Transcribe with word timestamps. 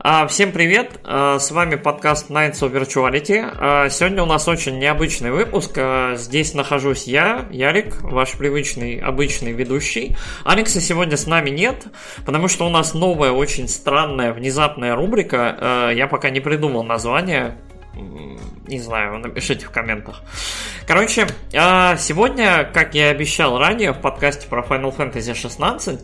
А, 0.00 0.28
всем 0.28 0.52
привет, 0.52 1.00
а, 1.02 1.40
с 1.40 1.50
вами 1.50 1.74
подкаст 1.74 2.30
Nights 2.30 2.60
of 2.60 2.70
Virtuality. 2.70 3.44
А, 3.44 3.88
сегодня 3.88 4.22
у 4.22 4.26
нас 4.26 4.46
очень 4.46 4.78
необычный 4.78 5.32
выпуск. 5.32 5.76
Здесь 6.14 6.54
нахожусь 6.54 7.08
я, 7.08 7.48
Ярик, 7.50 8.00
ваш 8.02 8.34
привычный, 8.34 9.00
обычный 9.00 9.50
ведущий. 9.50 10.16
Алекса 10.44 10.80
сегодня 10.80 11.16
с 11.16 11.26
нами 11.26 11.50
нет, 11.50 11.88
потому 12.24 12.46
что 12.46 12.64
у 12.64 12.70
нас 12.70 12.94
новая, 12.94 13.32
очень 13.32 13.66
странная, 13.66 14.32
внезапная 14.32 14.94
рубрика. 14.94 15.90
Я 15.92 16.06
пока 16.06 16.30
не 16.30 16.38
придумал 16.38 16.84
название, 16.84 17.58
не 18.68 18.80
знаю, 18.80 19.18
напишите 19.18 19.66
в 19.66 19.70
комментах. 19.70 20.22
Короче, 20.86 21.26
сегодня, 21.50 22.68
как 22.72 22.94
я 22.94 23.08
обещал 23.08 23.58
ранее 23.58 23.92
в 23.92 24.00
подкасте 24.00 24.46
про 24.46 24.62
Final 24.62 24.96
Fantasy 24.96 25.34
16, 25.34 26.00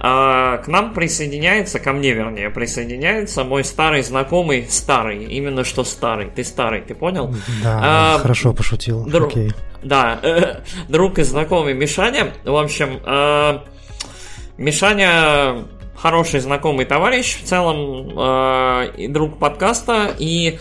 а, 0.00 0.58
к 0.58 0.68
нам 0.68 0.94
присоединяется, 0.94 1.80
ко 1.80 1.92
мне 1.92 2.12
вернее, 2.12 2.50
присоединяется 2.50 3.42
мой 3.42 3.64
старый 3.64 4.02
знакомый, 4.02 4.66
старый, 4.68 5.24
именно 5.24 5.64
что 5.64 5.82
старый, 5.82 6.30
ты 6.30 6.44
старый, 6.44 6.82
ты 6.82 6.94
понял? 6.94 7.34
Да, 7.62 7.80
а, 7.82 8.18
хорошо 8.18 8.52
пошутил, 8.52 9.04
друг, 9.04 9.30
окей. 9.30 9.52
Да, 9.82 10.18
э, 10.22 10.60
друг 10.88 11.18
и 11.18 11.22
знакомый 11.22 11.74
Мишаня, 11.74 12.32
в 12.44 12.56
общем, 12.56 13.00
э, 13.04 13.58
Мишаня 14.56 15.64
хороший 15.96 16.40
знакомый 16.40 16.86
товарищ 16.86 17.42
в 17.42 17.44
целом 17.44 18.10
э, 18.16 18.92
и 18.96 19.08
друг 19.08 19.38
подкаста, 19.38 20.14
и 20.16 20.58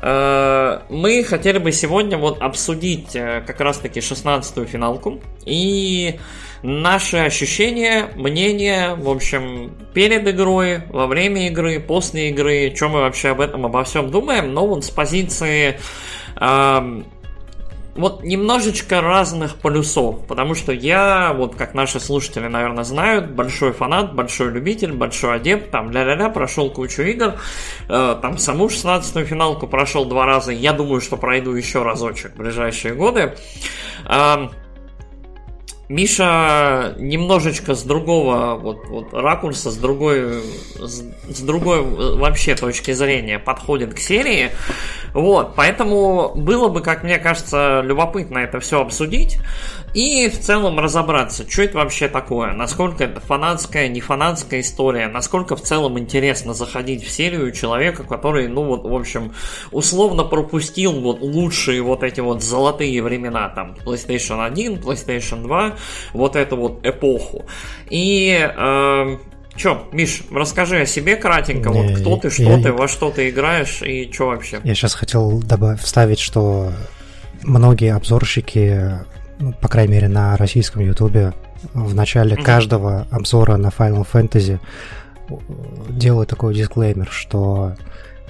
мы 0.00 1.24
хотели 1.24 1.58
бы 1.58 1.72
сегодня 1.72 2.18
вот 2.18 2.40
обсудить 2.40 3.14
э, 3.14 3.42
как 3.46 3.60
раз-таки 3.60 4.00
16-ю 4.00 4.66
финалку 4.66 5.20
и 5.44 6.18
наши 6.62 7.18
ощущения, 7.18 8.08
мнения, 8.16 8.94
в 8.94 9.08
общем, 9.08 9.72
перед 9.92 10.26
игрой, 10.26 10.82
во 10.88 11.06
время 11.06 11.46
игры, 11.48 11.78
после 11.78 12.30
игры, 12.30 12.72
что 12.74 12.88
мы 12.88 13.00
вообще 13.00 13.30
об 13.30 13.40
этом, 13.40 13.66
обо 13.66 13.84
всем 13.84 14.10
думаем, 14.10 14.52
но 14.52 14.66
вот 14.66 14.84
с 14.84 14.90
позиции 14.90 15.78
э, 16.40 17.02
вот 17.96 18.22
немножечко 18.22 19.00
разных 19.00 19.56
полюсов, 19.56 20.26
потому 20.26 20.54
что 20.54 20.72
я, 20.72 21.32
вот 21.32 21.54
как 21.54 21.74
наши 21.74 22.00
слушатели, 22.00 22.48
наверное, 22.48 22.84
знают, 22.84 23.30
большой 23.30 23.72
фанат, 23.72 24.14
большой 24.14 24.50
любитель, 24.50 24.92
большой 24.92 25.36
адепт, 25.36 25.70
там 25.70 25.90
ля-ля-ля, 25.90 26.28
прошел 26.28 26.70
кучу 26.70 27.02
игр, 27.02 27.34
э, 27.88 28.16
там 28.20 28.38
саму 28.38 28.66
16-ю 28.66 29.24
финалку 29.24 29.66
прошел 29.66 30.04
два 30.04 30.26
раза, 30.26 30.52
я 30.52 30.72
думаю, 30.72 31.00
что 31.00 31.16
пройду 31.16 31.52
еще 31.52 31.82
разочек 31.82 32.32
в 32.32 32.36
ближайшие 32.38 32.94
годы. 32.94 33.34
Э, 34.06 34.48
Миша 35.88 36.94
немножечко 36.98 37.74
с 37.74 37.82
другого 37.82 38.56
вот, 38.56 38.86
вот 38.88 39.12
ракурса, 39.12 39.70
с 39.70 39.76
другой, 39.76 40.42
с, 40.78 41.02
с 41.28 41.40
другой 41.40 41.82
вообще 41.82 42.54
точки 42.54 42.92
зрения 42.92 43.38
подходит 43.38 43.94
к 43.94 43.98
серии. 43.98 44.50
Вот, 45.12 45.54
поэтому 45.54 46.32
было 46.34 46.68
бы, 46.68 46.80
как 46.80 47.04
мне 47.04 47.18
кажется, 47.18 47.82
любопытно 47.84 48.38
это 48.38 48.60
все 48.60 48.80
обсудить 48.80 49.38
и 49.94 50.28
в 50.28 50.40
целом 50.40 50.80
разобраться, 50.80 51.48
что 51.48 51.62
это 51.62 51.78
вообще 51.78 52.08
такое, 52.08 52.52
насколько 52.52 53.04
это 53.04 53.20
фанатская, 53.20 53.88
не 53.88 54.00
фанатская 54.00 54.60
история, 54.60 55.06
насколько 55.06 55.54
в 55.54 55.62
целом 55.62 55.98
интересно 55.98 56.52
заходить 56.52 57.04
в 57.04 57.10
серию 57.10 57.52
человека, 57.52 58.02
который, 58.02 58.48
ну 58.48 58.64
вот, 58.64 58.84
в 58.84 58.92
общем, 58.92 59.32
условно 59.70 60.24
пропустил 60.24 61.00
вот 61.00 61.20
лучшие 61.20 61.80
вот 61.80 62.02
эти 62.02 62.20
вот 62.20 62.42
золотые 62.42 63.02
времена, 63.02 63.48
там, 63.48 63.76
PlayStation 63.84 64.44
1, 64.44 64.80
PlayStation 64.80 65.42
2, 65.42 65.76
вот 66.12 66.36
эту 66.36 66.56
вот 66.56 66.84
эпоху. 66.84 67.46
И 67.88 68.36
э, 68.36 69.16
Че, 69.56 69.84
Миш, 69.92 70.22
расскажи 70.32 70.80
о 70.80 70.86
себе 70.86 71.14
кратенько, 71.14 71.70
Не, 71.70 71.82
вот 71.82 72.00
кто 72.00 72.16
ты, 72.16 72.30
что 72.30 72.42
я, 72.42 72.60
ты, 72.60 72.72
во 72.72 72.88
что 72.88 73.10
ты 73.10 73.30
играешь 73.30 73.82
и 73.82 74.10
что 74.12 74.26
вообще. 74.26 74.60
Я 74.64 74.74
сейчас 74.74 74.94
хотел 74.94 75.40
добавить, 75.40 75.80
вставить, 75.80 76.18
что 76.18 76.72
многие 77.42 77.94
обзорщики, 77.94 78.98
ну, 79.38 79.52
по 79.52 79.68
крайней 79.68 79.92
мере 79.92 80.08
на 80.08 80.36
российском 80.36 80.82
ютубе, 80.82 81.32
в 81.72 81.94
начале 81.94 82.36
каждого 82.36 83.06
обзора 83.10 83.56
на 83.56 83.68
Final 83.68 84.06
Fantasy 84.10 84.60
делают 85.88 86.30
такой 86.30 86.54
дисклеймер, 86.54 87.08
что 87.10 87.74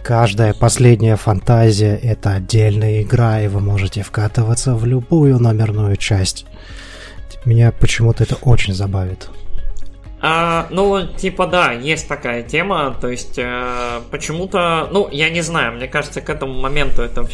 каждая 0.03 0.55
последняя 0.55 1.17
фантазия— 1.17 1.97
это 2.03 2.35
отдельная 2.35 3.03
игра, 3.03 3.41
и 3.41 3.49
вы 3.49 3.61
можете 3.61 4.03
вкатываться 4.03 4.75
в 4.75 4.85
любую 4.87 5.39
номерную 5.39 5.97
часть. 5.97 6.47
Меня 7.45 7.73
почему-то 7.73 8.25
это 8.25 8.37
очень 8.37 8.75
забавит. 8.75 9.29
А, 10.27 10.69
ну, 10.71 11.07
типа, 11.07 11.47
да, 11.47 11.73
есть 11.73 12.09
такая 12.09 12.43
тема, 12.43 12.97
то 12.99 13.09
есть 13.09 13.35
э, 13.37 14.01
почему-то, 14.11 14.89
ну, 14.91 15.07
я 15.13 15.29
не 15.29 15.43
знаю, 15.43 15.75
мне 15.75 15.87
кажется, 15.87 16.23
к 16.23 16.31
этому 16.31 16.59
моменту 16.59 17.03
это 17.03 17.29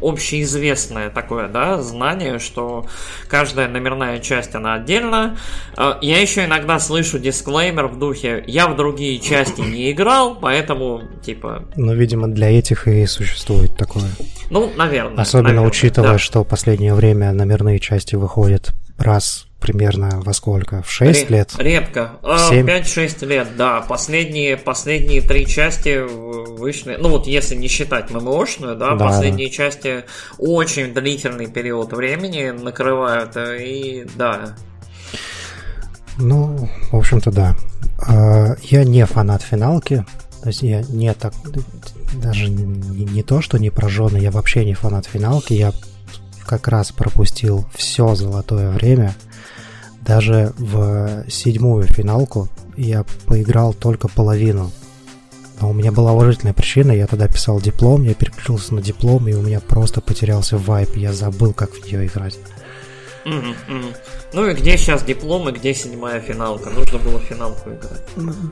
общеизвестное 0.00 1.10
такое, 1.10 1.48
да, 1.48 1.82
знание, 1.82 2.38
что 2.38 2.86
каждая 3.28 3.66
номерная 3.66 4.20
часть, 4.20 4.54
она 4.54 4.74
отдельно. 4.74 5.36
Э, 5.76 5.94
я 6.00 6.20
еще 6.20 6.44
иногда 6.44 6.78
слышу 6.78 7.18
дисклеймер 7.18 7.88
в 7.88 7.98
духе, 7.98 8.44
я 8.46 8.68
в 8.68 8.76
другие 8.76 9.18
части 9.18 9.62
не 9.62 9.90
играл, 9.90 10.36
поэтому, 10.36 11.02
типа... 11.24 11.64
Ну, 11.74 11.94
видимо, 11.94 12.28
для 12.28 12.56
этих 12.56 12.86
и 12.86 13.06
существует 13.06 13.76
такое. 13.76 14.08
Ну, 14.50 14.70
наверное. 14.76 15.22
Особенно 15.22 15.48
наверное, 15.48 15.68
учитывая, 15.68 16.12
да. 16.12 16.18
что 16.18 16.44
в 16.44 16.46
последнее 16.46 16.94
время 16.94 17.32
номерные 17.32 17.80
части 17.80 18.14
выходят 18.14 18.72
раз 18.98 19.46
примерно 19.60 20.20
во 20.20 20.32
сколько? 20.32 20.82
В 20.82 20.90
6 20.90 21.30
Ре- 21.30 21.36
лет? 21.36 21.54
Редко. 21.58 22.12
5-6 22.22 23.16
а, 23.22 23.26
лет, 23.26 23.48
да. 23.56 23.80
Последние, 23.80 24.56
последние 24.56 25.20
три 25.22 25.46
части 25.46 25.98
вышли, 26.56 26.96
ну 27.00 27.08
вот 27.08 27.26
если 27.26 27.54
не 27.56 27.68
считать 27.68 28.10
ММОшную, 28.10 28.76
да, 28.76 28.94
да, 28.94 29.06
последние 29.06 29.50
части 29.50 30.04
очень 30.38 30.94
длительный 30.94 31.46
период 31.46 31.92
времени 31.92 32.50
накрывают, 32.50 33.36
э, 33.36 33.64
и 33.64 34.06
да. 34.16 34.56
Ну, 36.18 36.68
в 36.90 36.96
общем-то, 36.96 37.30
да. 37.30 37.56
А, 38.06 38.56
я 38.62 38.84
не 38.84 39.04
фанат 39.06 39.42
финалки, 39.42 40.04
то 40.42 40.48
есть 40.48 40.62
я 40.62 40.82
не 40.82 41.12
так, 41.12 41.34
даже 42.22 42.48
не, 42.48 43.04
не 43.04 43.22
то, 43.22 43.40
что 43.40 43.58
не 43.58 43.70
прожженный, 43.70 44.20
я 44.20 44.30
вообще 44.30 44.64
не 44.64 44.74
фанат 44.74 45.06
финалки, 45.06 45.54
я 45.54 45.72
как 46.46 46.68
раз 46.68 46.92
пропустил 46.92 47.66
все 47.74 48.14
золотое 48.14 48.70
время– 48.70 49.14
даже 50.06 50.52
в 50.56 51.24
седьмую 51.28 51.82
финалку 51.82 52.48
я 52.76 53.04
поиграл 53.26 53.74
только 53.74 54.06
половину. 54.06 54.70
Но 55.60 55.70
у 55.70 55.72
меня 55.72 55.90
была 55.90 56.12
уважительная 56.12 56.54
причина, 56.54 56.92
я 56.92 57.06
тогда 57.08 57.26
писал 57.26 57.60
диплом, 57.60 58.04
я 58.04 58.14
переключился 58.14 58.74
на 58.74 58.82
диплом, 58.82 59.26
и 59.26 59.32
у 59.32 59.42
меня 59.42 59.58
просто 59.58 60.00
потерялся 60.00 60.58
вайп, 60.58 60.96
я 60.96 61.12
забыл, 61.12 61.52
как 61.52 61.72
в 61.72 61.84
нее 61.84 62.06
играть. 62.06 62.38
Ну 64.32 64.46
и 64.46 64.54
где 64.54 64.76
сейчас 64.76 65.02
диплом 65.02 65.48
и 65.48 65.52
где 65.52 65.74
седьмая 65.74 66.20
финалка? 66.20 66.70
Нужно 66.70 66.98
было 66.98 67.18
финалку 67.20 67.70
играть. 67.70 68.02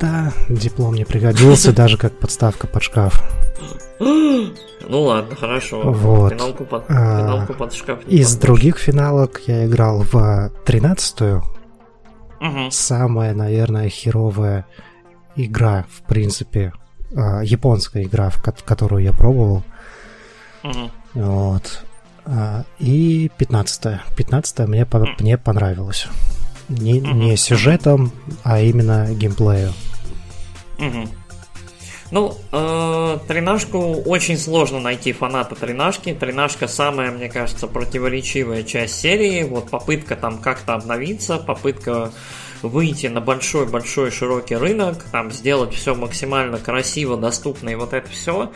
Да, 0.01 0.33
диплом 0.49 0.95
не 0.95 1.05
пригодился 1.05 1.73
даже 1.77 1.97
как 1.97 2.19
подставка 2.19 2.67
под 2.67 2.83
шкаф. 2.83 3.23
Ну 4.87 5.01
ладно, 5.01 5.35
хорошо. 5.35 5.81
Вот. 5.81 6.35
Финалку 6.35 6.67
под, 6.67 6.85
а, 6.91 7.21
финалку 7.21 7.55
под 7.55 7.73
шкаф. 7.73 8.01
Из 8.07 8.37
других 8.37 8.77
финалок 8.77 9.41
я 9.47 9.65
играл 9.65 10.03
в 10.03 10.51
тринадцатую. 10.67 11.43
Угу. 12.39 12.71
Самая, 12.71 13.33
наверное, 13.33 13.89
херовая 13.89 14.67
игра, 15.37 15.87
в 15.89 16.03
принципе, 16.07 16.75
а, 17.17 17.41
японская 17.43 18.03
игра, 18.03 18.29
в 18.29 18.43
которую 18.43 19.03
я 19.03 19.15
пробовал. 19.15 19.63
Угу. 20.65 20.91
Вот. 21.15 21.83
А, 22.27 22.65
и 22.79 23.31
15 23.37 24.01
15 24.17 24.59
мне, 24.61 24.87
мне 25.19 25.39
понравилось. 25.39 26.09
Не, 26.69 27.01
не 27.01 27.37
сюжетом, 27.37 28.13
а 28.43 28.61
именно 28.61 29.13
геймплею. 29.13 29.73
Ну, 32.11 32.39
э, 32.53 33.19
тренажку 33.27 33.79
очень 34.07 34.39
сложно 34.39 34.79
найти 34.79 35.13
фаната 35.13 35.55
тренажки. 35.55 36.15
Тренажка 36.15 36.69
самая, 36.69 37.11
мне 37.11 37.29
кажется, 37.29 37.67
противоречивая 37.67 38.63
часть 38.63 39.01
серии. 39.01 39.43
Вот 39.43 39.71
попытка 39.71 40.15
там 40.15 40.39
как-то 40.39 40.75
обновиться, 40.75 41.39
попытка 41.39 42.13
выйти 42.63 43.09
на 43.09 43.21
большой-большой 43.21 44.11
широкий 44.11 44.57
рынок, 44.57 45.03
там 45.11 45.31
сделать 45.31 45.75
все 45.75 45.95
максимально 45.95 46.59
красиво, 46.59 47.17
доступно 47.17 47.71
и 47.71 47.75
вот 47.75 47.93
это 47.93 48.09
все. 48.09 48.53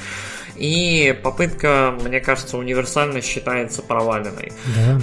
И 0.58 1.16
попытка, 1.22 1.94
мне 2.02 2.20
кажется, 2.20 2.58
универсально 2.58 3.22
считается 3.22 3.80
проваленной. 3.82 4.52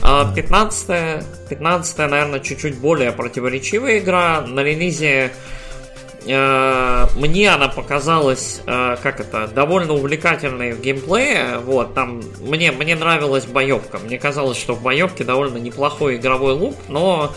Да, 0.02 0.32
15 0.36 0.90
а 0.90 1.24
15 1.50 1.98
наверное, 1.98 2.40
чуть-чуть 2.40 2.78
более 2.78 3.12
противоречивая 3.12 4.00
игра. 4.00 4.42
На 4.42 4.62
релизе 4.62 5.32
э, 6.26 7.06
мне 7.16 7.50
она 7.50 7.70
показалась, 7.70 8.62
э, 8.66 8.98
как 9.02 9.22
это, 9.22 9.48
довольно 9.48 9.94
увлекательной 9.94 10.74
в 10.74 10.82
геймплее. 10.82 11.60
Вот, 11.60 11.94
там 11.94 12.22
мне, 12.42 12.72
мне 12.72 12.96
нравилась 12.96 13.46
боевка. 13.46 14.00
Мне 14.00 14.20
казалось, 14.20 14.58
что 14.58 14.74
в 14.76 14.82
боевке 14.82 15.24
довольно 15.24 15.58
неплохой 15.58 16.18
игровой 16.18 16.54
лук, 16.54 16.76
но 16.90 17.34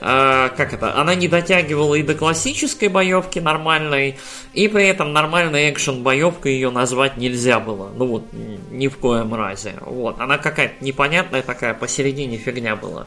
э, 0.00 0.50
как 0.56 0.72
это, 0.72 0.98
она 0.98 1.14
не 1.14 1.28
дотягивала 1.28 1.94
и 1.94 2.02
до 2.02 2.14
классической 2.14 2.88
боевки 2.88 3.38
нормальной, 3.38 4.18
и 4.52 4.68
при 4.68 4.86
этом 4.86 5.12
нормальной 5.12 5.70
экшен 5.70 6.02
боевкой 6.02 6.54
ее 6.54 6.70
назвать 6.70 7.16
нельзя 7.16 7.60
было. 7.60 7.90
Ну 7.94 8.06
вот, 8.06 8.24
ни 8.70 8.88
в 8.88 8.96
коем 8.98 9.34
разе. 9.34 9.74
Вот, 9.80 10.20
она 10.20 10.38
какая-то 10.38 10.84
непонятная 10.84 11.42
такая, 11.42 11.74
посередине 11.74 12.38
фигня 12.38 12.76
была. 12.76 13.06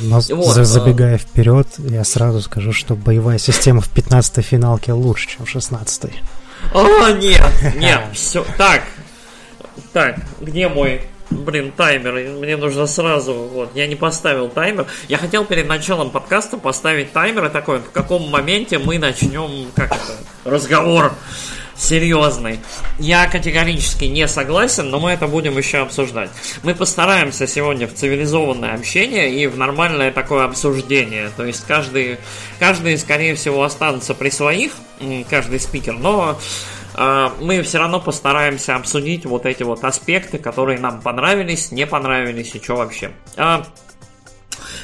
Но 0.00 0.20
вот, 0.30 0.56
забегая 0.56 1.16
а... 1.16 1.18
вперед, 1.18 1.66
я 1.78 2.04
сразу 2.04 2.40
скажу, 2.40 2.72
что 2.72 2.94
боевая 2.94 3.38
система 3.38 3.80
в 3.80 3.92
15-й 3.94 4.42
финалке 4.42 4.92
лучше, 4.92 5.28
чем 5.28 5.46
в 5.46 5.54
16-й. 5.54 6.12
О, 6.74 7.10
нет, 7.12 7.42
нет, 7.76 8.02
все, 8.12 8.44
так, 8.56 8.82
так, 9.92 10.16
где 10.40 10.68
мой 10.68 11.02
Блин, 11.30 11.72
таймер. 11.72 12.12
Мне 12.38 12.56
нужно 12.56 12.86
сразу. 12.86 13.34
Вот, 13.34 13.70
я 13.74 13.86
не 13.86 13.94
поставил 13.94 14.48
таймер. 14.48 14.86
Я 15.08 15.16
хотел 15.18 15.44
перед 15.44 15.68
началом 15.68 16.10
подкаста 16.10 16.56
поставить 16.58 17.12
таймер 17.12 17.46
и 17.46 17.48
такой, 17.50 17.78
в 17.78 17.90
каком 17.90 18.28
моменте 18.30 18.78
мы 18.78 18.98
начнем, 18.98 19.70
как 19.74 19.92
это, 19.92 20.16
разговор 20.44 21.12
серьезный. 21.80 22.60
Я 22.98 23.26
категорически 23.26 24.04
не 24.04 24.28
согласен, 24.28 24.90
но 24.90 25.00
мы 25.00 25.12
это 25.12 25.26
будем 25.26 25.56
еще 25.56 25.78
обсуждать. 25.78 26.30
Мы 26.62 26.74
постараемся 26.74 27.46
сегодня 27.46 27.86
в 27.86 27.94
цивилизованное 27.94 28.74
общение 28.74 29.32
и 29.32 29.46
в 29.46 29.56
нормальное 29.56 30.12
такое 30.12 30.44
обсуждение. 30.44 31.30
То 31.36 31.44
есть 31.44 31.64
каждый, 31.66 32.18
каждый 32.58 32.98
скорее 32.98 33.34
всего, 33.34 33.62
останется 33.64 34.14
при 34.14 34.30
своих, 34.30 34.72
каждый 35.30 35.58
спикер, 35.58 35.94
но 35.94 36.38
мы 36.96 37.62
все 37.62 37.78
равно 37.78 38.00
постараемся 38.00 38.76
обсудить 38.76 39.24
вот 39.26 39.46
эти 39.46 39.62
вот 39.62 39.84
аспекты, 39.84 40.38
которые 40.38 40.78
нам 40.78 41.00
понравились, 41.00 41.72
не 41.72 41.86
понравились 41.86 42.54
и 42.54 42.62
что 42.62 42.76
вообще. 42.76 43.12
А, 43.36 43.64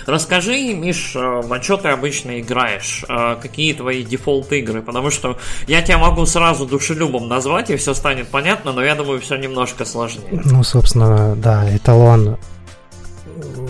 расскажи, 0.06 0.75
Миш, 0.75 1.12
а, 1.17 1.43
во 1.43 1.62
что 1.62 1.76
ты 1.76 1.88
обычно 1.88 2.41
играешь? 2.41 3.05
Какие 3.43 3.73
твои 3.75 4.05
дефолт 4.05 4.53
игры? 4.53 4.82
Потому 4.82 5.11
что 5.11 5.38
я 5.67 5.82
тебя 5.82 5.99
могу 5.99 6.26
сразу 6.26 6.67
душелюбом 6.67 7.29
назвать, 7.29 7.70
и 7.70 7.76
все 7.76 7.94
станет 7.94 8.29
понятно, 8.29 8.73
но 8.73 8.85
я 8.85 8.94
думаю, 8.94 9.20
все 9.20 9.37
немножко 9.37 9.85
сложнее. 9.85 10.43
Ну, 10.44 10.62
собственно, 10.62 11.35
да, 11.37 11.69
эталон 11.75 12.38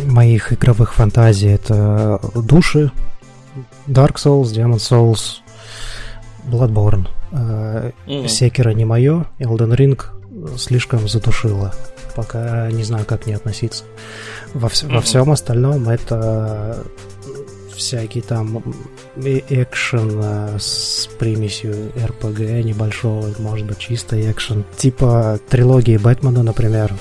моих 0.07 0.53
игровых 0.53 0.95
фантазий 0.95 1.49
это 1.49 2.21
души, 2.35 2.93
Dark 3.89 4.17
Souls, 4.17 4.53
Demon 4.53 4.77
Souls, 4.77 5.41
Bloodborne. 6.47 7.09
Mm-hmm. 7.33 8.29
Секера 8.29 8.71
не 8.71 8.85
мое, 8.85 9.27
Elden 9.39 9.77
Ring 9.77 10.01
слишком 10.57 11.09
задушило. 11.09 11.75
Пока 12.15 12.71
не 12.71 12.83
знаю, 12.83 13.05
как 13.05 13.27
не 13.27 13.35
относиться. 13.35 13.85
Во, 14.55 14.69
вс- 14.69 14.87
mm-hmm. 14.87 14.95
во 14.95 15.01
всем 15.01 15.31
остальном 15.31 15.89
это 15.89 16.83
всякий 17.75 18.23
там 18.23 18.63
экшен 19.17 20.21
э, 20.23 20.57
с 20.59 21.09
примесью 21.19 21.93
РПГ 22.03 22.39
небольшого, 22.65 23.31
может 23.39 23.67
быть, 23.67 23.79
чисто 23.79 24.19
экшен. 24.31 24.65
Типа 24.77 25.39
трилогии 25.49 25.99
Бэтмена, 25.99 26.43
например. 26.43 26.95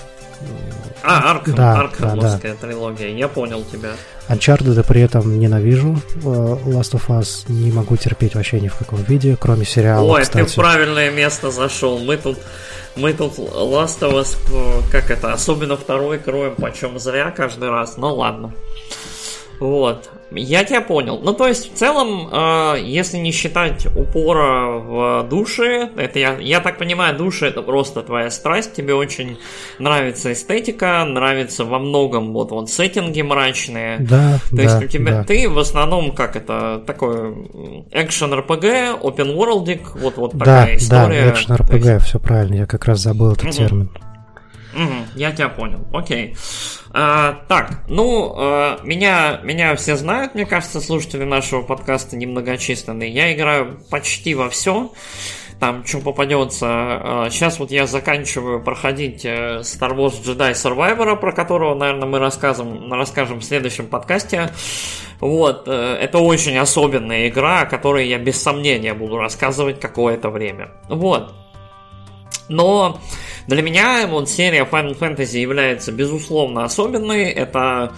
А, 1.06 1.32
Аркхам, 1.32 1.56
да, 1.56 1.80
Аркхамовская 1.80 2.54
да, 2.54 2.58
да. 2.62 2.68
трилогия, 2.68 3.10
я 3.10 3.28
понял 3.28 3.64
тебя. 3.64 3.92
Uncharted 4.28 4.84
при 4.88 5.02
этом 5.02 5.40
ненавижу. 5.40 6.02
Э, 6.16 6.28
Last 6.66 6.94
of 6.94 7.08
Us 7.10 7.46
не 7.48 7.72
могу 7.72 7.96
терпеть 7.96 8.36
вообще 8.36 8.60
ни 8.60 8.68
в 8.68 8.76
каком 8.76 9.04
виде, 9.04 9.38
кроме 9.40 9.66
сериала, 9.66 10.12
Ой, 10.14 10.22
кстати. 10.24 10.46
ты 10.46 10.52
в 10.52 10.56
правильное 10.56 11.12
место 11.12 11.52
зашел. 11.52 12.00
Мы 12.00 12.18
тут, 12.18 12.40
мы 12.96 13.14
тут 13.14 13.38
Last 13.38 14.00
of 14.02 14.14
Us, 14.14 14.38
э, 14.52 14.82
как 14.92 15.12
это, 15.12 15.34
особенно 15.34 15.78
второй 15.78 16.18
кроем, 16.18 16.56
почем 16.56 16.98
зря 16.98 17.32
каждый 17.32 17.70
раз. 17.70 17.98
Ну 17.98 18.16
ладно. 18.16 18.54
Вот. 19.60 20.10
Я 20.32 20.64
тебя 20.64 20.82
понял. 20.82 21.20
Ну, 21.22 21.34
то 21.34 21.48
есть, 21.48 21.72
в 21.72 21.78
целом, 21.78 22.30
э, 22.32 22.78
если 22.82 23.18
не 23.18 23.32
считать 23.32 23.86
упора 23.96 24.80
в 24.80 25.28
душе, 25.30 25.90
это 25.96 26.18
я, 26.18 26.38
я 26.40 26.62
так 26.62 26.80
понимаю, 26.80 27.16
душа 27.16 27.46
это 27.46 27.62
просто 27.62 28.02
твоя 28.02 28.32
страсть, 28.32 28.74
тебе 28.74 28.96
очень 28.96 29.38
нравится 29.78 30.34
эстетика, 30.34 31.06
нравится 31.06 31.64
во 31.64 31.78
многом 31.78 32.34
вот 32.34 32.50
вот 32.50 32.72
сеттинги 32.72 33.22
мрачные. 33.22 34.00
Да. 34.00 34.40
То 34.50 34.56
да, 34.56 34.64
есть 34.64 34.84
у 34.84 34.88
тебя 34.88 35.12
да. 35.12 35.24
ты 35.24 35.48
в 35.48 35.60
основном 35.60 36.12
как 36.12 36.36
это 36.36 36.82
такой 36.86 37.34
экшен 37.92 38.34
RPG, 38.34 39.02
open 39.02 39.36
world, 39.36 39.80
вот 39.96 40.18
вот 40.18 40.36
да, 40.36 40.46
такая 40.46 40.78
история. 40.78 41.26
Да, 41.26 41.32
экшен 41.32 41.56
RPG, 41.56 41.94
есть... 41.94 42.06
все 42.06 42.20
правильно, 42.20 42.56
я 42.56 42.66
как 42.66 42.86
раз 42.86 43.00
забыл 43.00 43.34
этот 43.34 43.46
угу. 43.46 43.54
термин. 43.54 43.92
Угу, 44.74 44.94
я 45.16 45.32
тебя 45.32 45.50
понял, 45.50 45.86
окей. 45.94 46.36
А, 46.98 47.42
так, 47.50 47.82
ну, 47.90 48.34
а, 48.38 48.80
меня, 48.84 49.42
меня 49.44 49.76
все 49.76 49.98
знают, 49.98 50.34
мне 50.34 50.46
кажется, 50.46 50.80
слушатели 50.80 51.26
нашего 51.26 51.62
подкаста 51.62 52.16
немногочисленные. 52.16 53.10
Я 53.10 53.34
играю 53.34 53.82
почти 53.90 54.34
во 54.34 54.50
все, 54.50 54.94
там, 55.60 55.86
что 55.86 56.00
попадется. 56.00 56.68
А, 56.70 57.28
сейчас 57.30 57.60
вот 57.60 57.70
я 57.70 57.86
заканчиваю 57.86 58.64
проходить 58.64 59.26
э, 59.26 59.60
Star 59.64 59.94
Wars 59.94 60.24
Jedi 60.24 60.54
Survivor, 60.54 61.18
про 61.18 61.34
которого, 61.34 61.76
наверное, 61.76 62.08
мы 62.08 62.20
расскажем, 62.20 62.94
расскажем 62.94 63.42
в 63.42 63.44
следующем 63.44 63.88
подкасте. 63.88 64.54
Вот, 65.20 65.68
э, 65.68 65.98
это 66.00 66.20
очень 66.20 66.58
особенная 66.58 67.28
игра, 67.28 67.64
о 67.64 67.66
которой 67.66 68.08
я 68.08 68.20
без 68.20 68.42
сомнения 68.42 68.94
буду 68.94 69.18
рассказывать 69.18 69.82
какое-то 69.82 70.30
время. 70.30 70.70
Вот. 70.88 71.34
Но 72.48 73.02
для 73.48 73.62
меня 73.62 74.08
вот 74.08 74.30
серия 74.30 74.68
Final 74.70 74.98
Fantasy 74.98 75.40
является 75.40 75.92
безусловно 75.92 76.64
особенной. 76.64 77.26
Это 77.26 77.94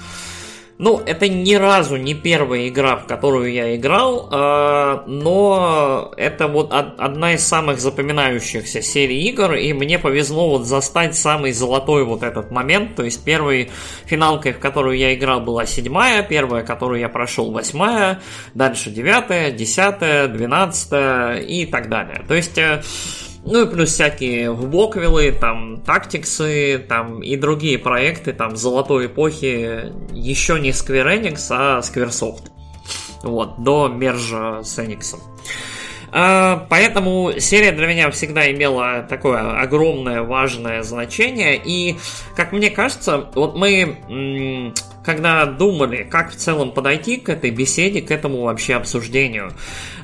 ну, 0.80 1.02
это 1.04 1.28
ни 1.28 1.56
разу 1.56 1.96
не 1.96 2.14
первая 2.14 2.68
игра, 2.68 2.98
в 2.98 3.08
которую 3.08 3.52
я 3.52 3.76
играл, 3.76 4.30
э, 4.32 5.00
но 5.08 6.14
это 6.18 6.48
вот 6.48 6.72
одна 6.72 7.34
из 7.34 7.44
самых 7.44 7.80
запоминающихся 7.80 8.84
серий 8.84 9.24
игр, 9.24 9.56
и 9.56 9.74
мне 9.74 9.98
повезло 9.98 10.50
вот 10.50 10.68
застать 10.68 11.16
самый 11.16 11.52
золотой 11.52 12.04
вот 12.04 12.22
этот 12.22 12.52
момент, 12.52 12.96
то 12.96 13.04
есть 13.04 13.24
первой 13.24 13.72
финалкой, 14.06 14.54
в 14.54 14.60
которую 14.60 14.98
я 14.98 15.16
играл, 15.16 15.42
была 15.42 15.66
седьмая, 15.66 16.22
первая, 16.22 16.64
которую 16.64 17.00
я 17.00 17.10
прошел, 17.10 17.52
восьмая, 17.52 18.22
дальше 18.54 18.92
девятая, 18.92 19.50
десятая, 19.50 20.28
двенадцатая 20.28 21.40
и 21.40 21.66
так 21.66 21.90
далее. 21.90 22.24
То 22.28 22.36
есть... 22.36 22.58
Э, 22.58 22.84
ну 23.50 23.66
и 23.66 23.70
плюс 23.70 23.94
всякие 23.94 24.52
вблоквиллы, 24.52 25.32
там, 25.32 25.82
тактиксы, 25.82 26.86
там 26.88 27.24
и 27.24 27.38
другие 27.38 27.80
проекты, 27.80 28.34
там, 28.34 28.58
золотой 28.58 29.06
эпохи, 29.06 29.94
еще 30.12 30.60
не 30.60 30.72
Square 30.72 31.22
Enix, 31.22 31.48
а 31.50 31.80
Squaresoft. 31.80 32.50
Вот, 33.24 33.64
до 33.64 33.88
мержа 33.88 34.62
с 34.64 34.78
Enix. 34.78 35.18
А, 36.12 36.66
поэтому 36.70 37.34
серия 37.40 37.72
для 37.72 37.88
меня 37.88 38.12
всегда 38.12 38.52
имела 38.52 39.06
такое 39.10 39.60
огромное, 39.62 40.24
важное 40.24 40.84
значение. 40.84 41.60
И, 41.64 41.98
как 42.36 42.52
мне 42.52 42.70
кажется, 42.70 43.30
вот 43.34 43.56
мы 43.56 44.74
когда 45.08 45.46
думали, 45.46 46.04
как 46.04 46.32
в 46.32 46.36
целом 46.36 46.74
подойти 46.74 47.16
к 47.16 47.30
этой 47.30 47.50
беседе, 47.50 48.02
к 48.02 48.12
этому 48.12 48.42
вообще 48.42 48.76
обсуждению, 48.76 49.54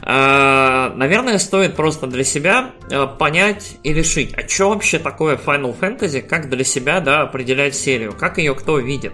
э, 0.02 0.92
наверное, 0.96 1.40
стоит 1.40 1.76
просто 1.76 2.08
для 2.08 2.24
себя 2.24 2.72
э, 2.90 3.06
понять 3.20 3.76
и 3.84 3.94
решить, 3.94 4.34
а 4.34 4.48
что 4.48 4.70
вообще 4.70 5.00
такое 5.00 5.36
Final 5.36 5.78
Fantasy, 5.78 6.22
как 6.22 6.50
для 6.50 6.64
себя, 6.64 7.02
да, 7.02 7.24
определять 7.24 7.76
серию, 7.76 8.14
как 8.18 8.38
ее 8.38 8.56
кто 8.56 8.80
видит. 8.80 9.12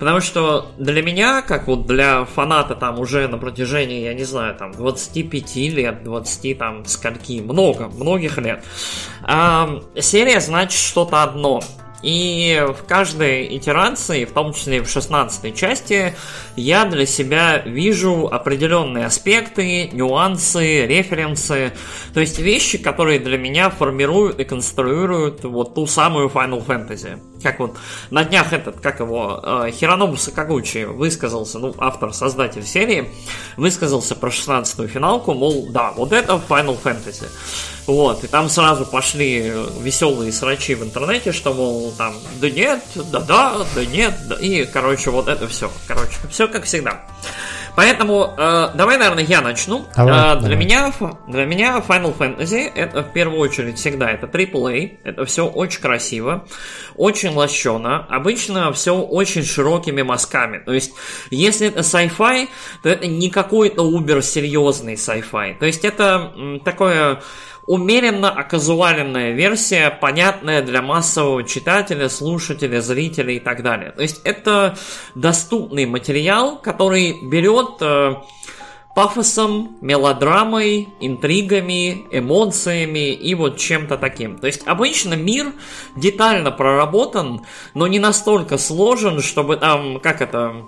Потому 0.00 0.20
что 0.20 0.72
для 0.78 1.00
меня, 1.00 1.42
как 1.42 1.68
вот 1.68 1.86
для 1.86 2.24
фаната 2.24 2.74
там 2.74 2.98
уже 2.98 3.28
на 3.28 3.38
протяжении, 3.38 4.02
я 4.02 4.14
не 4.14 4.24
знаю, 4.24 4.56
там 4.56 4.72
25 4.72 5.54
лет, 5.54 6.02
20 6.02 6.58
там 6.58 6.84
скольки, 6.86 7.40
много, 7.40 7.86
многих 7.86 8.36
лет, 8.38 8.64
э, 9.28 9.80
серия 10.00 10.40
значит 10.40 10.80
что-то 10.80 11.22
одно. 11.22 11.60
И 12.02 12.64
в 12.66 12.86
каждой 12.86 13.56
итерации, 13.56 14.24
в 14.24 14.32
том 14.32 14.54
числе 14.54 14.78
и 14.78 14.80
в 14.80 14.88
16 14.88 15.54
части, 15.54 16.14
я 16.56 16.84
для 16.84 17.06
себя 17.06 17.58
вижу 17.58 18.26
определенные 18.26 19.06
аспекты, 19.06 19.90
нюансы, 19.92 20.86
референсы, 20.86 21.72
то 22.14 22.20
есть 22.20 22.38
вещи, 22.38 22.78
которые 22.78 23.18
для 23.18 23.36
меня 23.36 23.70
формируют 23.70 24.40
и 24.40 24.44
конструируют 24.44 25.44
вот 25.44 25.74
ту 25.74 25.86
самую 25.86 26.28
Final 26.28 26.64
Fantasy. 26.64 27.29
Как 27.42 27.58
вот 27.58 27.76
на 28.10 28.24
днях 28.24 28.52
этот, 28.52 28.80
как 28.80 29.00
его, 29.00 29.40
э, 29.42 29.70
Хиронобу 29.72 30.16
Сакагучи 30.16 30.84
высказался, 30.84 31.58
ну, 31.58 31.74
автор, 31.78 32.12
создатель 32.12 32.64
серии, 32.64 33.10
высказался 33.56 34.14
про 34.14 34.30
16-ю 34.30 34.88
финалку, 34.88 35.34
мол, 35.34 35.68
да, 35.70 35.92
вот 35.92 36.12
это 36.12 36.40
Final 36.48 36.78
Fantasy. 36.82 37.26
Вот, 37.86 38.24
и 38.24 38.26
там 38.26 38.48
сразу 38.48 38.84
пошли 38.84 39.52
веселые 39.80 40.32
срачи 40.32 40.74
в 40.74 40.84
интернете, 40.84 41.32
что, 41.32 41.52
мол, 41.54 41.92
там, 41.96 42.14
да 42.40 42.50
нет, 42.50 42.82
да-да, 42.94 43.66
да 43.74 43.84
нет, 43.84 44.14
да, 44.28 44.36
и, 44.36 44.64
короче, 44.64 45.10
вот 45.10 45.28
это 45.28 45.48
все. 45.48 45.70
Короче, 45.86 46.16
все 46.30 46.46
как 46.46 46.64
всегда. 46.64 47.02
Поэтому 47.80 48.34
э, 48.36 48.68
давай, 48.74 48.98
наверное, 48.98 49.24
я 49.24 49.40
начну. 49.40 49.86
Давай, 49.96 50.12
э, 50.12 50.34
давай. 50.34 50.48
Для 50.48 50.56
меня 50.56 50.92
для 51.28 51.46
меня 51.46 51.78
Final 51.78 52.14
Fantasy 52.14 52.70
это 52.74 53.02
в 53.02 53.10
первую 53.14 53.40
очередь 53.40 53.78
всегда 53.78 54.10
это 54.10 54.26
AAA. 54.26 54.98
Это 55.02 55.24
все 55.24 55.46
очень 55.46 55.80
красиво, 55.80 56.44
очень 56.96 57.30
лощено. 57.30 58.04
Обычно 58.10 58.70
все 58.74 58.94
очень 58.94 59.44
широкими 59.44 60.02
мазками. 60.02 60.58
То 60.58 60.74
есть, 60.74 60.92
если 61.30 61.68
это 61.68 61.80
sci-fi, 61.80 62.48
то 62.82 62.90
это 62.90 63.06
не 63.06 63.30
какой-то 63.30 63.80
убер 63.80 64.22
серьезный 64.22 64.96
sci-fi. 64.96 65.58
То 65.58 65.64
есть 65.64 65.82
это 65.82 66.34
такое 66.62 67.22
умеренно 67.70 68.30
оказуаленная 68.30 69.30
версия, 69.30 69.90
понятная 69.90 70.60
для 70.60 70.82
массового 70.82 71.44
читателя, 71.44 72.08
слушателя, 72.08 72.80
зрителя 72.80 73.32
и 73.34 73.38
так 73.38 73.62
далее. 73.62 73.92
То 73.92 74.02
есть 74.02 74.20
это 74.24 74.76
доступный 75.14 75.86
материал, 75.86 76.58
который 76.58 77.14
берет 77.22 77.76
э, 77.80 78.16
пафосом, 78.96 79.76
мелодрамой, 79.82 80.88
интригами, 80.98 82.06
эмоциями 82.10 83.12
и 83.12 83.36
вот 83.36 83.56
чем-то 83.58 83.98
таким. 83.98 84.38
То 84.38 84.48
есть 84.48 84.66
обычно 84.66 85.14
мир 85.14 85.52
детально 85.94 86.50
проработан, 86.50 87.46
но 87.74 87.86
не 87.86 88.00
настолько 88.00 88.58
сложен, 88.58 89.20
чтобы 89.20 89.56
там, 89.58 90.00
как 90.00 90.22
это, 90.22 90.66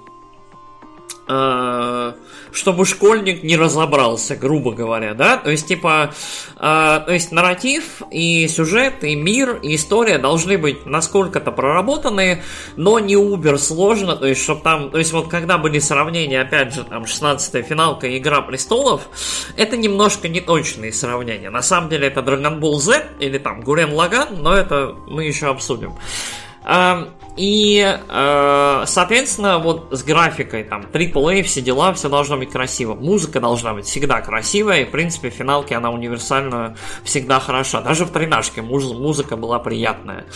чтобы 2.52 2.84
школьник 2.84 3.42
не 3.42 3.56
разобрался, 3.56 4.36
грубо 4.36 4.72
говоря, 4.72 5.14
да, 5.14 5.36
то 5.36 5.50
есть 5.50 5.66
типа, 5.68 6.12
э, 6.56 6.60
то 6.60 7.06
есть 7.08 7.32
нарратив 7.32 8.02
и 8.10 8.46
сюжет 8.48 9.04
и 9.04 9.14
мир 9.14 9.58
и 9.62 9.74
история 9.76 10.18
должны 10.18 10.58
быть 10.58 10.84
насколько-то 10.84 11.52
проработаны, 11.52 12.42
но 12.76 12.98
не 12.98 13.16
убер 13.16 13.58
сложно, 13.58 14.16
то 14.16 14.26
есть 14.26 14.42
чтобы 14.42 14.62
там, 14.62 14.90
то 14.90 14.98
есть 14.98 15.12
вот 15.12 15.28
когда 15.28 15.58
были 15.58 15.78
сравнения, 15.78 16.40
опять 16.40 16.74
же, 16.74 16.84
там 16.84 17.04
16-я 17.04 17.62
финалка 17.62 18.06
и 18.06 18.18
Игра 18.18 18.42
Престолов, 18.42 19.02
это 19.56 19.76
немножко 19.76 20.28
неточные 20.28 20.92
сравнения, 20.92 21.50
на 21.50 21.62
самом 21.62 21.88
деле 21.88 22.08
это 22.08 22.20
Dragon 22.20 22.60
Ball 22.60 22.76
Z 22.76 23.06
или 23.20 23.38
там 23.38 23.62
Гурен 23.62 23.92
Лаган, 23.92 24.42
но 24.42 24.54
это 24.54 24.94
мы 25.06 25.24
еще 25.24 25.46
обсудим. 25.46 25.94
А, 25.94 26.41
И, 27.36 27.98
э, 28.08 28.84
соответственно, 28.86 29.58
вот 29.58 29.88
с 29.90 30.02
графикой, 30.02 30.64
там, 30.64 30.84
AAA, 30.92 31.42
все 31.42 31.62
дела, 31.62 31.94
все 31.94 32.10
должно 32.10 32.36
быть 32.36 32.50
красиво. 32.50 32.94
Музыка 32.94 33.40
должна 33.40 33.72
быть 33.72 33.86
всегда 33.86 34.20
красивая, 34.20 34.82
и, 34.82 34.84
в 34.84 34.90
принципе, 34.90 35.30
в 35.30 35.34
финалке 35.34 35.76
она 35.76 35.90
универсально 35.90 36.76
всегда 37.04 37.40
хороша. 37.40 37.80
Даже 37.80 38.04
в 38.04 38.10
тренажке 38.10 38.60
муз- 38.60 38.92
музыка 38.92 39.36
была 39.36 39.58
приятная. 39.58 40.26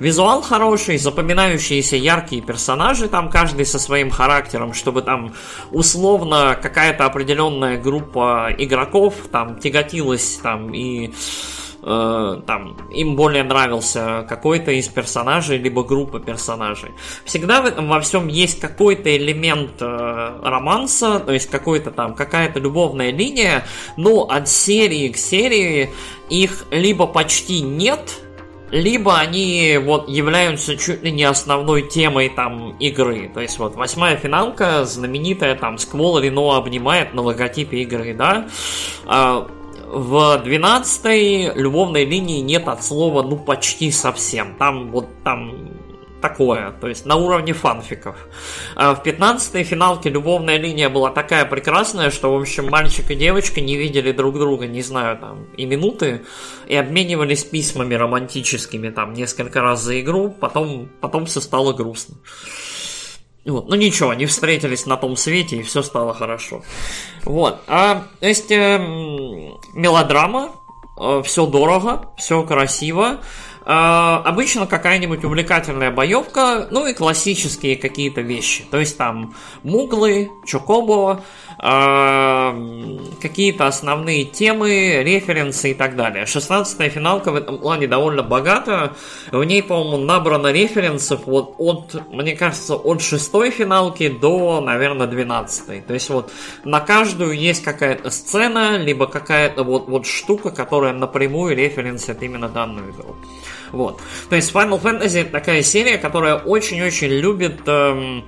Визуал 0.00 0.40
хороший, 0.40 0.96
запоминающиеся 0.96 1.96
яркие 1.96 2.40
персонажи, 2.40 3.08
там 3.08 3.28
каждый 3.28 3.66
со 3.66 3.78
своим 3.78 4.10
характером, 4.10 4.72
чтобы 4.72 5.02
там 5.02 5.34
условно 5.70 6.58
какая-то 6.60 7.04
определенная 7.04 7.78
группа 7.78 8.48
игроков 8.56 9.14
там 9.30 9.58
тяготилась 9.58 10.40
там 10.42 10.72
и 10.72 11.12
э, 11.82 12.40
там 12.46 12.76
им 12.90 13.16
более 13.16 13.42
нравился 13.42 14.24
какой-то 14.28 14.72
из 14.72 14.88
персонажей, 14.88 15.58
либо 15.58 15.84
группа 15.84 16.20
персонажей. 16.20 16.90
Всегда 17.24 17.62
в 17.62 17.66
этом 17.66 17.88
во 17.88 18.00
всем 18.00 18.28
есть 18.28 18.60
какой-то 18.60 19.16
элемент 19.16 19.80
э, 19.80 20.40
романса, 20.42 21.20
то 21.20 21.32
есть 21.32 21.50
какой-то 21.50 21.90
там 21.90 22.14
какая-то 22.14 22.60
любовная 22.60 23.10
линия, 23.10 23.64
но 23.96 24.24
от 24.24 24.48
серии 24.48 25.08
к 25.08 25.16
серии 25.16 25.90
их 26.28 26.66
либо 26.70 27.06
почти 27.06 27.60
нет, 27.60 28.20
либо 28.70 29.18
они 29.18 29.78
вот 29.82 30.08
являются 30.08 30.76
чуть 30.76 31.02
ли 31.02 31.10
не 31.10 31.24
основной 31.24 31.88
темой 31.88 32.28
там 32.28 32.76
игры. 32.78 33.30
То 33.32 33.40
есть 33.40 33.58
вот 33.58 33.76
восьмая 33.76 34.16
финалка, 34.16 34.84
знаменитая 34.84 35.54
там 35.54 35.78
Сквол 35.78 36.18
Рено 36.18 36.56
обнимает 36.56 37.14
на 37.14 37.22
логотипе 37.22 37.78
игры, 37.78 38.14
да. 38.14 38.48
В 39.90 40.38
12 40.44 41.56
любовной 41.56 42.04
линии 42.04 42.40
нет 42.40 42.68
от 42.68 42.84
слова 42.84 43.22
ну 43.22 43.38
почти 43.38 43.90
совсем. 43.90 44.54
Там 44.58 44.90
вот 44.90 45.06
там 45.24 45.70
такое, 46.20 46.72
то 46.72 46.88
есть 46.88 47.06
на 47.06 47.16
уровне 47.16 47.52
фанфиков. 47.52 48.16
А 48.74 48.94
в 48.94 49.02
15-й 49.02 49.62
финалке 49.62 50.10
любовная 50.10 50.58
линия 50.58 50.88
была 50.88 51.10
такая 51.10 51.44
прекрасная, 51.44 52.10
что, 52.10 52.36
в 52.36 52.40
общем, 52.40 52.68
мальчик 52.68 53.10
и 53.10 53.14
девочка 53.14 53.60
не 53.60 53.76
видели 53.76 54.12
друг 54.12 54.38
друга, 54.38 54.66
не 54.66 54.82
знаю, 54.82 55.16
там, 55.18 55.46
и 55.56 55.64
минуты, 55.64 56.22
и 56.66 56.74
обменивались 56.76 57.44
письмами 57.44 57.94
романтическими, 57.94 58.90
там, 58.90 59.14
несколько 59.14 59.62
раз 59.62 59.82
за 59.82 60.00
игру, 60.00 60.30
потом, 60.30 60.88
потом 61.00 61.26
все 61.26 61.40
стало 61.40 61.72
грустно. 61.72 62.16
Вот. 63.48 63.68
Ну 63.68 63.74
ничего, 63.74 64.10
они 64.10 64.26
встретились 64.26 64.86
на 64.86 64.96
том 64.96 65.16
свете, 65.16 65.56
и 65.56 65.62
все 65.62 65.82
стало 65.82 66.14
хорошо. 66.14 66.62
Вот. 67.24 67.60
А, 67.66 68.04
то 68.20 68.28
есть, 68.28 68.50
эм, 68.50 69.58
мелодрама, 69.72 70.50
все 71.24 71.46
дорого, 71.46 72.10
все 72.16 72.42
красиво. 72.42 73.18
Э, 73.68 74.22
обычно 74.24 74.66
какая-нибудь 74.66 75.24
увлекательная 75.24 75.90
боевка, 75.90 76.68
ну 76.70 76.86
и 76.86 76.94
классические 76.94 77.76
какие-то 77.76 78.22
вещи. 78.22 78.64
То 78.70 78.78
есть 78.78 78.96
там 78.96 79.34
муглы, 79.62 80.30
чокобо, 80.46 81.22
э, 81.22 81.47
какие-то 81.60 83.66
основные 83.66 84.24
темы, 84.24 85.02
референсы 85.02 85.72
и 85.72 85.74
так 85.74 85.96
далее. 85.96 86.24
16-я 86.24 86.88
финалка 86.88 87.32
в 87.32 87.34
этом 87.34 87.58
плане 87.58 87.88
довольно 87.88 88.22
богата. 88.22 88.94
В 89.32 89.42
ней, 89.42 89.64
по-моему, 89.64 90.04
набрано 90.04 90.52
референсов 90.52 91.26
вот 91.26 91.56
от, 91.58 92.00
мне 92.12 92.36
кажется, 92.36 92.76
от 92.76 93.02
шестой 93.02 93.50
финалки 93.50 94.08
до, 94.08 94.60
наверное, 94.60 95.08
12 95.08 95.84
То 95.84 95.94
есть 95.94 96.10
вот 96.10 96.30
на 96.64 96.78
каждую 96.78 97.36
есть 97.36 97.64
какая-то 97.64 98.10
сцена, 98.10 98.76
либо 98.76 99.08
какая-то 99.08 99.64
вот, 99.64 99.88
вот 99.88 100.06
штука, 100.06 100.52
которая 100.52 100.92
напрямую 100.92 101.56
референсит 101.56 102.22
именно 102.22 102.48
данную 102.48 102.92
игру. 102.92 103.16
Вот. 103.72 104.00
То 104.30 104.36
есть 104.36 104.52
Final 104.52 104.80
Fantasy 104.80 105.24
такая 105.24 105.62
серия, 105.62 105.98
которая 105.98 106.36
очень-очень 106.36 107.08
любит 107.08 107.62
эм, 107.66 108.24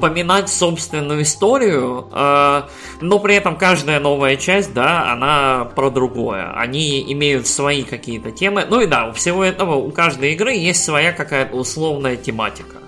поминать 0.00 0.48
собственную 0.48 1.22
историю, 1.22 2.08
э, 2.12 2.62
но 3.00 3.18
при 3.18 3.36
этом 3.36 3.56
каждая 3.56 4.00
новая 4.00 4.36
часть, 4.36 4.72
да, 4.72 5.12
она 5.12 5.70
про 5.76 5.90
другое. 5.90 6.52
Они 6.54 7.12
имеют 7.12 7.46
свои 7.46 7.82
какие-то 7.82 8.30
темы. 8.32 8.66
Ну 8.68 8.80
и 8.80 8.86
да, 8.86 9.08
у 9.08 9.12
всего 9.12 9.44
этого, 9.44 9.74
у 9.74 9.90
каждой 9.90 10.32
игры 10.32 10.52
есть 10.54 10.82
своя 10.84 11.12
какая-то 11.12 11.54
условная 11.56 12.16
тематика. 12.16 12.80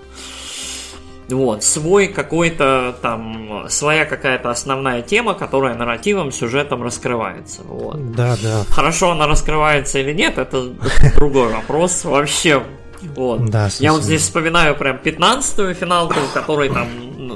Вот, 1.29 1.63
свой 1.63 2.07
какой-то 2.07 2.95
там, 3.01 3.65
своя 3.69 4.05
какая-то 4.05 4.49
основная 4.49 5.01
тема, 5.01 5.33
которая 5.33 5.73
нарративом, 5.73 6.31
сюжетом 6.31 6.83
раскрывается. 6.83 7.61
Вот. 7.63 8.11
Да, 8.11 8.35
да. 8.43 8.63
Хорошо 8.69 9.11
она 9.11 9.25
раскрывается 9.25 9.99
или 9.99 10.11
нет, 10.13 10.37
это 10.37 10.73
другой 11.15 11.53
вопрос 11.53 12.03
вообще. 12.03 12.61
Вот. 13.15 13.45
Да, 13.49 13.69
Я 13.79 13.93
вот 13.93 14.03
здесь 14.03 14.21
вспоминаю 14.21 14.75
прям 14.75 14.97
15-ю 14.97 15.73
финалку, 15.73 16.15
в 16.19 16.33
которой 16.33 16.69
там 16.69 16.87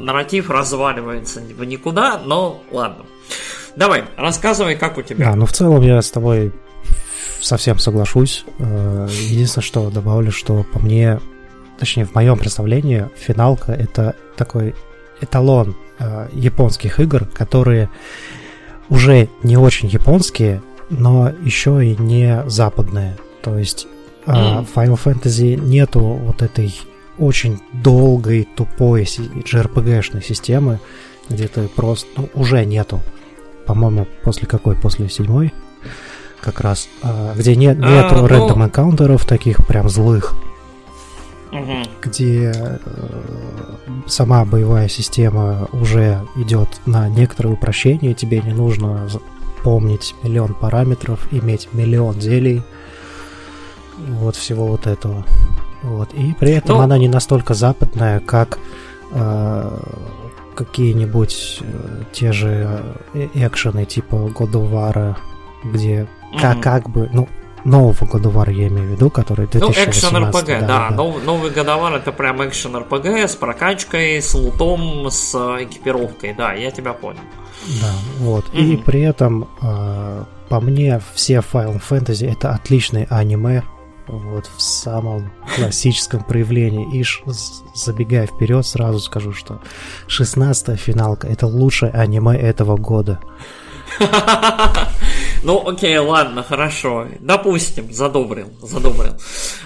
нарратив 0.05 0.49
разваливается 0.49 1.41
в 1.41 1.63
никуда, 1.63 2.19
но 2.23 2.63
ладно. 2.71 3.05
Давай, 3.75 4.05
рассказывай, 4.17 4.75
как 4.75 4.97
у 4.97 5.01
тебя. 5.01 5.25
Да, 5.25 5.35
ну 5.35 5.45
в 5.45 5.51
целом 5.53 5.81
я 5.81 6.01
с 6.01 6.09
тобой 6.09 6.51
совсем 7.41 7.77
соглашусь. 7.77 8.45
Э, 8.59 9.07
Единственное, 9.09 9.63
что 9.63 9.89
добавлю, 9.89 10.31
что 10.31 10.63
по 10.63 10.79
мне, 10.79 11.19
точнее, 11.79 12.05
в 12.05 12.15
моем 12.15 12.37
представлении, 12.37 13.09
финалка 13.15 13.71
это 13.71 14.15
такой 14.35 14.73
эталон 15.21 15.75
э, 15.99 16.27
японских 16.33 16.99
игр, 16.99 17.25
которые 17.25 17.89
уже 18.89 19.29
не 19.43 19.57
очень 19.57 19.89
японские, 19.89 20.61
но 20.89 21.31
еще 21.43 21.85
и 21.85 21.95
не 22.01 22.43
западные. 22.47 23.17
То 23.41 23.57
есть 23.57 23.87
в 24.33 24.77
Final 24.77 24.99
Fantasy 25.03 25.55
нету 25.55 25.99
вот 26.01 26.41
этой 26.41 26.75
очень 27.17 27.59
долгой, 27.73 28.47
тупой 28.55 29.03
JRPG-шной 29.03 30.21
системы, 30.23 30.79
где 31.29 31.47
ты 31.47 31.67
просто, 31.67 32.07
ну, 32.17 32.29
уже 32.35 32.63
нету. 32.65 32.99
По-моему, 33.65 34.07
после 34.23 34.47
какой? 34.47 34.75
После 34.75 35.09
седьмой? 35.09 35.53
Как 36.41 36.61
раз. 36.61 36.87
а, 37.01 37.33
где 37.35 37.55
нет, 37.55 37.77
А, 37.81 37.89
нету 38.03 38.15
ну- 38.21 38.27
рандом 38.27 38.63
энкаунтеров 38.63 39.25
таких 39.25 39.65
прям 39.65 39.89
злых, 39.89 40.35
Мгм. 41.51 41.83
где 42.01 42.51
э, 42.55 42.77
сама 44.05 44.45
боевая 44.45 44.87
система 44.87 45.67
уже 45.73 46.21
идет 46.35 46.69
на 46.85 47.09
некоторые 47.09 47.53
упрощения, 47.53 48.13
тебе 48.13 48.41
не 48.41 48.53
нужно 48.53 49.09
помнить 49.63 50.13
миллион 50.23 50.53
параметров, 50.53 51.27
иметь 51.31 51.69
миллион 51.73 52.21
зелий, 52.21 52.61
вот 53.97 54.35
всего 54.35 54.67
вот 54.67 54.87
этого. 54.87 55.25
Вот. 55.83 56.13
И 56.13 56.33
при 56.39 56.51
этом 56.51 56.77
Ну- 56.77 56.83
она 56.83 56.97
не 56.97 57.07
настолько 57.07 57.53
западная, 57.53 58.19
как 58.19 58.59
э, 59.11 59.79
какие-нибудь 60.55 61.59
э, 61.61 62.03
те 62.11 62.31
же 62.31 62.81
э, 63.13 63.27
экшены 63.33 63.85
типа 63.85 64.15
God 64.15 64.51
of 64.51 64.71
War, 64.71 65.15
где 65.63 66.07
как, 66.41 66.55
Мгм. 66.55 66.61
как 66.61 66.89
бы, 66.89 67.09
ну, 67.13 67.27
нового 67.63 68.05
годовара 68.05 68.51
я 68.51 68.67
имею 68.67 68.89
в 68.89 68.91
виду, 68.91 69.09
который 69.09 69.47
2018. 69.47 70.11
Ну, 70.13 70.29
экшен-РПГ, 70.29 70.59
да, 70.61 70.67
да. 70.67 70.89
да. 70.89 70.95
Нов, 70.95 71.23
новый 71.23 71.51
годовар 71.51 71.93
это 71.93 72.11
прям 72.11 72.41
экшен-РПГ 72.41 73.27
с 73.27 73.35
прокачкой, 73.35 74.21
с 74.21 74.33
лутом, 74.33 75.09
с 75.09 75.33
экипировкой, 75.61 76.33
да, 76.33 76.53
я 76.53 76.71
тебя 76.71 76.93
понял. 76.93 77.19
Да, 77.81 77.91
вот. 78.19 78.45
Mm-hmm. 78.49 78.73
И 78.73 78.77
при 78.77 79.01
этом, 79.01 79.47
э, 79.61 80.23
по 80.49 80.59
мне, 80.59 81.01
все 81.13 81.35
Final 81.39 81.81
Fantasy 81.87 82.31
это 82.31 82.51
отличные 82.51 83.07
аниме, 83.09 83.63
вот 84.07 84.49
в 84.55 84.61
самом 84.61 85.31
классическом 85.55 86.23
проявлении. 86.23 86.99
И 86.99 87.05
забегая 87.75 88.27
вперед, 88.27 88.65
сразу 88.65 88.99
скажу, 88.99 89.33
что 89.33 89.61
16-я 90.07 90.75
финалка 90.75 91.27
это 91.27 91.47
лучшее 91.47 91.91
аниме 91.91 92.37
этого 92.37 92.77
года. 92.77 93.19
Ну, 95.43 95.67
окей, 95.67 95.97
ладно, 95.97 96.43
хорошо. 96.43 97.07
Допустим, 97.19 97.93
задобрил, 97.93 98.49
задобрил. 98.61 99.13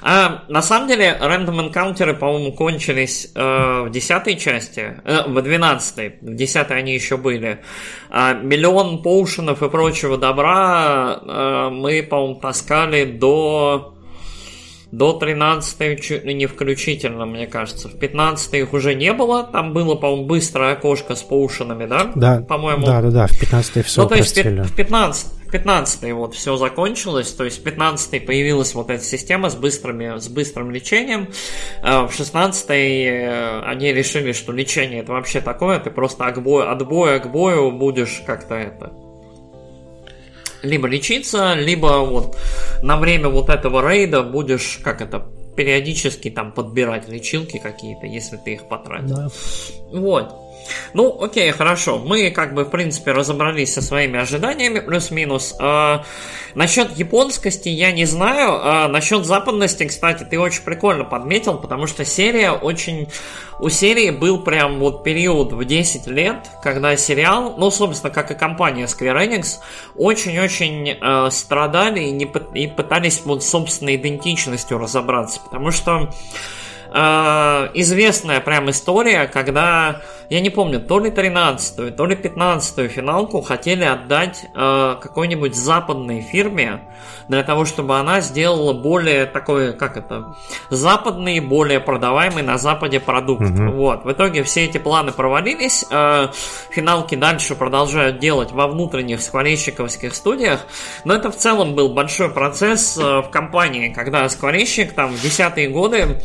А, 0.01 0.43
на 0.49 0.61
самом 0.61 0.89
деле, 0.89 1.17
рандом 1.19 1.61
энкаунтеры, 1.61 2.13
по-моему, 2.13 2.51
кончились 2.53 3.31
э, 3.33 3.83
в 3.87 3.89
десятой 3.89 4.35
части, 4.35 5.01
э, 5.05 5.23
в 5.27 5.41
двенадцатой, 5.41 6.17
в 6.21 6.35
десятой 6.35 6.77
они 6.77 6.93
еще 6.93 7.17
были. 7.17 7.63
А, 8.09 8.33
миллион 8.33 9.01
поушенов 9.01 9.63
и 9.63 9.69
прочего 9.69 10.17
добра 10.17 11.19
э, 11.21 11.69
мы, 11.71 12.03
по-моему, 12.03 12.35
таскали 12.35 13.05
до 13.05 13.95
до 14.91 15.13
13 15.13 16.01
чуть 16.01 16.25
ли 16.25 16.33
не 16.33 16.47
включительно, 16.47 17.25
мне 17.25 17.47
кажется. 17.47 17.87
В 17.87 17.97
15 17.97 18.53
их 18.55 18.73
уже 18.73 18.93
не 18.93 19.13
было. 19.13 19.43
Там 19.43 19.73
было, 19.73 19.95
по-моему, 19.95 20.25
быстрое 20.25 20.73
окошко 20.73 21.15
с 21.15 21.23
поушенами, 21.23 21.85
да? 21.85 22.11
Да. 22.15 22.41
По-моему. 22.41 22.85
Да, 22.85 23.01
да, 23.01 23.09
да. 23.09 23.27
В 23.27 23.39
15 23.39 23.85
все 23.85 24.01
Ну, 24.03 24.09
то 24.09 24.15
есть 24.15 24.37
в 24.37 24.75
15 24.75 25.27
15 25.51 26.13
вот 26.13 26.33
все 26.33 26.55
закончилось, 26.55 27.31
то 27.31 27.43
есть 27.43 27.59
в 27.59 27.63
15 27.63 28.25
появилась 28.25 28.73
вот 28.73 28.89
эта 28.89 29.03
система 29.03 29.49
с, 29.49 29.55
быстрыми, 29.55 30.17
с 30.17 30.29
быстрым 30.29 30.71
лечением, 30.71 31.27
а 31.83 32.07
в 32.07 32.13
16 32.13 32.69
э, 32.69 33.61
они 33.65 33.91
решили, 33.91 34.31
что 34.31 34.53
лечение 34.53 35.01
это 35.01 35.11
вообще 35.11 35.41
такое, 35.41 35.79
ты 35.79 35.91
просто 35.91 36.25
от 36.25 36.41
боя, 36.41 36.71
от 36.71 36.87
боя 36.87 37.19
к 37.19 37.29
бою 37.29 37.71
будешь 37.71 38.23
как-то 38.25 38.55
это 38.55 38.93
либо 40.63 40.87
лечиться, 40.87 41.53
либо 41.53 41.99
вот 41.99 42.37
на 42.81 42.97
время 42.97 43.29
вот 43.29 43.49
этого 43.49 43.87
рейда 43.87 44.23
будешь, 44.23 44.79
как 44.83 45.01
это, 45.01 45.25
периодически 45.55 46.29
там 46.29 46.51
подбирать 46.51 47.09
лечилки 47.09 47.59
какие-то, 47.59 48.05
если 48.05 48.37
ты 48.37 48.53
их 48.53 48.67
потратил. 48.67 49.15
Да. 49.15 49.29
Вот. 49.91 50.33
Ну, 50.93 51.21
окей, 51.21 51.51
хорошо. 51.51 51.97
Мы 51.97 52.29
как 52.31 52.53
бы, 52.53 52.63
в 52.63 52.69
принципе, 52.69 53.11
разобрались 53.11 53.73
со 53.73 53.81
своими 53.81 54.19
ожиданиями, 54.19 54.79
плюс-минус. 54.79 55.55
А, 55.59 56.03
насчет 56.55 56.97
японскости 56.97 57.69
я 57.69 57.91
не 57.91 58.05
знаю. 58.05 58.59
А, 58.61 58.87
насчет 58.87 59.25
западности, 59.25 59.85
кстати, 59.85 60.23
ты 60.23 60.39
очень 60.39 60.63
прикольно 60.63 61.03
подметил, 61.03 61.57
потому 61.57 61.87
что 61.87 62.05
серия 62.05 62.51
очень... 62.51 63.07
У 63.59 63.69
серии 63.69 64.09
был 64.09 64.41
прям 64.41 64.79
вот 64.79 65.03
период 65.03 65.53
в 65.53 65.63
10 65.63 66.07
лет, 66.07 66.47
когда 66.63 66.95
сериал, 66.97 67.55
ну, 67.59 67.69
собственно, 67.69 68.11
как 68.11 68.31
и 68.31 68.33
компания 68.33 68.85
Square 68.85 69.27
Enix, 69.27 69.59
очень-очень 69.95 70.97
э, 70.99 71.29
страдали 71.29 71.99
и, 71.99 72.11
не, 72.11 72.31
и 72.55 72.65
пытались 72.65 73.21
вот 73.23 73.43
собственной 73.43 73.97
идентичностью 73.97 74.79
разобраться, 74.79 75.41
потому 75.41 75.69
что 75.69 76.09
э, 76.91 77.69
известная 77.75 78.39
прям 78.41 78.69
история, 78.69 79.27
когда, 79.27 80.01
я 80.29 80.41
не 80.41 80.49
помню, 80.49 80.79
то 80.79 80.99
ли 80.99 81.09
13-ю, 81.09 81.91
то 81.91 82.05
ли 82.05 82.15
15-ю 82.15 82.89
финалку 82.89 83.41
хотели 83.41 83.83
отдать 83.83 84.45
э, 84.53 84.95
какой-нибудь 85.01 85.55
западной 85.55 86.21
фирме 86.21 86.81
для 87.27 87.43
того, 87.43 87.65
чтобы 87.65 87.97
она 87.97 88.19
сделала 88.21 88.73
более 88.73 89.25
такой, 89.25 89.73
как 89.73 89.95
это, 89.95 90.35
западный, 90.69 91.39
более 91.39 91.79
продаваемый 91.79 92.43
на 92.43 92.57
Западе 92.57 92.99
продукт. 92.99 93.43
Угу. 93.43 93.71
Вот. 93.71 94.05
В 94.05 94.11
итоге 94.11 94.43
все 94.43 94.65
эти 94.65 94.77
планы 94.77 95.11
провалились. 95.11 95.85
Э, 95.89 96.27
финалки 96.69 97.15
дальше 97.15 97.55
продолжают 97.55 98.19
делать 98.19 98.51
во 98.51 98.67
внутренних 98.67 99.21
скворечниковских 99.21 100.13
студиях, 100.13 100.65
но 101.05 101.13
это 101.13 101.31
в 101.31 101.37
целом 101.37 101.73
был 101.73 101.93
большой 101.93 102.29
процесс 102.29 102.97
э, 102.97 103.21
в 103.21 103.29
компании, 103.29 103.93
когда 103.93 104.27
скворечник 104.27 104.93
там 104.93 105.11
в 105.11 105.21
десятые 105.21 105.69
годы 105.69 106.17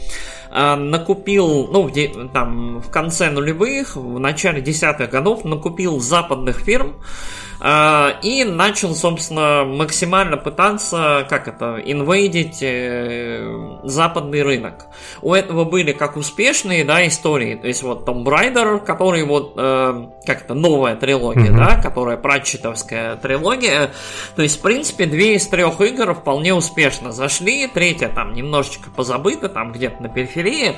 накупил, 0.51 1.69
ну, 1.73 1.91
там, 2.33 2.81
в 2.81 2.91
конце 2.91 3.31
нулевых, 3.31 3.97
в 3.97 4.19
начале 4.19 4.61
десятых 4.61 5.11
годов 5.11 5.45
накупил 5.45 6.01
западных 6.01 6.59
фирм, 6.59 6.95
а, 6.95 7.46
и 7.61 8.45
начал, 8.45 8.95
собственно, 8.95 9.65
максимально 9.65 10.37
пытаться, 10.37 11.27
как 11.29 11.49
это, 11.49 11.81
инвейдить 11.85 12.59
э, 12.63 13.81
западный 13.85 14.43
рынок. 14.43 14.87
У 15.23 15.33
этого 15.33 15.65
были 15.65 15.93
как 15.93 16.17
успешные, 16.17 16.85
да, 16.85 17.07
истории, 17.07 17.55
то 17.55 17.67
есть 17.67 17.83
вот 17.83 18.07
Tomb 18.07 18.25
Raider, 18.25 18.85
который 18.85 19.25
вот, 19.25 19.55
э, 19.57 20.07
как 20.27 20.43
это, 20.43 20.55
новая 20.55 20.97
трилогия, 20.97 21.51
mm-hmm. 21.51 21.57
да, 21.57 21.81
которая 21.81 22.17
пратчетовская 22.17 23.17
трилогия, 23.17 23.91
то 24.35 24.43
есть, 24.43 24.59
в 24.59 24.63
принципе, 24.63 25.07
две 25.07 25.37
из 25.37 25.47
трех 25.47 25.81
игр 25.81 26.15
вполне 26.15 26.55
успешно 26.55 27.13
зашли, 27.13 27.67
третья 27.67 28.09
там 28.09 28.35
немножечко 28.35 28.91
позабыта, 28.91 29.49
там 29.49 29.73
где-то 29.73 30.03
на 30.03 30.09
периферии, 30.09 30.77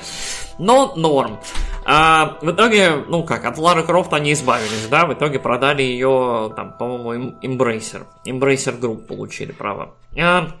но 0.57 0.93
норм. 0.95 1.39
А 1.85 2.37
в 2.41 2.51
итоге, 2.51 3.03
ну 3.07 3.23
как, 3.23 3.45
от 3.45 3.57
Лары 3.57 3.83
Крофт 3.83 4.13
они 4.13 4.33
избавились, 4.33 4.87
да, 4.89 5.05
в 5.05 5.13
итоге 5.13 5.39
продали 5.39 5.81
ее, 5.81 6.51
там, 6.55 6.73
по-моему, 6.79 7.35
Embracer. 7.43 8.05
Embracer 8.25 8.79
Group 8.79 9.05
получили 9.05 9.51
право. 9.51 9.95
А, 10.17 10.53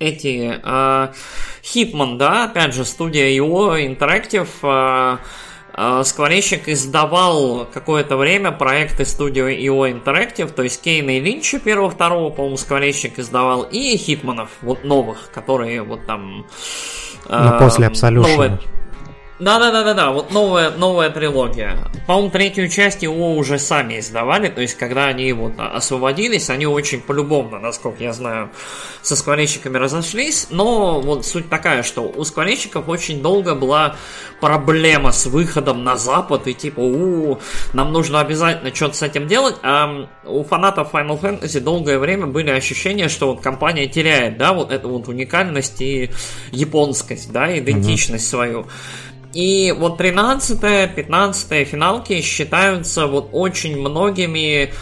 эти 0.00 0.60
а, 0.62 1.12
Hitman, 1.62 2.18
да, 2.18 2.44
опять 2.44 2.74
же, 2.74 2.84
студия 2.84 3.28
IO 3.28 3.78
Interactive, 3.78 4.48
а, 4.62 5.20
а, 5.72 6.02
Скворечник 6.02 6.68
издавал 6.68 7.66
какое-то 7.72 8.16
время 8.16 8.50
проекты 8.50 9.04
студии 9.04 9.66
IO 9.68 9.88
Interactive, 9.88 10.50
то 10.52 10.64
есть 10.64 10.82
Кейна 10.82 11.18
и 11.18 11.20
Линча 11.20 11.60
первого, 11.60 11.90
второго, 11.90 12.30
по-моему, 12.30 12.56
Скворечник 12.56 13.18
издавал, 13.20 13.62
и 13.62 13.96
Хитманов, 13.96 14.50
вот 14.62 14.84
новых, 14.84 15.30
которые 15.32 15.82
вот 15.82 16.04
там... 16.06 16.46
Ну, 17.28 17.58
после 17.58 17.86
Absolution. 17.86 18.58
Да-да-да-да-да, 19.40 20.10
вот 20.10 20.32
новая, 20.32 20.70
новая 20.72 21.10
трилогия. 21.10 21.78
По-моему, 22.08 22.30
третью 22.30 22.68
часть 22.68 23.04
его 23.04 23.36
уже 23.36 23.60
сами 23.60 24.00
издавали, 24.00 24.48
то 24.48 24.60
есть, 24.60 24.74
когда 24.74 25.06
они 25.06 25.32
вот 25.32 25.52
освободились, 25.58 26.50
они 26.50 26.66
очень 26.66 27.00
полюбовно, 27.00 27.60
насколько 27.60 28.02
я 28.02 28.12
знаю, 28.12 28.50
со 29.02 29.14
скворечниками 29.14 29.78
разошлись, 29.78 30.48
но 30.50 31.00
вот 31.00 31.24
суть 31.24 31.48
такая, 31.48 31.84
что 31.84 32.02
у 32.02 32.24
скворечников 32.24 32.88
очень 32.88 33.22
долго 33.22 33.54
была 33.54 33.94
проблема 34.40 35.12
с 35.12 35.26
выходом 35.26 35.84
на 35.84 35.96
запад, 35.96 36.48
и 36.48 36.54
типа, 36.54 36.80
у, 36.80 37.38
нам 37.74 37.92
нужно 37.92 38.20
обязательно 38.20 38.74
что-то 38.74 38.96
с 38.96 39.02
этим 39.02 39.28
делать, 39.28 39.54
а 39.62 40.08
у 40.24 40.42
фанатов 40.42 40.92
Final 40.92 41.20
Fantasy 41.20 41.60
долгое 41.60 41.98
время 41.98 42.26
были 42.26 42.50
ощущения, 42.50 43.08
что 43.08 43.32
вот 43.32 43.40
компания 43.40 43.86
теряет, 43.86 44.36
да, 44.36 44.52
вот 44.52 44.72
эту 44.72 44.88
вот 44.88 45.06
уникальность 45.06 45.80
и 45.80 46.10
японскость, 46.50 47.30
да, 47.30 47.56
идентичность 47.56 48.26
mm-hmm. 48.26 48.30
свою. 48.30 48.66
И 49.34 49.74
вот 49.76 50.00
13-15 50.00 51.64
финалки 51.64 52.20
считаются 52.20 53.06
вот 53.06 53.30
очень 53.32 53.78
многими 53.78 54.72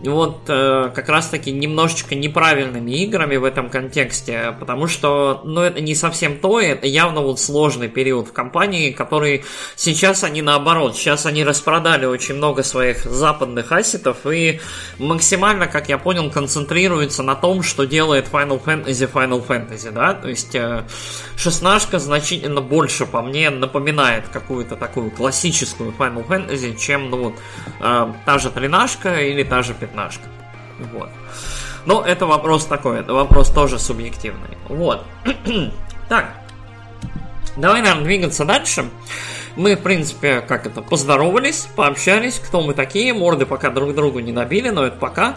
вот 0.00 0.42
э, 0.48 0.90
как 0.94 1.08
раз-таки 1.08 1.50
немножечко 1.50 2.14
неправильными 2.14 2.92
играми 3.02 3.36
в 3.36 3.44
этом 3.44 3.68
контексте, 3.68 4.54
потому 4.60 4.86
что, 4.86 5.42
ну, 5.44 5.60
это 5.60 5.80
не 5.80 5.94
совсем 5.94 6.38
то, 6.38 6.60
это 6.60 6.86
явно 6.86 7.20
вот 7.20 7.40
сложный 7.40 7.88
период 7.88 8.28
в 8.28 8.32
компании, 8.32 8.92
который 8.92 9.44
сейчас 9.74 10.22
они 10.22 10.40
наоборот, 10.42 10.96
сейчас 10.96 11.26
они 11.26 11.42
распродали 11.42 12.06
очень 12.06 12.36
много 12.36 12.62
своих 12.62 13.04
западных 13.04 13.72
ассетов 13.72 14.18
и 14.26 14.60
максимально, 14.98 15.66
как 15.66 15.88
я 15.88 15.98
понял, 15.98 16.30
концентрируются 16.30 17.22
на 17.22 17.34
том, 17.34 17.62
что 17.62 17.84
делает 17.84 18.28
Final 18.30 18.62
Fantasy 18.62 19.10
Final 19.10 19.44
Fantasy, 19.44 19.90
да, 19.90 20.14
то 20.14 20.28
есть 20.28 20.54
э, 20.54 20.84
шестнашка 21.36 21.98
значительно 21.98 22.60
больше, 22.60 23.04
по 23.04 23.20
мне, 23.22 23.50
напоминает 23.50 24.28
какую-то 24.28 24.76
такую 24.76 25.10
классическую 25.10 25.92
Final 25.98 26.26
Fantasy, 26.26 26.76
чем, 26.76 27.10
ну, 27.10 27.24
вот, 27.24 27.34
э, 27.80 28.12
та 28.24 28.38
же 28.38 28.50
тринашка 28.50 29.20
или 29.20 29.42
та 29.42 29.62
же 29.62 29.74
пятнашка. 29.88 30.24
Вот. 30.92 31.10
Но 31.86 32.04
это 32.04 32.26
вопрос 32.26 32.66
такой, 32.66 33.00
это 33.00 33.14
вопрос 33.14 33.50
тоже 33.50 33.78
субъективный. 33.78 34.56
Вот. 34.68 35.04
так. 36.08 36.26
Давай, 37.56 37.80
наверное, 37.80 38.04
двигаться 38.04 38.44
дальше. 38.44 38.88
Мы, 39.56 39.74
в 39.74 39.80
принципе, 39.80 40.40
как 40.40 40.66
это, 40.66 40.82
поздоровались, 40.82 41.66
пообщались, 41.74 42.38
кто 42.38 42.60
мы 42.60 42.74
такие, 42.74 43.12
морды 43.12 43.44
пока 43.44 43.70
друг 43.70 43.92
другу 43.92 44.20
не 44.20 44.30
набили, 44.30 44.68
но 44.68 44.84
это 44.84 44.96
пока. 44.96 45.34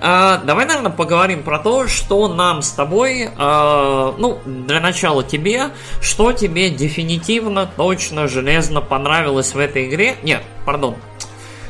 А, 0.00 0.36
давай, 0.44 0.66
наверное, 0.66 0.92
поговорим 0.92 1.42
про 1.42 1.58
то, 1.58 1.88
что 1.88 2.28
нам 2.28 2.62
с 2.62 2.70
тобой, 2.70 3.30
а, 3.36 4.14
ну, 4.18 4.38
для 4.44 4.78
начала 4.78 5.24
тебе, 5.24 5.70
что 6.00 6.32
тебе 6.32 6.70
дефинитивно, 6.70 7.68
точно, 7.76 8.28
железно 8.28 8.80
понравилось 8.80 9.52
в 9.52 9.58
этой 9.58 9.88
игре. 9.88 10.14
Нет, 10.22 10.42
пардон, 10.64 10.94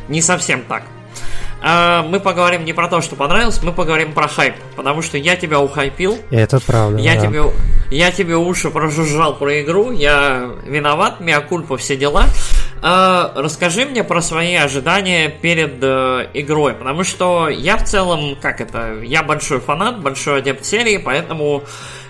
не 0.08 0.20
совсем 0.20 0.64
так. 0.64 0.82
Э, 1.66 2.02
мы 2.02 2.20
поговорим 2.20 2.64
не 2.64 2.72
про 2.72 2.88
то, 2.88 3.00
что 3.00 3.16
понравилось, 3.16 3.61
мы 3.62 3.72
поговорим 3.72 4.12
про 4.12 4.29
хайп. 4.29 4.55
Потому 4.76 5.02
что 5.02 5.18
я 5.18 5.37
тебя 5.37 5.61
ухайпил. 5.61 6.18
Это 6.31 6.61
правда. 6.61 6.98
Я 6.98 7.16
да. 7.16 7.26
тебе, 7.26 7.42
я 7.90 8.11
тебе 8.11 8.37
уши 8.37 8.70
прожужжал 8.70 9.37
про 9.37 9.61
игру, 9.62 9.90
я 9.90 10.50
виноват, 10.64 11.20
миакульпа, 11.20 11.76
все 11.76 11.96
дела. 11.96 12.26
Э, 12.87 13.33
расскажи 13.35 13.85
мне 13.85 14.05
про 14.05 14.22
свои 14.22 14.55
ожидания 14.55 15.29
перед 15.29 15.83
э, 15.83 16.29
игрой, 16.35 16.72
потому 16.72 17.03
что 17.03 17.49
я 17.49 17.79
в 17.79 17.85
целом, 17.85 18.37
как 18.40 18.61
это, 18.61 19.01
я 19.03 19.25
большой 19.25 19.59
фанат, 19.59 20.01
большой 20.01 20.38
адепт 20.38 20.64
серии, 20.64 20.96
поэтому 20.96 21.64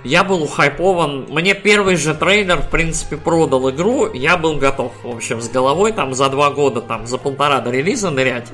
я 0.04 0.22
был 0.22 0.46
хайпован. 0.46 1.28
Мне 1.30 1.54
первый 1.54 1.96
же 1.96 2.14
трейлер, 2.14 2.58
в 2.58 2.68
принципе, 2.68 3.16
продал 3.16 3.70
игру, 3.70 4.12
я 4.12 4.36
был 4.36 4.56
готов, 4.56 4.92
в 5.02 5.16
общем, 5.16 5.40
с 5.40 5.48
головой 5.48 5.92
там 5.92 6.12
за 6.12 6.28
два 6.28 6.50
года, 6.50 6.82
там 6.82 7.06
за 7.06 7.16
полтора 7.16 7.60
до 7.60 7.70
релиза 7.70 8.10
нырять. 8.10 8.48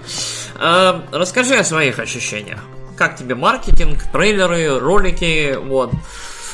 Э, 0.61 1.01
расскажи 1.11 1.57
о 1.57 1.65
своих 1.65 1.99
ощущениях. 1.99 2.61
Как 2.97 3.17
тебе 3.17 3.35
маркетинг, 3.35 4.01
трейлеры, 4.13 4.79
ролики, 4.79 5.57
вот, 5.61 5.91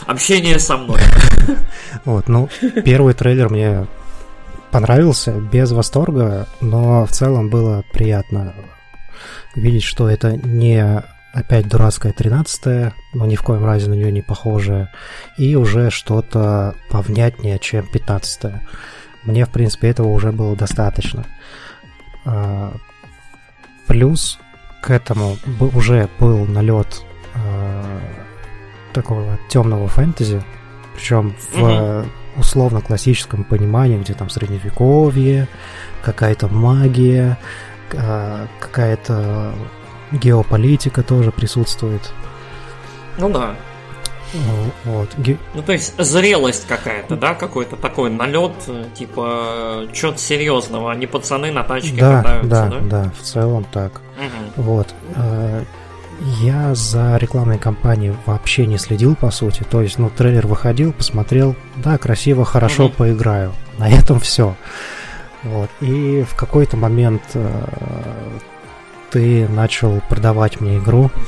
общение 0.07 0.59
со 0.61 0.79
мной? 0.79 1.01
Вот, 2.05 2.29
ну, 2.29 2.49
первый 2.85 3.15
трейлер 3.15 3.49
мне 3.49 3.87
понравился, 4.71 5.33
без 5.33 5.73
восторга, 5.73 6.47
но 6.61 7.07
в 7.07 7.11
целом 7.11 7.49
было 7.51 7.85
приятно 7.93 8.55
видеть, 9.55 9.85
что 9.85 10.09
это 10.09 10.37
не 10.37 11.03
опять 11.33 11.69
дурацкая 11.69 12.13
13 12.13 12.93
но 13.15 13.27
ни 13.27 13.37
в 13.37 13.43
коем 13.43 13.65
разе 13.65 13.89
на 13.89 13.95
нее 13.95 14.11
не 14.11 14.23
похожая, 14.23 14.91
и 15.37 15.55
уже 15.57 15.91
что-то 15.91 16.75
повнятнее, 16.91 17.59
чем 17.59 17.87
15 17.87 18.53
Мне, 19.25 19.45
в 19.45 19.51
принципе, 19.51 19.89
этого 19.89 20.09
уже 20.09 20.33
было 20.33 20.57
достаточно. 20.57 21.27
А, 22.25 22.75
плюс 23.87 24.39
к 24.83 24.91
этому 24.91 25.37
уже 25.75 26.09
был 26.19 26.47
налет 26.47 27.03
а, 27.35 28.01
такого 28.93 29.39
темного 29.49 29.89
фэнтези, 29.89 30.43
причем 30.95 31.35
в 31.53 32.07
угу. 32.38 32.40
условно 32.40 32.81
классическом 32.81 33.44
понимании, 33.44 33.98
где 33.98 34.14
там 34.14 34.31
средневековье, 34.31 35.48
какая-то 36.03 36.48
магия, 36.48 37.38
а, 37.94 38.46
какая-то 38.61 39.53
геополитика 40.12 41.03
тоже 41.03 41.31
присутствует. 41.33 42.12
Ну 43.18 43.29
да. 43.31 43.55
Вот. 44.85 45.09
Ну, 45.55 45.62
то 45.62 45.72
есть 45.72 45.94
зрелость 45.98 46.66
какая-то, 46.66 47.16
да, 47.16 47.35
какой-то 47.35 47.77
такой 47.77 48.11
налет, 48.11 48.53
типа, 48.94 49.87
что-то 49.92 50.18
серьезного, 50.18 50.92
а 50.92 50.94
не 50.94 51.07
пацаны 51.07 51.51
на 51.51 51.64
тачке 51.64 51.98
да, 51.98 52.22
катаются, 52.22 52.48
да? 52.48 52.68
Да, 52.68 52.81
да, 52.81 53.12
в 53.18 53.22
целом 53.22 53.64
так. 53.72 54.01
Угу. 54.18 54.62
Вот. 54.62 54.94
Я 56.21 56.75
за 56.75 57.17
рекламной 57.17 57.59
кампанией 57.59 58.15
вообще 58.27 58.67
не 58.67 58.79
следил, 58.79 59.15
по 59.15 59.31
сути. 59.31 59.65
То 59.69 59.83
есть, 59.83 59.99
ну, 59.99 60.11
трейлер 60.11 60.47
выходил, 60.47 60.93
посмотрел, 60.93 61.55
да, 61.77 61.99
красиво, 61.99 62.45
хорошо, 62.45 62.87
угу. 62.87 62.95
поиграю. 62.99 63.53
На 63.79 63.89
этом 63.89 64.19
все. 64.21 64.57
Вот. 65.45 65.71
И 65.81 66.25
в 66.29 66.35
какой-то 66.35 66.77
момент 66.77 67.23
э, 67.35 67.49
ты 69.11 69.49
начал 69.49 70.01
продавать 70.09 70.61
мне 70.61 70.79
игру. 70.79 71.11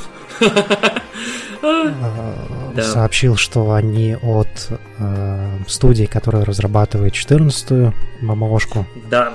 Да. 1.63 2.83
Сообщил, 2.85 3.37
что 3.37 3.73
они 3.73 4.17
от 4.23 4.69
э, 4.99 5.59
студии, 5.67 6.05
которая 6.05 6.45
разрабатывает 6.45 7.15
14-ю 7.15 7.93
мамошку. 8.21 8.87
Да. 9.11 9.35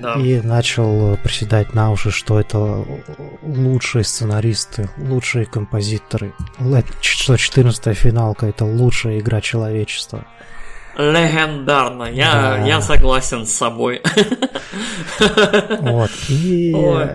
Да. 0.00 0.14
И 0.14 0.40
начал 0.40 1.16
приседать 1.16 1.74
на 1.74 1.90
уши, 1.90 2.10
что 2.10 2.38
это 2.38 2.84
лучшие 3.42 4.04
сценаристы, 4.04 4.88
лучшие 4.98 5.46
композиторы, 5.46 6.32
что 7.00 7.34
14-я 7.34 7.94
финалка 7.94 8.46
это 8.46 8.64
лучшая 8.64 9.18
игра 9.18 9.40
человечества. 9.40 10.24
Легендарно, 10.96 12.04
я, 12.04 12.32
да. 12.32 12.58
я 12.58 12.80
согласен 12.80 13.46
с 13.46 13.52
собой. 13.52 14.02
Вот, 15.80 16.10
и 16.28 16.72
Ой. 16.74 17.08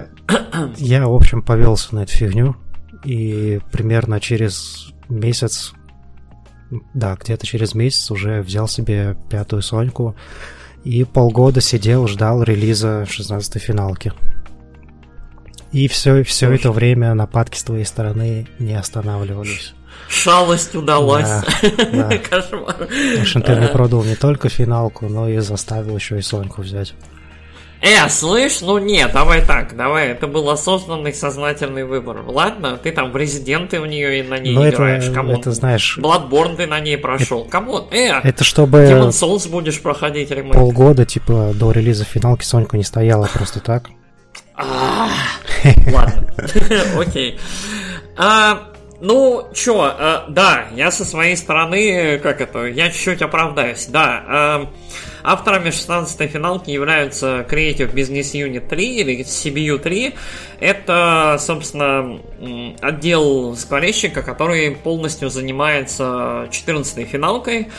я, 0.77 1.05
в 1.05 1.13
общем, 1.13 1.41
повелся 1.41 1.93
на 1.93 2.03
эту 2.03 2.13
фигню, 2.13 2.55
и 3.03 3.59
примерно 3.71 4.19
через 4.21 4.93
месяц, 5.09 5.73
да, 6.93 7.17
где-то 7.19 7.45
через 7.45 7.75
месяц 7.75 8.09
уже 8.09 8.41
взял 8.41 8.67
себе 8.67 9.17
пятую 9.29 9.61
Соньку, 9.61 10.15
и 10.83 11.03
полгода 11.03 11.61
сидел, 11.61 12.07
ждал 12.07 12.43
релиза 12.43 13.05
16-й 13.07 13.59
финалки. 13.59 14.13
И 15.71 15.87
все, 15.87 16.23
все 16.23 16.51
это 16.51 16.71
время 16.71 17.13
нападки 17.13 17.57
с 17.57 17.63
твоей 17.63 17.85
стороны 17.85 18.47
не 18.59 18.75
останавливались. 18.75 19.73
Шалость 20.07 20.75
удалась. 20.75 21.27
Да, 21.27 21.43
да. 22.09 22.17
Кошмар. 22.17 22.87
В 22.87 23.21
общем, 23.21 23.41
ты 23.41 23.55
мне 23.55 23.67
продал 23.67 24.03
не 24.03 24.15
только 24.15 24.49
финалку, 24.49 25.07
но 25.07 25.27
и 25.27 25.39
заставил 25.39 25.95
еще 25.95 26.19
и 26.19 26.21
Соньку 26.21 26.61
взять. 26.61 26.93
Э, 27.83 28.07
слышь, 28.07 28.61
ну 28.61 28.77
нет, 28.77 29.11
давай 29.11 29.45
так, 29.45 29.75
давай, 29.75 30.07
это 30.07 30.25
был 30.25 30.49
осознанный, 30.49 31.13
сознательный 31.13 31.83
выбор. 31.83 32.23
Ладно, 32.25 32.79
ты 32.81 32.93
там 32.93 33.11
в 33.11 33.17
резиденты 33.17 33.81
в 33.81 33.87
нее 33.87 34.21
и 34.21 34.23
на 34.23 34.39
ней 34.39 34.55
Но 34.55 34.69
играешь, 34.69 35.03
это, 35.03 35.13
кому 35.13 35.33
это 35.33 35.51
знаешь... 35.51 35.99
Bloodborne 36.01 36.55
ты 36.55 36.65
на 36.65 36.79
ней 36.79 36.97
прошел, 36.97 37.43
кому? 37.43 37.79
Э, 37.91 38.21
это 38.23 38.45
чтобы... 38.45 38.77
Demon 38.77 39.09
Souls 39.09 39.49
будешь 39.49 39.81
проходить 39.81 40.31
ремейк. 40.31 40.53
Полгода, 40.53 41.05
типа, 41.05 41.51
до 41.55 41.73
релиза 41.73 42.05
финалки 42.05 42.45
Сонька 42.45 42.77
не 42.77 42.85
стояла 42.85 43.27
просто 43.33 43.59
так. 43.59 43.89
Ладно, 44.55 46.33
окей. 46.97 47.37
А, 48.15 48.69
ну, 49.01 49.49
чё, 49.53 49.93
э, 49.99 50.19
да, 50.29 50.67
я 50.73 50.89
со 50.89 51.03
своей 51.03 51.35
стороны, 51.35 52.17
как 52.19 52.39
это, 52.39 52.65
я 52.65 52.89
чуть-чуть 52.91 53.21
оправдаюсь, 53.21 53.87
да. 53.87 54.69
Авторами 55.23 55.69
16-й 55.69 56.27
финалки 56.27 56.69
являются 56.69 57.45
Creative 57.49 57.93
Business 57.93 58.33
Unit 58.33 58.67
3 58.67 58.95
или 58.97 59.23
CBU 59.23 59.79
3. 59.79 60.13
Это, 60.59 61.37
собственно, 61.39 62.19
отдел 62.81 63.55
скворечника, 63.55 64.21
который 64.21 64.71
полностью 64.71 65.29
занимается 65.29 66.49
14-й 66.51 67.05
финалкой, 67.05 67.69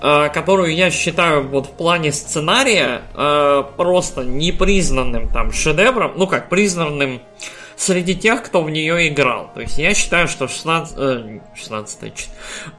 э, 0.00 0.28
которую 0.32 0.74
я 0.74 0.90
считаю 0.90 1.48
вот 1.48 1.66
в 1.66 1.70
плане 1.70 2.12
сценария 2.12 3.02
э, 3.14 3.64
просто 3.76 4.22
непризнанным 4.22 5.28
там 5.28 5.52
шедевром, 5.52 6.12
ну 6.16 6.26
как, 6.28 6.48
признанным 6.48 7.20
среди 7.76 8.14
тех, 8.14 8.42
кто 8.42 8.62
в 8.62 8.70
нее 8.70 9.08
играл. 9.08 9.50
То 9.54 9.60
есть 9.60 9.78
я 9.78 9.94
считаю, 9.94 10.28
что 10.28 10.48
16... 10.48 10.94
Э, 10.98 11.40
16 11.54 12.28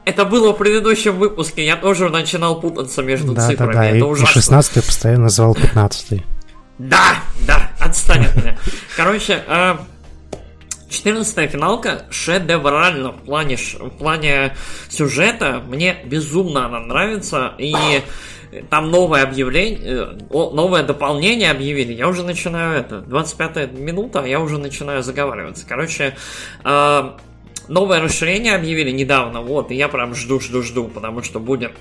Это 0.04 0.24
было 0.24 0.52
в 0.52 0.56
предыдущем 0.56 1.18
выпуске, 1.18 1.64
я 1.64 1.76
тоже 1.76 2.08
начинал 2.08 2.60
путаться 2.60 3.02
между 3.02 3.32
да, 3.32 3.48
цифрами. 3.48 3.72
Да, 3.72 3.78
да, 3.80 3.86
Это 3.86 3.96
и, 3.96 4.02
ужасно. 4.02 4.30
и 4.30 4.42
16 4.42 4.86
постоянно 4.86 5.22
называл 5.24 5.54
15 5.54 6.22
Да, 6.78 7.16
да, 7.46 7.70
отстань 7.80 8.26
от 8.26 8.36
меня. 8.36 8.58
Короче, 8.96 9.42
14 10.88 11.38
э, 11.38 11.48
финалка 11.48 12.06
шедеврально 12.10 13.12
в 13.12 13.24
плане, 13.24 13.56
в 13.56 13.90
плане 13.90 14.56
сюжета. 14.88 15.62
Мне 15.66 15.96
безумно 16.04 16.66
она 16.66 16.80
нравится. 16.80 17.54
И 17.58 17.74
там 18.70 18.90
новое 18.90 19.22
объявление, 19.22 19.80
э, 19.82 20.16
новое 20.30 20.82
дополнение 20.82 21.50
объявили. 21.50 21.92
Я 21.92 22.08
уже 22.08 22.22
начинаю 22.22 22.78
это, 22.78 23.00
25 23.00 23.72
минута, 23.72 24.20
а 24.20 24.26
я 24.26 24.40
уже 24.40 24.58
начинаю 24.58 25.02
заговариваться. 25.02 25.66
Короче, 25.68 26.16
э, 26.64 27.10
новое 27.68 28.00
расширение 28.00 28.54
объявили 28.54 28.90
недавно, 28.90 29.40
вот, 29.40 29.70
и 29.70 29.74
я 29.74 29.88
прям 29.88 30.14
жду, 30.14 30.40
жду, 30.40 30.62
жду, 30.62 30.84
потому 30.84 31.22
что 31.22 31.40
будет 31.40 31.72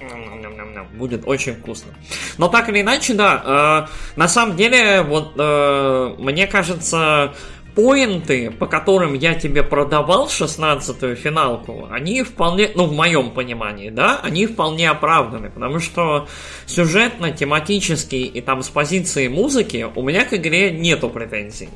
будет 0.93 1.23
очень 1.25 1.55
вкусно. 1.55 1.91
Но 2.37 2.47
так 2.47 2.69
или 2.69 2.81
иначе, 2.81 3.13
да, 3.13 3.87
э, 4.15 4.19
на 4.19 4.27
самом 4.27 4.55
деле, 4.55 5.01
вот 5.01 5.33
э, 5.37 6.15
мне 6.19 6.47
кажется, 6.47 7.33
поинты, 7.75 8.51
по 8.51 8.67
которым 8.67 9.13
я 9.13 9.33
тебе 9.33 9.63
продавал 9.63 10.27
16-ю 10.27 11.15
финалку, 11.15 11.87
они 11.91 12.23
вполне, 12.23 12.71
ну, 12.75 12.85
в 12.85 12.93
моем 12.93 13.31
понимании, 13.31 13.89
да, 13.89 14.19
они 14.21 14.45
вполне 14.45 14.89
оправданы, 14.89 15.49
потому 15.49 15.79
что 15.79 16.27
сюжетно, 16.65 17.31
тематически 17.31 18.15
и 18.15 18.41
там 18.41 18.61
с 18.61 18.69
позиции 18.69 19.27
музыки 19.27 19.87
у 19.95 20.01
меня 20.01 20.25
к 20.25 20.33
игре 20.33 20.71
нету 20.71 21.09
претензий. 21.09 21.69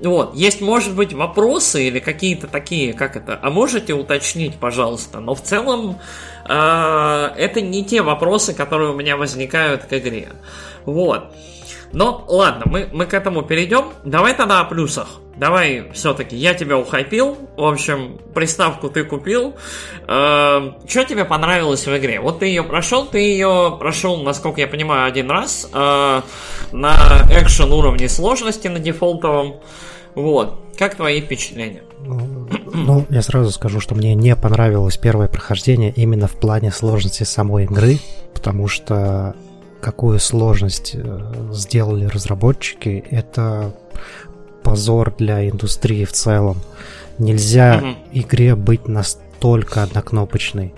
Вот, 0.00 0.34
есть, 0.34 0.60
может 0.60 0.96
быть, 0.96 1.12
вопросы 1.12 1.86
или 1.86 2.00
какие-то 2.00 2.48
такие, 2.48 2.92
как 2.92 3.16
это, 3.16 3.38
а 3.40 3.50
можете 3.50 3.94
уточнить, 3.94 4.56
пожалуйста, 4.56 5.20
но 5.20 5.34
в 5.36 5.42
целом 5.42 6.00
э, 6.48 7.30
это 7.36 7.60
не 7.60 7.84
те 7.84 8.02
вопросы, 8.02 8.52
которые 8.52 8.90
у 8.90 8.94
меня 8.94 9.16
возникают 9.16 9.84
к 9.84 9.92
игре. 9.92 10.30
Вот. 10.86 11.32
Но 11.92 12.24
ладно, 12.28 12.64
мы, 12.66 12.88
мы 12.92 13.06
к 13.06 13.14
этому 13.14 13.42
перейдем. 13.42 13.86
Давай 14.04 14.34
тогда 14.34 14.60
о 14.60 14.64
плюсах. 14.64 15.20
Давай 15.36 15.90
все-таки, 15.92 16.36
я 16.36 16.54
тебя 16.54 16.78
ухайпил. 16.78 17.36
В 17.56 17.64
общем, 17.64 18.18
приставку 18.34 18.88
ты 18.88 19.04
купил. 19.04 19.54
Э, 20.06 20.72
что 20.86 21.04
тебе 21.04 21.24
понравилось 21.24 21.86
в 21.86 21.96
игре? 21.96 22.20
Вот 22.20 22.40
ты 22.40 22.46
ее 22.46 22.62
прошел, 22.62 23.06
ты 23.06 23.18
ее 23.18 23.76
прошел, 23.78 24.22
насколько 24.22 24.60
я 24.60 24.66
понимаю, 24.66 25.06
один 25.06 25.30
раз. 25.30 25.68
Э, 25.72 26.22
на 26.72 27.26
экшен 27.30 27.72
уровне 27.72 28.08
сложности 28.08 28.68
на 28.68 28.78
дефолтовом. 28.78 29.56
Вот. 30.14 30.58
Как 30.78 30.94
твои 30.94 31.20
впечатления? 31.20 31.82
Ну, 32.04 33.06
я 33.08 33.22
сразу 33.22 33.50
скажу, 33.50 33.80
что 33.80 33.94
мне 33.94 34.14
не 34.14 34.34
понравилось 34.36 34.96
первое 34.96 35.28
прохождение 35.28 35.90
именно 35.90 36.26
в 36.26 36.32
плане 36.32 36.70
сложности 36.70 37.22
самой 37.22 37.64
игры, 37.64 37.98
потому 38.34 38.68
что 38.68 39.34
какую 39.82 40.20
сложность 40.20 40.92
э, 40.94 41.50
сделали 41.50 42.06
разработчики, 42.06 43.04
это 43.10 43.74
позор 44.62 45.12
для 45.18 45.48
индустрии 45.50 46.04
в 46.04 46.12
целом. 46.12 46.62
Нельзя 47.18 47.78
угу. 47.82 47.96
игре 48.12 48.54
быть 48.54 48.88
настолько 48.88 49.82
однокнопочной. 49.82 50.72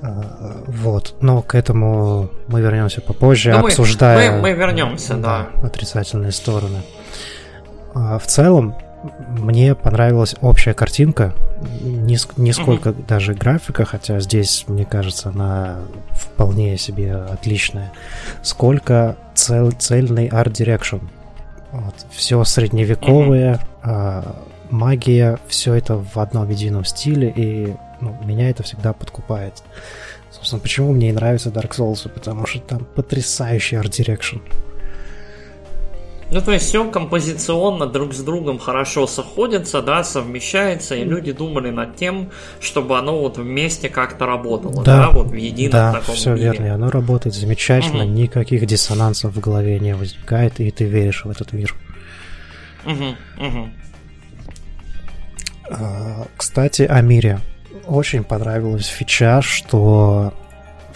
А, 0.00 0.62
вот, 0.66 1.16
но 1.20 1.42
к 1.42 1.54
этому 1.54 2.30
мы 2.46 2.60
вернемся 2.60 3.00
попозже, 3.00 3.52
да 3.52 3.60
обсуждая 3.60 4.30
мы, 4.30 4.36
мы, 4.36 4.42
мы 4.42 4.52
вернемся, 4.52 5.14
да, 5.14 5.48
да. 5.54 5.66
отрицательные 5.66 6.32
стороны. 6.32 6.82
А, 7.94 8.18
в 8.18 8.26
целом, 8.26 8.74
мне 9.02 9.74
понравилась 9.74 10.34
общая 10.40 10.74
картинка, 10.74 11.34
нисколько 11.80 12.88
угу. 12.88 13.02
даже 13.06 13.34
графика, 13.34 13.84
хотя 13.84 14.20
здесь, 14.20 14.64
мне 14.66 14.84
кажется, 14.84 15.30
она 15.30 15.78
вполне 16.12 16.76
себе 16.78 17.14
отличная, 17.14 17.92
сколько 18.42 19.16
цел, 19.34 19.70
цельный 19.72 20.26
art 20.26 20.43
direction. 20.43 20.98
Вот. 21.70 21.94
Все 22.10 22.42
средневековое, 22.44 23.54
угу. 23.54 23.62
а, 23.82 24.44
магия, 24.70 25.38
все 25.48 25.74
это 25.74 25.96
в 25.96 26.18
одном 26.18 26.48
едином 26.50 26.84
стиле, 26.84 27.32
и 27.34 27.74
ну, 28.00 28.16
меня 28.24 28.50
это 28.50 28.62
всегда 28.62 28.92
подкупает. 28.92 29.62
Собственно, 30.30 30.60
почему 30.60 30.92
мне 30.92 31.10
и 31.10 31.12
нравятся 31.12 31.50
Dark 31.50 31.70
Souls, 31.70 32.08
потому 32.08 32.46
что 32.46 32.60
там 32.60 32.84
потрясающий 32.84 33.76
art 33.76 33.90
direction. 33.90 34.38
Ну, 36.30 36.42
то 36.42 36.52
есть 36.52 36.66
все 36.66 36.84
композиционно 36.90 37.86
друг 37.86 38.12
с 38.12 38.20
другом 38.20 38.58
хорошо 38.58 39.06
сходится, 39.06 39.80
да, 39.80 40.04
совмещается, 40.04 40.94
и 40.94 41.04
люди 41.04 41.32
думали 41.32 41.70
над 41.70 41.96
тем, 41.96 42.30
чтобы 42.60 42.98
оно 42.98 43.18
вот 43.18 43.38
вместе 43.38 43.88
как-то 43.88 44.26
работало, 44.26 44.84
да, 44.84 45.06
да 45.06 45.10
вот 45.10 45.28
в 45.28 45.34
едином 45.34 45.72
да, 45.72 45.92
таком 45.94 46.14
все 46.14 46.34
мире. 46.34 46.44
верно, 46.44 46.66
и 46.66 46.68
оно 46.68 46.90
работает 46.90 47.34
замечательно, 47.34 48.04
угу. 48.04 48.12
никаких 48.12 48.66
диссонансов 48.66 49.34
в 49.34 49.40
голове 49.40 49.80
не 49.80 49.94
возникает, 49.94 50.60
и 50.60 50.70
ты 50.70 50.84
веришь 50.84 51.24
в 51.24 51.30
этот 51.30 51.52
мир. 51.54 51.74
Угу, 52.84 53.46
угу. 53.46 53.68
Кстати, 56.36 56.82
о 56.82 57.00
мире. 57.00 57.40
Очень 57.86 58.22
понравилась 58.24 58.86
фича, 58.86 59.40
что, 59.40 60.34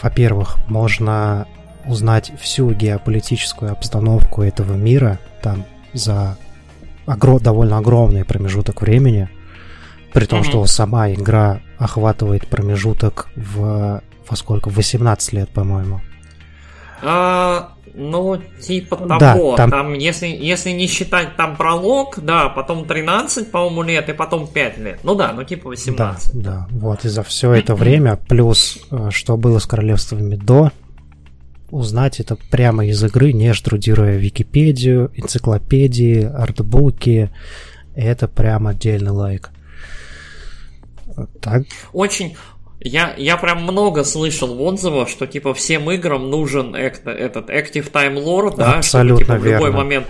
во-первых, 0.03 0.59
можно 0.69 1.47
узнать 1.87 2.33
всю 2.41 2.71
геополитическую 2.73 3.73
обстановку 3.73 4.43
этого 4.43 4.75
мира 4.75 5.19
там 5.43 5.65
за 5.93 6.37
огр- 7.07 7.41
довольно 7.41 7.79
огромный 7.79 8.25
промежуток 8.25 8.83
времени, 8.83 9.29
при 10.13 10.27
том, 10.27 10.41
mm-hmm. 10.41 10.45
что 10.45 10.67
сама 10.67 11.11
игра 11.11 11.61
охватывает 11.79 12.47
промежуток 12.47 13.29
в 13.35 14.03
во 14.29 14.37
сколько? 14.37 14.71
18 14.71 15.33
лет, 15.33 15.51
по-моему. 15.51 16.01
А, 17.03 17.73
ну, 17.95 18.41
типа 18.61 18.97
того. 18.97 19.51
Да, 19.51 19.57
там... 19.57 19.71
там 19.71 19.95
если, 19.95 20.27
если 20.27 20.71
не 20.71 20.87
считать 20.87 21.37
там 21.37 21.57
пролог, 21.57 22.19
да, 22.19 22.49
потом 22.49 22.87
13, 22.87 23.51
по-моему, 23.51 23.83
лет, 23.83 24.09
и 24.09 24.13
потом 24.13 24.47
5 24.47 24.79
лет. 24.79 25.01
Ну 25.03 25.15
да, 25.15 25.33
ну 25.33 25.45
типа 25.45 25.69
18. 25.69 26.33
Да, 26.33 26.41
да. 26.43 26.67
Вот, 26.71 27.05
и 27.05 27.09
за 27.09 27.23
все 27.23 27.53
это 27.53 27.75
время, 27.75 28.17
плюс 28.17 28.79
э, 28.91 29.11
что 29.11 29.37
было 29.37 29.59
с 29.59 29.67
королевствами 29.67 30.37
до, 30.37 30.71
узнать 31.73 32.21
это 32.21 32.37
прямо 32.51 32.87
из 32.87 33.03
игры, 33.03 33.33
не 33.33 33.53
штрудируя 33.55 34.17
Википедию, 34.17 35.11
энциклопедии, 35.17 36.23
артбуки. 36.23 37.31
Это 37.97 38.29
прям 38.29 38.69
отдельный 38.69 39.11
лайк. 39.11 39.51
Так. 41.41 41.65
Очень, 41.93 42.37
я, 42.81 43.15
я 43.17 43.37
прям 43.37 43.63
много 43.63 44.05
слышал 44.05 44.55
в 44.55 44.63
отзывах, 44.63 45.09
что 45.09 45.27
типа 45.27 45.55
всем 45.55 45.91
играм 45.91 46.31
нужен 46.31 46.75
этот 46.75 47.51
Active 47.51 47.91
Time 47.91 48.23
Lore, 48.23 48.57
да, 48.57 48.75
Абсолютно 48.75 49.25
чтобы 49.25 49.39
типа, 49.39 49.51
в 49.51 49.53
любой 49.53 49.71
момент 49.73 50.07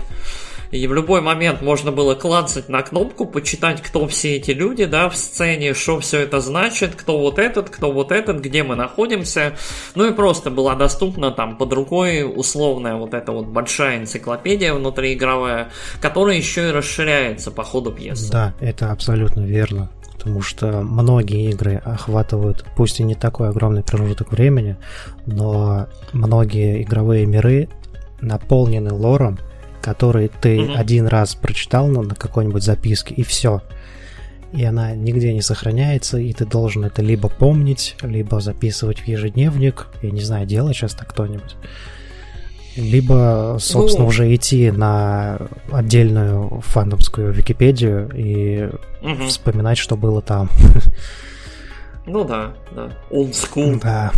и 0.73 0.87
в 0.87 0.93
любой 0.93 1.21
момент 1.21 1.61
можно 1.61 1.91
было 1.91 2.15
клацать 2.15 2.67
на 2.67 2.81
кнопку, 2.81 3.27
почитать, 3.27 3.81
кто 3.81 4.07
все 4.07 4.37
эти 4.37 4.51
люди, 4.51 4.85
да, 4.85 5.07
в 5.07 5.15
сцене, 5.15 5.75
что 5.75 5.99
все 5.99 6.21
это 6.21 6.39
значит, 6.39 6.95
кто 6.95 7.19
вот 7.19 7.37
этот, 7.37 7.69
кто 7.69 7.91
вот 7.91 8.11
этот, 8.11 8.41
где 8.41 8.63
мы 8.63 8.75
находимся. 8.75 9.53
Ну 9.93 10.09
и 10.09 10.13
просто 10.13 10.49
была 10.49 10.73
доступна 10.73 11.29
там 11.29 11.57
под 11.57 11.73
рукой 11.73 12.23
условная 12.23 12.95
вот 12.95 13.13
эта 13.13 13.31
вот 13.31 13.45
большая 13.45 13.99
энциклопедия 13.99 14.73
внутриигровая, 14.73 15.69
которая 16.01 16.37
еще 16.37 16.69
и 16.69 16.71
расширяется 16.71 17.51
по 17.51 17.63
ходу 17.63 17.91
пьесы. 17.91 18.31
Да, 18.31 18.55
это 18.59 18.91
абсолютно 18.91 19.41
верно 19.41 19.89
потому 20.17 20.41
что 20.41 20.81
многие 20.83 21.49
игры 21.49 21.81
охватывают, 21.83 22.63
пусть 22.77 23.01
и 23.01 23.03
не 23.03 23.13
такой 23.13 23.49
огромный 23.49 23.83
промежуток 23.83 24.31
времени, 24.31 24.77
но 25.25 25.87
многие 26.13 26.81
игровые 26.81 27.25
миры 27.25 27.67
наполнены 28.21 28.93
лором, 28.93 29.37
который 29.83 30.29
ты 30.29 30.57
mm-hmm. 30.57 30.75
один 30.75 31.07
раз 31.07 31.35
прочитал 31.35 31.87
на, 31.87 32.01
на 32.01 32.15
какой-нибудь 32.15 32.63
записке, 32.63 33.13
и 33.13 33.23
все. 33.23 33.61
И 34.53 34.63
она 34.63 34.95
нигде 34.95 35.33
не 35.33 35.41
сохраняется, 35.41 36.17
и 36.17 36.31
ты 36.31 36.45
должен 36.45 36.85
это 36.85 37.01
либо 37.01 37.27
помнить, 37.27 37.95
либо 38.01 38.39
записывать 38.39 38.99
в 38.99 39.07
ежедневник, 39.07 39.87
я 40.01 40.11
не 40.11 40.21
знаю, 40.21 40.47
делает 40.47 40.75
сейчас 40.75 40.93
так 40.93 41.09
кто-нибудь. 41.09 41.55
Либо, 42.75 43.57
собственно, 43.59 44.03
ну, 44.03 44.09
уже 44.09 44.33
идти 44.33 44.71
на 44.71 45.37
отдельную 45.71 46.61
фандомскую 46.61 47.31
Википедию 47.31 48.09
и 48.15 48.69
угу. 49.01 49.27
вспоминать, 49.27 49.77
что 49.77 49.95
было 49.95 50.21
там. 50.21 50.49
Ну 52.05 52.25
да, 52.25 52.53
да. 52.71 52.89
Old 53.11 53.31
school. 53.31 53.79
Да. 53.81 54.11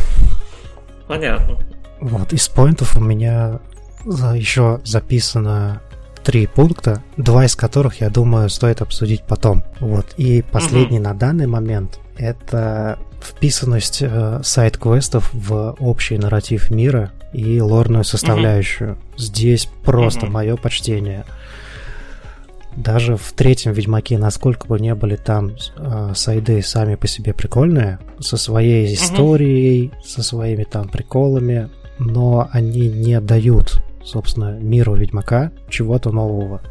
Понятно. 1.08 1.60
Вот, 2.02 2.34
из 2.34 2.48
поинтов 2.50 2.98
у 2.98 3.00
меня 3.00 3.60
еще 4.06 4.82
записано 4.84 5.82
три 6.26 6.48
пункта, 6.48 7.04
два 7.18 7.46
из 7.46 7.56
которых, 7.56 8.02
я 8.02 8.10
думаю, 8.10 8.50
стоит 8.50 8.82
обсудить 8.82 9.22
потом. 9.22 9.64
Вот. 9.80 10.08
И 10.18 10.42
последний 10.42 10.98
угу. 10.98 11.08
на 11.08 11.14
данный 11.14 11.48
момент— 11.48 12.00
это 12.18 12.98
вписанность 13.22 14.00
э, 14.02 14.42
сайт-квестов 14.44 15.30
в 15.34 15.76
общий 15.80 16.18
нарратив 16.18 16.72
мира 16.72 17.12
и 17.32 17.62
лорную 17.62 18.04
составляющую. 18.04 18.94
Угу. 18.94 19.00
Здесь 19.18 19.70
просто 19.84 20.26
угу. 20.26 20.34
мое 20.34 20.58
почтение. 20.58 21.26
Даже 22.76 23.16
в 23.16 23.32
третьем 23.32 23.72
Ведьмаке, 23.72 24.18
насколько 24.18 24.68
бы 24.68 24.80
не 24.80 24.96
были 24.96 25.16
там 25.16 25.52
э, 25.78 26.14
сайды 26.16 26.62
сами 26.64 26.96
по 26.96 27.08
себе 27.08 27.34
прикольные, 27.34 28.00
со 28.20 28.36
своей 28.36 28.94
историей, 28.94 29.92
со 30.04 30.24
своими 30.24 30.64
там 30.64 30.90
приколами, 30.90 31.70
но 32.00 32.50
они 32.52 32.90
не 32.90 33.22
дают 33.22 33.82
собственно, 34.06 34.58
миру 34.60 34.96
Ведьмака 34.96 35.52
чего-то 35.70 36.12
нового. 36.12 36.62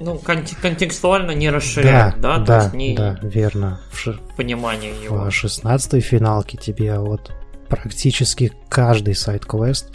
Ну, 0.00 0.18
кон- 0.18 0.46
контекстуально 0.62 1.32
не 1.32 1.50
расширяют, 1.50 2.20
да? 2.20 2.38
Да, 2.38 2.44
да, 2.44 2.62
есть 2.62 2.74
не... 2.74 2.96
да, 2.96 3.18
верно. 3.22 3.80
В 3.90 3.98
ш... 3.98 4.14
Понимание 4.36 4.92
его. 5.02 5.26
В 5.26 5.30
16 5.30 6.02
финалке 6.02 6.56
тебе 6.56 6.98
вот 6.98 7.32
практически 7.68 8.52
каждый 8.68 9.14
сайт-квест 9.14 9.92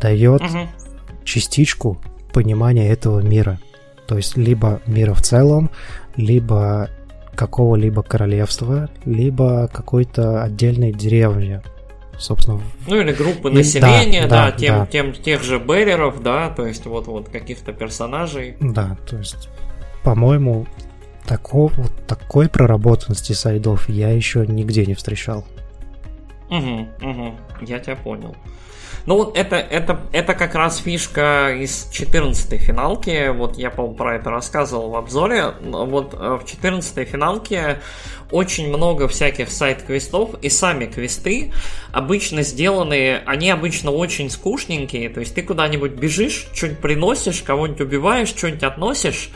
дает 0.00 0.42
угу. 0.42 0.68
частичку 1.24 1.98
понимания 2.32 2.90
этого 2.90 3.20
мира. 3.20 3.58
То 4.06 4.16
есть 4.16 4.36
либо 4.36 4.80
мира 4.86 5.14
в 5.14 5.22
целом, 5.22 5.70
либо 6.16 6.90
какого-либо 7.34 8.02
королевства, 8.02 8.90
либо 9.04 9.68
какой-то 9.68 10.42
отдельной 10.42 10.92
деревни 10.92 11.62
собственно. 12.18 12.60
Ну 12.86 13.00
или 13.00 13.12
группы 13.12 13.50
населения, 13.50 14.22
да, 14.22 14.28
да, 14.28 14.50
да, 14.50 14.52
тем, 14.52 14.78
да. 14.78 14.86
Тем, 14.86 15.12
тех 15.12 15.42
же 15.42 15.58
береров, 15.58 16.22
да, 16.22 16.50
то 16.50 16.66
есть 16.66 16.86
вот, 16.86 17.06
вот 17.06 17.28
каких-то 17.28 17.72
персонажей. 17.72 18.56
Да, 18.60 18.96
то 19.08 19.16
есть, 19.16 19.48
по-моему, 20.02 20.66
такого, 21.26 21.72
вот 21.76 22.06
такой 22.06 22.48
проработанности 22.48 23.32
сайдов 23.32 23.88
я 23.88 24.10
еще 24.10 24.46
нигде 24.46 24.86
не 24.86 24.94
встречал. 24.94 25.44
Угу, 26.50 26.88
угу, 27.00 27.34
я 27.62 27.78
тебя 27.78 27.96
понял. 27.96 28.34
Ну, 29.04 29.16
вот 29.16 29.36
это, 29.36 29.56
это, 29.56 30.00
это 30.12 30.34
как 30.34 30.54
раз 30.54 30.78
фишка 30.78 31.52
из 31.58 31.88
14 31.90 32.60
финалки. 32.60 33.30
Вот 33.30 33.58
я, 33.58 33.70
по-моему, 33.70 33.96
про 33.96 34.16
это 34.16 34.30
рассказывал 34.30 34.90
в 34.90 34.96
обзоре. 34.96 35.54
Вот 35.60 36.14
э, 36.14 36.38
в 36.40 36.48
14 36.48 37.08
финалке 37.08 37.80
очень 38.32 38.68
много 38.68 39.08
всяких 39.08 39.50
сайт-квестов, 39.50 40.34
и 40.42 40.48
сами 40.48 40.86
квесты 40.86 41.52
обычно 41.92 42.42
сделаны, 42.42 43.20
они 43.26 43.50
обычно 43.50 43.90
очень 43.90 44.30
скучненькие, 44.30 45.10
то 45.10 45.20
есть 45.20 45.34
ты 45.34 45.42
куда-нибудь 45.42 45.92
бежишь, 45.92 46.46
что-нибудь 46.54 46.80
приносишь, 46.80 47.42
кого-нибудь 47.42 47.82
убиваешь, 47.82 48.28
что-нибудь 48.28 48.62
относишь, 48.62 49.30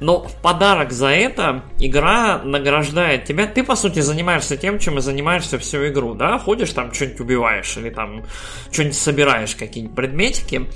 но 0.00 0.22
в 0.22 0.34
подарок 0.42 0.92
за 0.92 1.08
это 1.08 1.64
игра 1.78 2.42
награждает 2.44 3.24
тебя, 3.24 3.46
ты 3.46 3.64
по 3.64 3.74
сути 3.74 4.00
занимаешься 4.00 4.56
тем, 4.56 4.78
чем 4.78 4.98
и 4.98 5.00
занимаешься 5.00 5.58
всю 5.58 5.88
игру, 5.88 6.14
да, 6.14 6.38
ходишь 6.38 6.72
там 6.72 6.92
что-нибудь 6.92 7.20
убиваешь 7.20 7.76
или 7.76 7.90
там 7.90 8.24
что-нибудь 8.70 8.96
собираешь, 8.96 9.56
какие-нибудь 9.56 9.96
предметики, 9.96 10.68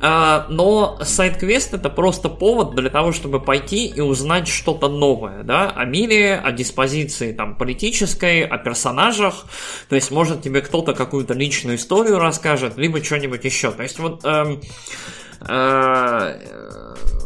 но 0.00 0.98
сайт-квест 1.02 1.74
это 1.74 1.90
просто 1.90 2.28
повод 2.28 2.74
для 2.74 2.90
того, 2.90 3.12
чтобы 3.12 3.40
пойти 3.40 3.86
и 3.86 4.00
узнать 4.00 4.48
что-то 4.48 4.88
новое, 4.88 5.42
да, 5.42 5.70
о 5.70 5.84
мире, 5.84 6.36
о 6.36 6.52
диспозиции 6.52 7.32
там 7.32 7.56
политической, 7.56 8.44
о 8.44 8.58
персонажах. 8.58 9.46
То 9.88 9.94
есть, 9.94 10.10
может, 10.10 10.42
тебе 10.42 10.60
кто-то 10.60 10.92
какую-то 10.94 11.34
личную 11.34 11.76
историю 11.76 12.18
расскажет, 12.18 12.76
либо 12.76 13.02
что-нибудь 13.02 13.44
еще. 13.44 13.72
То 13.72 13.82
есть, 13.82 13.98
вот 13.98 14.24
эм, 14.24 14.60
э, 15.48 16.38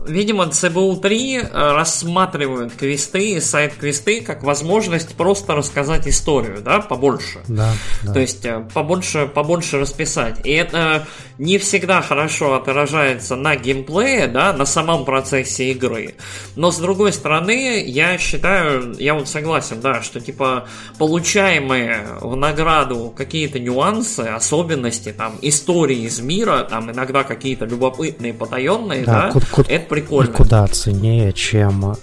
видимо, 0.07 0.45
CBU3 0.45 1.41
э, 1.41 1.73
рассматривают 1.73 2.73
квесты, 2.75 3.41
сайт-квесты, 3.41 4.21
как 4.21 4.43
возможность 4.43 5.15
просто 5.15 5.55
рассказать 5.55 6.07
историю, 6.09 6.61
да, 6.63 6.81
побольше. 6.81 7.41
Да, 7.49 7.73
да. 8.03 8.13
То 8.13 8.21
есть 8.21 8.45
э, 8.45 8.65
побольше, 8.75 9.27
побольше 9.27 9.79
расписать. 9.79 10.45
И 10.45 10.51
это 10.51 11.07
не 11.39 11.59
всегда 11.59 12.03
хорошо 12.03 12.55
отражается 12.55 13.35
на 13.37 13.57
геймплее, 13.57 14.27
да, 14.27 14.53
на 14.53 14.67
самом 14.67 15.05
процессе 15.05 15.71
игры. 15.71 16.15
Но 16.55 16.71
с 16.71 16.79
другой 16.79 17.13
стороны, 17.13 17.83
я 17.87 18.19
считаю, 18.19 18.95
я 18.99 19.15
вот 19.15 19.29
согласен, 19.29 19.81
да, 19.81 20.03
что 20.03 20.21
типа 20.21 20.69
получаемые 20.99 22.07
в 22.21 22.37
награду 22.37 23.13
какие-то 23.17 23.59
нюансы, 23.59 24.21
особенности, 24.21 25.13
там, 25.13 25.39
истории 25.43 26.05
из 26.05 26.21
мира, 26.21 26.67
там 26.69 26.91
иногда 26.91 27.25
какие-то 27.25 27.65
любопытные, 27.65 28.35
потаенные, 28.35 29.05
да, 29.05 29.31
да 29.33 29.41
куда, 29.51 29.73
это 29.73 29.90
прикольно. 29.91 30.33
Куда 30.33 30.67
ценнее, 30.69 31.33
чем 31.35 31.95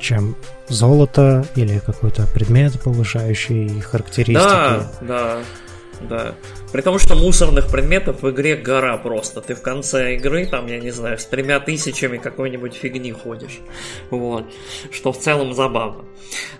чем 0.00 0.36
золото 0.68 1.46
или 1.56 1.78
какой-то 1.78 2.26
предмет, 2.26 2.80
повышающий 2.82 3.80
характеристики. 3.80 4.34
Да, 4.34 4.90
да, 5.00 5.38
да. 6.08 6.34
При 6.72 6.82
том, 6.82 6.98
что 6.98 7.14
мусорных 7.14 7.68
предметов 7.68 8.22
в 8.22 8.30
игре 8.30 8.56
гора 8.56 8.96
просто. 8.96 9.40
Ты 9.40 9.54
в 9.54 9.62
конце 9.62 10.16
игры, 10.16 10.44
там, 10.44 10.66
я 10.66 10.80
не 10.80 10.90
знаю, 10.90 11.18
с 11.18 11.24
тремя 11.24 11.60
тысячами 11.60 12.18
какой-нибудь 12.18 12.74
фигни 12.74 13.12
ходишь. 13.12 13.60
Вот. 14.10 14.44
Что 14.90 15.12
в 15.12 15.18
целом 15.18 15.54
забавно. 15.54 16.04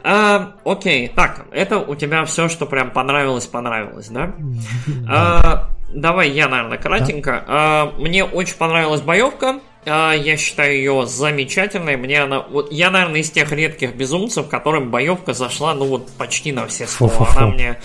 А, 0.04 0.54
окей, 0.64 1.08
так, 1.08 1.46
это 1.50 1.78
у 1.78 1.96
тебя 1.96 2.24
все, 2.24 2.48
что 2.48 2.64
прям 2.64 2.92
понравилось, 2.92 3.46
понравилось, 3.46 4.08
да? 4.08 4.34
А, 5.10 5.70
давай 5.92 6.30
я, 6.30 6.48
наверное, 6.48 6.78
кратенько. 6.78 7.44
А, 7.46 7.92
мне 7.98 8.24
очень 8.24 8.56
понравилась 8.56 9.00
боевка. 9.00 9.60
А, 9.86 10.12
я 10.12 10.36
считаю 10.36 10.74
ее 10.74 11.06
замечательной. 11.06 11.96
Мне 11.96 12.22
она. 12.22 12.40
Вот 12.40 12.72
я, 12.72 12.90
наверное, 12.90 13.20
из 13.20 13.30
тех 13.30 13.52
редких 13.52 13.94
безумцев, 13.94 14.48
которым 14.48 14.90
боевка 14.90 15.32
зашла, 15.32 15.74
ну 15.74 15.86
вот 15.86 16.10
почти 16.12 16.52
на 16.52 16.66
все 16.66 16.86
сто. 16.86 17.10
Она 17.36 17.48
мне 17.48 17.78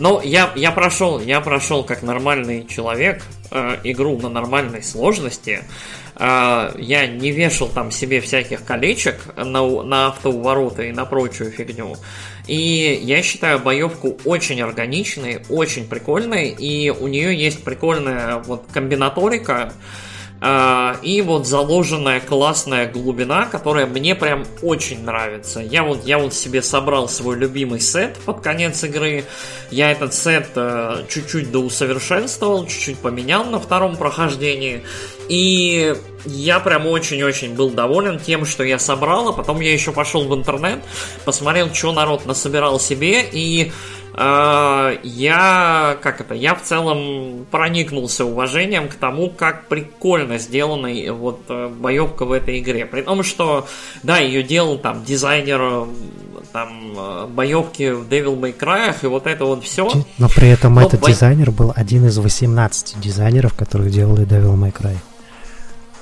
ну, 0.00 0.18
я, 0.22 0.50
я 0.56 0.72
прошел, 0.72 1.20
я 1.20 1.42
прошел 1.42 1.84
как 1.84 2.02
нормальный 2.02 2.66
человек 2.66 3.22
э, 3.50 3.76
игру 3.84 4.18
на 4.18 4.30
нормальной 4.30 4.82
сложности. 4.82 5.62
Э, 6.16 6.72
я 6.78 7.06
не 7.06 7.30
вешал 7.32 7.68
там 7.68 7.90
себе 7.90 8.22
всяких 8.22 8.64
колечек 8.64 9.16
на, 9.36 9.82
на 9.82 10.06
автоувороты 10.06 10.88
и 10.88 10.92
на 10.92 11.04
прочую 11.04 11.50
фигню. 11.50 11.96
И 12.46 12.98
я 13.02 13.22
считаю 13.22 13.58
боевку 13.58 14.16
очень 14.24 14.62
органичной, 14.62 15.42
очень 15.50 15.86
прикольной, 15.86 16.48
и 16.48 16.88
у 16.88 17.06
нее 17.06 17.38
есть 17.38 17.62
прикольная 17.62 18.36
вот 18.38 18.64
комбинаторика. 18.72 19.74
И 20.42 21.22
вот 21.22 21.46
заложенная 21.46 22.20
классная 22.20 22.90
глубина, 22.90 23.44
которая 23.44 23.86
мне 23.86 24.14
прям 24.14 24.46
очень 24.62 25.04
нравится. 25.04 25.60
Я 25.60 25.82
вот, 25.82 26.06
я 26.06 26.18
вот 26.18 26.32
себе 26.32 26.62
собрал 26.62 27.10
свой 27.10 27.36
любимый 27.36 27.80
сет 27.80 28.16
под 28.24 28.40
конец 28.40 28.82
игры. 28.84 29.24
Я 29.70 29.92
этот 29.92 30.14
сет 30.14 30.48
э, 30.54 31.04
чуть-чуть 31.08 31.52
доусовершенствовал, 31.52 32.66
чуть-чуть 32.66 32.98
поменял 32.98 33.44
на 33.44 33.60
втором 33.60 33.96
прохождении. 33.96 34.82
И 35.28 35.94
я 36.24 36.58
прям 36.58 36.86
очень-очень 36.86 37.54
был 37.54 37.70
доволен 37.70 38.18
тем, 38.18 38.44
что 38.44 38.64
я 38.64 38.78
собрал, 38.78 39.28
а 39.28 39.32
потом 39.32 39.60
я 39.60 39.72
еще 39.72 39.92
пошел 39.92 40.26
в 40.26 40.34
интернет, 40.34 40.80
посмотрел, 41.24 41.72
что 41.72 41.92
народ 41.92 42.26
насобирал 42.26 42.80
себе, 42.80 43.22
и 43.30 43.72
я, 44.22 45.96
как 46.02 46.20
это, 46.20 46.34
я 46.34 46.54
в 46.54 46.62
целом 46.62 47.46
проникнулся 47.50 48.24
уважением 48.24 48.88
к 48.88 48.94
тому, 48.94 49.30
как 49.30 49.68
прикольно 49.68 50.38
сделана 50.38 50.90
вот 51.12 51.42
э, 51.48 51.68
боевка 51.68 52.24
в 52.24 52.32
этой 52.32 52.58
игре. 52.58 52.84
При 52.86 53.02
том, 53.02 53.22
что, 53.22 53.66
да, 54.02 54.18
ее 54.18 54.42
делал 54.42 54.78
там 54.78 55.04
дизайнер 55.04 55.86
там 56.52 56.92
э, 56.96 57.26
боевки 57.28 57.90
в 57.90 58.08
Devil 58.08 58.38
May 58.38 58.56
Cry 58.56 58.94
и 59.02 59.06
вот 59.06 59.26
это 59.26 59.44
вот 59.44 59.64
все. 59.64 59.90
Но 60.18 60.28
при 60.28 60.48
этом 60.48 60.74
Но 60.74 60.82
этот 60.82 61.00
бо... 61.00 61.08
дизайнер 61.08 61.50
был 61.50 61.72
один 61.74 62.06
из 62.06 62.18
18 62.18 63.00
дизайнеров, 63.00 63.54
которые 63.54 63.90
делали 63.90 64.26
Devil 64.26 64.54
May 64.54 64.72
Cry. 64.72 64.96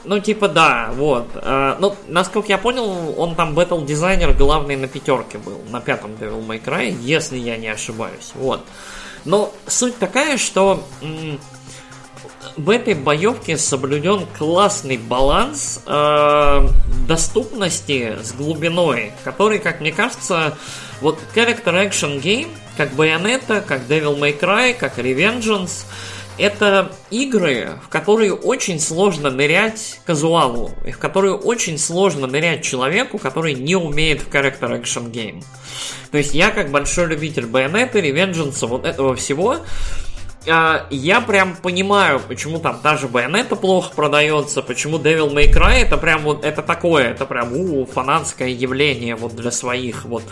Ну, 0.09 0.21
типа, 0.21 0.49
да, 0.49 0.89
вот. 0.95 1.27
А, 1.35 1.77
ну, 1.79 1.95
насколько 2.07 2.49
я 2.49 2.57
понял, 2.57 3.15
он 3.21 3.35
там 3.35 3.53
батл 3.53 3.85
дизайнер 3.85 4.33
главный 4.33 4.75
на 4.75 4.89
пятерке 4.89 5.37
был, 5.37 5.61
на 5.69 5.83
пятом 5.83 6.13
Devil 6.13 6.47
May 6.47 6.65
Cry, 6.65 6.97
если 7.03 7.37
я 7.37 7.59
не 7.59 7.69
ошибаюсь. 7.69 8.33
Вот. 8.35 8.65
Но 9.27 9.53
суть 9.67 9.99
такая, 9.99 10.39
что 10.39 10.83
в 12.57 12.71
этой 12.71 12.95
боевке 12.95 13.59
соблюден 13.59 14.27
классный 14.39 14.97
баланс 14.97 15.83
э, 15.85 16.69
доступности 17.07 18.17
с 18.23 18.33
глубиной, 18.33 19.13
который, 19.25 19.59
как 19.59 19.83
мне 19.83 19.93
кажется, 19.93 20.57
вот 21.03 21.19
Character 21.35 21.87
Action 21.87 22.19
Game, 22.23 22.49
как 22.79 22.93
Bayonetta, 22.93 23.61
как 23.61 23.83
Devil 23.83 24.19
May 24.19 24.41
Cry, 24.41 24.73
как 24.73 24.99
Revengeance– 24.99 25.85
это 26.39 26.93
игры, 27.11 27.79
в 27.85 27.89
которые 27.89 28.33
очень 28.33 28.81
сложно 28.81 29.31
нырять 29.31 30.01
казуалу, 30.07 30.71
и 30.87 30.93
в 30.93 30.99
которые 30.99 31.35
очень 31.35 31.79
сложно 31.79 32.27
нырять 32.27 32.63
человеку, 32.63 33.19
который 33.19 33.55
не 33.55 33.77
умеет 33.77 34.23
в 34.23 34.29
character 34.29 34.81
action 34.81 35.11
game. 35.11 35.43
То 36.11 36.19
есть 36.19 36.35
я, 36.35 36.51
как 36.51 36.71
большой 36.71 37.07
любитель 37.07 37.45
Bayonetta, 37.45 37.95
Revengeance, 37.95 38.67
вот 38.67 38.87
этого 38.87 39.15
всего, 39.15 39.59
я 40.91 41.21
прям 41.21 41.57
понимаю, 41.57 42.21
почему 42.27 42.59
там 42.59 42.81
даже 42.83 43.07
Bayonetta 43.07 43.57
плохо 43.57 43.93
продается, 43.95 44.63
почему 44.63 44.99
Devil 44.99 45.33
May 45.33 45.53
Cry 45.53 45.83
это 45.83 45.97
прям 45.97 46.23
вот, 46.23 46.45
это 46.45 46.63
такое, 46.63 47.11
это 47.11 47.27
прям 47.27 47.53
у, 47.53 47.85
фанатское 47.87 48.49
явление 48.49 49.15
вот 49.17 49.37
для 49.37 49.51
своих, 49.51 50.05
вот. 50.05 50.23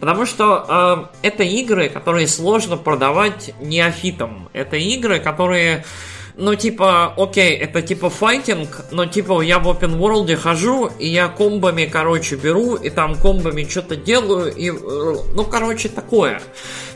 Потому 0.00 0.26
что 0.26 1.08
э, 1.22 1.26
это 1.28 1.42
игры, 1.42 1.88
которые 1.88 2.26
сложно 2.26 2.76
продавать 2.76 3.54
неофитам. 3.60 4.48
Это 4.52 4.76
игры, 4.76 5.20
которые 5.20 5.84
ну, 6.36 6.54
типа, 6.54 7.12
окей, 7.16 7.54
это 7.56 7.82
типа 7.82 8.08
файтинг, 8.08 8.86
но 8.90 9.06
типа 9.06 9.42
я 9.42 9.58
в 9.58 9.68
open 9.68 9.98
world 9.98 10.34
хожу, 10.36 10.90
и 10.98 11.06
я 11.06 11.28
комбами, 11.28 11.84
короче, 11.84 12.36
беру, 12.36 12.76
и 12.76 12.88
там 12.88 13.14
комбами 13.16 13.66
что-то 13.68 13.96
делаю, 13.96 14.52
и, 14.54 14.70
э, 14.70 14.72
ну, 15.34 15.44
короче, 15.44 15.88
такое. 15.88 16.40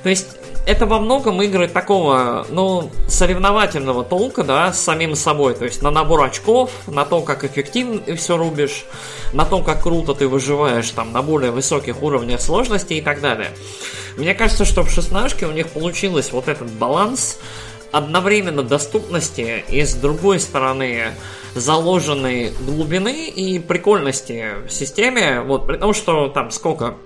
То 0.03 0.09
есть, 0.09 0.37
это 0.67 0.87
во 0.87 0.99
многом 0.99 1.43
игры 1.43 1.69
такого, 1.69 2.47
ну, 2.49 2.91
соревновательного 3.07 4.05
толка, 4.05 4.43
да, 4.43 4.73
с 4.73 4.81
самим 4.81 5.15
собой. 5.15 5.55
То 5.55 5.65
есть 5.65 5.83
на 5.83 5.91
набор 5.91 6.23
очков, 6.23 6.71
на 6.87 7.05
то, 7.05 7.21
как 7.21 7.45
эффективно 7.45 7.99
ты 7.99 8.15
все 8.17 8.37
рубишь, 8.37 8.87
на 9.33 9.45
то, 9.45 9.61
как 9.63 9.83
круто 9.83 10.15
ты 10.15 10.27
выживаешь 10.27 10.91
там 10.91 11.13
на 11.13 11.23
более 11.23 11.51
высоких 11.51 12.03
уровнях 12.03 12.41
сложности 12.41 12.95
и 12.95 13.03
так 13.03 13.21
далее. 13.21 13.51
Мне 14.17 14.35
кажется, 14.35 14.65
что 14.65 14.83
в 14.83 14.91
шестнашке 14.91 15.47
у 15.47 15.53
них 15.53 15.69
получилось 15.69 16.33
вот 16.33 16.49
этот 16.49 16.71
баланс 16.71 17.39
одновременно 17.93 18.63
доступности 18.63 19.65
и 19.69 19.85
с 19.85 19.95
другой 19.95 20.41
стороны 20.41 21.13
заложенной 21.55 22.53
глубины 22.67 23.29
и 23.29 23.59
прикольности 23.59 24.67
в 24.67 24.73
системе. 24.73 25.41
Вот 25.43 25.67
при 25.67 25.77
том, 25.77 25.95
что 25.95 26.29
там 26.29 26.51
сколько? 26.51 26.97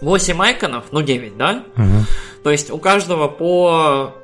8 0.00 0.42
айконов, 0.42 0.84
ну 0.90 1.02
9, 1.02 1.36
да? 1.36 1.64
Угу. 1.76 2.04
То 2.44 2.50
есть 2.50 2.70
у 2.70 2.78
каждого 2.78 3.28
по 3.28 4.14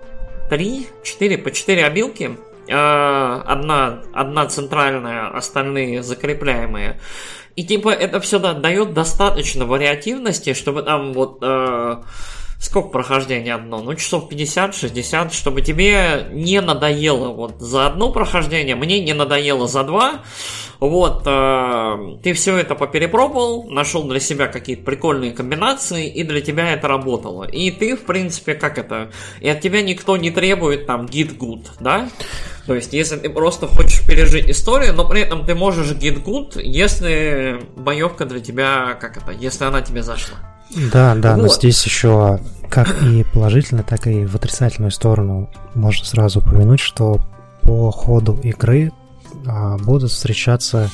3, 0.50 0.86
4, 1.02 1.38
по 1.38 1.50
4 1.50 1.84
обилки. 1.84 2.36
Э, 2.68 3.42
одна, 3.44 4.02
одна 4.12 4.46
центральная, 4.46 5.28
остальные 5.28 6.02
закрепляемые. 6.02 7.00
И 7.56 7.64
типа 7.64 7.90
это 7.90 8.20
все 8.20 8.38
да, 8.38 8.52
дает 8.52 8.94
достаточно 8.94 9.64
вариативности, 9.64 10.54
чтобы 10.54 10.82
там 10.82 11.12
вот 11.12 11.38
э, 11.42 11.96
сколько 12.58 12.88
прохождения 12.88 13.54
одно? 13.54 13.80
Ну, 13.80 13.94
часов 13.94 14.30
50-60, 14.30 15.32
чтобы 15.32 15.62
тебе 15.62 16.26
не 16.32 16.60
надоело 16.60 17.28
вот 17.28 17.60
за 17.60 17.86
одно 17.86 18.10
прохождение, 18.10 18.74
мне 18.74 19.00
не 19.00 19.12
надоело 19.12 19.68
за 19.68 19.84
два. 19.84 20.22
Вот, 20.84 21.22
э, 21.24 22.16
ты 22.22 22.34
все 22.34 22.58
это 22.58 22.74
поперепробовал, 22.74 23.64
нашел 23.70 24.04
для 24.04 24.20
себя 24.20 24.48
какие-то 24.48 24.84
прикольные 24.84 25.32
комбинации, 25.32 26.08
и 26.08 26.24
для 26.24 26.42
тебя 26.42 26.74
это 26.74 26.88
работало. 26.88 27.44
И 27.44 27.70
ты, 27.70 27.96
в 27.96 28.02
принципе, 28.02 28.54
как 28.54 28.76
это, 28.76 29.10
и 29.40 29.48
от 29.48 29.62
тебя 29.62 29.80
никто 29.80 30.18
не 30.18 30.30
требует 30.30 30.84
там 30.84 31.06
git 31.06 31.38
good, 31.38 31.64
да? 31.80 32.10
То 32.66 32.74
есть, 32.74 32.92
если 32.92 33.16
ты 33.16 33.30
просто 33.30 33.66
хочешь 33.66 34.06
пережить 34.06 34.50
историю, 34.50 34.92
но 34.92 35.08
при 35.08 35.22
этом 35.22 35.46
ты 35.46 35.54
можешь 35.54 35.90
git 35.92 36.22
good, 36.22 36.60
если 36.62 37.60
боевка 37.76 38.26
для 38.26 38.40
тебя, 38.40 38.98
как 39.00 39.16
это, 39.16 39.32
если 39.32 39.64
она 39.64 39.80
тебе 39.80 40.02
зашла. 40.02 40.36
Да, 40.92 41.14
да, 41.14 41.36
вот. 41.36 41.42
но 41.44 41.48
здесь 41.48 41.82
еще 41.86 42.40
как 42.68 43.02
и 43.02 43.24
положительно, 43.32 43.84
так 43.84 44.06
и 44.06 44.26
в 44.26 44.34
отрицательную 44.34 44.90
сторону 44.90 45.48
можно 45.74 46.04
сразу 46.04 46.40
упомянуть, 46.40 46.80
что 46.80 47.20
по 47.62 47.90
ходу 47.90 48.38
игры 48.42 48.92
будут 49.82 50.10
встречаться 50.10 50.90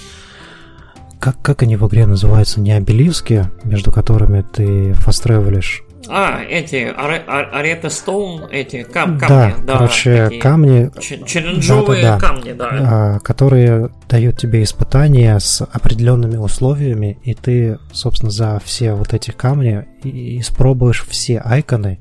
как, 1.19 1.41
как 1.43 1.63
они 1.63 1.77
в 1.77 1.87
игре 1.87 2.07
называются, 2.07 2.61
не 2.61 2.73
обелиски, 2.73 3.47
между 3.65 3.93
которыми 3.93 4.43
ты 4.43 4.95
фастревелишь 4.95 5.85
а, 6.09 6.43
эти 6.43 6.93
Арета 6.97 7.89
Стоун, 7.89 8.47
эти 8.51 8.83
кам 8.83 9.19
камни. 9.19 9.55
Да, 9.59 9.63
да 9.63 9.73
короче, 9.79 10.25
такие 10.25 10.41
камни. 10.41 10.91
Челленджовые 10.99 12.03
да, 12.03 12.09
да, 12.09 12.19
да. 12.19 12.27
камни, 12.27 12.53
да. 12.53 12.69
А, 12.71 13.19
которые 13.21 13.91
дают 14.09 14.39
тебе 14.39 14.63
испытания 14.63 15.39
с 15.39 15.63
определенными 15.63 16.37
условиями, 16.37 17.19
и 17.23 17.35
ты, 17.35 17.79
собственно, 17.93 18.31
за 18.31 18.61
все 18.65 18.95
вот 18.95 19.15
эти 19.15 19.31
камни 19.31 19.87
испробуешь 20.03 21.05
все 21.09 21.39
айконы, 21.39 22.01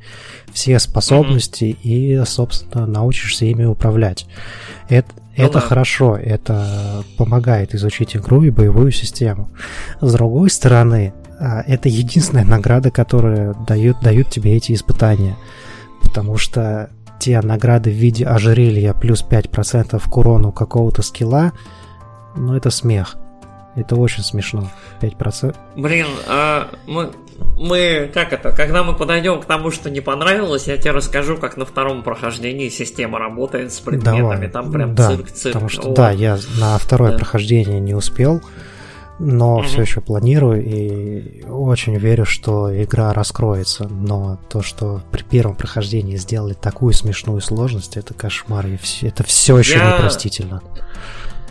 все 0.53 0.79
способности 0.79 1.65
mm-hmm. 1.65 2.21
и, 2.21 2.25
собственно, 2.25 2.87
научишься 2.87 3.45
ими 3.45 3.65
управлять. 3.65 4.25
Это, 4.87 5.11
это 5.39 5.53
да. 5.53 5.59
хорошо, 5.61 6.17
это 6.17 7.03
помогает 7.17 7.73
изучить 7.75 8.15
игру 8.15 8.43
и 8.43 8.49
боевую 8.49 8.91
систему. 8.91 9.49
С 10.01 10.13
другой 10.13 10.49
стороны, 10.49 11.13
а, 11.39 11.61
это 11.65 11.89
единственная 11.89 12.45
награда, 12.45 12.91
которая 12.91 13.53
дают, 13.67 13.99
дают 14.01 14.29
тебе 14.29 14.55
эти 14.55 14.73
испытания. 14.73 15.35
Потому 16.03 16.37
что 16.37 16.89
те 17.19 17.39
награды 17.41 17.89
в 17.89 17.93
виде 17.93 18.25
ожерелья 18.25 18.93
плюс 18.93 19.23
5% 19.23 20.01
к 20.09 20.17
урону 20.17 20.51
какого-то 20.51 21.01
скилла, 21.01 21.53
ну 22.35 22.55
это 22.55 22.69
смех. 22.69 23.17
Это 23.75 23.95
очень 23.95 24.23
смешно. 24.23 24.69
5%. 25.01 25.55
Блин, 25.75 26.07
а 26.27 26.69
мы, 26.87 27.11
мы, 27.57 28.09
как 28.13 28.33
это, 28.33 28.51
когда 28.51 28.83
мы 28.83 28.95
подойдем 28.95 29.39
к 29.41 29.45
тому, 29.45 29.71
что 29.71 29.89
не 29.89 30.01
понравилось, 30.01 30.67
я 30.67 30.77
тебе 30.77 30.91
расскажу, 30.91 31.37
как 31.37 31.55
на 31.55 31.65
втором 31.65 32.03
прохождении 32.03 32.69
система 32.69 33.19
работает 33.19 33.71
с 33.71 33.79
предметами. 33.79 34.21
Давай. 34.21 34.49
Там 34.49 34.71
прям 34.71 34.95
да, 34.95 35.11
цирк-цирк. 35.11 35.53
Потому 35.53 35.69
что, 35.69 35.91
О. 35.91 35.93
да, 35.93 36.11
я 36.11 36.37
на 36.59 36.77
второе 36.77 37.11
да. 37.11 37.17
прохождение 37.17 37.79
не 37.79 37.93
успел 37.93 38.41
но 39.19 39.59
mm-hmm. 39.59 39.63
все 39.65 39.81
еще 39.81 40.01
планирую 40.01 40.65
и 40.65 41.43
очень 41.43 41.97
верю, 41.97 42.25
что 42.25 42.71
игра 42.83 43.13
раскроется. 43.13 43.87
Но 43.89 44.39
то, 44.49 44.61
что 44.61 45.01
при 45.11 45.23
первом 45.23 45.55
прохождении 45.55 46.15
сделали 46.15 46.53
такую 46.53 46.93
смешную 46.93 47.41
сложность, 47.41 47.97
это 47.97 48.13
кошмар. 48.13 48.65
И 48.67 48.77
все, 48.77 49.07
это 49.07 49.23
все 49.23 49.57
еще 49.57 49.77
Я... 49.77 49.97
непростительно. 49.97 50.61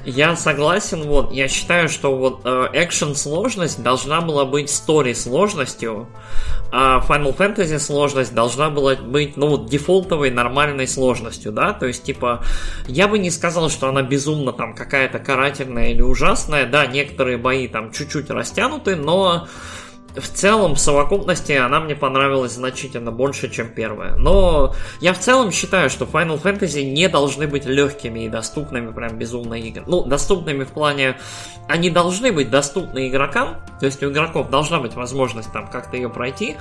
Я 0.09 0.37
согласен, 0.37 1.03
вот, 1.03 1.33
я 1.33 1.49
считаю, 1.49 1.91
что 1.91 2.17
вот 2.17 2.41
экшен 2.73 3.15
сложность 3.15 3.83
должна 3.83 4.23
была 4.23 4.47
быть 4.47 4.69
story 4.71 5.15
сложностью, 5.15 6.09
а 6.73 7.05
Final 7.07 7.37
Fantasy 7.37 7.79
сложность 7.79 8.35
должна 8.35 8.71
была 8.71 8.97
быть, 8.97 9.37
ну, 9.37 9.49
вот, 9.49 9.69
дефолтовой 9.69 10.31
нормальной 10.31 10.89
сложностью, 10.89 11.53
да, 11.53 11.75
то 11.75 11.85
есть, 11.85 12.05
типа, 12.05 12.43
я 12.87 13.07
бы 13.07 13.19
не 13.19 13.31
сказал, 13.31 13.69
что 13.69 13.87
она 13.87 14.01
безумно 14.01 14.55
там 14.55 14.75
какая-то 14.75 15.19
карательная 15.19 15.91
или 15.91 16.01
ужасная, 16.01 16.65
да, 16.65 16.87
некоторые 16.87 17.37
бои 17.37 17.69
там 17.69 17.93
чуть-чуть 17.93 18.31
растянуты, 18.31 18.97
но 18.97 19.47
в 20.17 20.29
целом, 20.29 20.75
в 20.75 20.81
совокупности 20.81 21.53
она 21.53 21.81
мне 21.81 21.95
понравилась 21.95 22.53
значительно 22.53 23.13
больше, 23.13 23.51
чем 23.51 23.69
первая. 23.69 24.17
Но 24.17 24.75
я 25.01 25.13
в 25.13 25.19
целом 25.19 25.53
считаю, 25.53 25.91
что 25.91 26.05
Final 26.05 26.43
Fantasy 26.43 26.83
не 26.83 27.09
должны 27.09 27.47
быть 27.47 27.67
легкими 27.67 28.25
и 28.25 28.29
доступными 28.29 28.93
прям 28.93 29.17
безумно 29.19 29.55
игр. 29.55 29.83
Ну, 29.87 30.05
доступными 30.05 30.65
в 30.65 30.73
плане... 30.73 31.17
Они 31.69 31.91
должны 31.91 32.33
быть 32.33 32.49
доступны 32.49 33.09
игрокам, 33.09 33.59
то 33.79 33.85
есть 33.85 34.03
у 34.03 34.11
игроков 34.11 34.49
должна 34.49 34.81
быть 34.81 34.95
возможность 34.95 35.53
там 35.53 35.69
как-то 35.69 35.99
ее 35.99 36.09
пройти, 36.09 36.57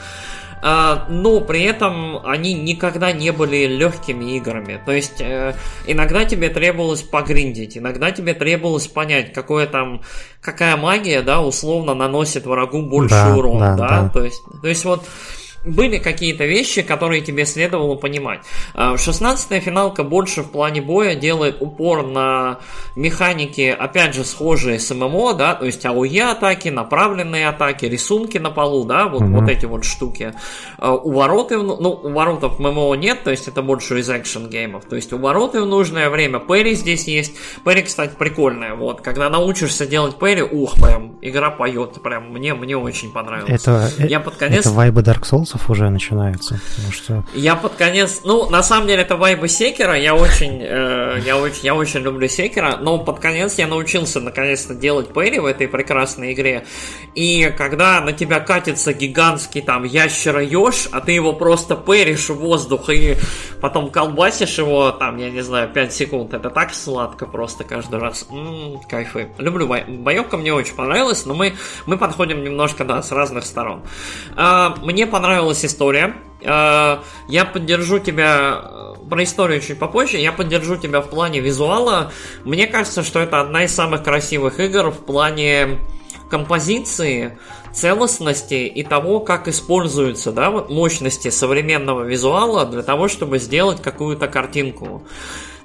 но 0.62 1.42
при 1.42 1.64
этом 1.64 2.26
они 2.26 2.54
никогда 2.54 3.12
не 3.12 3.32
были 3.32 3.68
легкими 3.68 4.36
играми. 4.38 4.80
То 4.86 4.92
есть 4.92 5.22
э, 5.22 5.54
иногда 5.86 6.26
тебе 6.26 6.50
требовалось 6.50 7.04
погриндить, 7.04 7.78
иногда 7.78 8.12
тебе 8.12 8.34
требовалось 8.34 8.88
понять, 8.88 9.34
какое 9.34 9.68
там, 9.68 10.02
какая 10.42 10.76
магия, 10.78 11.22
да, 11.22 11.42
условно 11.42 11.94
наносит 11.94 12.46
врагу 12.46 12.82
больше 12.82 13.16
да, 13.16 13.36
урон, 13.36 13.60
да, 13.60 13.76
да? 13.76 13.88
да. 13.88 14.10
То 14.10 14.24
есть, 14.24 14.42
то 14.62 14.68
есть 14.68 14.86
вот 14.86 15.04
были 15.66 15.98
какие-то 15.98 16.46
вещи, 16.46 16.82
которые 16.82 17.22
тебе 17.22 17.46
следовало 17.46 17.96
понимать. 17.96 18.40
16-я 18.76 19.58
а, 19.58 19.60
финалка 19.60 20.04
больше 20.04 20.42
в 20.42 20.52
плане 20.52 20.82
боя 20.82 21.16
делает 21.16 21.62
упор 21.62 22.06
на 22.06 22.60
механики, 22.96 23.76
опять 23.78 24.14
же, 24.14 24.24
схожие 24.24 24.80
с 24.80 24.94
ММО, 24.94 25.34
да, 25.34 25.56
то 25.56 25.66
есть 25.66 25.86
АОЕ 25.86 26.32
атаки, 26.32 26.70
направленные 26.70 27.48
атаки, 27.48 27.86
рисунки 27.86 28.38
на 28.38 28.52
полу, 28.52 28.86
да, 28.86 29.08
вот, 29.08 29.22
mm-hmm. 29.22 29.40
вот 29.40 29.50
эти 29.50 29.66
вот 29.66 29.84
штуки. 29.84 30.34
А, 30.78 30.94
увороты, 30.94 31.58
ну, 31.58 31.92
уворотов 31.92 32.58
в 32.58 32.60
ММО 32.60 32.96
нет, 32.96 33.24
то 33.24 33.32
есть 33.32 33.48
это 33.48 33.62
больше 33.62 34.00
из 34.00 34.10
экшен 34.10 34.50
геймов, 34.50 34.86
то 34.86 34.96
есть 34.96 35.14
увороты 35.14 35.62
в 35.62 35.66
нужное 35.66 36.10
время, 36.10 36.40
Перри 36.40 36.76
здесь 36.76 37.08
есть. 37.08 37.34
Перри, 37.66 37.82
кстати, 37.84 38.14
прикольная, 38.18 38.76
вот, 38.76 39.02
когда 39.02 39.30
научишься 39.30 39.86
делать 39.86 40.18
Перри, 40.18 40.44
ух, 40.44 40.76
прям, 40.76 41.18
игра 41.22 41.52
поет, 41.52 42.02
прям, 42.02 42.32
мне, 42.32 42.54
мне 42.54 42.78
очень 42.78 43.12
понравилось. 43.12 43.62
Это, 43.62 43.90
Я 43.98 44.20
под 44.20 44.36
конец... 44.36 44.62
это 44.62 44.72
вайбы 44.72 45.02
Dark 45.02 45.24
Souls 45.24 45.47
уже 45.70 45.90
начинаются, 45.90 46.60
потому 46.76 46.92
что... 46.92 47.24
Я 47.34 47.56
под 47.56 47.74
конец... 47.76 48.22
Ну, 48.24 48.50
на 48.50 48.64
самом 48.64 48.88
деле, 48.88 49.02
это 49.02 49.16
вайбы 49.16 49.48
Секера, 49.48 49.98
я 49.98 50.16
очень, 50.16 50.62
э, 50.62 51.22
я 51.26 51.38
очень, 51.38 51.64
я 51.64 51.76
очень 51.76 52.02
люблю 52.02 52.28
Секера, 52.28 52.78
но 52.78 52.98
под 52.98 53.20
конец 53.20 53.58
я 53.58 53.68
научился 53.68 54.20
наконец-то 54.20 54.76
делать 54.76 55.14
Перри 55.14 55.40
в 55.40 55.46
этой 55.46 55.68
прекрасной 55.68 56.34
игре, 56.34 56.66
и 57.16 57.54
когда 57.58 58.02
на 58.02 58.14
тебя 58.14 58.40
катится 58.40 58.94
гигантский 58.94 59.62
там 59.62 59.84
ящера 59.84 60.44
Ёж, 60.44 60.88
а 60.92 61.02
ты 61.02 61.12
его 61.12 61.34
просто 61.34 61.76
перишь 61.76 62.30
в 62.30 62.36
воздух 62.36 62.90
и 62.90 63.18
потом 63.62 63.90
колбасишь 63.90 64.58
его, 64.58 64.92
там, 64.92 65.18
я 65.18 65.30
не 65.30 65.42
знаю, 65.42 65.70
5 65.70 65.94
секунд, 65.94 66.34
это 66.34 66.50
так 66.50 66.74
сладко 66.74 67.26
просто 67.26 67.64
каждый 67.64 68.00
раз. 68.00 68.28
М-м, 68.30 68.80
кайфы. 68.90 69.30
Люблю 69.38 69.68
бо... 69.68 69.80
боевка, 69.88 70.38
мне 70.38 70.54
очень 70.54 70.76
понравилась, 70.76 71.26
но 71.26 71.34
мы, 71.34 71.54
мы 71.86 71.98
подходим 71.98 72.44
немножко, 72.44 72.86
да, 72.86 73.02
с 73.02 73.12
разных 73.12 73.46
сторон. 73.46 73.82
А, 74.36 74.76
мне 74.84 75.08
понравилось 75.08 75.37
понравилась 75.38 75.66
история. 75.66 76.16
Э, 76.42 76.98
я 77.28 77.46
поддержу 77.46 78.00
тебя 78.00 78.62
э, 78.64 78.94
про 79.08 79.24
историю 79.24 79.62
чуть 79.62 79.78
попозже. 79.78 80.18
Я 80.18 80.32
поддержу 80.32 80.78
тебя 80.78 81.02
в 81.02 81.10
плане 81.10 81.42
визуала. 81.42 82.12
Мне 82.44 82.66
кажется, 82.66 83.04
что 83.04 83.20
это 83.20 83.40
одна 83.40 83.66
из 83.66 83.76
самых 83.76 84.04
красивых 84.04 84.60
игр 84.60 84.90
в 84.90 85.06
плане 85.06 85.78
композиции, 86.32 87.38
целостности 87.72 88.66
и 88.66 88.84
того, 88.84 89.20
как 89.20 89.48
используются 89.48 90.32
да, 90.32 90.50
вот 90.50 90.72
мощности 90.72 91.30
современного 91.30 92.02
визуала 92.04 92.66
для 92.66 92.82
того, 92.82 93.08
чтобы 93.08 93.38
сделать 93.38 93.82
какую-то 93.82 94.28
картинку. 94.28 95.04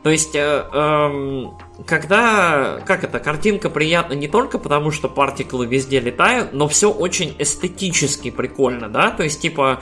То 0.03 0.11
есть, 0.11 0.35
э, 0.35 0.65
э, 0.73 1.45
когда, 1.87 2.81
как 2.85 3.05
это, 3.05 3.21
картинка 3.21 3.71
приятна 3.71 4.15
не 4.15 4.27
только 4.27 4.59
потому, 4.59 4.91
что 4.91 5.09
партиклы 5.09 5.67
везде 5.67 6.01
летают, 6.01 6.53
но 6.53 6.67
все 6.67 6.91
очень 6.91 7.37
эстетически 7.39 8.31
прикольно, 8.31 8.89
да, 8.89 9.11
то 9.11 9.23
есть, 9.23 9.41
типа, 9.41 9.81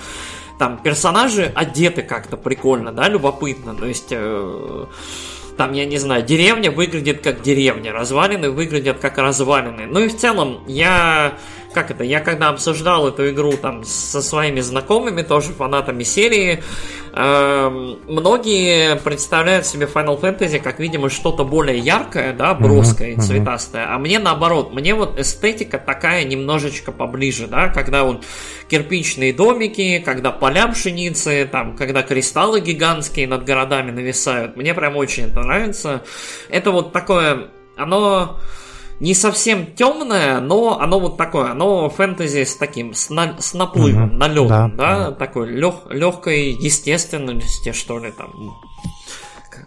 там, 0.59 0.79
персонажи 0.83 1.51
одеты 1.55 2.03
как-то 2.03 2.37
прикольно, 2.37 2.93
да, 2.93 3.09
любопытно, 3.09 3.75
то 3.75 3.87
есть... 3.87 4.09
Э, 4.11 4.87
там, 5.57 5.75
я 5.75 5.85
не 5.85 5.99
знаю, 5.99 6.23
деревня 6.23 6.71
выглядит 6.71 7.23
как 7.23 7.43
деревня, 7.43 7.93
развалины 7.93 8.51
выглядят 8.51 8.99
как 8.99 9.19
развалины. 9.19 9.87
Ну 9.87 10.01
и 10.01 10.09
в 10.09 10.17
целом, 10.17 10.65
я 10.67 11.35
как 11.73 11.91
это, 11.91 12.05
я 12.05 12.21
когда 12.21 12.49
обсуждал 12.49 13.09
эту 13.09 13.31
игру 13.31 13.53
там 13.53 13.85
со 13.85 14.23
своими 14.23 14.61
знакомыми, 14.61 15.23
тоже 15.23 15.53
фанатами 15.53 16.03
серии, 16.03 16.63
э, 17.13 17.69
многие 18.09 18.97
представляют 18.97 19.67
себе 19.67 19.87
Final 19.87 20.21
Fantasy 20.21 20.59
как, 20.59 20.81
видимо, 20.81 21.11
что-то 21.11 21.45
более 21.45 21.79
яркое, 21.79 22.33
да, 22.33 22.55
броское, 22.55 23.15
uh-huh, 23.15 23.21
цветастое, 23.21 23.85
uh-huh. 23.85 23.95
а 23.95 23.99
мне 23.99 24.19
наоборот, 24.19 24.73
мне 24.73 24.95
вот 24.95 25.19
эстетика 25.19 25.79
такая 25.79 26.25
немножечко 26.25 26.93
поближе, 26.93 27.47
да, 27.47 27.69
когда 27.69 28.05
вот 28.05 28.25
кирпичные 28.69 29.33
домики, 29.33 30.03
когда 30.05 30.31
поля 30.31 30.69
пшеницы, 30.69 31.49
там, 31.51 31.77
когда 31.77 32.03
кристаллы 32.03 32.61
гигантские 32.61 33.27
над 33.29 33.45
городами 33.45 33.91
нависают, 33.91 34.57
мне 34.57 34.75
прям 34.75 34.97
очень 34.97 35.25
это 35.27 35.41
нравится. 35.41 36.03
Это 36.49 36.71
вот 36.71 36.93
такое, 36.93 37.49
оно 37.77 38.39
не 39.01 39.15
совсем 39.15 39.67
темное, 39.67 40.41
но 40.41 40.79
оно 40.79 41.01
вот 41.01 41.17
такое, 41.17 41.53
оно 41.53 41.89
фэнтези 41.89 42.45
с 42.45 42.55
таким, 42.57 42.95
с, 42.95 43.11
на, 43.11 43.41
с 43.41 43.55
наплывом, 43.55 44.11
угу, 44.11 44.17
налетом, 44.17 44.49
да, 44.49 44.69
да, 44.69 44.99
да, 44.99 45.13
такой 45.13 45.49
лег, 45.49 45.75
легкой 45.89 46.51
естественности, 46.51 47.73
что 47.73 47.99
ли, 47.99 48.13
там. 48.13 48.61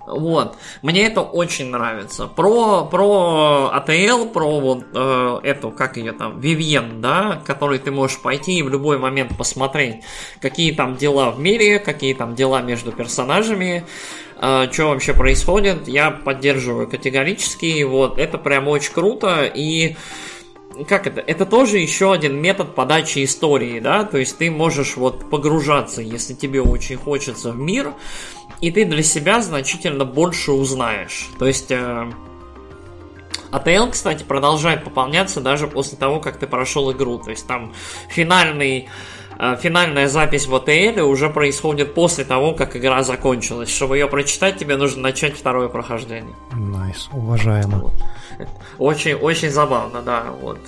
Вот. 0.05 0.57
Мне 0.81 1.07
это 1.07 1.21
очень 1.21 1.69
нравится. 1.69 2.27
Про, 2.27 2.85
про 2.85 3.71
АТЛ, 3.73 4.25
про 4.25 4.59
вот 4.59 4.83
э, 4.93 5.39
эту, 5.43 5.71
как 5.71 5.97
ее 5.97 6.11
там, 6.11 6.39
Вивьен, 6.39 7.01
да, 7.01 7.41
который 7.45 7.79
ты 7.79 7.91
можешь 7.91 8.19
пойти 8.21 8.59
и 8.59 8.63
в 8.63 8.69
любой 8.69 8.97
момент 8.97 9.37
посмотреть, 9.37 10.03
какие 10.41 10.73
там 10.73 10.97
дела 10.97 11.31
в 11.31 11.39
мире, 11.39 11.79
какие 11.79 12.13
там 12.13 12.35
дела 12.35 12.61
между 12.61 12.91
персонажами, 12.91 13.85
что 14.71 14.89
вообще 14.89 15.13
происходит, 15.13 15.87
я 15.87 16.11
поддерживаю 16.11 16.87
категорически. 16.87 17.83
Вот, 17.83 18.19
это 18.19 18.37
прям 18.37 18.67
очень 18.67 18.91
круто. 18.91 19.45
И 19.45 19.95
как 20.87 21.07
это? 21.07 21.21
Это 21.21 21.45
тоже 21.45 21.77
еще 21.77 22.11
один 22.11 22.41
метод 22.41 22.75
подачи 22.75 23.23
истории, 23.23 23.79
да? 23.79 24.03
То 24.03 24.17
есть 24.17 24.37
ты 24.37 24.51
можешь 24.51 24.97
вот 24.97 25.29
погружаться, 25.29 26.01
если 26.01 26.33
тебе 26.33 26.61
очень 26.61 26.97
хочется 26.97 27.51
в 27.51 27.57
мир, 27.57 27.93
и 28.59 28.71
ты 28.71 28.85
для 28.85 29.03
себя 29.03 29.41
значительно 29.41 30.05
больше 30.05 30.51
узнаешь. 30.51 31.29
То 31.39 31.45
есть... 31.45 31.71
Э, 31.71 32.11
ATL, 33.51 33.91
кстати, 33.91 34.23
продолжает 34.23 34.83
пополняться 34.83 35.39
даже 35.39 35.67
после 35.67 35.95
того, 35.95 36.19
как 36.19 36.39
ты 36.39 36.47
прошел 36.47 36.91
игру. 36.91 37.19
То 37.19 37.29
есть 37.29 37.45
там 37.45 37.71
финальный 38.09 38.89
финальная 39.61 40.07
запись 40.07 40.47
в 40.47 40.55
ATL 40.55 41.01
уже 41.01 41.29
происходит 41.29 41.93
после 41.93 42.23
того, 42.23 42.53
как 42.53 42.75
игра 42.75 43.03
закончилась. 43.03 43.69
Чтобы 43.69 43.97
ее 43.97 44.07
прочитать, 44.07 44.57
тебе 44.57 44.77
нужно 44.77 45.01
начать 45.03 45.37
второе 45.37 45.67
прохождение. 45.69 46.35
Nice, 46.51 47.09
nice, 47.11 47.17
уважаемо. 47.17 47.77
Вот. 47.77 47.93
Очень, 48.79 49.13
очень 49.13 49.49
забавно, 49.51 50.01
да. 50.01 50.23
Вот. 50.41 50.59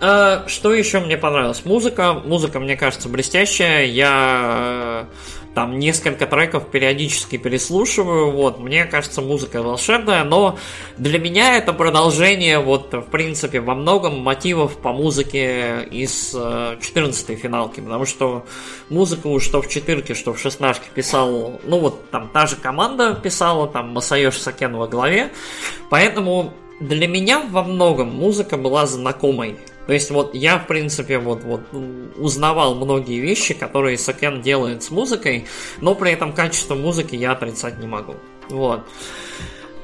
А, 0.00 0.44
что 0.48 0.72
еще 0.72 1.00
мне 1.00 1.16
понравилось? 1.16 1.64
Музыка. 1.64 2.14
Музыка, 2.14 2.60
мне 2.60 2.76
кажется, 2.76 3.08
блестящая. 3.08 3.84
Я 3.84 5.06
там 5.54 5.78
несколько 5.78 6.26
треков 6.26 6.68
периодически 6.68 7.36
переслушиваю, 7.36 8.30
вот, 8.32 8.58
мне 8.58 8.84
кажется, 8.84 9.22
музыка 9.22 9.62
волшебная, 9.62 10.24
но 10.24 10.58
для 10.98 11.18
меня 11.18 11.56
это 11.56 11.72
продолжение, 11.72 12.58
вот, 12.58 12.92
в 12.92 13.02
принципе, 13.02 13.60
во 13.60 13.74
многом 13.74 14.18
мотивов 14.20 14.76
по 14.76 14.92
музыке 14.92 15.86
из 15.90 16.30
14 16.32 17.30
э, 17.30 17.36
финалки, 17.36 17.80
потому 17.80 18.04
что 18.04 18.44
музыку 18.90 19.38
что 19.40 19.62
в 19.62 19.68
четырке, 19.68 20.14
что 20.14 20.34
в 20.34 20.40
шестнашке 20.40 20.86
писал, 20.94 21.60
ну, 21.64 21.78
вот, 21.78 22.10
там, 22.10 22.28
та 22.32 22.46
же 22.46 22.56
команда 22.56 23.14
писала, 23.14 23.68
там, 23.68 23.90
Масаёши 23.90 24.40
Сакен 24.40 24.76
во 24.76 24.88
главе, 24.88 25.30
поэтому 25.88 26.52
для 26.80 27.06
меня 27.06 27.40
во 27.40 27.62
многом 27.62 28.08
музыка 28.08 28.56
была 28.56 28.86
знакомой. 28.86 29.56
То 29.86 29.92
есть 29.92 30.10
вот 30.10 30.34
я, 30.34 30.58
в 30.58 30.66
принципе, 30.66 31.18
вот, 31.18 31.44
вот 31.44 31.60
узнавал 32.16 32.74
многие 32.74 33.20
вещи, 33.20 33.54
которые 33.54 33.98
Сакен 33.98 34.40
делает 34.40 34.82
с 34.82 34.90
музыкой, 34.90 35.46
но 35.80 35.94
при 35.94 36.12
этом 36.12 36.32
качество 36.32 36.74
музыки 36.74 37.16
я 37.16 37.32
отрицать 37.32 37.78
не 37.78 37.86
могу. 37.86 38.14
Вот. 38.48 38.80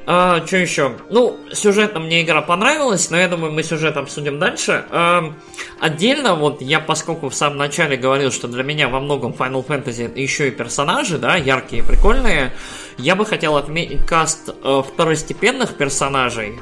А, 0.07 0.45
что 0.45 0.57
еще? 0.57 0.97
Ну, 1.11 1.39
сюжетно 1.53 2.01
мне 2.01 2.23
игра 2.23 2.43
понравилась, 2.43 3.11
но 3.11 3.19
я 3.19 3.29
думаю, 3.29 3.53
мы 3.53 3.63
сюжет 3.63 3.97
обсудим 3.97 4.39
дальше. 4.39 4.85
А, 4.91 5.35
отдельно, 5.79 6.35
вот 6.35 6.63
я, 6.63 6.81
поскольку 6.81 7.29
в 7.29 7.35
самом 7.35 7.59
начале 7.59 7.97
говорил, 7.97 8.33
что 8.33 8.49
для 8.49 8.63
меня 8.63 8.89
во 8.89 9.01
многом 9.01 9.33
Final 9.33 9.65
Fantasy 9.65 10.19
еще 10.19 10.49
и 10.49 10.51
персонажи, 10.51 11.19
да, 11.19 11.37
яркие, 11.37 11.85
прикольные, 11.85 12.53
я 12.99 13.15
бы 13.15 13.25
хотел 13.25 13.57
отметить 13.57 14.05
каст 14.05 14.49
э, 14.49 14.83
второстепенных 14.87 15.77
персонажей, 15.77 16.59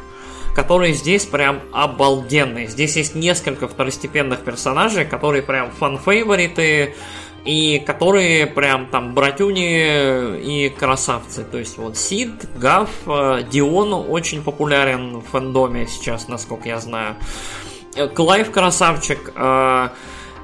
которые 0.59 0.93
здесь 0.93 1.25
прям 1.25 1.61
обалденные. 1.73 2.67
Здесь 2.67 2.97
есть 2.97 3.15
несколько 3.15 3.69
второстепенных 3.69 4.41
персонажей, 4.41 5.05
которые 5.05 5.41
прям 5.41 5.71
фан-фейвориты, 5.71 6.97
и 7.45 7.79
которые 7.79 8.49
прям 8.49 8.87
там 8.87 9.15
братюни 9.15 10.67
и 10.67 10.69
красавцы. 10.69 11.45
То 11.45 11.59
есть 11.59 11.79
вот 11.79 11.97
Сид, 11.97 12.33
Гэв, 12.57 12.91
э, 13.07 13.45
Дион 13.49 13.93
очень 13.93 14.43
популярен 14.43 15.19
в 15.19 15.27
фэндоме 15.31 15.87
сейчас, 15.87 16.27
насколько 16.27 16.69
я 16.69 16.81
знаю. 16.81 17.15
Э, 17.95 18.09
Клайв 18.09 18.51
красавчик. 18.51 19.33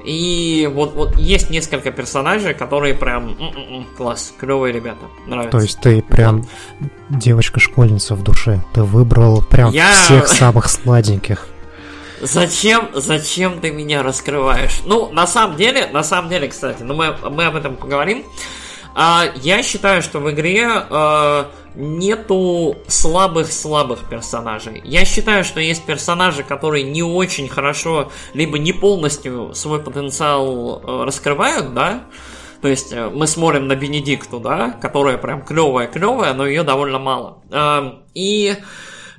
И 0.05 0.69
вот, 0.71 0.93
вот 0.93 1.17
есть 1.17 1.49
несколько 1.49 1.91
персонажей, 1.91 2.53
которые 2.53 2.93
прям 2.93 3.29
м-м-м, 3.31 3.87
класс, 3.97 4.33
клевые 4.39 4.71
ребята, 4.73 5.05
нравятся. 5.25 5.57
То 5.57 5.63
есть 5.63 5.79
ты 5.81 6.01
прям 6.01 6.41
вот. 6.41 6.89
девочка-школьница 7.09 8.15
в 8.15 8.23
душе. 8.23 8.63
Ты 8.73 8.83
выбрал 8.83 9.41
прям 9.41 9.71
Я... 9.71 9.91
всех 9.91 10.27
самых 10.27 10.69
сладеньких. 10.69 11.47
Зачем, 12.21 12.89
зачем 12.93 13.59
ты 13.59 13.71
меня 13.71 14.03
раскрываешь? 14.03 14.81
Ну, 14.85 15.11
на 15.11 15.27
самом 15.27 15.57
деле, 15.57 15.87
на 15.87 16.03
самом 16.03 16.29
деле, 16.29 16.47
кстати, 16.47 16.81
ну 16.81 16.93
мы, 16.93 17.15
мы 17.29 17.45
об 17.45 17.55
этом 17.55 17.75
поговорим. 17.75 18.23
А, 18.93 19.25
я 19.41 19.61
считаю, 19.63 20.01
что 20.01 20.19
в 20.19 20.31
игре 20.31 20.67
а, 20.69 21.51
нету 21.75 22.77
слабых-слабых 22.87 24.09
персонажей. 24.09 24.81
Я 24.83 25.05
считаю, 25.05 25.43
что 25.43 25.59
есть 25.59 25.85
персонажи, 25.85 26.43
которые 26.43 26.83
не 26.83 27.03
очень 27.03 27.47
хорошо, 27.47 28.11
либо 28.33 28.57
не 28.59 28.73
полностью 28.73 29.53
свой 29.53 29.79
потенциал 29.81 30.81
а, 30.83 31.05
раскрывают, 31.05 31.73
да. 31.73 32.05
То 32.61 32.69
есть 32.69 32.93
э, 32.93 33.09
мы 33.09 33.27
смотрим 33.27 33.67
на 33.67 33.75
Бенедикту, 33.75 34.39
да, 34.39 34.71
которая 34.71 35.17
прям 35.17 35.43
клевая-клевая, 35.43 36.33
но 36.33 36.47
ее 36.47 36.63
довольно 36.63 36.99
мало. 36.99 37.43
А, 37.51 38.01
и 38.13 38.55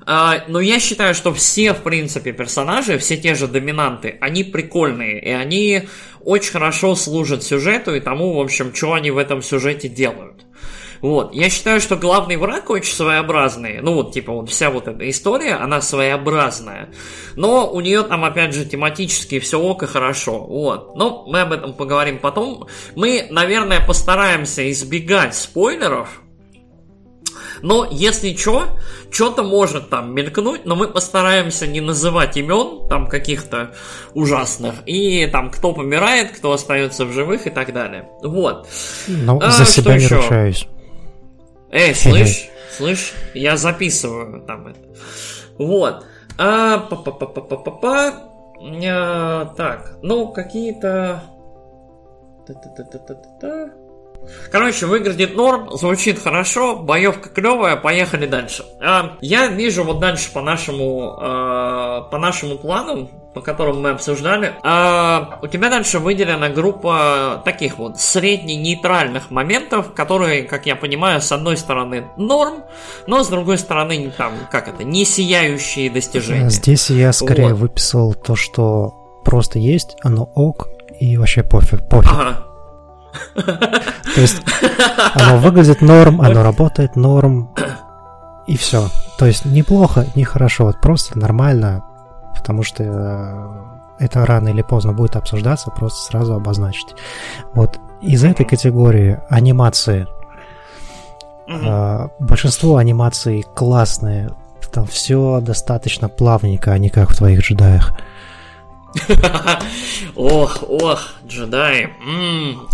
а, 0.09 0.45
но 0.47 0.61
я 0.61 0.79
считаю, 0.79 1.15
что 1.15 1.35
все, 1.35 1.75
в 1.75 1.83
принципе, 1.83 2.33
персонажи, 2.33 2.97
все 2.99 3.17
те 3.17 3.35
же 3.35 3.49
доминанты, 3.49 4.17
они 4.21 4.45
прикольные, 4.45 5.21
и 5.21 5.31
они 5.31 5.89
очень 6.21 6.53
хорошо 6.53 6.95
служат 6.95 7.43
сюжету 7.43 7.95
и 7.95 8.01
тому, 8.01 8.35
в 8.35 8.41
общем, 8.41 8.73
что 8.73 8.93
они 8.93 9.11
в 9.11 9.19
этом 9.19 9.43
сюжете 9.43 9.89
делают. 9.89 10.46
Вот. 11.01 11.35
Я 11.35 11.51
считаю, 11.51 11.81
что 11.81 11.97
главный 11.97 12.37
враг 12.37 12.71
очень 12.71 12.95
своеобразный. 12.95 13.81
Ну, 13.81 13.95
вот, 13.95 14.13
типа, 14.13 14.33
вот 14.33 14.51
вся 14.51 14.71
вот 14.71 14.89
эта 14.89 15.09
история, 15.09 15.55
она 15.55 15.81
своеобразная. 15.81 16.91
Но 17.35 17.71
у 17.71 17.81
нее 17.81 18.03
там, 18.03 18.25
опять 18.25 18.55
же, 18.55 18.65
тематически 18.65 19.39
все 19.39 19.61
ок 19.61 19.83
и 19.83 19.87
хорошо. 19.87 20.39
Вот. 20.39 20.97
Но 20.97 21.25
мы 21.27 21.41
об 21.41 21.53
этом 21.53 21.75
поговорим 21.75 22.19
потом. 22.19 22.67
Мы, 22.95 23.27
наверное, 23.31 23.85
постараемся 23.85 24.71
избегать 24.71 25.35
спойлеров, 25.35 26.23
но 27.63 27.89
если 27.91 28.35
что, 28.35 28.79
что-то 29.11 29.43
может 29.43 29.91
там 29.91 30.15
мелькнуть, 30.15 30.65
но 30.65 30.77
мы 30.77 30.89
постараемся 30.89 31.67
не 31.67 31.81
называть 31.81 32.37
имен 32.37 32.89
там 32.89 33.09
каких-то 33.09 33.75
ужасных. 34.15 34.75
И 34.87 35.27
там 35.27 35.51
кто 35.51 35.73
помирает, 35.73 36.33
кто 36.33 36.53
остается 36.53 37.05
в 37.05 37.13
живых 37.13 37.47
и 37.47 37.51
так 37.51 37.73
далее. 37.73 38.09
Вот. 38.23 38.69
Ну, 39.07 39.41
а, 39.43 39.51
за 39.51 39.65
себя 39.65 39.97
не 39.97 40.05
еще? 40.05 40.17
ручаюсь. 40.17 40.67
Эй, 41.71 41.95
слышь, 41.95 42.49
слышь, 42.71 43.13
я 43.35 43.57
записываю 43.57 44.43
там 44.43 44.69
это. 44.69 44.81
Вот. 45.59 46.05
А, 46.39 46.79
па 46.79 46.97
па 46.97 47.13
па 47.13 47.27
па 47.27 47.41
па 47.41 47.57
па 47.57 47.71
па 47.71 48.13
а, 48.61 49.47
Так, 49.57 49.99
ну, 50.03 50.29
какие-то... 50.33 51.23
Та-та-та-та-та-та. 52.47 53.86
Короче, 54.51 54.87
выглядит 54.87 55.37
норм, 55.37 55.77
звучит 55.77 56.23
хорошо, 56.23 56.77
боевка 56.77 57.29
клевая, 57.29 57.77
поехали 57.77 58.27
дальше. 58.27 58.65
А, 58.81 59.17
я 59.21 59.49
вижу 59.49 59.85
вот 59.85 60.01
дальше 60.01 60.33
по 60.33 60.43
нашему, 60.43 61.17
а, 61.21 62.03
по 62.03 62.19
нашему 62.19 62.59
плану, 62.59 63.11
по 63.35 63.43
которому 63.43 63.81
мы 63.81 63.91
обсуждали, 63.91 64.55
а, 64.63 65.39
у 65.43 65.47
тебя 65.47 65.69
дальше 65.69 65.99
выделена 65.99 66.49
группа 66.49 67.43
таких 67.45 67.77
вот 67.79 68.01
средне-нейтральных 68.01 69.31
моментов, 69.31 69.93
которые, 69.93 70.45
как 70.45 70.67
я 70.67 70.75
понимаю, 70.75 71.21
с 71.21 71.31
одной 71.33 71.57
стороны 71.57 72.07
норм, 72.17 72.65
но 73.07 73.23
с 73.23 73.29
другой 73.29 73.59
стороны 73.59 74.11
там, 74.17 74.33
как 74.51 74.69
это, 74.69 74.85
не 74.85 75.05
сияющие 75.05 75.91
достижения. 75.91 76.49
Здесь 76.49 76.89
я 76.89 77.13
скорее 77.13 77.53
вот. 77.53 77.61
выписал 77.61 78.15
то, 78.15 78.37
что 78.37 78.95
просто 79.25 79.59
есть, 79.59 79.97
оно 80.03 80.31
ок, 80.35 80.69
и 80.99 81.17
вообще 81.19 81.43
пофиг, 81.43 81.87
пофиг. 81.89 82.11
Ага. 82.11 82.46
То 83.35 84.21
есть 84.21 84.43
оно 85.15 85.39
выглядит 85.39 85.83
норм, 85.83 86.21
оно 86.21 86.43
работает 86.43 86.97
норм, 86.97 87.51
и 88.47 88.57
все. 88.57 88.89
То 89.19 89.27
есть 89.27 89.45
неплохо, 89.45 90.07
не 90.15 90.25
хорошо, 90.25 90.65
вот 90.67 90.81
просто 90.81 91.19
нормально, 91.19 91.85
потому 92.35 92.63
что 92.63 92.85
э, 93.99 94.05
это 94.05 94.25
рано 94.25 94.49
или 94.49 94.63
поздно 94.63 94.93
будет 94.93 95.17
обсуждаться, 95.17 95.71
просто 95.71 96.01
сразу 96.01 96.35
обозначить. 96.35 96.95
Вот 97.55 97.79
из 98.01 98.25
этой 98.25 98.45
категории 98.45 99.19
анимации 99.29 100.07
mm 101.49 102.11
большинство 102.19 102.77
анимаций 102.77 103.45
классные, 103.55 104.31
там 104.73 104.85
все 104.85 105.41
достаточно 105.41 106.09
плавненько, 106.09 106.73
а 106.73 106.79
не 106.79 106.91
как 106.91 107.11
в 107.11 107.17
твоих 107.17 107.41
джедаях. 107.41 107.97
Ох, 110.17 110.63
ох, 110.69 111.01
джедаи. 111.27 111.91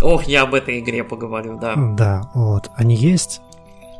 Ох, 0.01 0.23
я 0.23 0.43
об 0.43 0.53
этой 0.53 0.79
игре 0.79 1.03
поговорю, 1.03 1.57
да. 1.59 1.75
Да, 1.75 2.29
вот. 2.33 2.71
Они 2.75 2.95
есть. 2.95 3.41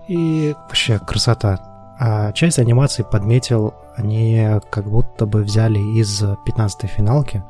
И 0.07 0.55
вообще 0.67 0.99
красота. 0.99 1.59
А 1.99 2.31
часть 2.33 2.59
анимации 2.59 3.03
подметил, 3.03 3.73
они 3.95 4.59
как 4.69 4.89
будто 4.89 5.25
бы 5.25 5.43
взяли 5.43 5.79
из 5.79 6.23
15-й 6.23 6.87
финалки. 6.87 7.43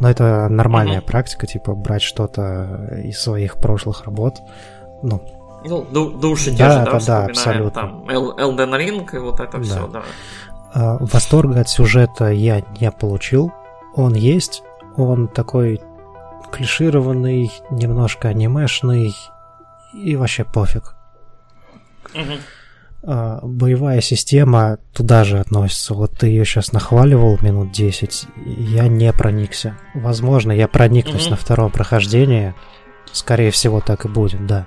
Но 0.00 0.10
это 0.10 0.48
нормальная 0.48 1.00
mm-hmm. 1.00 1.06
практика, 1.06 1.46
типа 1.46 1.74
брать 1.74 2.02
что-то 2.02 2.98
из 3.04 3.20
своих 3.20 3.56
прошлых 3.56 4.04
работ. 4.04 4.40
Ну, 5.02 5.20
ну, 5.64 6.10
души 6.10 6.50
да, 6.50 6.56
те 6.56 6.64
же, 6.64 6.84
да, 6.84 7.00
да, 7.06 7.24
абсолютно. 7.26 7.70
Там 7.70 8.04
Elden 8.08 8.76
Ring 8.76 9.08
и 9.12 9.18
вот 9.18 9.40
это 9.40 9.58
да. 9.58 9.62
все, 9.62 9.86
да. 9.86 10.02
А, 10.74 10.96
восторга 11.00 11.60
от 11.60 11.68
сюжета 11.68 12.30
я 12.30 12.62
не 12.80 12.90
получил, 12.90 13.52
он 13.94 14.14
есть, 14.14 14.62
он 14.96 15.28
такой 15.28 15.80
клишированный, 16.52 17.50
немножко 17.70 18.28
анимешный 18.28 19.14
и 19.94 20.16
вообще 20.16 20.44
пофиг. 20.44 20.94
А, 23.04 23.40
боевая 23.42 24.00
система 24.00 24.78
туда 24.92 25.24
же 25.24 25.40
относится. 25.40 25.94
Вот 25.94 26.12
ты 26.12 26.28
ее 26.28 26.44
сейчас 26.44 26.72
нахваливал 26.72 27.38
минут 27.42 27.72
10, 27.72 28.26
я 28.46 28.88
не 28.88 29.12
проникся. 29.12 29.76
Возможно, 29.94 30.52
я 30.52 30.68
проникнусь 30.68 31.26
mm-hmm. 31.26 31.30
на 31.30 31.36
втором 31.36 31.70
прохождении. 31.70 32.54
Скорее 33.10 33.50
всего, 33.50 33.80
так 33.80 34.04
и 34.04 34.08
будет, 34.08 34.46
да. 34.46 34.66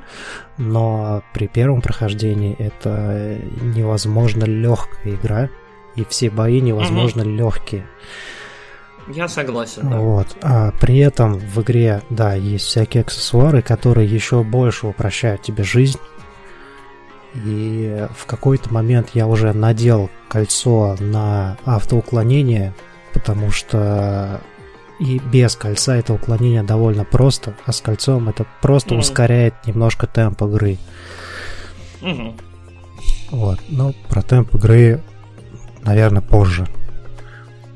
Но 0.57 1.23
при 1.33 1.47
первом 1.47 1.81
прохождении 1.81 2.55
это 2.59 3.39
невозможно 3.61 4.43
легкая 4.43 5.15
игра, 5.15 5.49
и 5.95 6.03
все 6.03 6.29
бои 6.29 6.59
невозможно 6.61 7.21
mm-hmm. 7.21 7.35
легкие. 7.35 7.85
Я 9.07 9.27
согласен. 9.27 9.89
Да. 9.89 9.97
Вот. 9.97 10.35
А 10.41 10.71
при 10.79 10.97
этом 10.97 11.37
в 11.37 11.61
игре, 11.61 12.01
да, 12.09 12.33
есть 12.33 12.65
всякие 12.65 13.01
аксессуары, 13.01 13.61
которые 13.61 14.09
еще 14.09 14.43
больше 14.43 14.87
упрощают 14.87 15.43
тебе 15.43 15.63
жизнь. 15.63 15.99
И 17.35 18.07
в 18.17 18.25
какой-то 18.25 18.73
момент 18.73 19.11
я 19.13 19.27
уже 19.27 19.53
надел 19.53 20.09
кольцо 20.29 20.95
на 20.99 21.57
автоуклонение, 21.65 22.73
потому 23.13 23.51
что 23.51 24.41
и 24.99 25.19
без 25.19 25.55
кольца 25.55 25.97
это 25.97 26.13
уклонение 26.13 26.63
довольно 26.63 27.03
просто, 27.03 27.53
а 27.65 27.73
с 27.73 27.81
кольцом 27.81 28.29
это 28.29 28.45
просто 28.61 28.95
mm 28.95 28.99
ускоряет 28.99 29.53
немножко 29.65 30.07
темп 30.07 30.43
игры. 30.43 30.77
Mm-hmm. 32.01 32.41
Вот, 33.31 33.59
ну, 33.67 33.93
про 34.09 34.21
темп 34.21 34.55
игры, 34.55 35.01
наверное, 35.83 36.21
позже. 36.21 36.67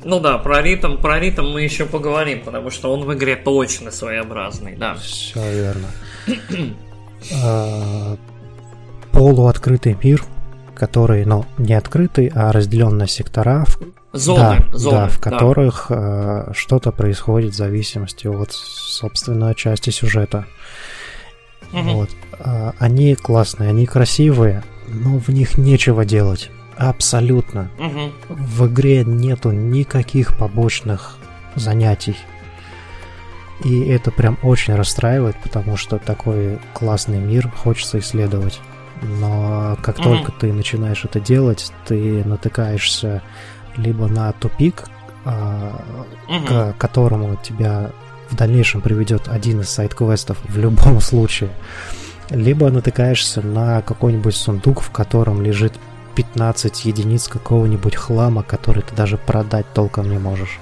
Ну 0.04 0.20
да, 0.20 0.38
про 0.38 0.62
ритм, 0.62 0.98
про 0.98 1.20
ритм 1.20 1.46
мы 1.46 1.62
еще 1.62 1.86
поговорим, 1.86 2.42
потому 2.42 2.70
что 2.70 2.94
он 2.94 3.04
в 3.06 3.14
игре 3.14 3.36
точно 3.36 3.92
своеобразный, 3.92 4.76
да. 4.76 4.96
Все 4.96 5.42
верно. 5.52 5.88
А, 7.44 8.16
полуоткрытый 9.12 9.98
мир, 10.02 10.24
который, 10.74 11.26
ну, 11.26 11.46
не 11.58 11.74
открытый, 11.74 12.32
а 12.34 12.52
разделен 12.54 12.98
на 12.98 13.08
сектора. 13.08 13.66
Зоны, 14.14 14.66
да, 14.72 14.78
зоны, 14.78 14.98
да, 14.98 15.08
в 15.10 15.20
которых 15.20 15.88
да. 15.90 16.52
что-то 16.54 16.92
происходит 16.92 17.54
в 17.54 17.58
зависимости 17.58 18.28
от, 18.28 18.54
собственно, 18.54 19.54
части 19.54 19.90
сюжета. 19.90 20.46
Угу. 21.74 21.90
Вот. 21.92 22.10
А, 22.40 22.74
они 22.80 23.16
классные, 23.16 23.70
они 23.70 23.86
красивые, 23.86 24.64
но 24.88 25.20
в 25.20 25.28
них 25.30 25.58
нечего 25.58 26.06
делать. 26.06 26.50
Абсолютно. 26.80 27.70
Угу. 27.78 28.36
В 28.36 28.68
игре 28.68 29.04
нету 29.04 29.52
никаких 29.52 30.38
побочных 30.38 31.18
занятий. 31.56 32.16
И 33.66 33.82
это 33.82 34.12
прям 34.12 34.38
очень 34.44 34.76
расстраивает, 34.76 35.36
потому 35.44 35.76
что 35.76 35.98
такой 35.98 36.58
классный 36.74 37.20
мир 37.20 37.52
хочется 37.52 38.00
исследовать. 38.00 38.62
Но 39.02 39.78
как 39.82 40.00
угу. 40.00 40.04
только 40.06 40.32
ты 40.32 40.54
начинаешь 40.54 41.04
это 41.04 41.20
делать, 41.20 41.74
ты 41.86 42.24
натыкаешься 42.24 43.24
либо 43.76 44.08
на 44.08 44.32
тупик, 44.32 44.86
угу. 45.26 46.46
к 46.48 46.76
которому 46.78 47.38
тебя 47.44 47.92
в 48.30 48.38
дальнейшем 48.38 48.80
приведет 48.80 49.28
один 49.28 49.60
из 49.60 49.70
сайт-квестов 49.70 50.38
в 50.48 50.58
любом 50.58 51.02
случае, 51.02 51.50
либо 52.30 52.70
натыкаешься 52.70 53.42
на 53.42 53.82
какой-нибудь 53.82 54.36
сундук, 54.36 54.80
в 54.80 54.92
котором 54.92 55.42
лежит 55.42 55.74
15 56.20 56.84
единиц 56.84 57.30
какого-нибудь 57.30 57.96
хлама, 57.96 58.44
который 58.44 58.84
ты 58.84 58.94
даже 58.94 59.18
продать 59.18 59.66
толком 59.74 60.12
не 60.12 60.18
можешь. 60.18 60.60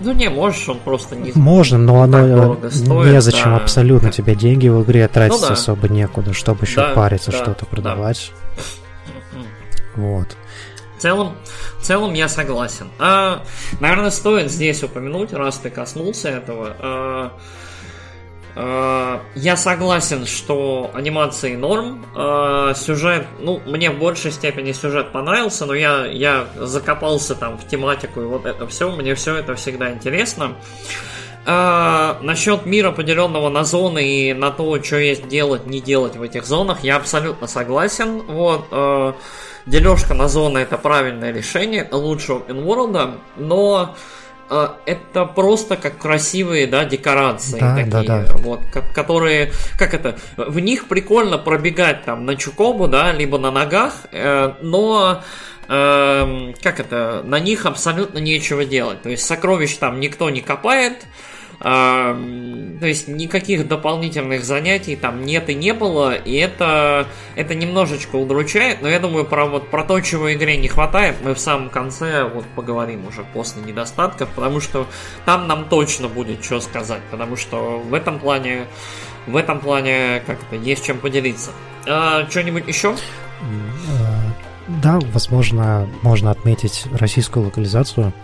Ну 0.00 0.12
не 0.12 0.30
можешь, 0.30 0.66
он 0.66 0.78
просто 0.78 1.14
не 1.14 1.30
Можно, 1.34 1.76
но 1.76 2.00
оно 2.00 2.56
стоит, 2.70 3.12
незачем 3.12 3.50
да. 3.50 3.56
абсолютно. 3.56 4.10
Тебе 4.10 4.34
деньги 4.34 4.68
в 4.68 4.82
игре 4.82 5.06
тратить 5.08 5.42
ну, 5.42 5.48
да. 5.48 5.52
особо 5.52 5.88
некуда, 5.88 6.32
чтобы 6.32 6.64
еще 6.64 6.76
да, 6.76 6.94
париться, 6.94 7.32
да, 7.32 7.36
что-то 7.36 7.66
продавать. 7.66 8.32
Да. 8.56 9.42
Вот. 9.96 10.28
В 10.96 11.02
целом, 11.02 11.36
в 11.78 11.82
целом 11.82 12.14
я 12.14 12.30
согласен. 12.30 12.88
А, 12.98 13.42
наверное, 13.78 14.10
стоит 14.10 14.50
здесь 14.50 14.82
упомянуть, 14.82 15.34
раз 15.34 15.58
ты 15.58 15.68
коснулся 15.68 16.30
этого. 16.30 16.76
А, 16.78 17.32
а, 17.36 17.38
я 18.54 19.56
согласен, 19.56 20.26
что 20.26 20.90
анимации 20.94 21.56
норм. 21.56 22.04
А, 22.14 22.74
сюжет, 22.74 23.26
ну, 23.38 23.60
мне 23.66 23.90
в 23.90 23.98
большей 23.98 24.32
степени 24.32 24.72
сюжет 24.72 25.12
понравился, 25.12 25.66
но 25.66 25.74
я, 25.74 26.06
я 26.06 26.46
закопался 26.56 27.34
там 27.34 27.58
в 27.58 27.66
тематику 27.66 28.20
и 28.22 28.24
вот 28.24 28.46
это 28.46 28.66
все. 28.66 28.90
Мне 28.90 29.14
все 29.14 29.36
это 29.36 29.54
всегда 29.54 29.92
интересно. 29.92 30.56
А, 31.46 32.18
насчет 32.22 32.66
мира, 32.66 32.90
поделенного 32.90 33.48
на 33.48 33.64
зоны 33.64 34.04
и 34.06 34.34
на 34.34 34.50
то, 34.50 34.82
что 34.82 34.96
есть 34.96 35.28
делать, 35.28 35.66
не 35.66 35.80
делать 35.80 36.16
в 36.16 36.22
этих 36.22 36.44
зонах, 36.44 36.82
я 36.82 36.96
абсолютно 36.96 37.46
согласен. 37.46 38.22
Вот. 38.22 39.16
Дележка 39.66 40.14
на 40.14 40.26
зоны 40.26 40.58
это 40.58 40.78
правильное 40.78 41.32
решение, 41.32 41.86
лучше 41.92 42.32
open 42.32 42.64
world, 42.64 43.18
но 43.36 43.94
это 44.84 45.26
просто 45.26 45.76
как 45.76 45.98
красивые, 45.98 46.66
да, 46.66 46.84
декорации 46.84 47.60
да, 47.60 47.76
такие, 47.76 47.90
да, 47.90 48.24
да. 48.24 48.34
вот, 48.38 48.60
которые, 48.94 49.52
как 49.78 49.94
это, 49.94 50.18
в 50.36 50.58
них 50.58 50.88
прикольно 50.88 51.38
пробегать 51.38 52.04
там 52.04 52.26
на 52.26 52.34
чукобу, 52.34 52.88
да, 52.88 53.12
либо 53.12 53.38
на 53.38 53.52
ногах, 53.52 54.06
э, 54.10 54.54
но 54.60 55.22
э, 55.68 56.52
как 56.62 56.80
это, 56.80 57.22
на 57.24 57.38
них 57.38 57.64
абсолютно 57.64 58.18
нечего 58.18 58.64
делать, 58.64 59.02
то 59.02 59.08
есть 59.08 59.24
сокровищ 59.24 59.76
там 59.76 60.00
никто 60.00 60.28
не 60.30 60.40
копает, 60.40 61.06
то 61.60 62.86
есть 62.86 63.06
никаких 63.06 63.68
дополнительных 63.68 64.44
занятий 64.44 64.96
там 64.96 65.26
нет 65.26 65.50
и 65.50 65.54
не 65.54 65.74
было, 65.74 66.14
и 66.14 66.34
это, 66.36 67.06
это 67.34 67.54
немножечко 67.54 68.16
удручает, 68.16 68.80
но 68.80 68.88
я 68.88 68.98
думаю, 68.98 69.26
про, 69.26 69.44
вот, 69.44 69.68
про 69.68 69.84
то, 69.84 70.00
чего 70.00 70.32
игре 70.32 70.56
не 70.56 70.68
хватает, 70.68 71.16
мы 71.22 71.34
в 71.34 71.38
самом 71.38 71.68
конце 71.68 72.24
вот 72.24 72.46
поговорим 72.56 73.06
уже 73.06 73.24
после 73.34 73.60
недостатков, 73.62 74.30
потому 74.30 74.60
что 74.60 74.86
там 75.26 75.46
нам 75.48 75.66
точно 75.66 76.08
будет 76.08 76.42
что 76.42 76.60
сказать, 76.60 77.02
потому 77.10 77.36
что 77.36 77.78
в 77.78 77.92
этом 77.92 78.18
плане, 78.18 78.66
в 79.26 79.36
этом 79.36 79.60
плане 79.60 80.22
как-то 80.26 80.56
есть 80.56 80.86
чем 80.86 80.98
поделиться. 80.98 81.50
А, 81.86 82.26
что-нибудь 82.30 82.66
еще? 82.68 82.96
Да, 84.82 84.98
возможно, 85.12 85.86
можно 86.00 86.30
отметить 86.30 86.86
российскую 86.92 87.44
локализацию. 87.44 88.14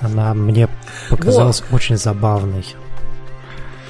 Она 0.00 0.34
мне 0.34 0.68
показалась 1.08 1.60
вот. 1.62 1.74
очень 1.74 1.96
забавной. 1.96 2.64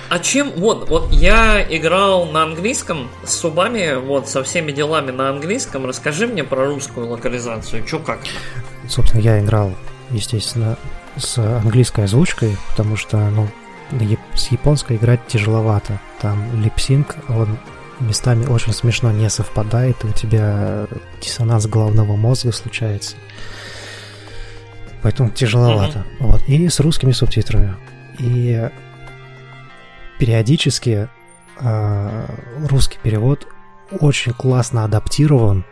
А 0.09 0.19
чем, 0.19 0.53
вот, 0.57 0.89
вот 0.89 1.13
я 1.13 1.63
играл 1.63 2.27
на 2.27 2.43
английском 2.43 3.09
с 3.25 3.35
субами, 3.35 3.95
вот, 3.95 4.29
со 4.29 4.45
всеми 4.45 4.73
делами 4.73 5.11
на 5.11 5.31
английском. 5.31 5.87
Расскажи 5.87 6.27
мне 6.27 6.45
про 6.45 6.67
русскую 6.67 7.09
локализацию, 7.09 7.85
чё 7.85 7.99
как? 7.99 8.21
Собственно, 8.89 9.21
я 9.21 9.41
играл, 9.41 9.75
естественно, 10.11 10.77
с 11.17 11.39
английской 11.39 12.05
озвучкой, 12.05 12.57
потому 12.71 12.97
что, 12.97 13.17
ну, 13.31 13.49
с 14.35 14.49
японской 14.49 14.97
играть 14.97 15.27
тяжеловато. 15.27 16.01
Там 16.21 16.63
липсинг, 16.63 17.17
он 17.29 17.59
местами 18.01 18.47
очень 18.47 18.73
смешно 18.73 19.13
не 19.13 19.31
совпадает, 19.31 20.05
и 20.05 20.09
у 20.09 20.13
тебя 20.13 20.87
диссонанс 21.21 21.67
головного 21.67 22.17
мозга 22.17 22.53
случается. 22.53 23.17
Поэтому 25.03 25.31
тяжеловато. 25.31 25.99
Mm-hmm. 25.99 26.27
Вот. 26.27 26.43
И 26.49 26.69
с 26.69 26.81
русскими 26.81 27.13
субтитрами. 27.13 27.77
И 28.19 28.71
периодически 30.25 31.11
э, 31.61 32.27
русский 32.71 32.99
перевод 33.03 33.47
очень 34.01 34.33
классно 34.33 34.85
адаптирован. 34.85 35.67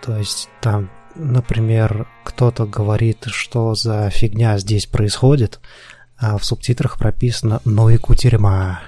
То 0.00 0.16
есть 0.16 0.48
там, 0.62 0.88
например, 1.14 2.06
кто-то 2.24 2.64
говорит, 2.64 3.26
что 3.26 3.74
за 3.74 4.08
фигня 4.08 4.56
здесь 4.56 4.86
происходит, 4.86 5.60
а 6.16 6.38
в 6.38 6.44
субтитрах 6.46 6.96
прописано 6.98 7.60
«Ну 7.66 7.90
и 7.90 7.98
кутерьма». 7.98 8.80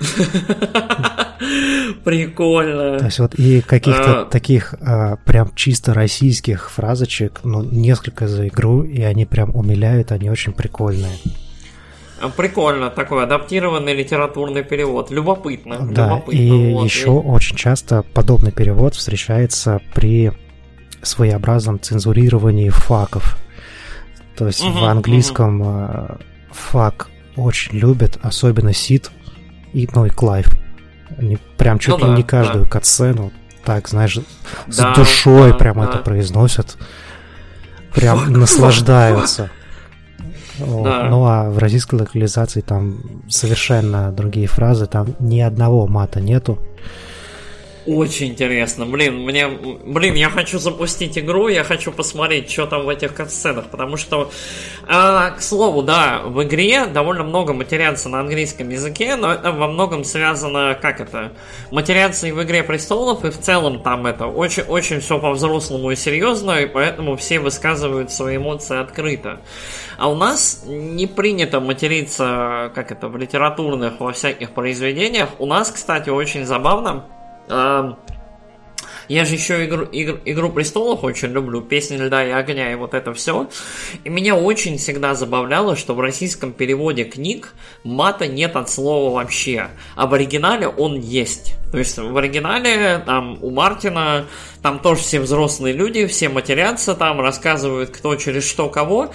Прикольно. 2.02 2.98
То 2.98 3.04
есть 3.04 3.18
вот 3.18 3.34
и 3.34 3.60
каких-то 3.60 4.22
а... 4.22 4.24
таких 4.24 4.74
а, 4.80 5.16
прям 5.16 5.54
чисто 5.54 5.92
российских 5.92 6.70
фразочек, 6.70 7.40
ну, 7.44 7.62
несколько 7.62 8.26
за 8.26 8.48
игру, 8.48 8.84
и 8.84 9.02
они 9.02 9.26
прям 9.26 9.54
умиляют, 9.54 10.12
они 10.12 10.30
очень 10.30 10.54
прикольные. 10.54 11.12
Прикольно, 12.36 12.90
такой 12.90 13.24
адаптированный 13.24 13.94
литературный 13.94 14.62
перевод. 14.62 15.10
Любопытно. 15.10 15.86
Да, 15.90 16.06
любопытно, 16.08 16.38
и 16.38 16.72
вот, 16.72 16.84
еще 16.84 17.08
и... 17.08 17.08
очень 17.08 17.56
часто 17.56 18.02
подобный 18.02 18.52
перевод 18.52 18.94
встречается 18.94 19.80
при 19.94 20.32
своеобразном 21.02 21.80
цензурировании 21.80 22.70
факов. 22.70 23.38
То 24.36 24.46
есть 24.46 24.62
угу, 24.62 24.78
в 24.78 24.84
английском 24.84 25.60
угу. 25.60 26.18
fuck 26.50 27.08
очень 27.36 27.78
любят, 27.78 28.18
особенно 28.22 28.72
Сид 28.72 29.10
и, 29.72 29.88
ну 29.94 30.06
и 30.06 30.10
Клайв. 30.10 30.48
Они 31.18 31.38
прям 31.56 31.78
чуть 31.78 31.98
ну, 31.98 31.98
ли 31.98 32.04
да, 32.04 32.16
не 32.16 32.22
каждую 32.22 32.64
да. 32.64 32.70
катсцену 32.70 33.32
так, 33.64 33.88
знаешь, 33.88 34.18
да, 34.66 34.94
с 34.94 34.96
душой 34.96 35.52
да, 35.52 35.58
прям 35.58 35.76
да. 35.80 35.84
это 35.84 35.98
произносят. 35.98 36.76
Прям 37.94 38.20
фак, 38.20 38.28
наслаждаются. 38.28 39.42
Фак. 39.44 39.52
Да. 40.58 41.08
Ну 41.10 41.24
а 41.26 41.50
в 41.50 41.58
российской 41.58 41.96
локализации 41.96 42.60
там 42.60 42.98
совершенно 43.28 44.12
другие 44.12 44.46
фразы, 44.46 44.86
там 44.86 45.14
ни 45.18 45.40
одного 45.40 45.86
мата 45.86 46.20
нету. 46.20 46.58
Очень 47.86 48.28
интересно. 48.30 48.84
Блин, 48.84 49.20
мне... 49.20 49.46
Блин, 49.46 50.14
я 50.14 50.28
хочу 50.28 50.58
запустить 50.58 51.16
игру, 51.18 51.46
я 51.46 51.62
хочу 51.62 51.92
посмотреть, 51.92 52.50
что 52.50 52.66
там 52.66 52.84
в 52.84 52.88
этих 52.88 53.14
катсценах, 53.14 53.66
потому 53.66 53.96
что... 53.96 54.30
А, 54.88 55.30
к 55.30 55.40
слову, 55.40 55.82
да, 55.82 56.22
в 56.24 56.42
игре 56.42 56.86
довольно 56.86 57.22
много 57.22 57.52
материанца 57.52 58.08
на 58.08 58.20
английском 58.20 58.68
языке, 58.70 59.14
но 59.14 59.32
это 59.32 59.52
во 59.52 59.68
многом 59.68 60.02
связано, 60.02 60.76
как 60.80 61.00
это, 61.00 61.32
материанцы 61.70 62.32
в 62.34 62.42
«Игре 62.42 62.64
престолов», 62.64 63.24
и 63.24 63.30
в 63.30 63.38
целом 63.38 63.80
там 63.80 64.06
это 64.06 64.26
очень-очень 64.26 65.00
все 65.00 65.20
по-взрослому 65.20 65.92
и 65.92 65.96
серьезно, 65.96 66.60
и 66.60 66.66
поэтому 66.66 67.16
все 67.16 67.38
высказывают 67.38 68.10
свои 68.10 68.36
эмоции 68.36 68.80
открыто. 68.80 69.40
А 69.96 70.10
у 70.10 70.16
нас 70.16 70.64
не 70.66 71.06
принято 71.06 71.60
материться, 71.60 72.72
как 72.74 72.90
это, 72.90 73.08
в 73.08 73.16
литературных, 73.16 74.00
во 74.00 74.12
всяких 74.12 74.50
произведениях. 74.50 75.28
У 75.38 75.46
нас, 75.46 75.70
кстати, 75.70 76.10
очень 76.10 76.44
забавно, 76.44 77.04
я 79.08 79.24
же 79.24 79.34
еще 79.34 79.64
игру, 79.66 79.84
игр, 79.84 80.20
Игру 80.24 80.50
престолов 80.50 81.04
очень 81.04 81.28
люблю, 81.28 81.60
песни 81.60 81.96
льда 81.96 82.26
и 82.26 82.30
огня 82.30 82.72
и 82.72 82.74
вот 82.74 82.94
это 82.94 83.14
все. 83.14 83.48
И 84.04 84.08
меня 84.08 84.34
очень 84.34 84.78
всегда 84.78 85.14
забавляло, 85.14 85.76
что 85.76 85.94
в 85.94 86.00
российском 86.00 86.52
переводе 86.52 87.04
книг 87.04 87.54
мата 87.84 88.26
нет 88.26 88.56
от 88.56 88.68
слова 88.68 89.14
вообще. 89.14 89.68
А 89.94 90.06
в 90.06 90.14
оригинале 90.14 90.66
он 90.66 90.98
есть. 90.98 91.54
То 91.70 91.78
есть 91.78 91.98
в 91.98 92.16
оригинале 92.16 93.02
там 93.04 93.38
у 93.42 93.50
Мартина 93.50 94.26
там 94.62 94.80
тоже 94.80 95.02
все 95.02 95.20
взрослые 95.20 95.74
люди, 95.74 96.06
все 96.06 96.28
матерятся 96.28 96.94
там, 96.94 97.20
рассказывают 97.20 97.90
кто 97.90 98.16
через 98.16 98.48
что 98.48 98.68
кого. 98.68 99.12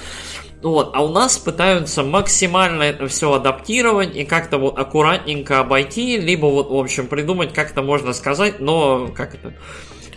Вот, 0.64 0.92
а 0.94 1.04
у 1.04 1.10
нас 1.10 1.38
пытаются 1.38 2.04
максимально 2.04 2.84
это 2.84 3.08
все 3.08 3.34
адаптировать 3.34 4.16
и 4.16 4.24
как-то 4.26 4.60
вот 4.60 4.78
аккуратненько 4.78 5.60
обойти, 5.60 6.20
либо 6.20 6.46
вот, 6.46 6.70
в 6.70 6.76
общем, 6.76 7.08
придумать, 7.08 7.54
как 7.54 7.72
это 7.72 7.82
можно 7.82 8.14
сказать, 8.14 8.60
но 8.60 9.08
как 9.08 9.34
это 9.34 9.54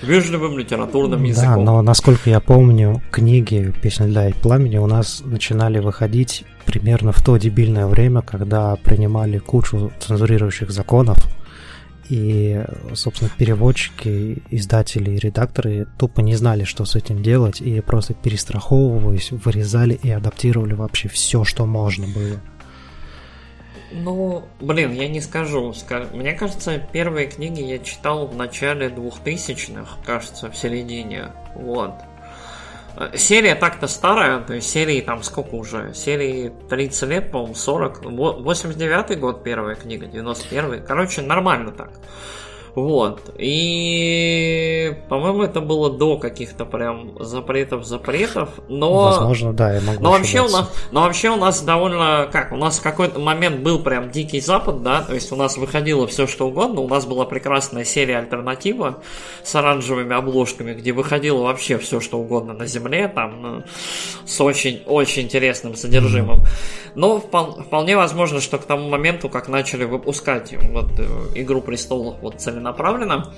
вежливым 0.03 0.59
литературным 0.59 1.23
языком. 1.23 1.65
Да, 1.65 1.73
но 1.73 1.83
насколько 1.83 2.29
я 2.29 2.41
помню, 2.41 3.01
книги 3.11 3.73
«Песня 3.83 4.07
льда 4.07 4.29
и 4.29 4.33
пламени» 4.33 4.77
у 4.77 4.87
нас 4.87 5.23
начинали 5.25 5.79
выходить 5.79 6.45
примерно 6.67 7.13
в 7.13 7.23
то 7.23 7.37
дебильное 7.37 7.87
время, 7.87 8.21
когда 8.21 8.77
принимали 8.77 9.39
кучу 9.39 9.93
цензурирующих 10.01 10.71
законов, 10.71 11.19
и, 12.09 12.65
собственно, 12.95 13.31
переводчики, 13.37 14.43
издатели 14.51 15.13
и 15.13 15.19
редакторы 15.19 15.87
тупо 15.99 16.21
не 16.21 16.35
знали, 16.35 16.65
что 16.65 16.85
с 16.85 16.97
этим 16.97 17.23
делать, 17.23 17.61
и 17.61 17.81
просто 17.81 18.15
перестраховываясь, 18.15 19.33
вырезали 19.33 19.95
и 19.95 20.11
адаптировали 20.11 20.75
вообще 20.75 21.09
все, 21.09 21.45
что 21.45 21.67
можно 21.67 22.07
было. 22.07 22.41
Ну, 23.93 24.45
блин, 24.61 24.93
я 24.93 25.09
не 25.09 25.21
скажу. 25.21 25.73
Мне 26.13 26.33
кажется, 26.33 26.83
первые 26.93 27.29
книги 27.29 27.61
я 27.61 27.79
читал 27.79 28.27
в 28.27 28.35
начале 28.35 28.89
2000-х, 28.89 29.99
кажется, 30.05 30.51
в 30.51 30.57
середине. 30.57 31.29
Вот. 31.55 31.93
Серия 33.15 33.55
так-то 33.57 33.89
старая, 33.89 34.41
то 34.41 34.55
есть 34.55 34.71
серии 34.71 35.01
там 35.01 35.23
сколько 35.23 35.55
уже? 35.57 35.93
Серии 35.95 36.53
30 36.69 37.09
лет, 37.09 37.31
по-моему, 37.33 37.55
40. 37.55 38.05
89 38.05 39.19
год 39.19 39.43
первая 39.43 39.75
книга, 39.75 40.07
91 40.07 40.85
Короче, 40.87 41.23
нормально 41.23 41.73
так. 41.73 41.91
Вот. 42.75 43.33
И, 43.39 44.97
по-моему, 45.09 45.45
это 45.45 45.61
было 45.61 45.91
до 45.91 46.19
каких-то 46.19 46.65
прям 46.65 47.23
запретов-запретов, 47.23 48.49
но... 48.69 49.05
Возможно, 49.05 49.53
да, 49.53 49.75
я 49.75 49.81
могу 49.81 50.03
но 50.03 50.11
вообще, 50.11 50.41
у 50.41 50.49
нас, 50.49 50.73
но 50.91 51.03
вообще 51.03 51.31
у 51.31 51.37
нас 51.37 51.63
довольно... 51.63 52.29
Как? 52.33 52.51
У 52.51 52.57
нас 52.57 52.81
в 52.81 52.83
какой-то 52.83 53.21
момент 53.21 53.61
был 53.61 53.81
прям 53.81 54.11
Дикий 54.11 54.41
Запад, 54.41 54.83
да, 54.83 55.03
то 55.03 55.15
есть 55.15 55.31
у 55.31 55.37
нас 55.37 55.57
выходило 55.57 56.09
все 56.09 56.27
что 56.27 56.49
угодно, 56.49 56.81
у 56.81 56.89
нас 56.89 57.07
была 57.07 57.25
прекрасная 57.27 57.85
серия 57.85 58.19
альтернатива 58.19 59.03
с 59.45 59.55
оранжевыми 59.55 60.17
обложками, 60.17 60.75
где 60.75 60.93
выходило 60.93 61.45
вообще 61.45 61.79
все 61.79 62.01
что 62.01 62.19
угодно 62.19 62.55
на 62.55 62.67
земле, 62.67 63.07
там, 63.07 63.43
ну, 63.43 63.63
с 64.27 64.41
очень-очень 64.41 65.23
интересным 65.23 65.77
содержимым. 65.77 66.45
Но 66.97 67.21
вполне 67.21 67.97
возможно, 67.97 68.41
что 68.41 68.59
к 68.59 68.65
тому 68.65 68.89
моменту, 68.89 69.29
как 69.29 69.49
начали 69.49 69.85
выпускать 69.85 70.55
вот 70.71 70.91
э, 70.99 71.05
Игру 71.35 71.61
Престолов 71.61 72.17
вот 72.21 72.41
целенаправленно 72.41 72.64
направлено. 72.65 73.33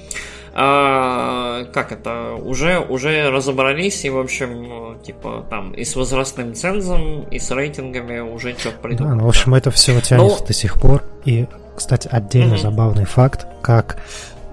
А, 0.58 1.64
как 1.74 1.92
это, 1.92 2.32
уже, 2.32 2.78
уже 2.78 3.28
разобрались 3.30 4.06
и, 4.06 4.10
в 4.10 4.18
общем, 4.18 4.96
типа, 5.02 5.44
там, 5.50 5.72
и 5.72 5.84
с 5.84 5.94
возрастным 5.94 6.54
цензом, 6.54 7.24
и 7.24 7.38
с 7.38 7.50
рейтингами 7.50 8.20
уже 8.20 8.54
что-то 8.56 8.78
придумали. 8.78 9.12
Да, 9.12 9.18
ну, 9.18 9.26
в 9.26 9.28
общем, 9.28 9.54
это 9.54 9.70
все 9.70 10.00
тянется 10.00 10.40
Но... 10.40 10.46
до 10.46 10.52
сих 10.54 10.80
пор. 10.80 11.02
И, 11.26 11.46
кстати, 11.76 12.08
отдельно 12.10 12.54
угу. 12.54 12.62
забавный 12.62 13.04
факт, 13.04 13.46
как 13.60 13.98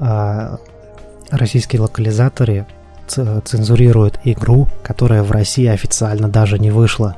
а, 0.02 0.58
российские 1.32 1.82
локализаторы 1.82 2.66
цензурируют 3.08 4.20
игру, 4.26 4.68
которая 4.82 5.24
в 5.24 5.32
России 5.32 5.68
официально 5.68 6.28
даже 6.28 6.60
не 6.60 6.72
вышла. 6.72 7.16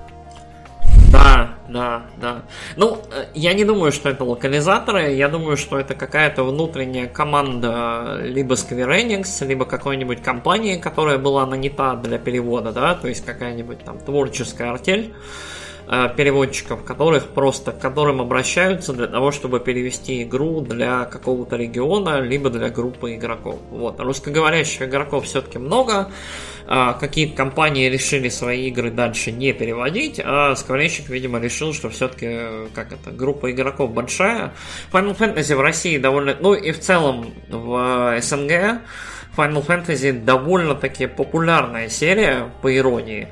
Да, 1.11 1.54
да, 1.69 2.03
да. 2.17 2.43
Ну, 2.75 3.01
э, 3.11 3.25
я 3.33 3.53
не 3.53 3.65
думаю, 3.65 3.91
что 3.91 4.09
это 4.09 4.23
локализаторы, 4.23 5.13
я 5.13 5.29
думаю, 5.29 5.57
что 5.57 5.79
это 5.79 5.95
какая-то 5.95 6.43
внутренняя 6.43 7.07
команда 7.07 8.19
либо 8.21 8.55
Square 8.55 9.01
Enix, 9.01 9.45
либо 9.45 9.65
какой-нибудь 9.65 10.21
компании, 10.21 10.77
которая 10.77 11.17
была 11.17 11.45
нанята 11.45 11.95
для 11.95 12.17
перевода, 12.17 12.71
да, 12.71 12.95
то 12.95 13.07
есть 13.07 13.25
какая-нибудь 13.25 13.79
там 13.79 13.97
творческая 13.99 14.71
артель 14.71 15.13
э, 15.13 15.64
переводчиков, 15.87 16.83
которых 16.83 17.27
просто, 17.27 17.71
к 17.71 17.79
которым 17.79 18.21
обращаются 18.21 18.93
для 18.93 19.07
того, 19.07 19.31
чтобы 19.31 19.59
перевести 19.59 20.23
игру 20.23 20.61
для 20.61 21.05
какого-то 21.05 21.55
региона, 21.55 22.21
либо 22.21 22.49
для 22.49 22.69
группы 22.69 23.15
игроков. 23.15 23.59
Вот. 23.69 23.99
Русскоговорящих 23.99 24.83
игроков 24.83 25.25
все-таки 25.25 25.59
много, 25.59 26.11
а, 26.67 26.93
какие-то 26.93 27.35
компании 27.35 27.89
решили 27.89 28.29
свои 28.29 28.69
игры 28.69 28.89
дальше 28.89 29.31
не 29.31 29.53
переводить, 29.53 30.19
а 30.23 30.55
скворечник, 30.55 31.09
видимо, 31.09 31.39
решил, 31.39 31.73
что 31.73 31.89
все-таки, 31.89 32.69
как 32.73 32.91
это, 32.91 33.11
группа 33.11 33.51
игроков 33.51 33.91
большая. 33.91 34.53
Final 34.91 35.15
Fantasy 35.15 35.55
в 35.55 35.61
России 35.61 35.97
довольно, 35.99 36.35
ну 36.39 36.53
и 36.53 36.71
в 36.71 36.79
целом 36.79 37.33
в 37.49 38.19
СНГ 38.19 38.81
Final 39.37 39.65
Fantasy 39.65 40.11
довольно-таки 40.11 41.05
популярная 41.05 41.89
серия, 41.89 42.49
по 42.61 42.75
иронии. 42.75 43.27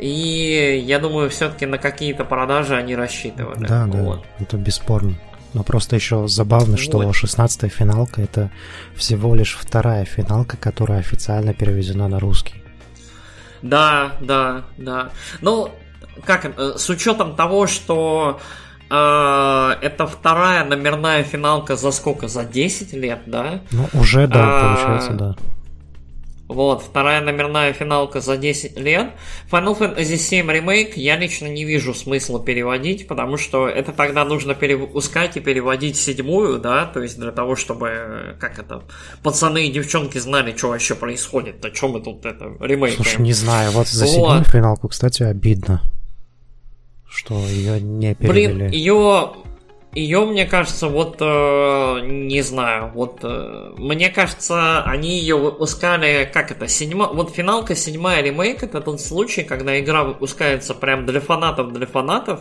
И 0.00 0.82
я 0.86 0.98
думаю, 0.98 1.28
все-таки 1.30 1.66
на 1.66 1.78
какие-то 1.78 2.24
продажи 2.24 2.74
они 2.74 2.96
рассчитывали. 2.96 3.66
Да, 3.66 3.86
вот. 3.86 4.22
да, 4.22 4.44
это 4.44 4.56
бесспорно. 4.56 5.14
Но 5.52 5.62
просто 5.62 5.96
еще 5.96 6.28
забавно, 6.28 6.72
вот. 6.72 6.80
что 6.80 7.02
16-я 7.02 7.68
финалка 7.68 8.22
это 8.22 8.50
всего 8.94 9.34
лишь 9.34 9.56
вторая 9.60 10.04
финалка, 10.04 10.56
которая 10.56 11.00
официально 11.00 11.52
переведена 11.52 12.08
на 12.08 12.20
русский. 12.20 12.62
Да, 13.62 14.12
да, 14.20 14.62
да. 14.78 15.10
Ну, 15.40 15.70
как, 16.24 16.46
э, 16.46 16.74
с 16.76 16.88
учетом 16.88 17.36
того, 17.36 17.66
что 17.66 18.40
э, 18.88 19.76
это 19.82 20.06
вторая 20.06 20.64
номерная 20.64 21.24
финалка 21.24 21.76
за 21.76 21.90
сколько? 21.90 22.28
За 22.28 22.44
10 22.44 22.92
лет, 22.94 23.20
да? 23.26 23.60
Ну, 23.72 23.88
уже, 23.92 24.26
да, 24.26 24.44
а, 24.44 24.74
получается, 24.74 25.12
да. 25.12 25.36
Вот, 26.50 26.82
вторая 26.82 27.20
номерная 27.20 27.72
финалка 27.72 28.20
за 28.20 28.36
10 28.36 28.76
лет. 28.76 29.12
Final 29.52 29.78
Fantasy 29.78 30.16
VII 30.16 30.46
Remake 30.46 30.94
я 30.96 31.16
лично 31.16 31.46
не 31.46 31.64
вижу 31.64 31.94
смысла 31.94 32.42
переводить, 32.42 33.06
потому 33.06 33.36
что 33.36 33.68
это 33.68 33.92
тогда 33.92 34.24
нужно 34.24 34.56
перепускать 34.56 35.36
и 35.36 35.40
переводить 35.40 35.96
седьмую, 35.96 36.58
да, 36.58 36.86
то 36.86 37.00
есть 37.02 37.20
для 37.20 37.30
того, 37.30 37.54
чтобы, 37.54 38.36
как 38.40 38.58
это, 38.58 38.82
пацаны 39.22 39.68
и 39.68 39.70
девчонки 39.70 40.18
знали, 40.18 40.56
что 40.56 40.70
вообще 40.70 40.96
происходит, 40.96 41.64
о 41.64 41.70
чем 41.70 41.92
мы 41.92 42.00
тут 42.00 42.26
это 42.26 42.52
ремейк. 42.58 42.96
Слушай, 42.96 43.20
не 43.20 43.32
знаю, 43.32 43.70
вот 43.70 43.86
за 43.86 44.06
вот. 44.06 44.10
седьмую 44.10 44.42
финалку, 44.42 44.88
кстати, 44.88 45.22
обидно, 45.22 45.82
что 47.08 47.38
ее 47.46 47.80
не 47.80 48.16
перевели. 48.16 48.54
Блин, 48.54 48.70
ее 48.72 49.34
ее, 49.92 50.24
мне 50.24 50.46
кажется, 50.46 50.86
вот 50.86 51.16
э, 51.20 52.00
не 52.04 52.42
знаю, 52.42 52.92
вот 52.94 53.20
э, 53.24 53.72
мне 53.76 54.08
кажется, 54.08 54.84
они 54.84 55.18
ее 55.18 55.36
выпускали, 55.36 56.30
как 56.32 56.52
это, 56.52 56.68
седьма, 56.68 57.08
вот 57.08 57.34
финалка 57.34 57.74
седьмая 57.74 58.22
ремейк, 58.22 58.62
это 58.62 58.80
тот 58.80 59.00
случай, 59.00 59.42
когда 59.42 59.80
игра 59.80 60.04
выпускается 60.04 60.74
прям 60.74 61.06
для 61.06 61.20
фанатов, 61.20 61.72
для 61.72 61.88
фанатов, 61.88 62.40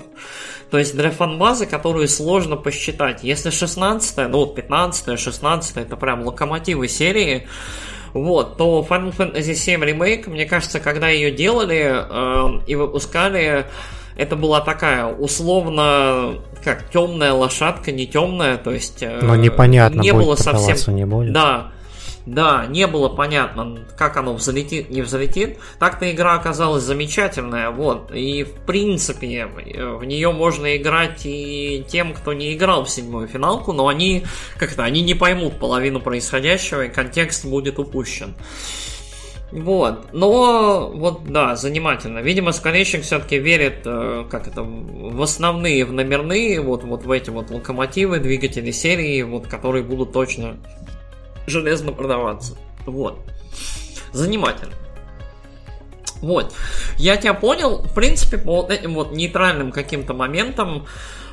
то 0.69 0.77
есть 0.77 0.95
для 0.95 1.09
фанбазы, 1.09 1.65
которую 1.65 2.07
сложно 2.07 2.55
посчитать. 2.55 3.23
Если 3.23 3.49
16 3.49 4.29
ну 4.29 4.37
вот 4.39 4.53
15 4.53 5.19
16 5.19 5.77
это 5.77 5.97
прям 5.97 6.23
локомотивы 6.23 6.87
серии, 6.87 7.47
вот, 8.13 8.57
то 8.57 8.85
Final 8.87 9.15
Fantasy 9.15 9.53
VII 9.53 9.91
Remake, 9.91 10.29
мне 10.29 10.45
кажется, 10.45 10.79
когда 10.79 11.09
ее 11.09 11.31
делали 11.31 11.95
э, 11.95 12.61
и 12.67 12.75
выпускали, 12.75 13.65
это 14.19 14.35
была 14.35 14.59
такая 14.59 15.05
условно 15.05 16.39
как 16.61 16.89
темная 16.89 17.31
лошадка, 17.31 17.93
не 17.93 18.05
темная, 18.05 18.57
то 18.57 18.71
есть 18.71 19.01
э, 19.01 19.19
Но 19.21 19.37
непонятно, 19.37 20.01
не 20.01 20.11
было 20.11 20.35
совсем. 20.35 20.95
Не 20.95 21.05
будет. 21.05 21.31
Да. 21.31 21.71
Да, 22.25 22.65
не 22.67 22.85
было 22.85 23.07
понятно, 23.07 23.79
как 23.97 24.17
оно 24.17 24.33
взлетит, 24.33 24.89
не 24.89 25.01
взлетит. 25.01 25.57
Так-то 25.79 26.11
игра 26.11 26.35
оказалась 26.35 26.83
замечательная, 26.83 27.71
вот. 27.71 28.11
И 28.13 28.43
в 28.43 28.51
принципе 28.65 29.47
в 29.47 30.03
нее 30.03 30.31
можно 30.31 30.75
играть 30.75 31.21
и 31.23 31.83
тем, 31.87 32.13
кто 32.13 32.33
не 32.33 32.53
играл 32.53 32.83
в 32.83 32.89
седьмую 32.89 33.27
финалку, 33.27 33.71
но 33.71 33.87
они 33.87 34.25
как-то 34.57 34.83
они 34.83 35.01
не 35.01 35.15
поймут 35.15 35.59
половину 35.59 36.01
происходящего, 36.01 36.85
и 36.85 36.89
контекст 36.89 37.45
будет 37.45 37.79
упущен. 37.79 38.35
Вот, 39.51 40.13
но 40.13 40.91
вот 40.93 41.25
да, 41.25 41.55
занимательно. 41.55 42.19
Видимо, 42.19 42.51
скворечник 42.51 43.01
все-таки 43.01 43.39
верит, 43.39 43.81
э, 43.85 44.25
как 44.29 44.47
это, 44.47 44.61
в 44.61 45.19
основные, 45.21 45.85
в 45.85 45.91
номерные, 45.91 46.61
вот, 46.61 46.83
вот 46.83 47.03
в 47.03 47.09
эти 47.09 47.31
вот 47.31 47.49
локомотивы, 47.49 48.19
двигатели 48.19 48.69
серии, 48.69 49.23
вот, 49.23 49.47
которые 49.47 49.83
будут 49.83 50.13
точно 50.13 50.57
железно 51.47 51.91
продаваться. 51.93 52.57
Вот. 52.85 53.19
Занимательно. 54.11 54.73
Вот. 56.21 56.53
Я 56.97 57.17
тебя 57.17 57.33
понял, 57.33 57.81
в 57.81 57.93
принципе, 57.95 58.37
по 58.37 58.57
вот 58.57 58.71
этим 58.71 58.93
вот 58.93 59.13
нейтральным 59.13 59.71
каким-то 59.71 60.13
моментам 60.13 60.85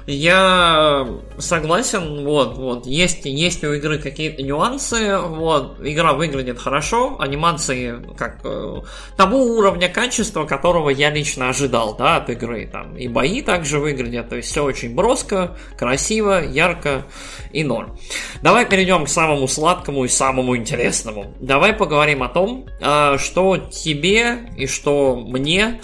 я 0.07 1.07
согласен, 1.39 2.25
вот, 2.25 2.57
вот, 2.57 2.87
есть, 2.87 3.25
есть 3.25 3.65
у 3.65 3.73
игры 3.73 3.99
какие-то 3.99 4.43
нюансы, 4.43 5.19
вот, 5.19 5.79
игра 5.83 6.13
выглядит 6.13 6.59
хорошо, 6.59 7.17
анимации 7.19 8.01
как 8.17 8.41
э, 8.45 8.83
того 9.17 9.39
уровня 9.39 9.89
качества, 9.89 10.45
которого 10.45 10.91
я 10.91 11.11
лично 11.11 11.49
ожидал, 11.49 11.97
да, 11.97 12.17
от 12.17 12.31
игры, 12.31 12.69
там, 12.71 12.97
и 12.97 13.09
бои 13.09 13.43
также 13.43 13.79
выглядят, 13.79 14.29
то 14.29 14.37
есть 14.37 14.51
все 14.51 14.65
очень 14.65 14.95
броско, 14.95 15.57
красиво, 15.77 16.45
ярко 16.45 17.05
и 17.53 17.65
норм. 17.65 17.99
Давай 18.43 18.65
перейдем 18.67 19.07
к 19.07 19.09
самому 19.09 19.49
сладкому 19.49 20.05
и 20.05 20.09
самому 20.09 20.57
интересному. 20.57 21.35
Давай 21.41 21.73
поговорим 21.73 22.23
о 22.23 22.29
том, 22.29 22.67
э, 22.81 23.17
что 23.19 23.57
тебе 23.57 24.51
и 24.57 24.67
что 24.67 25.17
мне 25.17 25.81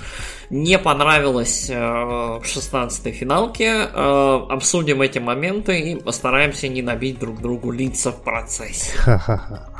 не 0.52 0.78
понравилось 0.78 1.70
э, 1.70 1.74
в 1.74 2.42
16-й 2.44 3.12
финалке. 3.12 3.88
Э, 3.90 4.40
обсудим 4.50 5.00
эти 5.00 5.18
моменты 5.18 5.80
и 5.80 5.96
постараемся 5.96 6.68
не 6.68 6.82
набить 6.82 7.18
друг 7.18 7.40
другу 7.40 7.72
лица 7.72 8.12
в 8.12 8.22
процессе. 8.22 8.92
Ха-ха-ха. 8.98 9.70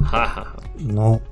Ха-ха. 0.00 0.48
Ну, 0.80 1.22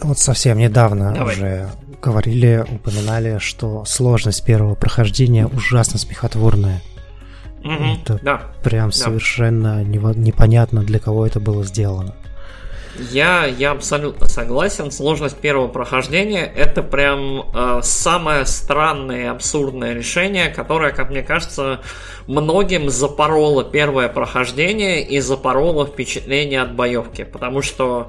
вот 0.00 0.18
совсем 0.18 0.58
недавно 0.58 1.14
Давай. 1.14 1.34
уже 1.34 1.68
говорили, 2.02 2.64
упоминали, 2.68 3.38
что 3.38 3.84
сложность 3.84 4.44
первого 4.44 4.74
прохождения 4.74 5.46
ужасно 5.46 6.00
смехотворная. 6.00 6.82
Угу, 7.60 7.84
это 8.02 8.20
да, 8.24 8.42
прям 8.64 8.90
да. 8.90 8.96
совершенно 8.96 9.84
непонятно, 9.84 10.82
для 10.82 10.98
кого 10.98 11.28
это 11.28 11.38
было 11.38 11.62
сделано. 11.62 12.16
Я, 13.10 13.46
я 13.46 13.72
абсолютно 13.72 14.28
согласен. 14.28 14.90
Сложность 14.90 15.36
первого 15.36 15.68
прохождения 15.68 16.44
это 16.44 16.82
прям 16.82 17.50
э, 17.54 17.80
самое 17.82 18.46
странное 18.46 19.24
и 19.24 19.26
абсурдное 19.26 19.94
решение, 19.94 20.48
которое, 20.48 20.92
как 20.92 21.10
мне 21.10 21.22
кажется, 21.22 21.80
многим 22.26 22.90
запороло 22.90 23.64
первое 23.64 24.08
прохождение 24.08 25.02
и 25.02 25.20
запороло 25.20 25.86
впечатление 25.86 26.62
от 26.62 26.74
боевки. 26.74 27.24
Потому 27.24 27.62
что 27.62 28.08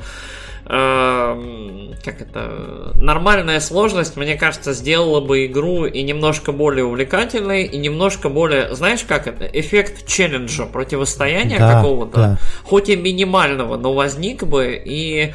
как 0.65 2.21
это, 2.21 2.93
нормальная 2.95 3.59
сложность, 3.59 4.15
мне 4.15 4.35
кажется, 4.35 4.73
сделала 4.73 5.19
бы 5.19 5.45
игру 5.45 5.85
и 5.85 6.01
немножко 6.03 6.51
более 6.51 6.85
увлекательной, 6.85 7.65
и 7.65 7.77
немножко 7.77 8.29
более, 8.29 8.73
знаешь, 8.73 9.03
как 9.03 9.27
это, 9.27 9.45
эффект 9.45 10.07
челленджа, 10.07 10.65
противостояния 10.65 11.59
да, 11.59 11.75
какого-то, 11.75 12.17
да. 12.17 12.37
хоть 12.63 12.89
и 12.89 12.95
минимального, 12.95 13.75
но 13.77 13.93
возник 13.93 14.43
бы, 14.43 14.81
и 14.83 15.33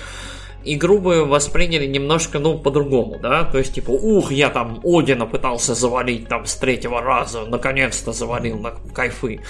игру 0.75 0.99
бы 0.99 1.25
восприняли 1.25 1.87
немножко, 1.87 2.39
ну, 2.39 2.59
по-другому, 2.59 3.19
да, 3.21 3.45
то 3.45 3.59
есть, 3.59 3.75
типа, 3.75 3.91
ух, 3.91 4.31
я 4.33 4.51
там 4.51 4.81
Одина 4.85 5.27
пытался 5.27 5.75
завалить 5.75 6.29
там 6.29 6.47
с 6.47 6.57
третьего 6.57 7.01
раза, 7.01 7.45
наконец-то 7.47 8.13
завалил 8.13 8.59
на 8.59 8.73
кайфы. 8.93 9.41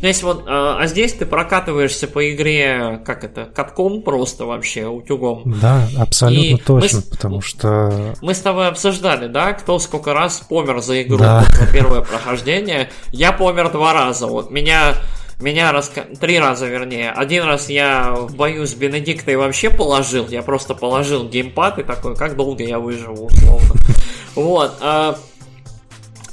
То 0.00 0.06
есть 0.06 0.22
вот, 0.22 0.44
а, 0.46 0.78
а 0.80 0.86
здесь 0.86 1.12
ты 1.14 1.26
прокатываешься 1.26 2.08
по 2.08 2.32
игре, 2.32 3.00
как 3.04 3.24
это, 3.24 3.46
катком 3.46 4.02
просто 4.02 4.44
вообще, 4.44 4.86
утюгом. 4.86 5.42
Да, 5.60 5.88
абсолютно 5.98 6.42
И 6.42 6.56
точно, 6.56 6.98
мы, 6.98 7.10
потому 7.10 7.40
что... 7.40 8.14
Мы 8.20 8.34
с 8.34 8.40
тобой 8.40 8.68
обсуждали, 8.68 9.28
да, 9.28 9.52
кто 9.52 9.78
сколько 9.78 10.14
раз 10.14 10.40
помер 10.48 10.80
за 10.80 11.02
игру 11.02 11.18
да. 11.18 11.44
первое 11.72 12.00
прохождение. 12.00 12.90
Я 13.12 13.32
помер 13.32 13.70
два 13.70 13.92
раза, 13.92 14.26
вот, 14.26 14.50
меня 14.50 14.94
меня 15.40 15.72
раска... 15.72 16.02
три 16.20 16.38
раза, 16.38 16.66
вернее. 16.66 17.10
Один 17.10 17.44
раз 17.44 17.68
я 17.68 18.12
в 18.14 18.34
бою 18.34 18.66
с 18.66 18.74
Бенедиктой 18.74 19.36
вообще 19.36 19.70
положил. 19.70 20.28
Я 20.28 20.42
просто 20.42 20.74
положил 20.74 21.28
геймпад 21.28 21.78
и 21.78 21.82
такой, 21.82 22.16
как 22.16 22.36
долго 22.36 22.62
я 22.62 22.78
выживу, 22.78 23.26
условно. 23.26 23.74
Вот. 24.34 24.76
А, 24.80 25.18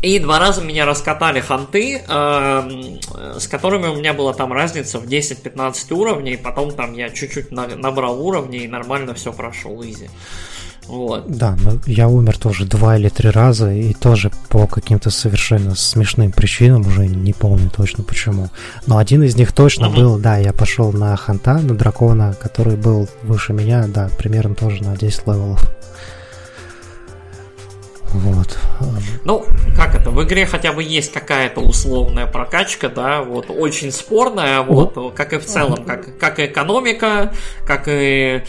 и 0.02 0.18
два 0.18 0.40
раза 0.40 0.62
меня 0.62 0.86
раскатали 0.86 1.40
ханты, 1.40 2.02
с 2.08 3.48
которыми 3.48 3.88
у 3.88 3.96
меня 3.96 4.14
была 4.14 4.34
там 4.34 4.52
разница 4.52 4.98
в 4.98 5.06
10-15 5.06 5.94
уровней. 5.94 6.38
Потом 6.38 6.72
там 6.72 6.94
я 6.94 7.10
чуть-чуть 7.10 7.52
набрал 7.52 8.20
уровней 8.20 8.60
и 8.60 8.68
нормально 8.68 9.14
все 9.14 9.32
прошел 9.32 9.84
изи. 9.84 10.10
Вот. 10.88 11.26
Да, 11.28 11.56
но 11.64 11.78
я 11.86 12.08
умер 12.08 12.38
тоже 12.38 12.66
два 12.66 12.98
или 12.98 13.10
три 13.10 13.30
раза, 13.30 13.72
и 13.72 13.94
тоже 13.94 14.32
по 14.50 14.68
каким-то 14.68 15.10
совершенно 15.10 15.76
смешным 15.76 16.32
причинам, 16.32 16.86
уже 16.86 17.08
не 17.08 17.34
помню 17.34 17.70
точно 17.70 18.04
почему. 18.04 18.50
Но 18.88 18.98
один 18.98 19.24
из 19.24 19.36
них 19.36 19.52
точно 19.54 19.86
mm-hmm. 19.86 19.96
был, 19.96 20.18
да, 20.18 20.38
я 20.38 20.54
пошел 20.54 20.92
на 20.92 21.16
ханта, 21.16 21.54
на 21.60 21.76
дракона, 21.76 22.36
который 22.42 22.76
был 22.76 23.08
выше 23.24 23.54
меня, 23.54 23.86
да, 23.88 24.10
примерно 24.18 24.56
тоже 24.56 24.84
на 24.84 24.98
10 24.98 25.28
левелов. 25.28 25.72
Вот. 28.14 28.58
Ну, 29.24 29.46
как 29.78 29.96
это, 29.96 30.10
в 30.10 30.22
игре 30.24 30.46
хотя 30.46 30.74
бы 30.74 30.84
есть 30.84 31.14
какая-то 31.14 31.62
условная 31.62 32.26
прокачка, 32.26 32.90
да, 32.90 33.22
вот, 33.22 33.46
очень 33.50 33.92
спорная, 33.92 34.62
вот, 34.62 34.96
вот. 34.98 35.14
как 35.14 35.32
и 35.32 35.38
в 35.38 35.46
целом, 35.46 35.86
как, 35.86 36.18
как 36.18 36.40
и 36.40 36.48
экономика, 36.48 37.34
как 37.66 37.84
и 37.88 38.44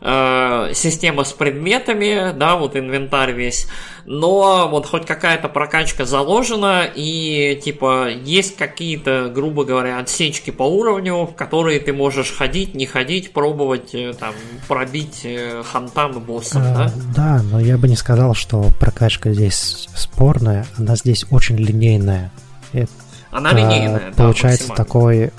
э, 0.00 0.70
система 0.74 1.24
с 1.24 1.32
предметами, 1.32 2.32
да, 2.36 2.56
вот 2.56 2.76
инвентарь 2.76 3.32
весь, 3.32 3.68
но 4.04 4.68
вот 4.70 4.86
хоть 4.86 5.04
какая-то 5.04 5.48
прокачка 5.48 6.04
заложена, 6.04 6.84
и 6.94 7.60
типа 7.62 8.08
есть 8.08 8.56
какие-то, 8.56 9.30
грубо 9.34 9.64
говоря, 9.64 9.98
отсечки 9.98 10.50
по 10.50 10.62
уровню, 10.62 11.26
в 11.26 11.34
которые 11.34 11.80
ты 11.80 11.92
можешь 11.92 12.32
ходить, 12.32 12.74
не 12.74 12.86
ходить, 12.86 13.32
пробовать 13.32 13.94
э, 13.94 14.12
там 14.18 14.34
пробить 14.68 15.22
э, 15.24 15.62
хантам 15.64 16.18
и 16.18 16.20
боссов, 16.20 16.62
да? 16.62 16.92
Да, 17.14 17.42
но 17.42 17.58
я 17.60 17.76
бы 17.76 17.88
не 17.88 17.96
сказал, 17.96 18.34
что 18.34 18.70
прокачка 18.78 19.32
здесь 19.32 19.88
спорная, 19.94 20.66
она 20.78 20.96
здесь 20.96 21.26
очень 21.30 21.56
линейная. 21.56 22.30
Это, 22.72 22.90
она 23.30 23.52
линейная, 23.52 24.12
Получается 24.16 24.68
да, 24.68 24.74
такой, 24.74 25.30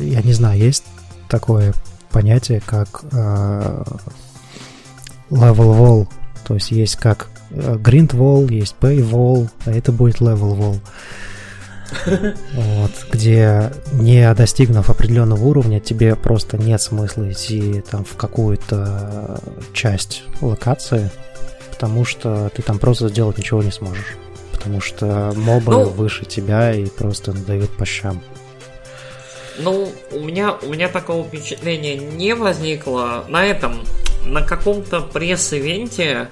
я 0.00 0.22
не 0.22 0.32
знаю, 0.32 0.58
есть 0.58 0.84
такое 1.28 1.74
понятие, 2.14 2.62
как 2.64 3.02
э, 3.10 3.84
level 5.30 5.78
wall. 5.78 6.08
То 6.46 6.54
есть 6.54 6.70
есть 6.70 6.94
как 6.94 7.28
э, 7.50 7.74
grind 7.74 8.10
wall, 8.10 8.52
есть 8.52 8.76
pay 8.80 8.98
wall, 8.98 9.48
а 9.66 9.72
это 9.72 9.90
будет 9.90 10.20
level 10.20 10.56
wall. 10.56 10.78
Вот, 12.54 12.90
где 13.12 13.72
не 13.92 14.32
достигнув 14.34 14.90
определенного 14.90 15.44
уровня, 15.44 15.80
тебе 15.80 16.16
просто 16.16 16.56
нет 16.56 16.80
смысла 16.80 17.30
идти 17.30 17.82
там 17.88 18.04
в 18.04 18.16
какую-то 18.16 19.40
часть 19.72 20.22
локации, 20.40 21.10
потому 21.70 22.04
что 22.04 22.50
ты 22.54 22.62
там 22.62 22.78
просто 22.78 23.08
сделать 23.08 23.38
ничего 23.38 23.62
не 23.62 23.72
сможешь. 23.72 24.16
Потому 24.52 24.80
что 24.80 25.32
мобы 25.36 25.72
ну, 25.72 25.90
выше 25.90 26.24
тебя 26.24 26.72
и 26.72 26.86
просто 26.86 27.32
дают 27.32 27.70
по 27.76 27.84
щам. 27.84 28.22
Ну, 29.58 29.92
у 30.12 30.20
меня, 30.20 30.56
у 30.62 30.66
меня 30.66 30.88
такого 30.88 31.24
впечатления 31.24 31.96
не 31.96 32.34
возникло. 32.34 33.24
На 33.28 33.44
этом, 33.44 33.84
на 34.24 34.42
каком-то 34.42 35.00
пресс-ивенте 35.00 36.28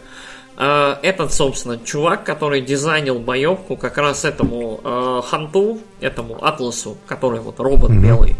э, 0.56 0.96
этот, 1.02 1.32
собственно, 1.32 1.78
чувак, 1.78 2.24
который 2.24 2.60
дизайнил 2.60 3.18
боевку 3.18 3.76
как 3.76 3.98
раз 3.98 4.24
этому 4.24 4.80
э, 4.82 5.22
Ханту, 5.28 5.80
этому 6.00 6.44
Атласу, 6.44 6.96
который 7.06 7.40
вот 7.40 7.60
робот 7.60 7.90
mm-hmm. 7.90 8.02
белый, 8.02 8.36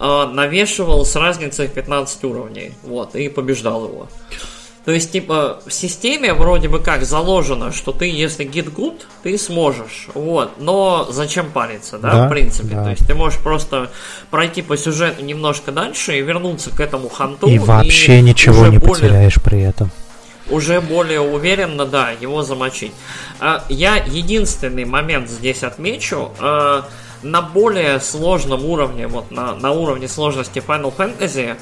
э, 0.00 0.26
навешивал 0.32 1.04
с 1.04 1.16
разницей 1.16 1.68
в 1.68 1.72
15 1.72 2.24
уровней. 2.24 2.72
Вот, 2.82 3.14
и 3.14 3.28
побеждал 3.28 3.86
его. 3.86 4.08
То 4.88 4.94
есть, 4.94 5.12
типа, 5.12 5.60
в 5.66 5.70
системе 5.70 6.32
вроде 6.32 6.68
бы 6.68 6.78
как 6.80 7.04
заложено, 7.04 7.72
что 7.72 7.92
ты, 7.92 8.06
если 8.06 8.44
гид 8.44 8.68
good, 8.68 9.02
ты 9.22 9.36
сможешь. 9.36 10.08
Вот. 10.14 10.52
Но 10.58 11.06
зачем 11.10 11.50
париться, 11.50 11.98
да, 11.98 12.10
да 12.10 12.26
в 12.26 12.30
принципе? 12.30 12.74
Да. 12.74 12.84
То 12.84 12.90
есть 12.92 13.06
ты 13.06 13.14
можешь 13.14 13.38
просто 13.38 13.90
пройти 14.30 14.62
по 14.62 14.78
сюжету 14.78 15.22
немножко 15.22 15.72
дальше 15.72 16.16
и 16.16 16.22
вернуться 16.22 16.70
к 16.70 16.80
этому 16.80 17.10
ханту. 17.10 17.48
И 17.48 17.58
вообще 17.58 18.20
и 18.20 18.22
ничего 18.22 18.66
не 18.68 18.78
более... 18.78 18.94
потеряешь 18.94 19.34
при 19.44 19.60
этом 19.60 19.90
уже 20.48 20.80
более 20.80 21.20
уверенно, 21.20 21.84
да, 21.84 22.12
его 22.18 22.42
замочить. 22.42 22.92
А, 23.40 23.66
я 23.68 23.96
единственный 23.96 24.86
момент 24.86 25.28
здесь 25.28 25.64
отмечу. 25.64 26.30
А, 26.40 26.88
на 27.22 27.42
более 27.42 28.00
сложном 28.00 28.64
уровне, 28.64 29.06
вот 29.06 29.30
на, 29.32 29.54
на 29.54 29.70
уровне 29.70 30.08
сложности 30.08 30.62
Final 30.66 30.94
Fantasy, 30.96 31.56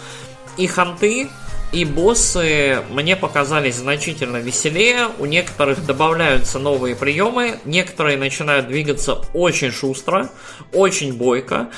и 0.56 0.66
ханты, 0.68 1.28
и 1.76 1.84
боссы 1.84 2.82
мне 2.90 3.16
показались 3.16 3.74
значительно 3.74 4.38
веселее. 4.38 5.08
У 5.18 5.26
некоторых 5.26 5.84
добавляются 5.84 6.58
новые 6.58 6.96
приемы, 6.96 7.60
некоторые 7.66 8.16
начинают 8.16 8.68
двигаться 8.68 9.20
очень 9.34 9.70
шустро, 9.70 10.30
очень 10.72 11.12
бойко. 11.12 11.68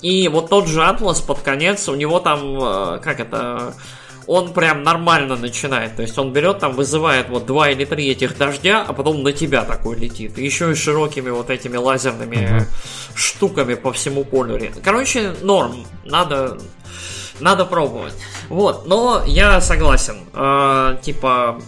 И 0.00 0.26
вот 0.26 0.50
тот 0.50 0.66
же 0.66 0.82
Атлас 0.84 1.20
под 1.20 1.38
конец, 1.38 1.88
у 1.88 1.94
него 1.94 2.18
там, 2.18 2.58
э, 2.60 2.98
как 2.98 3.20
это, 3.20 3.74
он 4.26 4.52
прям 4.52 4.82
нормально 4.82 5.36
начинает. 5.36 5.94
То 5.94 6.02
есть 6.02 6.18
он 6.18 6.32
берет 6.32 6.58
там, 6.58 6.72
вызывает 6.72 7.28
вот 7.28 7.46
два 7.46 7.70
или 7.70 7.84
три 7.84 8.08
этих 8.10 8.36
дождя, 8.36 8.84
а 8.86 8.92
потом 8.92 9.22
на 9.22 9.32
тебя 9.32 9.64
такой 9.64 9.98
летит. 9.98 10.36
И 10.36 10.44
еще 10.44 10.72
и 10.72 10.74
широкими 10.74 11.30
вот 11.30 11.48
этими 11.48 11.76
лазерными 11.76 12.36
uh-huh. 12.36 12.64
штуками 13.14 13.74
по 13.74 13.92
всему 13.92 14.24
полю. 14.24 14.60
Короче, 14.82 15.32
норм. 15.42 15.86
Надо, 16.04 16.58
надо 17.40 17.64
пробовать. 17.64 18.14
Вот, 18.48 18.86
но 18.86 19.22
я 19.26 19.60
согласен. 19.60 20.20
Э, 20.34 20.96
типа, 21.02 21.60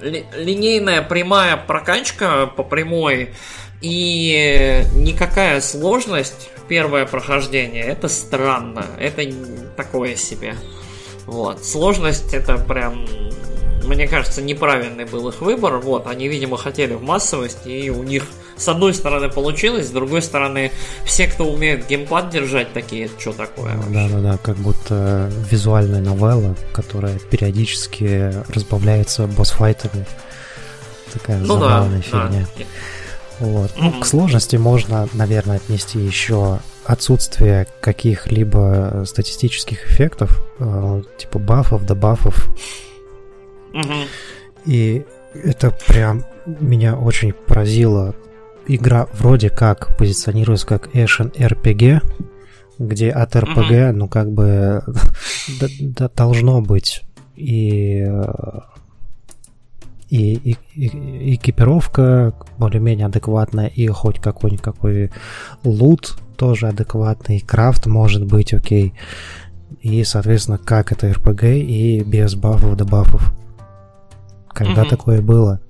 ли, 0.00 0.26
линейная 0.36 1.02
прямая 1.02 1.56
прокачка 1.56 2.46
по 2.46 2.62
прямой 2.62 3.34
и 3.80 4.84
никакая 4.94 5.60
сложность 5.60 6.50
первое 6.68 7.04
прохождение, 7.04 7.84
это 7.84 8.08
странно. 8.08 8.86
Это 8.98 9.22
такое 9.76 10.14
себе. 10.16 10.54
Вот. 11.26 11.64
Сложность 11.64 12.32
это 12.32 12.58
прям, 12.58 13.06
мне 13.84 14.06
кажется, 14.06 14.42
неправильный 14.42 15.04
был 15.04 15.28
их 15.28 15.40
выбор. 15.40 15.78
Вот, 15.78 16.06
они, 16.06 16.28
видимо, 16.28 16.56
хотели 16.56 16.94
в 16.94 17.02
массовость, 17.02 17.66
и 17.66 17.90
у 17.90 18.02
них 18.02 18.24
с 18.56 18.68
одной 18.68 18.94
стороны 18.94 19.28
получилось, 19.28 19.88
с 19.88 19.90
другой 19.90 20.22
стороны, 20.22 20.70
все, 21.04 21.26
кто 21.26 21.44
умеет 21.44 21.86
геймпад 21.88 22.30
держать, 22.30 22.72
такие, 22.72 23.08
что 23.18 23.32
такое? 23.32 23.74
Да, 23.88 24.08
да, 24.08 24.20
да, 24.20 24.38
как 24.38 24.56
будто 24.56 25.30
визуальная 25.50 26.00
новелла, 26.00 26.54
которая 26.72 27.18
периодически 27.18 28.34
разбавляется 28.52 29.26
босс-файтами. 29.26 30.06
Такая 31.12 31.38
ну, 31.38 31.46
забавная 31.46 31.98
да, 31.98 32.02
фигня. 32.02 32.46
Да. 32.56 32.64
Вот. 33.40 33.72
Ну, 33.78 34.00
к 34.00 34.06
сложности 34.06 34.56
можно, 34.56 35.08
наверное, 35.14 35.56
отнести 35.56 35.98
еще 35.98 36.60
отсутствие 36.84 37.66
каких-либо 37.80 39.04
статистических 39.06 39.86
эффектов, 39.86 40.42
э, 40.58 41.02
типа 41.16 41.38
бафов, 41.38 41.86
дебафов. 41.86 42.48
И 44.66 45.04
это 45.34 45.70
прям 45.86 46.24
меня 46.46 46.96
очень 46.96 47.32
поразило. 47.32 48.14
Игра 48.66 49.06
вроде 49.14 49.50
как 49.50 49.96
позиционируется 49.96 50.66
как 50.66 50.94
Action 50.94 51.32
RPG, 51.34 52.02
где 52.78 53.10
от 53.10 53.36
RPG, 53.36 53.92
ну 53.92 54.08
как 54.08 54.32
бы 54.32 54.82
должно 56.16 56.60
быть 56.60 57.02
и 57.36 58.06
и, 60.10 60.56
и, 60.74 61.34
экипировка 61.36 62.34
более-менее 62.58 63.06
адекватная, 63.06 63.68
и 63.68 63.86
хоть 63.86 64.18
какой-никакой 64.18 65.12
лут 65.62 66.16
тоже 66.36 66.66
адекватный, 66.66 67.36
и 67.36 67.44
крафт 67.44 67.86
может 67.86 68.26
быть 68.26 68.52
окей. 68.52 68.94
И, 69.80 70.02
соответственно, 70.02 70.58
как 70.58 70.90
это 70.90 71.08
RPG 71.08 71.60
и 71.60 72.02
без 72.02 72.34
бафов 72.34 72.76
до 72.76 72.84
бафов. 72.84 73.32
Когда 74.52 74.82
mm-hmm. 74.82 74.88
такое 74.88 75.22
было? 75.22 75.60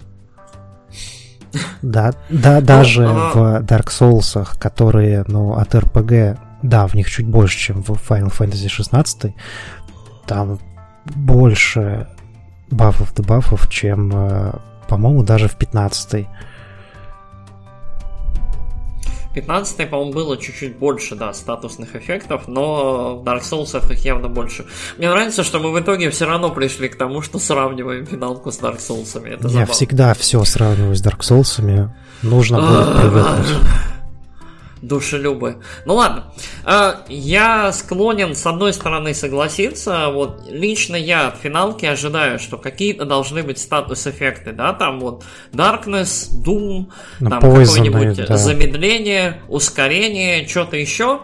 Да, 1.82 2.12
да, 2.28 2.60
даже 2.60 3.06
в 3.06 3.62
Dark 3.62 3.88
Souls, 3.88 4.48
которые, 4.58 5.24
ну, 5.26 5.54
от 5.54 5.74
RPG, 5.74 6.38
да, 6.62 6.86
в 6.86 6.94
них 6.94 7.10
чуть 7.10 7.26
больше, 7.26 7.58
чем 7.58 7.82
в 7.82 7.90
Final 7.90 8.32
Fantasy 8.32 8.68
16, 8.68 9.34
там 10.26 10.58
больше 11.04 12.06
бафов 12.70 13.14
дебафов, 13.14 13.68
чем, 13.68 14.10
э, 14.12 14.52
по-моему, 14.88 15.22
даже 15.22 15.48
в 15.48 15.56
15 15.56 16.28
15 19.34 19.88
по-моему, 19.90 20.12
было 20.12 20.36
чуть-чуть 20.36 20.76
больше, 20.76 21.14
да, 21.14 21.32
статусных 21.32 21.94
эффектов, 21.94 22.48
но 22.48 23.16
в 23.16 23.24
Dark 23.24 23.42
Souls 23.42 23.92
их 23.92 24.04
явно 24.04 24.28
больше. 24.28 24.66
Мне 24.98 25.08
нравится, 25.08 25.44
что 25.44 25.60
мы 25.60 25.70
в 25.72 25.80
итоге 25.80 26.10
все 26.10 26.26
равно 26.26 26.50
пришли 26.50 26.88
к 26.88 26.96
тому, 26.96 27.22
что 27.22 27.38
сравниваем 27.38 28.06
финалку 28.06 28.50
с 28.50 28.60
Dark 28.60 28.78
Souls. 28.78 29.16
Это 29.24 29.44
Я 29.44 29.48
забавно. 29.48 29.72
всегда 29.72 30.14
все 30.14 30.44
сравниваю 30.44 30.94
с 30.96 31.02
Dark 31.04 31.20
Souls. 31.20 31.88
Нужно 32.22 32.60
будет 32.60 33.00
привыкнуть 33.00 33.46
душелюбы. 34.82 35.62
Ну 35.84 35.94
ладно, 35.94 36.32
а, 36.64 37.04
я 37.08 37.72
склонен 37.72 38.34
с 38.34 38.46
одной 38.46 38.72
стороны 38.72 39.14
согласиться, 39.14 40.08
вот 40.10 40.42
лично 40.48 40.96
я 40.96 41.28
от 41.28 41.36
финалки 41.36 41.86
ожидаю, 41.86 42.38
что 42.38 42.56
какие-то 42.56 43.04
должны 43.04 43.42
быть 43.42 43.58
статус-эффекты, 43.58 44.52
да, 44.52 44.72
там 44.72 45.00
вот 45.00 45.24
Darkness, 45.52 46.30
Doom, 46.44 46.86
На 47.20 47.30
там 47.30 47.40
какое-нибудь 47.40 48.26
да. 48.26 48.36
замедление, 48.36 49.42
ускорение, 49.48 50.46
что-то 50.46 50.76
еще. 50.76 51.20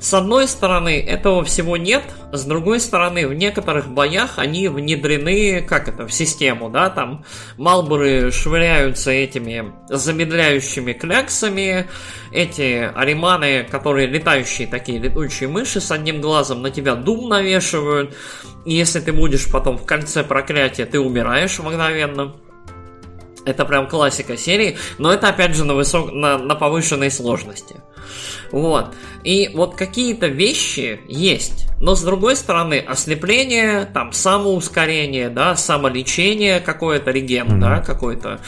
С 0.00 0.14
одной 0.14 0.48
стороны, 0.48 0.98
этого 0.98 1.44
всего 1.44 1.76
нет, 1.76 2.02
с 2.32 2.44
другой 2.46 2.80
стороны, 2.80 3.28
в 3.28 3.34
некоторых 3.34 3.90
боях 3.90 4.38
они 4.38 4.68
внедрены, 4.68 5.60
как 5.60 5.88
это, 5.88 6.06
в 6.06 6.12
систему, 6.12 6.70
да, 6.70 6.88
там 6.88 7.22
Малборы 7.58 8.32
швыряются 8.32 9.10
этими 9.10 9.72
замедляющими 9.90 10.94
кляксами, 10.94 11.86
эти 12.32 12.90
ариманы, 12.94 13.64
которые 13.70 14.06
летающие 14.06 14.66
такие 14.66 14.98
летучие 14.98 15.50
мыши 15.50 15.82
с 15.82 15.90
одним 15.90 16.22
глазом 16.22 16.62
на 16.62 16.70
тебя 16.70 16.94
дум 16.94 17.28
навешивают, 17.28 18.16
и 18.64 18.72
если 18.72 19.00
ты 19.00 19.12
будешь 19.12 19.52
потом 19.52 19.76
в 19.76 19.84
конце 19.84 20.24
проклятия, 20.24 20.86
ты 20.86 20.98
умираешь 20.98 21.58
мгновенно. 21.58 22.36
Это 23.44 23.64
прям 23.64 23.88
классика 23.88 24.36
серии, 24.36 24.76
но 24.98 25.12
это 25.12 25.28
опять 25.28 25.54
же 25.54 25.64
на, 25.64 25.74
высок... 25.74 26.12
на, 26.12 26.38
на 26.38 26.54
повышенной 26.54 27.10
сложности. 27.10 27.76
Вот. 28.52 28.94
И 29.24 29.50
вот 29.54 29.76
какие-то 29.76 30.26
вещи 30.26 31.00
есть. 31.08 31.66
Но 31.80 31.94
с 31.94 32.02
другой 32.02 32.36
стороны, 32.36 32.78
ослепление, 32.78 33.86
там 33.86 34.12
самоускорение, 34.12 35.30
да, 35.30 35.56
самолечение 35.56 36.60
какое-то, 36.60 37.10
реген, 37.10 37.46
mm-hmm. 37.48 37.60
да, 37.60 37.80
какой-то. 37.80 38.40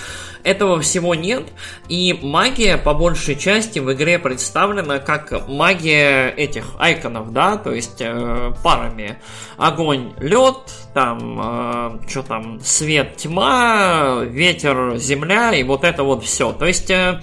Этого 0.44 0.80
всего 0.80 1.14
нет. 1.14 1.44
И 1.88 2.18
магия 2.20 2.76
по 2.76 2.94
большей 2.94 3.36
части 3.36 3.78
в 3.78 3.92
игре 3.92 4.18
представлена 4.18 4.98
как 4.98 5.48
магия 5.48 6.30
этих 6.30 6.64
айконов, 6.78 7.32
да, 7.32 7.56
то 7.56 7.72
есть 7.72 8.00
э, 8.00 8.52
парами. 8.62 9.18
Огонь, 9.56 10.12
лед, 10.18 10.56
там, 10.94 12.00
э, 12.04 12.08
что 12.08 12.22
там, 12.22 12.60
свет, 12.60 13.16
тьма, 13.16 14.22
ветер, 14.24 14.96
земля, 14.96 15.54
и 15.54 15.62
вот 15.62 15.84
это 15.84 16.02
вот 16.02 16.24
все. 16.24 16.52
То 16.52 16.66
есть. 16.66 16.90
Э, 16.90 17.20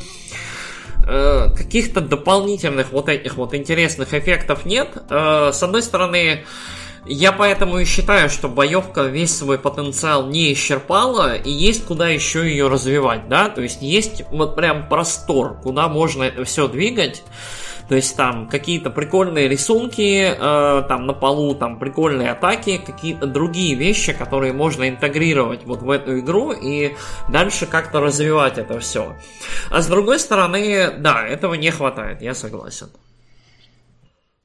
Э, 1.12 1.50
каких-то 1.56 2.02
дополнительных 2.02 2.92
вот 2.92 3.10
этих 3.10 3.36
вот 3.36 3.56
интересных 3.56 4.14
эффектов 4.14 4.64
нет. 4.64 4.90
Э, 5.10 5.50
с 5.52 5.64
одной 5.64 5.82
стороны, 5.82 6.46
я 7.14 7.32
поэтому 7.32 7.80
и 7.80 7.86
считаю, 7.86 8.30
что 8.30 8.48
боевка 8.48 9.04
весь 9.04 9.36
свой 9.36 9.58
потенциал 9.58 10.28
не 10.28 10.54
исчерпала, 10.54 11.36
и 11.36 11.50
есть 11.50 11.86
куда 11.86 12.10
еще 12.10 12.48
ее 12.48 12.68
развивать, 12.68 13.28
да, 13.28 13.50
то 13.50 13.62
есть 13.62 13.82
есть 13.82 14.24
вот 14.30 14.56
прям 14.56 14.88
простор, 14.88 15.60
куда 15.62 15.88
можно 15.88 16.24
это 16.24 16.44
все 16.44 16.68
двигать. 16.68 17.24
То 17.88 17.96
есть 17.96 18.16
там 18.16 18.48
какие-то 18.48 18.92
прикольные 18.92 19.48
рисунки, 19.48 20.30
э, 20.30 20.84
там 20.88 21.08
на 21.08 21.14
полу, 21.14 21.56
там 21.56 21.80
прикольные 21.80 22.30
атаки, 22.30 22.78
какие-то 22.78 23.26
другие 23.26 23.74
вещи, 23.74 24.14
которые 24.14 24.54
можно 24.54 24.88
интегрировать 24.88 25.66
вот 25.66 25.82
в 25.82 25.90
эту 25.90 26.20
игру 26.20 26.52
и 26.52 26.94
дальше 27.30 27.66
как-то 27.66 28.00
развивать 28.00 28.60
это 28.60 28.80
все. 28.80 29.16
А 29.72 29.82
с 29.82 29.88
другой 29.88 30.20
стороны, 30.20 30.92
да, 31.00 31.26
этого 31.26 31.56
не 31.56 31.72
хватает, 31.72 32.22
я 32.22 32.36
согласен. 32.36 32.90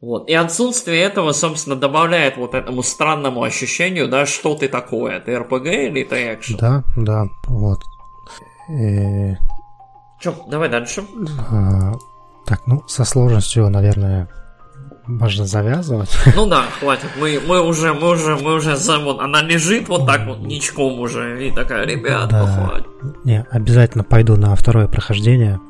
Вот. 0.01 0.29
И 0.29 0.35
отсутствие 0.35 1.03
этого, 1.03 1.33
собственно, 1.33 1.77
добавляет 1.77 2.37
вот 2.37 2.55
этому 2.55 2.83
странному 2.83 3.43
ощущению, 3.43 4.09
да, 4.09 4.27
что 4.27 4.55
ты 4.55 4.69
такое, 4.69 5.21
ты 5.21 5.39
РПГ 5.39 5.67
или 5.67 6.05
ты 6.05 6.35
экшен. 6.35 6.57
Да, 6.59 6.85
да, 6.97 7.27
вот. 7.47 7.81
И... 8.69 9.33
Э, 9.33 9.37
Че, 10.21 10.35
давай 10.49 10.69
дальше. 10.69 11.05
А, 11.51 11.93
так, 12.47 12.67
ну, 12.67 12.83
со 12.87 13.05
сложностью, 13.05 13.69
наверное, 13.69 14.29
можно 15.07 15.47
завязывать. 15.47 16.11
Ну 16.37 16.47
да, 16.47 16.65
хватит. 16.81 17.11
Мы, 17.19 17.41
мы 17.47 17.61
уже, 17.61 17.93
мы 17.93 18.11
уже, 18.11 18.37
мы 18.37 18.55
уже 18.55 18.77
за 18.77 18.99
вот 18.99 19.21
она 19.21 19.43
лежит 19.43 19.89
вот 19.89 20.07
так 20.07 20.27
вот 20.27 20.39
ничком 20.41 21.01
уже. 21.01 21.47
И 21.47 21.51
такая, 21.51 21.87
ребят, 21.87 22.29
да. 22.29 22.47
хватит. 22.47 22.87
Не, 23.25 23.45
обязательно 23.51 24.05
пойду 24.05 24.37
на 24.37 24.55
второе 24.57 24.89
прохождение. 24.89 25.61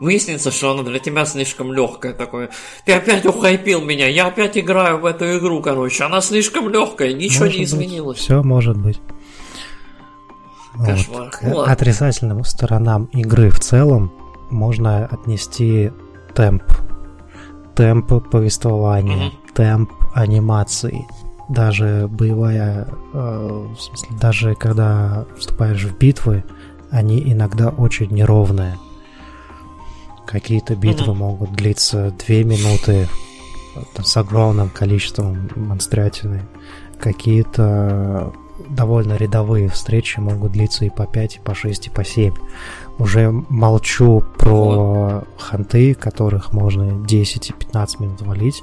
Выяснится, 0.00 0.50
что 0.50 0.72
она 0.72 0.82
для 0.82 0.98
тебя 0.98 1.24
слишком 1.24 1.72
легкая 1.72 2.12
такое. 2.12 2.50
Ты 2.84 2.92
опять 2.92 3.24
ухайпил 3.26 3.80
меня, 3.80 4.08
я 4.08 4.26
опять 4.26 4.58
играю 4.58 4.98
в 4.98 5.06
эту 5.06 5.38
игру, 5.38 5.62
короче. 5.62 6.04
Она 6.04 6.20
слишком 6.20 6.68
легкая, 6.68 7.12
ничего 7.12 7.44
может 7.44 7.58
не 7.58 7.64
изменилось. 7.64 8.18
Все 8.18 8.42
может 8.42 8.76
быть. 8.76 9.00
Кошмар. 10.84 11.30
Вот. 11.42 11.66
К 11.66 11.70
отрицательным 11.70 12.44
сторонам 12.44 13.04
игры 13.12 13.50
в 13.50 13.60
целом 13.60 14.12
можно 14.50 15.06
отнести 15.06 15.92
темп. 16.34 16.64
Темп 17.76 18.30
повествования, 18.30 19.28
mm-hmm. 19.28 19.54
темп 19.54 19.92
анимации. 20.14 21.06
Даже 21.48 22.08
боевая, 22.08 22.88
э, 23.12 23.66
в 23.76 23.80
смысле, 23.80 24.08
даже 24.20 24.54
когда 24.54 25.26
вступаешь 25.36 25.84
в 25.84 25.98
битвы, 25.98 26.44
они 26.90 27.20
иногда 27.20 27.68
очень 27.68 28.10
неровные. 28.10 28.78
Какие-то 30.26 30.74
битвы 30.74 31.12
mm-hmm. 31.12 31.18
могут 31.18 31.52
длиться 31.52 32.12
две 32.24 32.44
минуты 32.44 33.08
там, 33.94 34.04
с 34.04 34.16
огромным 34.16 34.68
количеством 34.70 35.50
монстрятины. 35.54 36.42
Какие-то 36.98 38.32
довольно 38.68 39.14
рядовые 39.16 39.68
встречи 39.68 40.20
могут 40.20 40.52
длиться 40.52 40.84
и 40.84 40.90
по 40.90 41.06
5, 41.06 41.36
и 41.36 41.40
по 41.40 41.54
6, 41.54 41.86
и 41.88 41.90
по 41.90 42.04
7. 42.04 42.34
Уже 42.98 43.30
молчу 43.30 44.22
про 44.38 44.54
вот. 44.54 45.28
ханты, 45.38 45.94
которых 45.94 46.52
можно 46.52 47.04
10 47.06 47.50
и 47.50 47.52
15 47.52 48.00
минут 48.00 48.22
валить. 48.22 48.62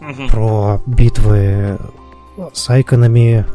Угу. 0.00 0.28
Про 0.28 0.80
битвы 0.86 1.78
с 2.52 2.70
айконами. 2.70 3.46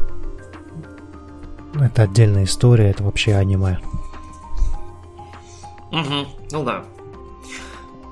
Это 1.74 2.02
отдельная 2.02 2.44
история, 2.44 2.90
это 2.90 3.04
вообще 3.04 3.34
аниме. 3.34 3.78
Угу, 5.92 6.26
ну 6.52 6.64
да. 6.64 6.84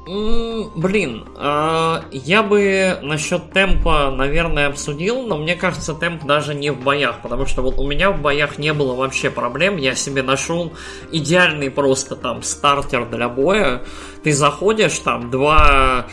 Блин, 0.07 1.25
а, 1.35 2.05
я 2.13 2.45
бы 2.45 2.97
насчет 3.03 3.51
темпа, 3.51 4.13
наверное, 4.13 4.69
обсудил, 4.69 5.23
но 5.23 5.37
мне 5.37 5.57
кажется, 5.57 5.95
темп 5.95 6.25
даже 6.25 6.55
не 6.55 6.71
в 6.71 6.81
боях, 6.81 7.23
потому 7.23 7.45
что 7.45 7.61
вот 7.63 7.81
у 7.81 7.87
меня 7.89 8.13
в 8.13 8.23
боях 8.23 8.57
не 8.59 8.73
было 8.73 8.95
вообще 8.95 9.31
проблем, 9.31 9.79
я 9.79 9.97
себе 9.97 10.23
нашел 10.23 10.73
идеальный 11.11 11.73
просто 11.73 12.15
там 12.15 12.45
стартер 12.45 13.07
для 13.07 13.29
боя. 13.29 13.83
Ты 14.23 14.33
заходишь, 14.33 14.97
там 15.01 15.29
два 15.29 16.07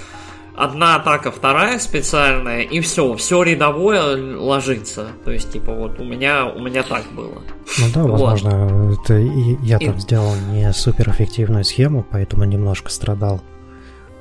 одна 0.56 0.96
атака, 0.96 1.32
вторая 1.32 1.80
специальная, 1.80 2.62
и 2.62 2.80
все, 2.82 3.14
все 3.16 3.44
рядовое 3.44 4.38
ложится. 4.38 5.08
То 5.26 5.32
есть, 5.32 5.52
типа, 5.52 5.74
вот 5.74 6.00
у 6.00 6.04
меня, 6.04 6.46
у 6.46 6.60
меня 6.60 6.84
так 6.84 7.04
было. 7.14 7.42
Ну 7.80 7.86
да, 7.94 8.04
возможно, 8.04 8.68
вот. 8.68 9.00
это 9.04 9.18
и 9.18 9.58
я 9.62 9.78
и... 9.78 9.86
там 9.86 10.00
сделал 10.00 10.36
не 10.52 10.72
супер 10.74 11.10
эффективную 11.10 11.64
схему, 11.64 12.06
поэтому 12.10 12.44
немножко 12.44 12.92
страдал 12.92 13.42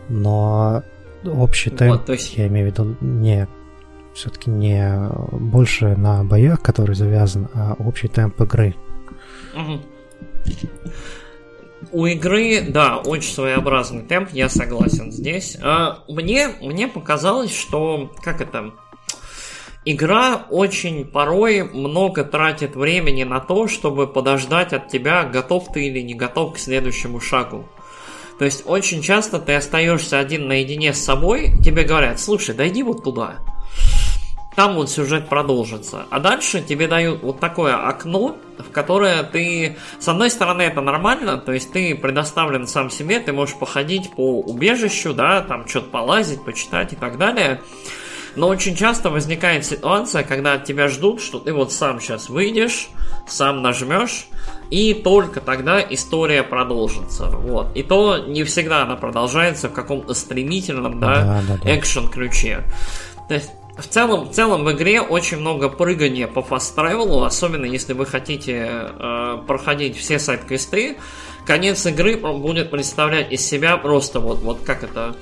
но 0.08 0.82
общий 1.24 1.70
темп, 1.70 1.92
вот, 1.92 2.06
то 2.06 2.12
есть... 2.12 2.36
я 2.36 2.46
имею 2.48 2.68
в 2.68 2.72
виду, 2.72 2.96
не 3.00 3.48
все-таки 4.14 4.50
не 4.50 5.08
больше 5.32 5.96
на 5.96 6.22
боях, 6.22 6.60
который 6.60 6.94
завязан, 6.94 7.48
а 7.54 7.74
общий 7.78 8.08
темп 8.08 8.42
игры. 8.42 8.74
Угу. 9.54 9.80
У 11.90 12.06
игры, 12.06 12.60
да, 12.68 12.98
очень 12.98 13.32
своеобразный 13.32 14.02
темп, 14.02 14.30
я 14.32 14.48
согласен 14.48 15.10
здесь. 15.10 15.56
А, 15.60 16.04
мне, 16.08 16.48
мне 16.60 16.86
показалось, 16.86 17.54
что, 17.54 18.12
как 18.22 18.40
это, 18.40 18.72
игра 19.84 20.46
очень 20.50 21.04
порой 21.04 21.64
много 21.64 22.24
тратит 22.24 22.76
времени 22.76 23.24
на 23.24 23.40
то, 23.40 23.66
чтобы 23.66 24.06
подождать 24.06 24.72
от 24.72 24.88
тебя, 24.88 25.24
готов 25.24 25.72
ты 25.72 25.86
или 25.86 26.00
не 26.00 26.14
готов 26.14 26.54
к 26.54 26.58
следующему 26.58 27.20
шагу. 27.20 27.68
То 28.38 28.44
есть 28.44 28.64
очень 28.66 29.02
часто 29.02 29.38
ты 29.38 29.54
остаешься 29.54 30.18
один 30.18 30.48
наедине 30.48 30.94
с 30.94 30.98
собой, 30.98 31.52
тебе 31.64 31.84
говорят, 31.84 32.20
слушай, 32.20 32.54
дойди 32.54 32.82
вот 32.82 33.04
туда. 33.04 33.38
Там 34.54 34.74
вот 34.74 34.90
сюжет 34.90 35.28
продолжится. 35.28 36.06
А 36.10 36.20
дальше 36.20 36.60
тебе 36.60 36.86
дают 36.86 37.22
вот 37.22 37.40
такое 37.40 37.74
окно, 37.74 38.36
в 38.58 38.70
которое 38.70 39.22
ты... 39.22 39.76
С 39.98 40.08
одной 40.08 40.30
стороны, 40.30 40.62
это 40.62 40.80
нормально, 40.80 41.38
то 41.38 41.52
есть 41.52 41.72
ты 41.72 41.94
предоставлен 41.94 42.66
сам 42.66 42.90
себе, 42.90 43.20
ты 43.20 43.32
можешь 43.32 43.56
походить 43.56 44.12
по 44.12 44.40
убежищу, 44.40 45.14
да, 45.14 45.40
там 45.40 45.66
что-то 45.66 45.88
полазить, 45.90 46.44
почитать 46.44 46.92
и 46.92 46.96
так 46.96 47.18
далее. 47.18 47.60
Но 48.34 48.48
очень 48.48 48.76
часто 48.76 49.10
возникает 49.10 49.64
ситуация, 49.64 50.22
когда 50.22 50.54
от 50.54 50.64
тебя 50.64 50.88
ждут, 50.88 51.20
что 51.20 51.38
ты 51.38 51.52
вот 51.52 51.72
сам 51.72 52.00
сейчас 52.00 52.28
выйдешь, 52.30 52.88
сам 53.26 53.62
нажмешь, 53.62 54.26
и 54.70 54.94
только 54.94 55.40
тогда 55.40 55.80
история 55.80 56.42
продолжится. 56.42 57.26
Вот. 57.26 57.76
И 57.76 57.82
то 57.82 58.18
не 58.18 58.44
всегда 58.44 58.82
она 58.82 58.96
продолжается 58.96 59.68
в 59.68 59.72
каком-то 59.72 60.14
стремительном, 60.14 60.98
да, 60.98 61.42
да, 61.46 61.58
да, 61.62 61.76
экшен 61.76 62.08
ключе. 62.08 62.64
То 63.28 63.34
есть 63.34 63.50
в 63.78 63.86
целом, 63.86 64.28
в 64.28 64.32
целом 64.32 64.64
в 64.64 64.72
игре 64.72 65.00
очень 65.00 65.38
много 65.38 65.68
прыгания 65.68 66.26
по 66.26 66.42
фаст 66.42 66.76
travel, 66.76 67.24
особенно 67.24 67.64
если 67.64 67.94
вы 67.94 68.04
хотите 68.04 68.68
э, 68.68 69.38
проходить 69.46 69.96
все 69.96 70.18
сайт-квесты. 70.18 70.98
Конец 71.46 71.84
игры 71.86 72.16
будет 72.16 72.70
представлять 72.70 73.32
из 73.32 73.44
себя 73.44 73.76
просто 73.76 74.20
вот, 74.20 74.42
вот 74.42 74.60
как 74.64 74.84
это 74.84 75.16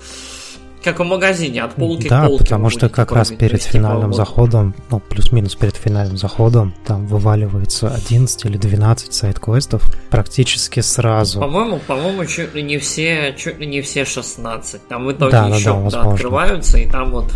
как 0.82 0.98
в 0.98 1.04
магазине, 1.04 1.62
от 1.62 1.74
полки 1.74 2.08
да, 2.08 2.24
к 2.24 2.28
полке. 2.28 2.44
Да, 2.44 2.44
потому 2.44 2.70
что 2.70 2.88
как 2.88 3.12
раз 3.12 3.30
перед 3.30 3.60
типа 3.60 3.72
финальным 3.72 4.14
заходом, 4.14 4.74
ну, 4.90 5.00
плюс-минус 5.00 5.54
перед 5.54 5.76
финальным 5.76 6.16
заходом, 6.16 6.74
там 6.86 7.06
вываливается 7.06 7.88
11 7.94 8.44
или 8.46 8.56
12 8.56 9.12
сайт-квестов 9.12 9.82
практически 10.10 10.80
сразу. 10.80 11.40
По-моему, 11.40 11.80
по-моему, 11.86 12.24
чуть 12.24 12.54
ли 12.54 12.62
не 12.62 12.78
все, 12.78 13.34
чуть 13.36 13.58
ли 13.58 13.66
не 13.66 13.82
все 13.82 14.04
16. 14.04 14.88
Там 14.88 15.04
в 15.04 15.12
итоге 15.12 15.32
да, 15.32 15.48
еще 15.48 15.74
да, 15.74 15.90
да, 15.90 16.02
открываются, 16.02 16.78
и 16.78 16.90
там 16.90 17.10
вот 17.10 17.30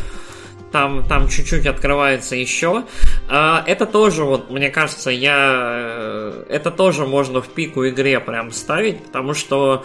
там, 0.74 1.06
там 1.06 1.28
чуть-чуть 1.28 1.66
открывается 1.66 2.34
еще. 2.34 2.82
А, 3.28 3.62
это 3.64 3.86
тоже, 3.86 4.24
вот, 4.24 4.50
мне 4.50 4.70
кажется, 4.70 5.08
я... 5.10 5.36
Э, 5.38 6.44
это 6.48 6.72
тоже 6.72 7.06
можно 7.06 7.40
в 7.40 7.46
пику 7.46 7.86
игре 7.86 8.18
прям 8.18 8.50
ставить, 8.50 9.04
потому 9.04 9.34
что 9.34 9.84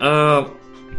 э, 0.00 0.44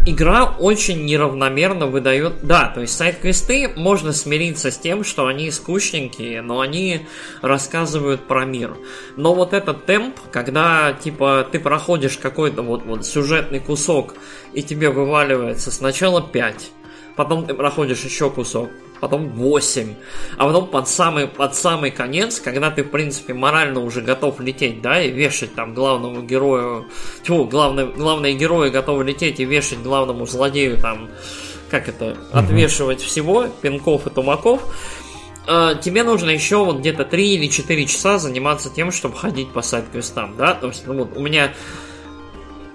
игра 0.06 0.44
очень 0.60 1.06
неравномерно 1.06 1.88
выдает... 1.88 2.42
Да, 2.44 2.66
то 2.66 2.82
есть 2.82 2.98
сайт-квесты 2.98 3.70
можно 3.78 4.12
смириться 4.12 4.72
с 4.72 4.78
тем, 4.78 5.06
что 5.06 5.26
они 5.28 5.52
скучненькие, 5.52 6.42
но 6.42 6.60
они 6.60 7.08
рассказывают 7.42 8.28
про 8.28 8.44
мир. 8.44 8.76
Но 9.16 9.34
вот 9.34 9.54
этот 9.54 9.86
темп, 9.86 10.18
когда, 10.34 10.92
типа, 10.92 11.48
ты 11.50 11.60
проходишь 11.62 12.18
какой-то 12.18 12.62
вот, 12.62 12.84
вот 12.84 13.06
сюжетный 13.06 13.62
кусок, 13.62 14.16
и 14.52 14.62
тебе 14.64 14.90
вываливается 14.90 15.72
сначала 15.72 16.22
5, 16.22 16.72
потом 17.16 17.46
ты 17.46 17.54
проходишь 17.54 18.04
еще 18.04 18.30
кусок, 18.30 18.70
потом 19.00 19.30
8, 19.30 19.96
а 20.38 20.46
потом 20.46 20.68
под 20.68 20.88
самый, 20.88 21.28
под 21.28 21.56
самый 21.56 21.92
конец, 21.92 22.40
когда 22.40 22.72
ты, 22.72 22.84
в 22.84 22.90
принципе, 22.90 23.34
морально 23.34 23.80
уже 23.80 24.02
готов 24.02 24.40
лететь, 24.40 24.82
да, 24.82 25.02
и 25.02 25.12
вешать 25.12 25.56
там 25.56 25.74
главному 25.74 26.22
герою, 26.22 26.88
тьфу, 27.24 27.46
главное, 27.46 27.86
главные 27.86 28.34
герои 28.34 28.70
готовы 28.70 29.04
лететь 29.04 29.40
и 29.40 29.46
вешать 29.46 29.82
главному 29.82 30.26
злодею 30.26 30.78
там, 30.78 31.10
как 31.70 31.88
это, 31.88 32.18
отвешивать 32.32 33.02
всего, 33.02 33.48
пинков 33.62 34.08
и 34.08 34.10
тумаков, 34.10 34.62
э, 35.48 35.76
тебе 35.82 36.04
нужно 36.04 36.30
еще 36.30 36.58
вот 36.58 36.80
где-то 36.80 37.06
3 37.06 37.36
или 37.36 37.48
4 37.48 37.86
часа 37.86 38.20
заниматься 38.20 38.70
тем, 38.70 38.92
чтобы 38.92 39.16
ходить 39.16 39.52
по 39.52 39.62
сайт-квестам, 39.62 40.36
да, 40.38 40.54
то 40.54 40.68
есть, 40.68 40.86
ну 40.86 40.94
вот, 40.96 41.16
у 41.16 41.22
меня 41.22 41.54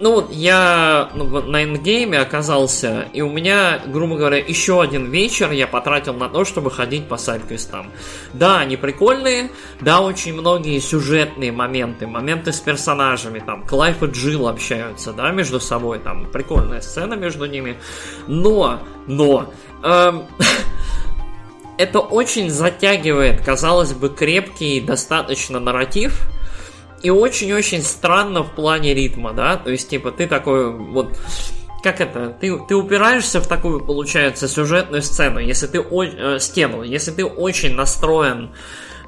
ну 0.00 0.14
вот 0.14 0.32
я 0.32 1.10
ну, 1.14 1.42
на 1.42 1.62
эндгейме 1.62 2.18
оказался, 2.18 3.06
и 3.12 3.20
у 3.20 3.30
меня, 3.30 3.80
грубо 3.86 4.16
говоря, 4.16 4.38
еще 4.38 4.82
один 4.82 5.10
вечер 5.10 5.52
я 5.52 5.66
потратил 5.66 6.14
на 6.14 6.28
то, 6.28 6.44
чтобы 6.44 6.70
ходить 6.70 7.06
по 7.06 7.16
сайт-квестам. 7.16 7.90
Да, 8.32 8.58
они 8.58 8.76
прикольные, 8.76 9.50
да, 9.80 10.00
очень 10.00 10.34
многие 10.34 10.78
сюжетные 10.80 11.52
моменты, 11.52 12.06
моменты 12.06 12.52
с 12.52 12.60
персонажами, 12.60 13.38
там, 13.38 13.64
Клайф 13.64 14.02
и 14.02 14.06
Джилл 14.06 14.48
общаются, 14.48 15.12
да, 15.12 15.30
между 15.30 15.60
собой, 15.60 16.00
там, 16.00 16.26
прикольная 16.26 16.80
сцена 16.80 17.14
между 17.14 17.46
ними, 17.46 17.78
но, 18.26 18.80
но, 19.06 19.52
эм, 19.82 20.24
это 21.78 22.00
очень 22.00 22.50
затягивает, 22.50 23.44
казалось 23.44 23.92
бы, 23.92 24.08
крепкий 24.08 24.80
достаточно 24.80 25.60
нарратив, 25.60 26.28
и 27.04 27.10
очень-очень 27.10 27.82
странно 27.82 28.42
в 28.42 28.54
плане 28.54 28.94
ритма, 28.94 29.34
да, 29.34 29.56
то 29.56 29.70
есть, 29.70 29.90
типа, 29.90 30.10
ты 30.10 30.26
такой 30.26 30.72
вот 30.72 31.16
как 31.82 32.00
это, 32.00 32.30
ты, 32.30 32.58
ты 32.66 32.74
упираешься 32.74 33.42
в 33.42 33.46
такую, 33.46 33.84
получается, 33.84 34.48
сюжетную 34.48 35.02
сцену, 35.02 35.38
если 35.38 35.66
ты, 35.66 35.80
э, 35.80 36.38
стену, 36.40 36.82
если 36.82 37.10
ты 37.10 37.26
очень 37.26 37.74
настроен 37.74 38.54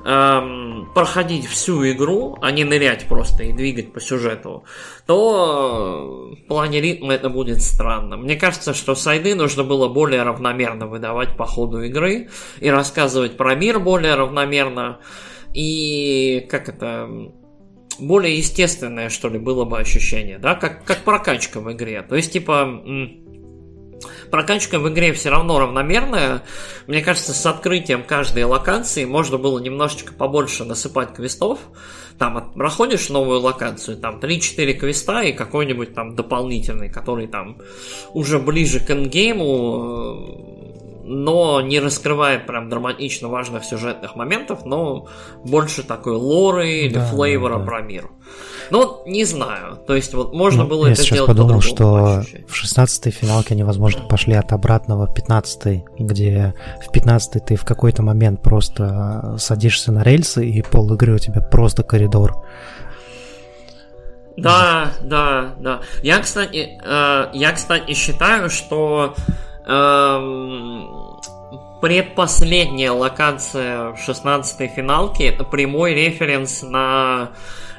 эм, 0.04 0.90
проходить 0.94 1.46
всю 1.46 1.90
игру, 1.90 2.36
а 2.42 2.50
не 2.50 2.64
нырять 2.64 3.08
просто 3.08 3.44
и 3.44 3.54
двигать 3.54 3.94
по 3.94 4.00
сюжету, 4.00 4.64
то 5.06 6.34
в 6.38 6.46
плане 6.48 6.82
ритма 6.82 7.14
это 7.14 7.30
будет 7.30 7.62
странно. 7.62 8.18
Мне 8.18 8.36
кажется, 8.36 8.74
что 8.74 8.94
сайды 8.94 9.34
нужно 9.34 9.64
было 9.64 9.88
более 9.88 10.22
равномерно 10.22 10.86
выдавать 10.86 11.34
по 11.34 11.46
ходу 11.46 11.80
игры 11.80 12.28
и 12.60 12.68
рассказывать 12.68 13.38
про 13.38 13.54
мир 13.54 13.80
более 13.80 14.16
равномерно, 14.16 14.98
и 15.54 16.46
как 16.50 16.68
это 16.68 17.08
более 17.98 18.36
естественное, 18.38 19.08
что 19.08 19.28
ли, 19.28 19.38
было 19.38 19.64
бы 19.64 19.78
ощущение, 19.78 20.38
да, 20.38 20.54
как, 20.54 20.84
как 20.84 21.04
прокачка 21.04 21.60
в 21.60 21.72
игре. 21.72 22.02
То 22.02 22.16
есть, 22.16 22.32
типа, 22.32 22.82
прокачка 24.30 24.78
в 24.78 24.88
игре 24.88 25.12
все 25.12 25.30
равно 25.30 25.58
равномерная. 25.58 26.42
Мне 26.86 27.02
кажется, 27.02 27.32
с 27.32 27.46
открытием 27.46 28.02
каждой 28.04 28.44
локации 28.44 29.04
можно 29.04 29.38
было 29.38 29.58
немножечко 29.58 30.12
побольше 30.12 30.64
насыпать 30.64 31.14
квестов. 31.14 31.58
Там 32.18 32.52
проходишь 32.54 33.08
новую 33.10 33.40
локацию, 33.40 33.98
там 33.98 34.20
3-4 34.20 34.72
квеста 34.74 35.20
и 35.22 35.32
какой-нибудь 35.32 35.94
там 35.94 36.16
дополнительный, 36.16 36.88
который 36.88 37.26
там 37.26 37.58
уже 38.14 38.38
ближе 38.38 38.80
к 38.80 38.90
эндгейму 38.90 40.65
но 41.06 41.60
не 41.60 41.78
раскрывает 41.78 42.46
прям 42.46 42.68
драматично 42.68 43.28
важных 43.28 43.64
сюжетных 43.64 44.16
моментов, 44.16 44.64
но 44.64 45.06
больше 45.44 45.82
такой 45.82 46.16
лоры 46.16 46.68
или 46.68 46.94
да, 46.94 47.06
флейвора 47.06 47.54
да, 47.54 47.60
да. 47.60 47.64
про 47.64 47.80
мир. 47.82 48.10
Ну, 48.70 49.02
не 49.06 49.24
знаю. 49.24 49.76
То 49.86 49.94
есть, 49.94 50.12
вот 50.14 50.34
можно 50.34 50.64
ну, 50.64 50.68
было 50.68 50.86
я 50.86 50.92
это 50.92 51.02
сейчас 51.02 51.18
сделать 51.18 51.28
подумал, 51.28 51.60
что 51.60 52.24
в 52.48 52.64
16-й 52.64 53.10
финалке 53.12 53.54
они, 53.54 53.62
возможно, 53.62 54.02
пошли 54.08 54.34
от 54.34 54.52
обратного 54.52 55.06
15-й, 55.06 55.84
где 55.98 56.54
в 56.84 56.94
15-й 56.94 57.40
ты 57.40 57.54
в 57.54 57.64
какой-то 57.64 58.02
момент 58.02 58.42
просто 58.42 59.36
садишься 59.38 59.92
на 59.92 60.02
рельсы, 60.02 60.44
и 60.44 60.62
пол 60.62 60.92
игры 60.94 61.14
у 61.14 61.18
тебя 61.18 61.40
просто 61.40 61.84
коридор. 61.84 62.44
Да, 64.36 64.92
да, 65.02 65.54
да. 65.60 65.80
Я, 66.02 66.18
кстати, 66.18 66.78
э, 66.84 67.30
я, 67.32 67.52
кстати, 67.52 67.94
считаю, 67.94 68.50
что 68.50 69.14
предпоследняя 71.80 72.92
локация 72.92 73.92
16-й 73.94 74.68
финалки 74.68 75.22
это 75.22 75.44
прямой 75.44 75.94
референс 75.94 76.62
на 76.62 77.30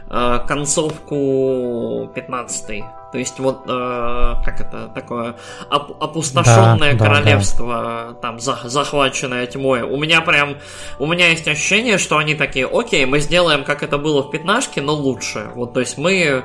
э, 0.09 0.39
концовку 0.47 2.09
15-й. 2.15 2.83
То 3.11 3.17
есть 3.17 3.39
вот 3.39 3.63
э, 3.67 4.33
как 4.43 4.59
это 4.59 4.89
такое 4.93 5.35
оп- 5.71 6.01
опустошенное 6.03 6.93
да, 6.93 7.05
королевство, 7.05 7.67
да, 7.67 8.07
да. 8.09 8.13
там 8.21 8.39
за- 8.39 8.59
захваченное 8.65 9.45
тьмой. 9.47 9.81
У 9.81 9.97
меня 9.97 10.21
прям 10.21 10.57
у 10.99 11.07
меня 11.07 11.29
есть 11.29 11.47
ощущение, 11.47 11.97
что 11.97 12.17
они 12.17 12.35
такие, 12.35 12.67
окей, 12.67 13.05
мы 13.05 13.19
сделаем, 13.19 13.63
как 13.63 13.81
это 13.81 13.97
было 13.97 14.23
в 14.23 14.29
пятнашке, 14.29 14.81
но 14.81 14.93
лучше. 14.93 15.49
Вот, 15.55 15.73
то 15.73 15.79
есть 15.79 15.97
мы 15.97 16.43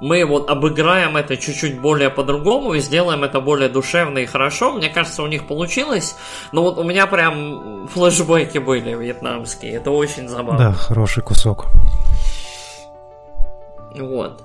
мы 0.00 0.24
вот 0.24 0.50
обыграем 0.50 1.16
это 1.16 1.36
чуть-чуть 1.36 1.80
более 1.80 2.10
по-другому 2.10 2.74
и 2.74 2.80
сделаем 2.80 3.24
это 3.24 3.40
более 3.40 3.68
душевно 3.68 4.18
и 4.18 4.26
хорошо. 4.26 4.72
Мне 4.72 4.88
кажется, 4.88 5.22
у 5.22 5.26
них 5.26 5.46
получилось. 5.46 6.16
Но 6.52 6.62
вот 6.62 6.78
у 6.78 6.84
меня 6.84 7.06
прям 7.06 7.88
флешбеки 7.88 8.58
были 8.58 8.94
вьетнамские. 8.94 9.74
Это 9.74 9.90
очень 9.90 10.28
забавно. 10.28 10.70
Да, 10.70 10.72
хороший 10.72 11.22
кусок. 11.22 11.66
Вот. 13.96 14.42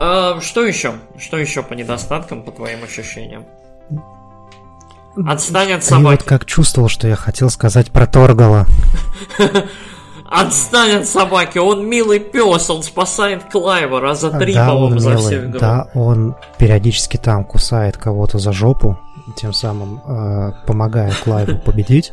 А, 0.00 0.40
что 0.40 0.64
еще? 0.64 0.94
Что 1.18 1.36
еще 1.36 1.62
по 1.62 1.74
недостаткам, 1.74 2.42
по 2.42 2.50
твоим 2.50 2.82
ощущениям? 2.82 3.44
Отстань 5.26 5.72
от 5.72 5.84
собаки. 5.84 6.04
Я 6.04 6.10
вот 6.10 6.22
как 6.22 6.46
чувствовал, 6.46 6.88
что 6.88 7.08
я 7.08 7.16
хотел 7.16 7.50
сказать 7.50 7.90
про 7.90 8.06
Торгала. 8.06 8.66
Отстань 10.30 11.00
от 11.00 11.06
собаки, 11.08 11.58
он 11.58 11.88
милый 11.88 12.20
пес, 12.20 12.70
он 12.70 12.84
спасает 12.84 13.44
Клайва 13.50 14.00
раза 14.00 14.30
три, 14.30 14.54
да, 14.54 14.68
по-моему, 14.68 15.00
за 15.00 15.10
милый, 15.10 15.22
всю 15.22 15.34
игру. 15.46 15.58
Да, 15.58 15.88
он 15.92 16.36
периодически 16.56 17.16
там 17.16 17.44
кусает 17.44 17.96
кого-то 17.96 18.38
за 18.38 18.52
жопу, 18.52 18.96
тем 19.36 19.52
самым 19.52 20.00
э, 20.06 20.52
помогая 20.66 21.12
Клайву 21.24 21.58
победить. 21.64 22.12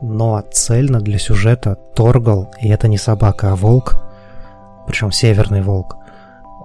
Но 0.00 0.42
цельно 0.52 1.00
для 1.00 1.18
сюжета 1.18 1.76
Торгал, 1.94 2.50
и 2.60 2.68
это 2.70 2.88
не 2.88 2.96
собака, 2.96 3.52
а 3.52 3.56
волк, 3.56 3.96
причем 4.86 5.12
северный 5.12 5.60
волк, 5.60 5.98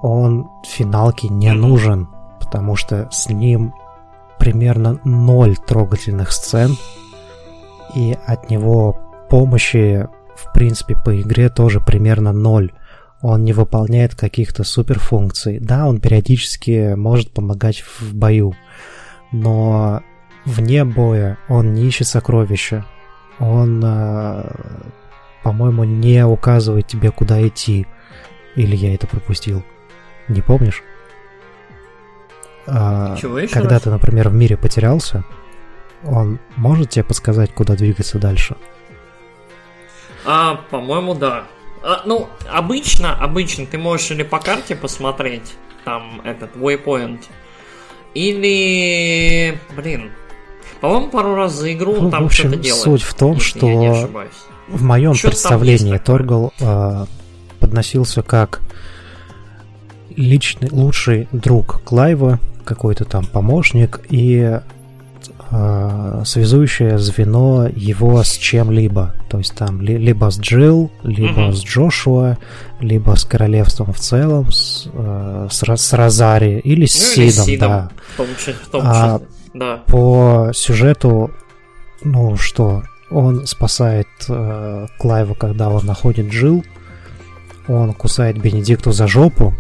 он 0.02 0.50
в 0.64 0.68
финалке 0.68 1.28
не 1.28 1.52
нужен, 1.52 2.08
потому 2.40 2.78
что 2.78 3.10
с 3.12 3.28
ним 3.28 3.74
примерно 4.38 4.98
ноль 5.04 5.58
трогательных 5.58 6.32
сцен, 6.32 6.78
и 7.96 8.18
от 8.26 8.50
него 8.50 8.98
помощи, 9.30 10.08
в 10.44 10.54
принципе, 10.54 10.96
по 11.04 11.20
игре 11.22 11.50
тоже 11.50 11.80
примерно 11.80 12.32
ноль. 12.32 12.72
Он 13.22 13.44
не 13.44 13.52
выполняет 13.54 14.16
каких-то 14.16 14.64
суперфункций. 14.64 15.60
Да, 15.60 15.88
он 15.88 16.00
периодически 16.00 16.94
может 16.96 17.32
помогать 17.32 17.82
в 17.82 18.14
бою, 18.16 18.56
но 19.32 20.02
вне 20.46 20.86
боя 20.86 21.38
он 21.50 21.74
не 21.74 21.88
ищет 21.88 22.08
сокровища. 22.08 22.86
Он, 23.40 23.82
э, 23.84 24.52
по-моему, 25.44 25.84
не 25.84 26.26
указывает 26.26 26.88
тебе, 26.88 27.12
куда 27.12 27.46
идти. 27.46 27.88
Или 28.56 28.76
я 28.76 28.94
это 28.96 29.08
пропустил? 29.08 29.64
Не 30.28 30.42
помнишь? 30.42 30.84
А, 32.68 33.16
Чего 33.18 33.40
еще 33.40 33.54
Когда 33.54 33.76
раз? 33.76 33.84
ты, 33.84 33.90
например, 33.90 34.30
в 34.30 34.34
мире 34.34 34.56
потерялся, 34.58 35.24
он 36.06 36.40
может 36.56 36.92
тебе 36.92 37.04
подсказать, 37.04 37.54
куда 37.54 37.76
двигаться 37.76 38.20
дальше? 38.20 38.56
А, 40.32 40.60
по-моему, 40.70 41.16
да. 41.16 41.46
А, 41.82 42.04
ну, 42.06 42.30
обычно, 42.54 43.16
обычно 43.16 43.66
ты 43.66 43.80
можешь 43.80 44.12
или 44.12 44.22
по 44.22 44.38
карте 44.38 44.76
посмотреть, 44.76 45.56
там 45.86 46.22
этот 46.24 46.56
waypoint, 46.56 47.22
или, 48.14 49.60
блин, 49.76 50.12
по-моему, 50.82 51.10
пару 51.10 51.34
раз 51.34 51.54
за 51.54 51.74
игру 51.74 51.96
ну, 52.00 52.12
там 52.12 52.24
в 52.24 52.26
общем, 52.28 52.50
что-то 52.50 52.58
делает. 52.58 52.84
Суть 52.84 53.02
в 53.02 53.16
том, 53.16 53.40
что 53.40 54.08
в 54.68 54.84
моем 54.84 55.14
представлении 55.14 55.98
Торгал 55.98 56.54
э, 56.60 57.06
подносился 57.60 58.22
как 58.22 58.62
личный 60.16 60.70
лучший 60.70 61.28
друг 61.32 61.82
Клайва, 61.84 62.40
какой-то 62.66 63.04
там 63.04 63.26
помощник 63.26 64.02
и 64.12 64.60
связующее 66.26 67.00
звено 67.00 67.68
его 67.68 68.24
с 68.24 68.32
чем-либо. 68.32 69.16
То 69.30 69.40
есть 69.40 69.56
там 69.56 69.82
ли, 69.82 69.98
либо 69.98 70.30
с 70.30 70.40
Джилл, 70.40 70.92
либо 71.04 71.50
mm-hmm. 71.50 71.54
с 71.54 71.64
Джошуа, 71.64 72.38
либо 72.80 73.16
с 73.16 73.26
королевством 73.26 73.94
в 73.94 74.00
целом, 74.00 74.52
с, 74.52 74.90
э, 74.94 75.48
с, 75.50 75.64
с 75.64 75.94
Розари 75.94 76.60
или 76.60 76.86
с 76.86 77.16
ну, 77.18 77.24
Сидом, 77.24 77.46
Сидом, 77.46 77.70
да. 77.70 77.92
В 78.14 78.18
том 78.18 78.28
числе, 78.38 78.54
в 78.54 78.68
том 78.68 78.82
числе. 78.82 78.94
А 78.94 79.22
да. 79.54 79.84
По 79.88 80.52
сюжету, 80.54 81.32
ну 82.04 82.38
что, 82.38 82.84
он 83.10 83.48
спасает 83.48 84.08
э, 84.28 84.88
Клайва, 85.00 85.34
когда 85.34 85.70
он 85.70 85.86
находит 85.86 86.30
Джилл, 86.30 86.64
он 87.68 87.94
кусает 87.94 88.40
Бенедикту 88.40 88.92
за 88.92 89.08
жопу. 89.08 89.54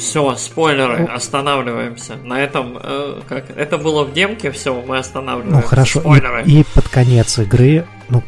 Все, 0.00 0.34
спойлеры, 0.36 1.06
ну, 1.08 1.14
останавливаемся. 1.14 2.16
На 2.16 2.40
этом, 2.40 2.78
э, 2.82 3.20
как 3.28 3.50
это 3.50 3.78
было 3.78 4.04
в 4.04 4.12
демке, 4.12 4.50
все, 4.50 4.74
мы 4.74 4.98
останавливаемся. 4.98 5.60
Ну 5.60 5.66
хорошо, 5.66 6.00
спойлеры. 6.00 6.42
И, 6.44 6.60
и 6.60 6.64
под 6.74 6.88
конец 6.88 7.38
игры, 7.38 7.86
ну 8.08 8.22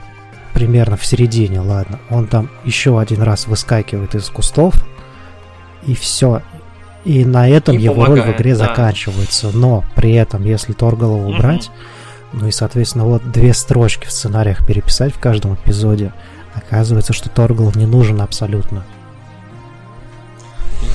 примерно 0.54 0.96
в 0.96 1.04
середине, 1.04 1.60
ладно, 1.60 1.98
он 2.10 2.26
там 2.26 2.50
еще 2.64 3.00
один 3.00 3.22
раз 3.22 3.46
выскакивает 3.46 4.14
из 4.14 4.28
кустов, 4.28 4.74
и 5.86 5.94
все. 5.94 6.42
И 7.04 7.24
на 7.24 7.48
этом 7.48 7.76
и 7.76 7.80
его 7.80 7.94
помогает, 7.94 8.26
роль 8.26 8.34
в 8.34 8.36
игре 8.36 8.52
да. 8.54 8.66
заканчивается. 8.66 9.50
Но 9.52 9.84
при 9.96 10.12
этом, 10.12 10.44
если 10.44 10.72
Торголова 10.72 11.26
убрать, 11.26 11.68
угу. 12.32 12.42
ну 12.42 12.48
и, 12.48 12.52
соответственно, 12.52 13.06
вот 13.06 13.32
две 13.32 13.52
строчки 13.54 14.06
в 14.06 14.12
сценариях 14.12 14.64
переписать 14.64 15.12
в 15.12 15.18
каждом 15.18 15.54
эпизоде, 15.54 16.12
Оказывается, 16.54 17.12
что 17.12 17.30
Торгл 17.30 17.72
не 17.74 17.86
нужен 17.86 18.20
абсолютно. 18.20 18.84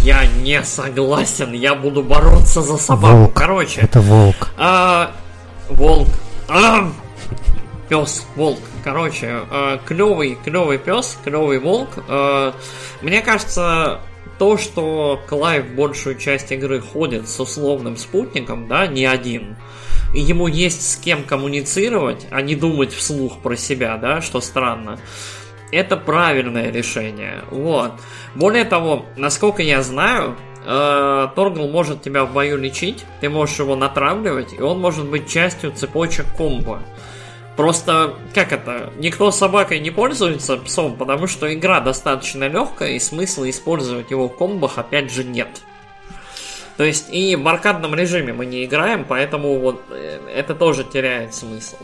Я 0.02 0.26
не 0.26 0.64
согласен, 0.64 1.54
я 1.54 1.76
буду 1.76 2.04
бороться 2.04 2.62
за 2.62 2.78
собаку. 2.78 3.18
Волк. 3.18 3.34
Короче. 3.34 3.82
Это 3.82 4.02
волк. 4.02 4.50
А, 4.58 5.12
волк. 5.70 6.08
А, 6.48 6.92
пес, 7.90 8.26
волк. 8.36 8.60
Короче, 8.84 9.42
а, 9.52 9.80
клевый, 9.86 10.38
клевый 10.44 10.78
пес, 10.78 11.18
клевый 11.24 11.60
волк. 11.60 11.90
А, 12.08 12.54
мне 13.02 13.22
кажется, 13.22 14.00
то, 14.40 14.58
что 14.58 15.20
Клайв 15.28 15.68
большую 15.76 16.18
часть 16.18 16.52
игры 16.52 16.82
ходит 16.82 17.28
с 17.28 17.40
условным 17.40 17.98
спутником, 17.98 18.68
да, 18.68 18.88
не 18.88 19.06
один, 19.06 19.58
и 20.14 20.22
ему 20.22 20.48
есть 20.48 20.90
с 20.90 20.96
кем 20.96 21.24
коммуницировать, 21.24 22.28
а 22.32 22.42
не 22.42 22.56
думать 22.56 22.94
вслух 22.94 23.40
про 23.40 23.56
себя, 23.56 23.98
да, 23.98 24.22
что 24.22 24.42
странно 24.42 25.00
это 25.72 25.98
правильное 25.98 26.72
решение. 26.72 27.44
Вот. 27.52 27.94
Более 28.36 28.66
того, 28.66 29.06
насколько 29.16 29.62
я 29.62 29.82
знаю, 29.82 30.36
э, 30.66 31.28
Торгл 31.36 31.68
может 31.68 32.02
тебя 32.02 32.26
в 32.26 32.34
бою 32.34 32.58
лечить, 32.58 33.06
ты 33.22 33.30
можешь 33.30 33.60
его 33.60 33.76
натравливать, 33.76 34.54
и 34.54 34.62
он 34.62 34.80
может 34.80 35.06
быть 35.06 35.28
частью 35.28 35.72
цепочек 35.72 36.26
комбо. 36.38 36.82
Просто, 37.56 38.14
как 38.36 38.52
это, 38.52 38.94
никто 38.98 39.32
собакой 39.32 39.80
не 39.80 39.90
пользуется 39.90 40.58
псом, 40.58 40.96
потому 40.96 41.26
что 41.26 41.52
игра 41.52 41.80
достаточно 41.80 42.48
легкая, 42.48 42.92
и 42.92 43.00
смысла 43.00 43.50
использовать 43.50 44.12
его 44.12 44.30
в 44.30 44.38
комбах 44.38 44.78
опять 44.78 45.12
же 45.12 45.24
нет. 45.24 45.50
То 46.78 46.84
есть 46.84 47.12
и 47.12 47.36
в 47.36 47.48
аркадном 47.48 47.96
режиме 47.96 48.34
мы 48.34 48.46
не 48.46 48.64
играем, 48.64 49.04
поэтому 49.04 49.58
вот 49.58 49.82
э, 49.90 50.20
это 50.36 50.54
тоже 50.54 50.84
теряет 50.84 51.34
смысл. 51.34 51.78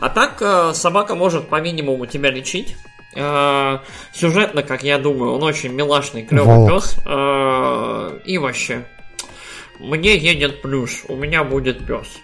А 0.00 0.08
так 0.08 0.40
э, 0.40 0.72
собака 0.72 1.14
может 1.14 1.50
по 1.50 1.60
минимуму 1.60 2.06
тебя 2.06 2.30
лечить, 2.30 2.74
сюжетно, 4.12 4.62
как 4.62 4.82
я 4.82 4.98
думаю, 4.98 5.32
он 5.32 5.42
очень 5.42 5.72
милашный, 5.72 6.24
клевый 6.24 6.68
пес. 6.68 6.96
Э, 7.06 8.20
и 8.24 8.38
вообще, 8.38 8.84
мне 9.78 10.16
едет 10.16 10.62
плюш, 10.62 11.04
у 11.08 11.16
меня 11.16 11.44
будет 11.44 11.86
пес. 11.86 12.18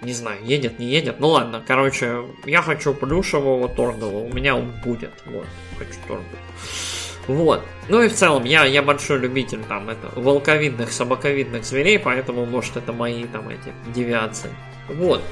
Не 0.00 0.12
знаю, 0.12 0.38
едет, 0.42 0.78
не 0.78 0.86
едет. 0.86 1.20
Ну 1.20 1.28
ладно, 1.28 1.62
короче, 1.66 2.22
я 2.44 2.62
хочу 2.62 2.92
плюшевого 2.92 3.68
торгового, 3.68 4.24
у 4.24 4.32
меня 4.32 4.56
он 4.56 4.72
будет. 4.84 5.12
Вот, 5.26 5.46
хочу 5.78 5.94
торгового. 6.06 6.26
Вот. 7.28 7.62
Ну 7.88 8.02
и 8.02 8.08
в 8.08 8.14
целом, 8.14 8.44
я, 8.44 8.64
я 8.64 8.82
большой 8.82 9.18
любитель 9.18 9.60
там 9.68 9.88
это, 9.88 10.08
волковидных, 10.16 10.92
собаковидных 10.92 11.64
зверей, 11.64 11.98
поэтому, 11.98 12.46
может, 12.46 12.76
это 12.76 12.92
мои 12.92 13.24
там 13.24 13.48
эти 13.48 13.72
девиации. 13.94 14.50
Вот. 14.88 15.22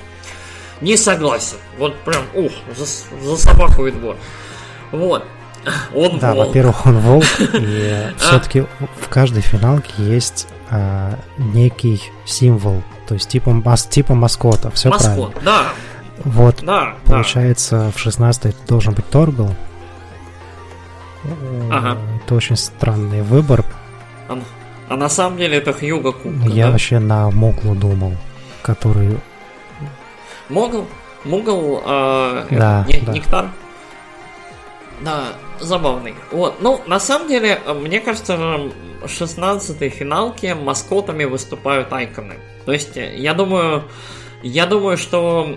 Не 0.80 0.96
согласен. 0.96 1.58
Вот 1.76 1.96
прям, 2.00 2.24
ух, 2.34 2.52
за, 2.74 2.84
за 2.84 3.36
собаку 3.36 3.84
Видбор. 3.84 4.16
Вот. 4.92 5.24
Он 5.94 6.18
да, 6.18 6.34
волк. 6.34 6.46
во-первых, 6.48 6.86
он 6.86 6.98
волк, 7.00 7.24
и 7.52 8.06
все-таки 8.16 8.64
в 9.00 9.08
каждой 9.10 9.42
финалке 9.42 9.92
есть 9.98 10.48
а, 10.70 11.18
некий 11.36 12.02
символ, 12.24 12.82
то 13.06 13.14
есть 13.14 13.28
типа, 13.28 13.50
мас, 13.50 13.84
типа 13.84 14.14
маскота, 14.14 14.70
все 14.70 14.88
Маскот, 14.88 15.32
правильно. 15.34 15.40
да. 15.44 15.62
Вот, 16.24 16.56
да, 16.62 16.94
получается, 17.04 17.78
да. 17.78 17.90
в 17.90 17.98
16 17.98 18.54
должен 18.66 18.94
быть 18.94 19.06
Торгл. 19.08 19.54
Ага. 21.70 21.98
Это 22.24 22.34
очень 22.34 22.56
странный 22.56 23.22
выбор. 23.22 23.64
А, 24.28 24.38
а 24.88 24.96
на 24.96 25.08
самом 25.08 25.36
деле 25.38 25.58
это 25.58 25.72
Хьюга 25.72 26.12
Кубка, 26.12 26.48
Я 26.48 26.66
да? 26.66 26.72
вообще 26.72 26.98
на 26.98 27.30
Моглу 27.30 27.74
думал, 27.74 28.14
который... 28.62 29.18
Могл? 30.48 30.86
Мугл, 31.24 31.82
э, 31.84 32.46
да, 32.50 32.86
это, 32.88 33.06
да. 33.06 33.12
Нектар? 33.12 33.50
Да, 35.02 35.28
забавный. 35.60 36.14
Вот, 36.30 36.60
ну, 36.60 36.80
на 36.86 37.00
самом 37.00 37.28
деле, 37.28 37.58
мне 37.74 38.00
кажется, 38.00 38.36
в 38.36 39.06
16-й 39.06 39.88
финалке 39.88 40.54
маскотами 40.54 41.24
выступают 41.24 41.92
айконы. 41.92 42.34
То 42.66 42.72
есть, 42.72 42.96
я 42.96 43.34
думаю, 43.34 43.84
я 44.42 44.66
думаю, 44.66 44.96
что 44.96 45.56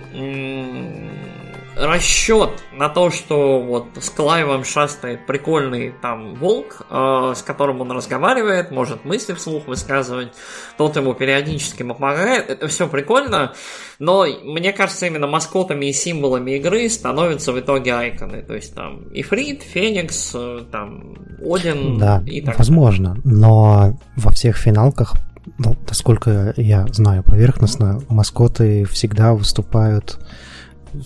расчет 1.75 2.51
на 2.71 2.89
то, 2.89 3.09
что 3.09 3.59
вот 3.61 3.87
с 3.99 4.09
Клайвом 4.09 4.63
шастает 4.63 5.25
прикольный 5.25 5.93
там 6.01 6.35
волк, 6.35 6.85
э, 6.89 7.33
с 7.35 7.41
которым 7.41 7.81
он 7.81 7.91
разговаривает, 7.91 8.71
может 8.71 9.05
мысли 9.05 9.33
вслух 9.33 9.67
высказывать, 9.67 10.33
тот 10.77 10.95
ему 10.95 11.13
периодически 11.13 11.83
помогает, 11.83 12.49
это 12.49 12.67
все 12.67 12.87
прикольно, 12.87 13.53
но 13.99 14.25
мне 14.43 14.71
кажется, 14.73 15.07
именно 15.07 15.27
маскотами 15.27 15.87
и 15.87 15.93
символами 15.93 16.51
игры 16.51 16.87
становятся 16.89 17.51
в 17.51 17.59
итоге 17.59 17.93
айконы, 17.93 18.43
то 18.43 18.53
есть 18.53 18.75
там 18.75 19.03
Ифрит, 19.13 19.63
Феникс, 19.63 20.31
э, 20.35 20.61
там 20.71 21.15
Один 21.43 21.97
да, 21.97 22.23
и 22.25 22.41
так 22.41 22.57
возможно, 22.57 23.17
но 23.23 23.97
во 24.15 24.31
всех 24.31 24.57
финалках 24.57 25.15
ну, 25.57 25.75
насколько 25.87 26.53
я 26.55 26.87
знаю 26.87 27.21
поверхностно, 27.23 27.99
маскоты 28.07 28.85
всегда 28.85 29.33
выступают 29.33 30.17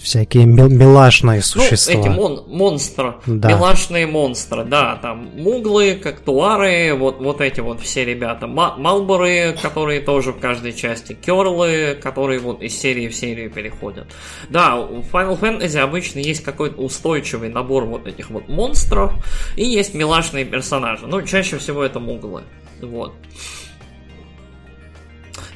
всякие 0.02 0.46
мил- 0.46 0.70
милашные 0.70 1.42
существа. 1.42 1.94
Ну, 1.94 2.00
эти 2.00 2.08
мон- 2.10 2.44
монстры, 2.48 3.16
да. 3.26 3.50
милашные 3.50 4.08
монстры, 4.08 4.64
да, 4.64 4.96
там 5.02 5.30
муглы, 5.36 5.96
коктуары, 5.96 6.94
вот, 6.94 7.20
вот 7.20 7.42
эти 7.42 7.60
вот 7.60 7.82
все 7.82 8.06
ребята. 8.06 8.48
Малборы, 8.48 9.56
которые 9.62 10.02
тоже 10.02 10.32
в 10.32 10.40
каждой 10.40 10.74
части, 10.74 11.14
керлы, 11.14 11.98
которые 12.02 12.40
вот 12.40 12.62
из 12.62 12.78
серии 12.78 13.08
в 13.08 13.16
серию 13.16 13.50
переходят. 13.50 14.08
Да, 14.50 14.76
в 14.76 15.06
Final 15.12 15.40
Fantasy 15.40 15.78
обычно 15.80 16.20
есть 16.20 16.44
какой-то 16.44 16.82
устойчивый 16.82 17.50
набор 17.50 17.86
вот 17.86 18.08
этих 18.08 18.30
вот 18.30 18.48
монстров, 18.50 19.14
и 19.56 19.66
есть 19.66 19.94
милашные 19.94 20.46
персонажи. 20.46 21.08
Ну, 21.08 21.22
чаще 21.22 21.58
всего 21.58 21.84
это 21.84 22.00
муглы. 22.00 22.44
Вот. 22.82 23.14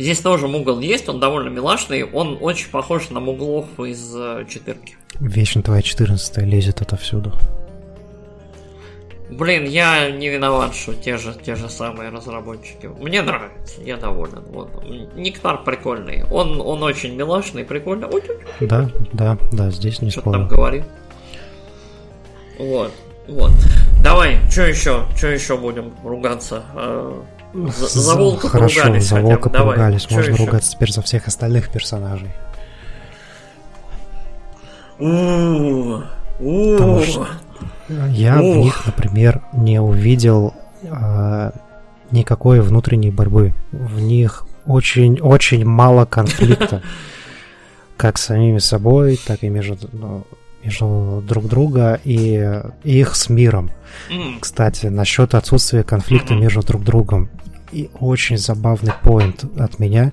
Здесь 0.02 0.20
тоже 0.20 0.48
мугл 0.48 0.80
есть, 0.80 1.08
он 1.10 1.20
довольно 1.20 1.50
милашный, 1.50 2.04
он 2.04 2.40
очень 2.42 2.72
похож 2.72 3.12
на 3.12 3.20
муглов 3.20 3.68
из 3.80 4.12
э, 4.16 4.46
четырки. 4.50 4.96
Вечно 5.20 5.62
твоя 5.62 5.84
14 5.84 6.38
лезет 6.40 6.82
отовсюду. 6.82 7.32
Блин, 9.30 9.66
я 9.66 10.10
не 10.10 10.30
виноват, 10.30 10.74
что 10.74 10.96
те 10.96 11.18
же, 11.18 11.36
те 11.36 11.54
же 11.54 11.70
самые 11.70 12.10
разработчики. 12.10 12.88
Мне 12.88 13.22
нравится, 13.22 13.80
я 13.84 13.96
доволен. 13.98 14.44
Вот. 14.48 14.72
Нектар 15.16 15.64
прикольный. 15.64 16.24
Он, 16.32 16.60
он 16.62 16.82
очень 16.82 17.16
милашный, 17.16 17.64
прикольный. 17.64 18.08
Ой, 18.08 18.24
да, 18.60 18.90
да, 19.14 19.38
да, 19.52 19.70
здесь 19.70 20.02
не 20.02 20.10
что 20.10 20.22
спорю. 20.22 20.40
там 20.40 20.48
говорит. 20.48 20.84
Вот, 22.58 22.92
вот. 23.28 23.52
Давай, 24.04 24.40
что 24.50 24.64
еще? 24.64 25.06
Что 25.16 25.28
еще 25.28 25.58
будем 25.58 25.94
ругаться? 26.04 26.64
За, 27.54 27.88
за 27.88 28.16
волка 28.16 28.48
Хорошо, 28.48 28.82
поругались 28.82 29.08
за 29.08 29.22
волка 29.22 29.50
хотя 29.50 29.64
бы. 29.64 29.70
поругались. 29.72 30.08
Давай. 30.08 30.30
Можно 30.30 30.46
ругаться 30.46 30.72
теперь 30.72 30.92
за 30.92 31.02
всех 31.02 31.28
остальных 31.28 31.70
персонажей. 31.70 32.32
Потому 34.98 36.04
что 37.04 37.28
я 38.10 38.38
в 38.38 38.44
них, 38.44 38.86
например, 38.86 39.42
не 39.54 39.82
увидел 39.82 40.54
э, 40.84 41.52
никакой 42.12 42.62
внутренней 42.62 43.12
борьбы. 43.12 43.54
В 43.72 44.00
них 44.00 44.46
очень-очень 44.66 45.66
мало 45.66 46.06
конфликта. 46.06 46.82
Как 47.98 48.18
с 48.18 48.24
самими 48.26 48.60
собой, 48.60 49.20
так 49.28 49.44
и 49.44 49.50
между, 49.50 49.78
ну, 49.92 50.26
между 50.64 51.24
друг 51.28 51.48
друга 51.48 52.00
и 52.04 52.62
их 52.84 53.16
с 53.16 53.30
миром. 53.30 53.72
Кстати, 54.40 54.88
насчет 54.88 55.36
отсутствия 55.36 55.84
конфликта 55.84 56.34
между 56.36 56.62
друг 56.62 56.84
другом. 56.84 57.30
И 57.72 57.90
очень 58.00 58.38
забавный 58.38 58.92
поинт 59.02 59.46
от 59.58 59.80
меня. 59.80 60.12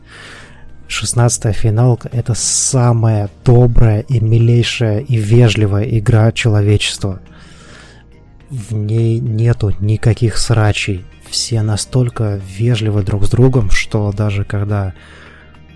16 0.87 1.55
финалка— 1.55 2.09
это 2.12 2.35
самая 2.35 3.29
добрая 3.45 4.01
и 4.01 4.20
милейшая 4.20 5.01
и 5.01 5.16
вежливая 5.16 5.85
игра 5.85 6.33
человечества. 6.33 7.20
В 8.49 8.73
ней 8.73 9.20
нету 9.20 9.75
никаких 9.81 10.39
срачей. 10.39 11.05
Все 11.29 11.61
настолько 11.61 12.41
вежливы 12.43 13.03
друг 13.03 13.27
с 13.27 13.31
другом, 13.31 13.70
что 13.70 14.12
даже 14.12 14.45
когда 14.45 14.95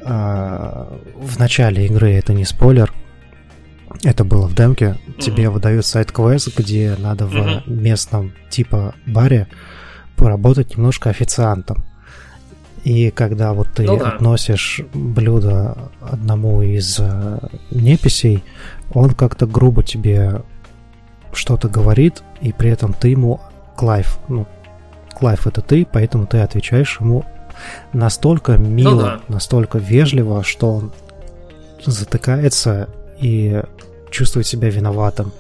э, 0.01 0.86
в 1.16 1.39
начале 1.39 1.85
игры, 1.85 2.12
это 2.12 2.32
не 2.32 2.47
спойлер, 2.47 2.90
это 4.02 4.24
было 4.24 4.47
в 4.47 4.55
демке, 4.55 4.85
mm-hmm. 4.85 5.19
тебе 5.20 5.48
выдают 5.51 5.86
сайт-квест, 5.86 6.56
где 6.56 6.97
надо 6.98 7.24
mm-hmm. 7.24 7.62
в 7.66 7.70
местном 7.70 8.32
типа 8.51 8.94
баре 9.06 9.48
поработать 10.16 10.77
немножко 10.77 11.10
официантом. 11.10 11.85
И 12.85 13.10
когда 13.10 13.52
вот 13.52 13.69
ты 13.74 13.85
ну, 13.85 13.98
да. 13.98 14.10
относишь 14.10 14.81
блюдо 14.93 15.77
одному 16.01 16.62
из 16.62 16.98
э, 16.98 17.39
неписей, 17.70 18.43
он 18.93 19.12
как-то 19.12 19.47
грубо 19.47 19.85
тебе 19.85 20.43
что-то 21.32 21.69
говорит, 21.69 22.23
и 22.40 22.52
при 22.52 22.70
этом 22.70 22.93
ты 22.93 23.09
ему 23.09 23.40
Клайв, 23.77 24.19
ну, 24.28 24.47
Клайв 25.14 25.47
это 25.47 25.60
ты, 25.60 25.86
поэтому 25.90 26.27
ты 26.27 26.39
отвечаешь 26.39 26.98
ему 27.01 27.24
настолько 27.93 28.56
мило, 28.56 28.90
ну, 28.90 29.01
да. 29.01 29.20
настолько 29.28 29.78
вежливо, 29.78 30.43
что 30.43 30.74
он 30.74 30.93
затыкается 31.85 32.89
и 33.23 33.62
чувствует 34.11 34.47
себя 34.47 34.69
виноватым. 34.69 35.32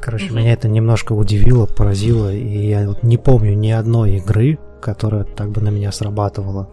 Короче, 0.00 0.26
угу. 0.26 0.36
меня 0.36 0.52
это 0.52 0.68
немножко 0.68 1.12
удивило, 1.12 1.66
поразило, 1.66 2.32
и 2.32 2.66
я 2.66 2.88
вот 2.88 3.02
не 3.02 3.18
помню 3.18 3.54
ни 3.54 3.70
одной 3.70 4.16
игры, 4.16 4.58
которая 4.80 5.24
так 5.24 5.50
бы 5.50 5.60
на 5.60 5.68
меня 5.68 5.92
срабатывала. 5.92 6.68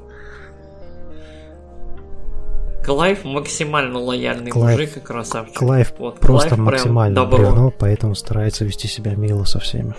Клайв 2.83 3.25
максимально 3.25 3.99
лояльный 3.99 4.49
Клайв, 4.49 4.79
мужик 4.79 4.97
и 4.97 4.99
красавчик. 5.01 5.55
Клайв 5.55 5.93
вот, 5.99 6.19
просто 6.19 6.55
Клайв 6.55 6.61
максимально 6.61 7.25
бревно, 7.25 7.71
поэтому 7.77 8.15
старается 8.15 8.65
вести 8.65 8.87
себя 8.87 9.13
мило 9.13 9.43
со 9.43 9.59
всеми. 9.59 9.93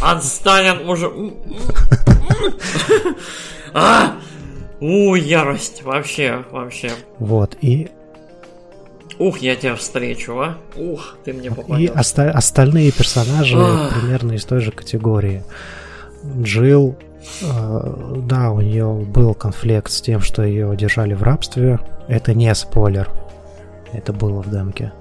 Отстань 0.00 0.68
от 0.68 0.84
мужа... 0.84 1.10
а! 3.74 4.12
У, 4.80 5.14
ярость, 5.14 5.82
вообще, 5.82 6.44
вообще. 6.50 6.90
Вот, 7.18 7.56
и 7.60 7.90
Ух, 9.18 9.38
я 9.38 9.56
тебя 9.56 9.74
встречу, 9.74 10.38
а? 10.38 10.58
Ух, 10.76 11.16
ты 11.24 11.32
мне 11.32 11.50
попадешь. 11.50 11.90
И 11.90 11.92
оста- 11.92 12.30
остальные 12.30 12.92
персонажи 12.92 13.56
примерно 13.56 14.32
из 14.32 14.44
той 14.44 14.60
же 14.60 14.70
категории. 14.70 15.42
Джилл, 16.40 16.96
э, 17.42 18.14
да, 18.28 18.52
у 18.52 18.60
нее 18.60 18.86
был 18.86 19.34
конфликт 19.34 19.90
с 19.90 20.00
тем, 20.00 20.20
что 20.20 20.44
ее 20.44 20.76
держали 20.76 21.14
в 21.14 21.22
рабстве. 21.24 21.80
Это 22.06 22.32
не 22.32 22.54
спойлер. 22.54 23.10
Это 23.92 24.12
было 24.12 24.40
в 24.40 24.50
демке. 24.50 24.92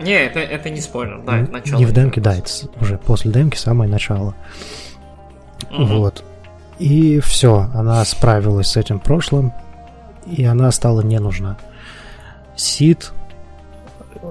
Не, 0.00 0.14
это, 0.14 0.38
это 0.38 0.70
не 0.70 0.80
спойлер, 0.80 1.20
да, 1.24 1.38
это 1.40 1.52
начало. 1.52 1.78
Не 1.78 1.86
в 1.86 1.92
демке, 1.92 2.20
да, 2.20 2.36
это 2.36 2.50
уже 2.80 2.98
после 2.98 3.32
демки 3.32 3.56
самое 3.56 3.90
начало. 3.90 4.34
Угу. 5.70 5.84
Вот. 5.84 6.24
И 6.82 7.20
все, 7.20 7.70
она 7.74 8.04
справилась 8.04 8.72
с 8.72 8.76
этим 8.76 8.98
прошлым, 8.98 9.52
и 10.26 10.42
она 10.42 10.72
стала 10.72 11.00
не 11.00 11.20
нужна. 11.20 11.56
Сид, 12.56 13.12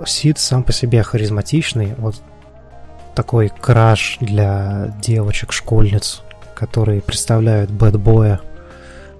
Сид 0.06 0.38
сам 0.38 0.62
по 0.64 0.74
себе 0.74 1.02
харизматичный, 1.02 1.96
вот 1.98 2.16
такой 3.16 3.48
краш 3.48 4.18
для 4.20 4.94
девочек-школьниц, 5.02 6.24
которые 6.54 7.02
представляют 7.02 7.72
бэтбоя 7.72 8.42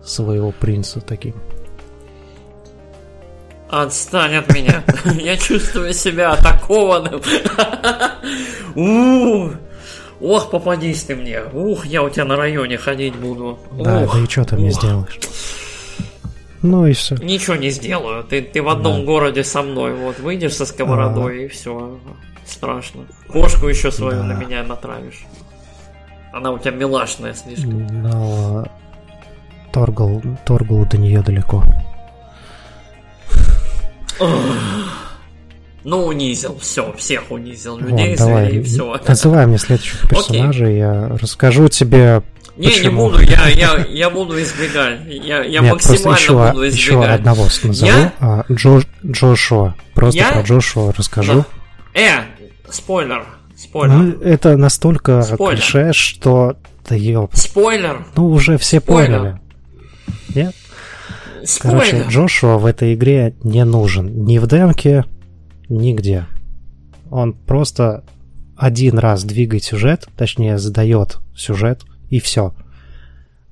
своего 0.04 0.52
принца 0.52 1.00
таким. 1.00 1.36
Отстань 3.70 4.36
от 4.36 4.54
меня. 4.54 4.84
Я 5.06 5.38
чувствую 5.38 5.94
себя 5.94 6.34
атакованным. 6.34 7.22
Ох, 10.22 10.50
попадись 10.52 11.04
ты 11.04 11.16
мне. 11.16 11.42
Ух, 11.54 11.86
я 11.86 12.04
у 12.04 12.10
тебя 12.10 12.26
на 12.26 12.36
районе 12.36 12.78
ходить 12.78 13.16
буду. 13.16 13.58
Да, 13.72 14.02
Ух, 14.02 14.14
да 14.14 14.20
и 14.22 14.26
что 14.30 14.44
ты 14.46 14.56
мне 14.56 14.70
ух. 14.70 14.76
сделаешь? 14.76 15.20
Ну 16.62 16.86
и 16.86 16.94
все. 16.94 17.16
Ничего 17.16 17.56
не 17.56 17.72
сделаю. 17.72 18.24
Ты, 18.24 18.42
ты 18.42 18.62
в 18.62 18.70
одном 18.70 19.00
Да. 19.00 19.06
городе 19.06 19.44
со 19.44 19.64
мной. 19.64 19.96
Вот, 19.96 20.20
выйдешь 20.20 20.54
со 20.54 20.66
сковородой 20.66 21.46
и 21.46 21.48
все. 21.48 21.98
Страшно. 22.46 23.02
Кошку 23.32 23.68
еще 23.68 23.92
свою 23.92 24.18
Да. 24.20 24.24
на 24.24 24.34
меня 24.34 24.64
натравишь. 24.64 25.26
Она 26.34 26.52
у 26.52 26.60
тебя 26.60 26.72
милашная 26.72 27.34
слишком. 27.34 27.88
Но 28.04 28.66
Торгал, 29.72 30.22
Торгал 30.46 30.86
до 30.86 30.98
нее 30.98 31.22
далеко. 31.24 31.64
Ну, 35.84 36.06
унизил, 36.06 36.58
все, 36.60 36.94
всех 36.98 37.32
унизил. 37.32 37.74
Вот, 37.80 37.90
Людей 37.90 38.16
давай, 38.16 38.46
зверей, 38.50 38.64
все. 38.64 39.00
называй 39.08 39.48
мне 39.48 39.58
следующего 39.58 40.08
персонажа, 40.08 40.66
я 40.68 41.08
расскажу 41.20 41.68
тебе 41.70 42.22
Не, 42.56 42.68
не 42.68 42.74
почему. 42.74 43.10
буду, 43.10 43.22
я, 43.24 43.48
я, 43.50 43.86
я 43.90 44.10
буду 44.12 44.40
избегать. 44.42 45.00
Я, 45.08 45.42
я 45.44 45.62
Нет, 45.62 45.74
максимально 45.74 46.18
еще, 46.20 46.52
буду 46.52 46.62
еще 46.64 46.92
избегать. 46.92 47.20
одного 47.20 47.44
назову. 47.64 47.74
Я? 47.92 48.14
А, 48.20 48.46
Джо, 48.52 48.82
Джошуа. 49.06 49.76
Просто 49.96 50.20
Я? 50.20 50.32
про 50.32 50.42
Джошуа 50.42 50.94
расскажу. 50.96 51.46
Э, 51.96 52.22
спойлер, 52.70 53.26
спойлер. 53.58 53.94
Ну, 53.96 54.12
это 54.22 54.58
настолько 54.58 55.22
Спойлер. 55.24 55.58
клише, 55.58 55.94
что 55.94 56.58
да 56.88 56.96
ёп. 56.96 57.36
Спойлер, 57.36 58.06
Ну, 58.16 58.28
уже 58.28 58.58
все 58.60 58.80
Спойлер. 58.80 59.18
поняли. 59.20 59.40
Нет? 60.36 60.56
Короче, 61.60 61.88
спойлер. 61.88 62.08
Джошуа 62.08 62.58
в 62.60 62.66
этой 62.68 62.94
игре 62.94 63.34
не 63.44 63.66
нужен. 63.66 64.26
Ни 64.26 64.38
в 64.38 64.46
демке, 64.48 65.06
нигде. 65.72 66.26
Он 67.10 67.34
просто 67.34 68.04
один 68.56 69.00
раз 69.00 69.24
двигает 69.24 69.64
сюжет, 69.64 70.08
точнее, 70.16 70.58
задает 70.58 71.18
сюжет, 71.36 71.84
и 72.10 72.20
все. 72.20 72.54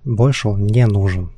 Больше 0.04 0.50
он 0.50 0.68
не 0.68 0.86
нужен. 0.86 1.32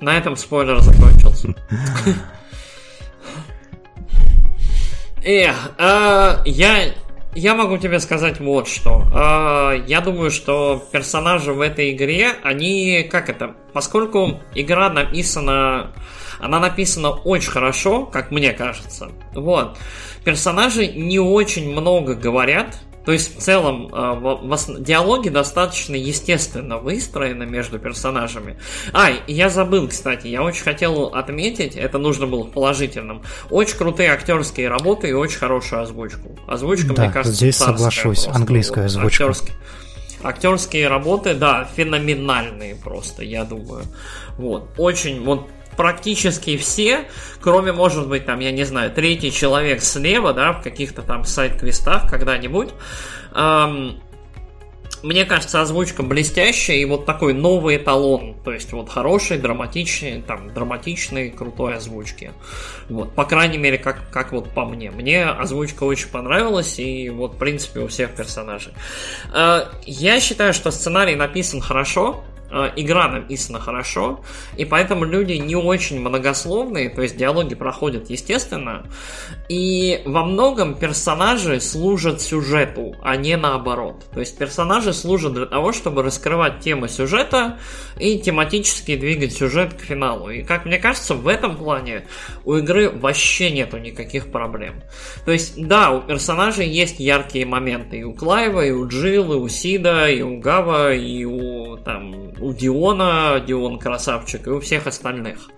На 0.00 0.16
этом 0.16 0.36
спойлер 0.36 0.80
закончился. 0.80 1.54
Эх, 5.22 5.72
а, 5.76 6.42
я, 6.46 6.94
я 7.34 7.54
могу 7.54 7.76
тебе 7.76 8.00
сказать 8.00 8.40
вот 8.40 8.66
что. 8.66 9.06
А, 9.12 9.74
Я 9.86 10.00
думаю, 10.00 10.30
что 10.30 10.82
персонажи 10.90 11.52
в 11.52 11.60
этой 11.60 11.92
игре, 11.92 12.30
они, 12.42 13.06
как 13.10 13.28
это, 13.28 13.54
поскольку 13.74 14.40
игра 14.54 14.88
написана, 14.88 15.92
она 16.40 16.60
написана 16.60 17.10
очень 17.10 17.50
хорошо, 17.50 18.06
как 18.06 18.30
мне 18.30 18.52
кажется, 18.52 19.10
вот, 19.34 19.76
персонажи 20.24 20.86
не 20.86 21.18
очень 21.18 21.70
много 21.72 22.14
говорят, 22.14 22.76
то 23.04 23.12
есть 23.12 23.38
в 23.38 23.40
целом 23.40 23.88
э, 23.92 24.46
диалоги 24.80 25.30
достаточно 25.30 25.94
естественно 25.94 26.76
выстроены 26.76 27.46
между 27.46 27.78
персонажами. 27.78 28.58
А, 28.92 29.08
я 29.26 29.48
забыл, 29.48 29.88
кстати, 29.88 30.26
я 30.26 30.42
очень 30.42 30.62
хотел 30.62 31.06
отметить, 31.06 31.76
это 31.76 31.96
нужно 31.96 32.26
было 32.26 32.44
в 32.44 32.50
положительном, 32.50 33.22
очень 33.48 33.78
крутые 33.78 34.10
актерские 34.12 34.68
работы 34.68 35.08
и 35.08 35.12
очень 35.12 35.38
хорошую 35.38 35.82
озвучку. 35.82 36.38
Озвучка, 36.46 36.92
Да, 36.92 37.04
мне 37.04 37.12
кажется, 37.12 37.36
здесь 37.36 37.56
соглашусь, 37.56 38.24
просто. 38.24 38.32
английская 38.38 38.84
озвучка. 38.84 39.24
актерские- 39.24 39.54
Актерские 40.22 40.88
работы, 40.88 41.32
да, 41.32 41.66
феноменальные 41.74 42.76
просто, 42.76 43.24
я 43.24 43.44
думаю. 43.44 43.84
Вот, 44.36 44.68
очень, 44.76 45.24
вот 45.24 45.48
практически 45.80 46.58
все, 46.58 47.08
кроме, 47.40 47.72
может 47.72 48.06
быть, 48.06 48.26
там, 48.26 48.40
я 48.40 48.52
не 48.52 48.64
знаю, 48.64 48.90
третий 48.90 49.32
человек 49.32 49.82
слева, 49.82 50.34
да, 50.34 50.52
в 50.52 50.62
каких-то 50.62 51.00
там 51.00 51.24
сайт-квестах 51.24 52.06
когда-нибудь, 52.06 52.68
ам, 53.32 53.98
мне 55.02 55.24
кажется, 55.24 55.62
озвучка 55.62 56.02
блестящая 56.02 56.76
и 56.76 56.84
вот 56.84 57.06
такой 57.06 57.32
новый 57.32 57.78
эталон. 57.78 58.36
То 58.44 58.52
есть 58.52 58.74
вот 58.74 58.90
хороший, 58.90 59.38
драматичный, 59.38 60.20
там, 60.20 60.52
драматичной, 60.52 61.30
крутой 61.30 61.76
озвучки. 61.76 62.32
Вот, 62.90 63.14
по 63.14 63.24
крайней 63.24 63.56
мере, 63.56 63.78
как, 63.78 64.10
как 64.10 64.32
вот 64.32 64.50
по 64.50 64.66
мне. 64.66 64.90
Мне 64.90 65.24
озвучка 65.24 65.84
очень 65.84 66.08
понравилась, 66.08 66.78
и 66.78 67.08
вот, 67.08 67.36
в 67.36 67.38
принципе, 67.38 67.80
у 67.80 67.86
всех 67.86 68.14
персонажей. 68.14 68.74
Э, 69.32 69.64
Я 69.86 70.20
считаю, 70.20 70.52
что 70.52 70.70
сценарий 70.70 71.16
написан 71.16 71.62
хорошо, 71.62 72.22
игра 72.76 73.08
написана 73.08 73.60
хорошо, 73.60 74.20
и 74.56 74.64
поэтому 74.64 75.04
люди 75.04 75.34
не 75.34 75.56
очень 75.56 76.00
многословные, 76.00 76.90
то 76.90 77.02
есть 77.02 77.16
диалоги 77.16 77.54
проходят 77.54 78.10
естественно, 78.10 78.86
и 79.48 80.02
во 80.04 80.24
многом 80.24 80.74
персонажи 80.74 81.60
служат 81.60 82.20
сюжету, 82.20 82.96
а 83.02 83.16
не 83.16 83.36
наоборот. 83.36 84.04
То 84.12 84.20
есть 84.20 84.38
персонажи 84.38 84.92
служат 84.92 85.32
для 85.34 85.46
того, 85.46 85.72
чтобы 85.72 86.02
раскрывать 86.02 86.60
темы 86.60 86.88
сюжета 86.88 87.58
и 87.98 88.18
тематически 88.18 88.96
двигать 88.96 89.32
сюжет 89.32 89.74
к 89.74 89.80
финалу. 89.80 90.30
И 90.30 90.42
как 90.42 90.66
мне 90.66 90.78
кажется, 90.78 91.14
в 91.14 91.28
этом 91.28 91.56
плане 91.56 92.06
у 92.44 92.54
игры 92.54 92.90
вообще 92.90 93.50
нету 93.50 93.78
никаких 93.78 94.30
проблем. 94.30 94.82
То 95.24 95.32
есть, 95.32 95.60
да, 95.66 95.90
у 95.90 96.00
персонажей 96.00 96.68
есть 96.68 97.00
яркие 97.00 97.46
моменты. 97.46 97.98
И 97.98 98.04
у 98.04 98.12
Клайва, 98.12 98.64
и 98.64 98.70
у 98.70 98.86
Джилл, 98.88 99.32
и 99.32 99.36
у 99.36 99.48
Сида, 99.48 100.08
и 100.08 100.22
у 100.22 100.38
Гава, 100.38 100.94
и 100.94 101.24
у, 101.24 101.76
там, 101.76 102.32
у 102.40 102.52
Диона, 102.52 103.40
Дион 103.40 103.78
красавчик, 103.78 104.46
и 104.46 104.50
у 104.50 104.60
всех 104.60 104.86
остальных. 104.86 105.50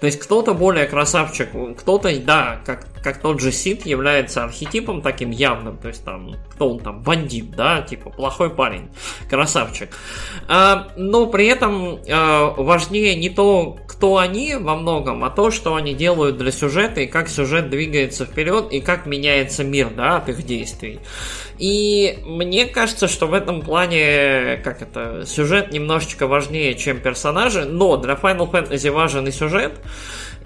То 0.00 0.06
есть 0.06 0.20
кто-то 0.20 0.54
более 0.54 0.86
красавчик, 0.86 1.48
кто-то, 1.78 2.16
да, 2.20 2.60
как, 2.64 2.86
как 3.02 3.20
тот 3.20 3.40
же 3.40 3.50
Сид 3.50 3.84
является 3.84 4.44
архетипом 4.44 5.02
таким 5.02 5.30
явным, 5.30 5.76
то 5.76 5.88
есть 5.88 6.04
там, 6.04 6.36
кто 6.58 6.70
он 6.70 6.80
там, 6.80 7.02
бандит, 7.04 7.52
да, 7.52 7.82
типа 7.82 8.10
плохой 8.10 8.50
парень, 8.50 8.88
красавчик. 9.30 9.90
А, 10.48 10.88
но 10.96 11.26
при 11.26 11.46
этом 11.46 12.00
а, 12.10 12.52
важнее 12.56 13.14
не 13.14 13.30
то, 13.30 13.76
кто 13.86 14.18
они 14.18 14.56
во 14.56 14.74
многом, 14.74 15.22
а 15.22 15.30
то, 15.30 15.52
что 15.52 15.76
они 15.76 15.94
делают 15.94 16.36
для 16.36 16.50
сюжета, 16.50 17.02
и 17.02 17.06
как 17.06 17.28
сюжет 17.28 17.70
двигается 17.70 18.26
вперед, 18.26 18.72
и 18.72 18.80
как 18.80 19.06
меняется 19.06 19.62
мир, 19.62 19.90
да, 19.90 20.16
от 20.16 20.30
их 20.30 20.44
действий. 20.44 20.98
И 21.58 22.18
мне 22.24 22.66
кажется, 22.66 23.06
что 23.06 23.28
в 23.28 23.34
этом 23.34 23.62
плане, 23.62 24.60
как 24.64 24.82
это, 24.82 25.24
сюжет 25.26 25.70
немножечко 25.70 26.26
важнее, 26.26 26.74
чем 26.74 26.98
персонажи, 26.98 27.66
но 27.66 27.96
для 27.96 28.14
Final 28.14 28.50
Fantasy 28.50 28.90
важен 28.90 29.28
и 29.28 29.30
сюжет, 29.30 29.80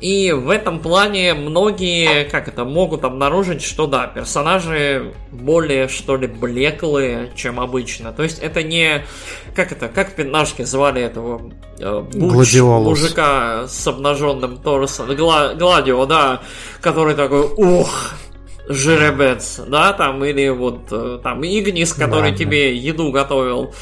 и 0.03 0.33
в 0.33 0.51
этом 0.51 0.81
плане 0.81 1.33
многие, 1.33 2.25
как 2.25 2.49
это, 2.49 2.65
могут 2.65 3.05
обнаружить, 3.05 3.63
что 3.63 3.87
да, 3.87 4.09
персонажи 4.09 5.15
более, 5.31 5.87
что 5.87 6.17
ли, 6.17 6.27
блеклые, 6.27 7.31
чем 7.37 7.61
обычно. 7.61 8.13
То 8.13 8.25
есть 8.25 8.41
это 8.41 8.65
не, 8.65 9.05
как 9.55 9.71
это, 9.71 9.87
как 9.87 10.11
в 10.11 10.15
пятнашке 10.17 10.67
звали 10.67 11.01
этого 11.01 11.53
э, 11.79 12.01
буч 12.13 12.33
мужика 13.01 13.69
с 13.69 13.87
обнаженным 13.87 14.57
торсом, 14.57 15.15
Гла- 15.15 15.55
Гладио, 15.55 16.05
да, 16.07 16.43
который 16.81 17.15
такой, 17.15 17.43
ух, 17.43 18.15
жеребец, 18.69 19.61
да, 19.69 19.93
там, 19.93 20.25
или 20.25 20.49
вот 20.49 20.81
э, 20.91 21.21
там 21.23 21.45
Игнис, 21.45 21.93
который 21.93 22.33
Да, 22.33 22.37
тебе 22.37 22.77
еду 22.77 23.13
готовил. 23.13 23.73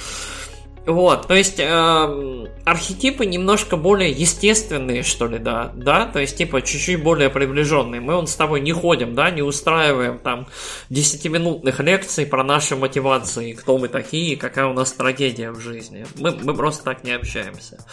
Вот, 0.86 1.26
то 1.28 1.34
есть 1.34 1.56
эм, 1.58 2.48
архетипы 2.64 3.26
немножко 3.26 3.76
более 3.76 4.10
естественные, 4.10 5.02
что 5.02 5.26
ли, 5.26 5.38
да, 5.38 5.72
да, 5.74 6.06
то 6.06 6.18
есть 6.18 6.36
типа 6.36 6.62
чуть-чуть 6.62 7.02
более 7.02 7.28
приближенные. 7.28 8.00
Мы 8.00 8.14
он 8.14 8.26
с 8.26 8.34
тобой 8.34 8.60
не 8.60 8.72
ходим, 8.72 9.14
да, 9.14 9.30
не 9.30 9.42
устраиваем 9.42 10.18
там 10.18 10.46
10-минутных 10.90 11.80
лекций 11.80 12.24
про 12.26 12.42
наши 12.42 12.76
мотивации, 12.76 13.52
кто 13.52 13.76
мы 13.78 13.88
такие, 13.88 14.36
какая 14.36 14.66
у 14.66 14.72
нас 14.72 14.92
трагедия 14.92 15.50
в 15.50 15.60
жизни. 15.60 16.06
Мы, 16.18 16.32
мы 16.42 16.54
просто 16.54 16.82
так 16.84 17.04
не 17.04 17.12
общаемся. 17.12 17.84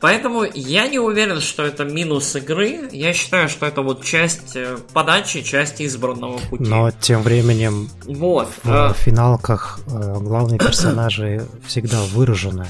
Поэтому 0.00 0.44
я 0.54 0.88
не 0.88 0.98
уверен, 0.98 1.40
что 1.40 1.64
это 1.64 1.84
минус 1.84 2.34
игры. 2.36 2.88
Я 2.90 3.12
считаю, 3.12 3.48
что 3.48 3.66
это 3.66 3.82
вот 3.82 4.02
часть 4.02 4.56
э, 4.56 4.78
подачи, 4.92 5.42
часть 5.42 5.82
избранного 5.82 6.38
пути. 6.38 6.64
Но 6.64 6.90
тем 6.90 7.22
временем 7.22 7.90
Вот. 8.06 8.48
в 8.64 8.70
э, 8.70 8.94
финалках 8.94 9.80
э, 9.86 10.14
главные 10.20 10.58
персонажи 10.58 11.46
всегда 11.66 12.00
выражены. 12.30 12.66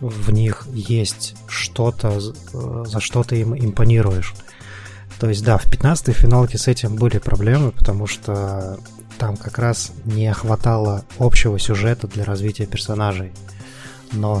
В 0.00 0.30
них 0.30 0.66
есть 0.72 1.34
что-то, 1.48 2.08
э, 2.18 2.84
за 2.86 3.00
что 3.00 3.22
ты 3.22 3.40
им 3.40 3.54
импонируешь. 3.56 4.34
То 5.18 5.28
есть, 5.28 5.42
да, 5.42 5.56
в 5.56 5.64
15-й 5.66 6.12
финалке 6.12 6.58
с 6.58 6.68
этим 6.68 6.96
были 6.96 7.16
проблемы, 7.18 7.72
потому 7.72 8.06
что 8.06 8.78
там 9.18 9.38
как 9.38 9.58
раз 9.58 9.92
не 10.04 10.30
хватало 10.34 11.04
общего 11.18 11.58
сюжета 11.58 12.06
для 12.06 12.24
развития 12.24 12.66
персонажей. 12.66 13.32
Но 14.12 14.40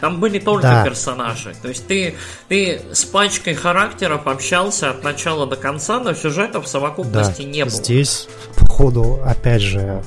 Там 0.00 0.20
были 0.20 0.38
только 0.38 0.62
Да. 0.62 0.84
персонажи. 0.84 1.52
То 1.60 1.68
есть 1.68 1.86
ты, 1.88 2.14
ты 2.48 2.80
с 2.92 3.04
пачкой 3.04 3.54
характеров 3.54 4.28
общался 4.28 4.90
от 4.90 5.02
начала 5.02 5.46
до 5.46 5.56
конца, 5.56 5.98
но 5.98 6.14
сюжета 6.14 6.60
в 6.60 6.64
да, 6.64 6.68
совокупности 6.68 7.42
не 7.42 7.64
было. 7.64 7.70
здесь, 7.74 8.28
походу, 8.56 9.20
опять 9.24 9.62
же, 9.62 10.04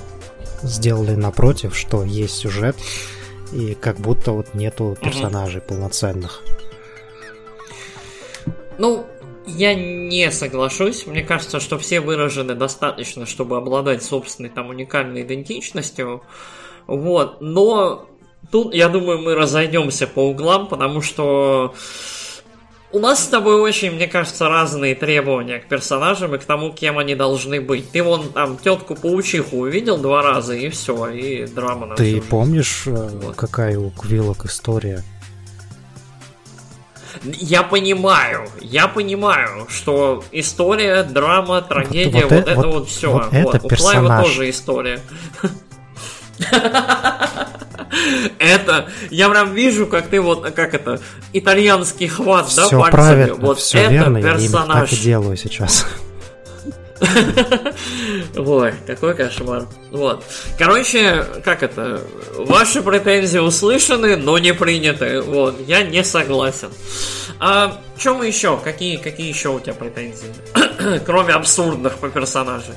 сделали 0.62 1.16
напротив, 1.16 1.76
что 1.76 2.04
есть 2.04 2.36
сюжет, 2.36 2.76
и 3.54 3.76
как 3.76 3.98
будто 3.98 4.32
вот 4.32 4.54
нету 4.54 4.98
персонажей 5.02 5.62
полноценных. 5.62 6.42
Ну, 8.78 9.06
я 9.46 9.74
не 9.74 10.30
соглашусь. 10.32 11.08
Мне 11.08 11.24
кажется, 11.24 11.60
что 11.60 11.78
все 11.78 12.02
выражены 12.02 12.54
достаточно, 12.54 13.26
чтобы 13.26 13.58
обладать 13.58 14.04
собственной 14.04 14.50
там 14.50 14.70
уникальной 14.70 15.24
идентичностью. 15.24 16.22
Вот. 16.86 17.42
Но 17.42 18.08
тут, 18.52 18.74
я 18.74 18.90
думаю, 18.90 19.20
мы 19.20 19.36
разойдемся 19.36 20.06
по 20.06 20.20
углам, 20.20 20.68
потому 20.68 21.02
что 21.02 21.74
у 22.98 23.00
нас 23.00 23.24
с 23.24 23.28
тобой 23.28 23.62
очень, 23.62 23.92
мне 23.92 24.08
кажется, 24.08 24.50
разные 24.50 24.96
требования 24.96 25.60
к 25.60 25.68
персонажам 25.68 26.34
и 26.34 26.40
к 26.40 26.44
тому, 26.46 26.74
кем 26.74 26.98
они 26.98 27.14
должны 27.14 27.62
быть. 27.62 27.92
Ты 27.92 28.02
вон 28.02 28.30
там 28.30 28.58
тетку 28.58 28.96
паучиху 28.96 29.58
увидел 29.58 29.98
два 29.98 30.24
раза, 30.24 30.56
и 30.56 30.70
все, 30.70 31.08
и 31.10 31.46
драма 31.46 31.86
на 31.86 31.96
Ты 31.96 32.20
помнишь, 32.22 32.84
э, 32.88 32.92
вот. 32.92 33.36
какая 33.36 33.78
у 33.78 33.92
Квилок 33.92 34.46
история? 34.46 35.04
Я 37.24 37.62
понимаю, 37.62 38.48
я 38.62 38.88
понимаю, 38.88 39.68
что 39.70 40.24
история, 40.32 41.04
драма, 41.04 41.62
трагедия, 41.62 42.24
вот, 42.24 42.32
вот, 42.32 42.40
вот 42.40 42.48
это 42.48 42.68
вот, 42.68 42.74
вот 42.74 42.90
все. 42.90 43.12
Вот, 43.12 43.32
вот 43.32 43.56
это 43.56 43.66
у 43.66 43.70
персонаж. 43.70 44.06
Клайва 44.06 44.24
тоже 44.24 44.50
история. 44.50 45.00
Это, 48.40 48.90
я 49.10 49.30
прям 49.30 49.54
вижу, 49.54 49.88
как 49.88 50.08
ты 50.08 50.22
вот, 50.22 50.50
как 50.52 50.74
это, 50.74 51.00
итальянский 51.34 52.08
хват, 52.08 52.48
все 52.48 52.70
да, 52.70 52.80
пальцами. 52.80 52.92
Правильно, 52.92 53.36
вот 53.36 53.60
все 53.60 53.80
это 53.80 53.92
верно, 53.92 54.22
персонаж. 54.22 54.76
я 54.76 54.82
так 54.82 54.94
и 54.94 54.96
делаю 54.96 55.38
сейчас. 55.38 55.86
Ой, 58.36 58.74
какой 58.86 59.16
кошмар. 59.16 59.68
Вот. 59.92 60.24
Короче, 60.58 61.26
как 61.44 61.64
это? 61.64 62.02
Ваши 62.38 62.82
претензии 62.82 63.38
услышаны, 63.38 64.16
но 64.18 64.38
не 64.38 64.54
приняты. 64.54 65.22
Вот, 65.22 65.60
я 65.68 65.84
не 65.84 66.04
согласен. 66.04 66.70
А 67.40 67.80
мы 68.06 68.28
еще? 68.28 68.58
Какие, 68.58 68.98
какие 68.98 69.28
еще 69.28 69.50
у 69.50 69.60
тебя 69.60 69.74
претензии? 69.74 70.34
Кроме 71.06 71.34
абсурдных 71.34 71.98
по 71.98 72.10
персонажу. 72.10 72.72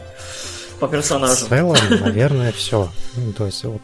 По 0.79 0.89
персонажу. 0.89 1.47
В 1.47 1.49
целом, 1.49 1.77
наверное, 2.01 2.53
все. 2.53 2.91
Ну, 3.17 3.33
то 3.33 3.47
есть, 3.47 3.65
вот, 3.65 3.81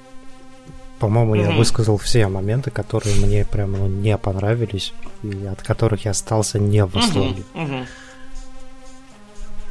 по-моему, 0.99 1.35
я 1.35 1.51
высказал 1.51 1.99
все 1.99 2.27
моменты, 2.29 2.71
которые 2.71 3.17
мне 3.17 3.45
прям 3.45 3.73
ну, 3.73 3.87
не 3.87 4.17
понравились 4.17 4.95
и 5.23 5.47
от 5.47 5.63
которых 5.63 6.05
я 6.05 6.13
остался 6.13 6.59
не 6.59 6.85
в 6.85 6.93
восторге. 6.93 7.45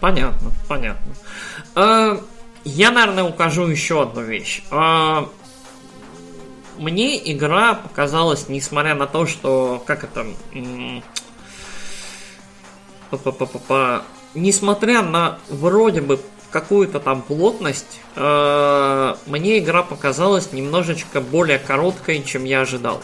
Понятно, 0.02 0.52
понятно. 0.68 1.14
А, 1.74 2.22
я, 2.64 2.92
наверное, 2.92 3.24
укажу 3.24 3.68
еще 3.68 4.04
одну 4.04 4.22
вещь. 4.22 4.62
А, 4.70 5.30
мне 6.78 7.32
игра 7.32 7.74
показалась, 7.74 8.50
несмотря 8.50 8.94
на 8.96 9.08
то, 9.08 9.26
что 9.26 9.82
как 9.86 10.04
это, 10.04 10.28
несмотря 14.34 15.02
на 15.02 15.40
вроде 15.50 16.02
бы 16.02 16.20
какую-то 16.56 17.02
там 17.02 17.22
плотность, 17.22 18.00
э, 18.16 19.16
мне 19.26 19.60
игра 19.60 19.84
показалась 19.84 20.54
немножечко 20.54 21.20
более 21.20 21.60
короткой, 21.60 22.24
чем 22.24 22.46
я 22.46 22.62
ожидал. 22.62 23.02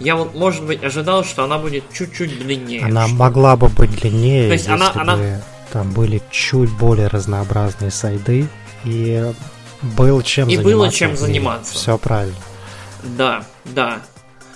Я 0.00 0.16
вот, 0.16 0.34
может 0.34 0.64
быть, 0.64 0.82
ожидал, 0.82 1.24
что 1.24 1.44
она 1.44 1.58
будет 1.58 1.84
чуть-чуть 1.92 2.38
длиннее. 2.38 2.86
Она 2.86 3.06
что... 3.06 3.16
могла 3.16 3.56
бы 3.56 3.68
быть 3.68 3.90
длиннее, 4.00 4.46
То 4.46 4.54
есть 4.54 4.66
если 4.66 4.82
она, 4.82 4.92
бы 4.92 5.00
она... 5.02 5.42
там 5.72 5.92
были 5.92 6.22
чуть 6.30 6.70
более 6.78 7.08
разнообразные 7.08 7.90
сайды 7.90 8.48
и 8.84 9.30
был 9.82 10.22
чем 10.22 10.48
и 10.48 10.56
заниматься. 10.56 10.70
И 10.70 10.74
было 10.74 10.90
чем 10.90 11.16
заниматься. 11.18 11.74
Все 11.74 11.98
правильно. 11.98 12.36
Да, 13.02 13.44
да. 13.66 14.00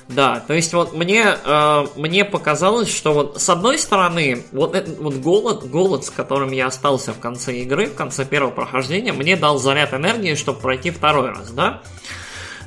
Да, 0.09 0.39
то 0.47 0.55
есть 0.55 0.73
вот 0.73 0.93
мне, 0.93 1.24
э, 1.45 1.87
мне 1.97 2.24
показалось, 2.24 2.95
что 2.95 3.12
вот 3.12 3.41
с 3.41 3.49
одной 3.49 3.77
стороны, 3.77 4.45
вот 4.53 4.77
этот 4.77 4.99
вот 4.99 5.15
голод, 5.15 5.69
голод, 5.69 6.05
с 6.05 6.11
которым 6.11 6.53
я 6.53 6.66
остался 6.66 7.12
в 7.12 7.19
конце 7.19 7.57
игры, 7.59 7.87
в 7.87 7.95
конце 7.95 8.24
первого 8.24 8.53
прохождения, 8.53 9.12
мне 9.12 9.37
дал 9.37 9.59
заряд 9.59 9.95
энергии, 9.95 10.37
чтобы 10.37 10.61
пройти 10.61 10.91
второй 10.91 11.31
раз, 11.31 11.51
да? 11.51 11.83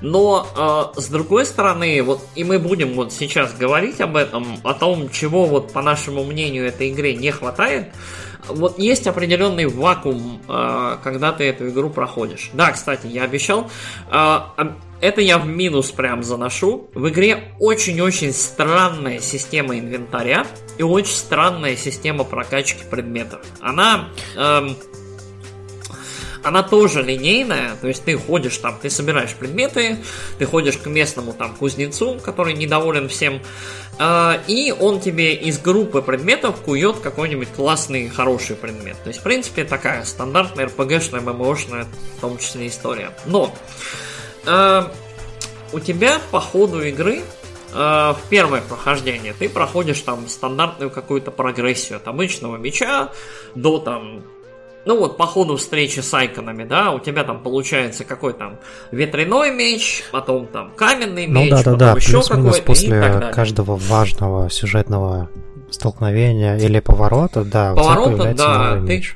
Но 0.02 0.94
э, 0.95 0.99
с 0.99 1.07
другой 1.07 1.45
стороны, 1.45 2.02
вот 2.03 2.22
и 2.36 2.44
мы 2.44 2.60
будем 2.60 2.94
вот 2.94 3.14
сейчас 3.14 3.53
говорить 3.53 4.02
об 4.02 4.16
этом, 4.18 4.60
о 4.64 4.74
том, 4.74 5.10
чего 5.10 5.45
вот 5.45 5.72
по 5.72 5.82
нашему 5.82 6.24
мнению 6.24 6.68
этой 6.68 6.90
игре 6.90 7.16
не 7.16 7.32
хватает. 7.32 7.94
Вот 8.48 8.80
есть 8.80 9.07
определенный 9.07 9.68
вакуум, 9.68 10.41
э, 10.48 10.98
когда 11.03 11.32
ты 11.32 11.45
эту 11.45 11.70
игру 11.70 11.90
проходишь. 11.90 12.49
Да, 12.53 12.72
кстати, 12.72 13.07
я 13.07 13.24
обещал. 13.24 13.70
Э, 14.11 14.40
это 15.01 15.21
я 15.21 15.38
в 15.38 15.47
минус 15.47 15.91
прям 15.91 16.23
заношу. 16.23 16.89
В 16.93 17.07
игре 17.09 17.53
очень-очень 17.59 18.34
странная 18.34 19.19
система 19.19 19.77
инвентаря 19.80 20.45
и 20.77 20.84
очень 20.84 21.15
странная 21.15 21.76
система 21.76 22.23
прокачки 22.23 22.84
предметов. 22.89 23.41
Она... 23.61 24.09
Эм, 24.35 24.76
она 26.41 26.63
тоже 26.63 27.03
линейная, 27.03 27.76
то 27.81 27.89
есть 27.89 28.05
ты 28.05 28.17
ходишь 28.17 28.57
там, 28.59 28.77
ты 28.81 28.89
собираешь 28.89 29.34
предметы, 29.34 29.97
ты 30.38 30.45
ходишь 30.45 30.77
к 30.77 30.85
местному 30.85 31.34
там 31.34 31.53
кузнецу, 31.53 32.17
который 32.23 32.53
недоволен 32.53 33.09
всем, 33.09 33.41
э, 33.99 34.34
и 34.47 34.73
он 34.77 35.01
тебе 35.01 35.34
из 35.34 35.59
группы 35.59 36.01
предметов 36.01 36.61
кует 36.61 36.99
какой-нибудь 36.99 37.49
классный, 37.49 38.07
хороший 38.07 38.55
предмет. 38.55 38.95
То 39.03 39.09
есть, 39.09 39.19
в 39.19 39.23
принципе, 39.23 39.65
такая 39.65 40.05
стандартная 40.05 40.67
RPG-шная, 40.67 41.19
ММОшная, 41.21 41.88
в 42.17 42.21
том 42.21 42.38
числе 42.38 42.67
история. 42.67 43.11
Но 43.26 43.53
э, 44.45 44.84
у 45.74 45.80
тебя 45.80 46.20
по 46.32 46.40
ходу 46.40 46.82
игры 46.82 47.20
э, 47.20 47.74
в 47.74 48.20
первое 48.30 48.61
прохождение 48.61 49.34
ты 49.34 49.49
проходишь 49.49 50.02
там 50.02 50.28
стандартную 50.28 50.90
какую-то 50.90 51.32
прогрессию 51.32 51.98
от 51.98 52.07
обычного 52.07 52.57
меча 52.57 53.10
до 53.56 53.80
там 53.80 54.24
ну 54.86 54.98
вот 54.98 55.18
по 55.18 55.26
ходу 55.26 55.57
встречи 55.57 55.99
с 55.99 56.14
айконами, 56.14 56.64
да, 56.64 56.91
у 56.91 56.99
тебя 56.99 57.24
там 57.24 57.44
получается 57.44 58.06
какой 58.06 58.34
там 58.34 58.57
ветряной 58.91 59.53
меч, 59.53 60.03
потом 60.11 60.48
там 60.48 60.72
каменный 60.76 61.28
ну, 61.28 61.41
меч, 61.41 61.52
да, 61.52 61.64
да, 61.64 61.76
да. 61.76 61.91
еще 61.91 62.22
какой-то 62.22 62.61
после 62.64 63.32
каждого 63.34 63.76
важного 63.76 64.49
сюжетного 64.49 65.30
столкновения 65.70 66.57
или 66.57 66.80
поворота, 66.80 67.44
да, 67.44 67.76
поворота, 67.76 68.34
да, 68.34 68.74
ты, 68.76 68.80
меч 68.80 69.16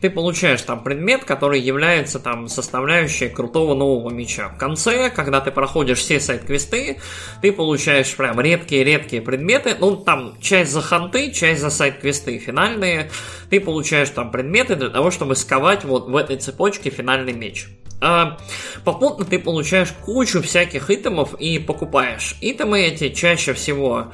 ты 0.00 0.10
получаешь 0.10 0.62
там 0.62 0.82
предмет, 0.82 1.24
который 1.24 1.60
является 1.60 2.18
там 2.18 2.48
составляющей 2.48 3.28
крутого 3.28 3.74
нового 3.74 4.10
меча. 4.10 4.48
В 4.48 4.58
конце, 4.58 5.10
когда 5.10 5.40
ты 5.40 5.50
проходишь 5.50 5.98
все 5.98 6.20
сайт-квесты, 6.20 7.00
ты 7.42 7.52
получаешь 7.52 8.14
прям 8.14 8.40
редкие-редкие 8.40 9.22
предметы. 9.22 9.76
Ну, 9.78 9.96
там 9.96 10.40
часть 10.40 10.72
за 10.72 10.82
ханты, 10.82 11.32
часть 11.32 11.60
за 11.60 11.70
сайт-квесты 11.70 12.38
финальные. 12.38 13.10
Ты 13.50 13.60
получаешь 13.60 14.10
там 14.10 14.30
предметы 14.30 14.76
для 14.76 14.90
того, 14.90 15.10
чтобы 15.10 15.34
сковать 15.34 15.84
вот 15.84 16.08
в 16.08 16.16
этой 16.16 16.36
цепочке 16.36 16.90
финальный 16.90 17.32
меч. 17.32 17.68
А, 18.00 18.38
попутно 18.84 19.24
ты 19.24 19.40
получаешь 19.40 19.92
кучу 20.04 20.40
всяких 20.40 20.90
итемов 20.90 21.34
и 21.34 21.58
покупаешь. 21.58 22.36
Итемы 22.40 22.80
эти 22.82 23.08
чаще 23.08 23.54
всего 23.54 24.12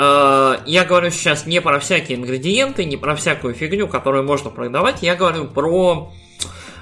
я 0.00 0.84
говорю 0.84 1.10
сейчас 1.10 1.46
не 1.46 1.60
про 1.60 1.80
всякие 1.80 2.18
ингредиенты, 2.18 2.84
не 2.84 2.96
про 2.96 3.16
всякую 3.16 3.54
фигню, 3.54 3.88
которую 3.88 4.24
можно 4.24 4.50
продавать, 4.50 5.02
я 5.02 5.16
говорю 5.16 5.46
про 5.46 6.12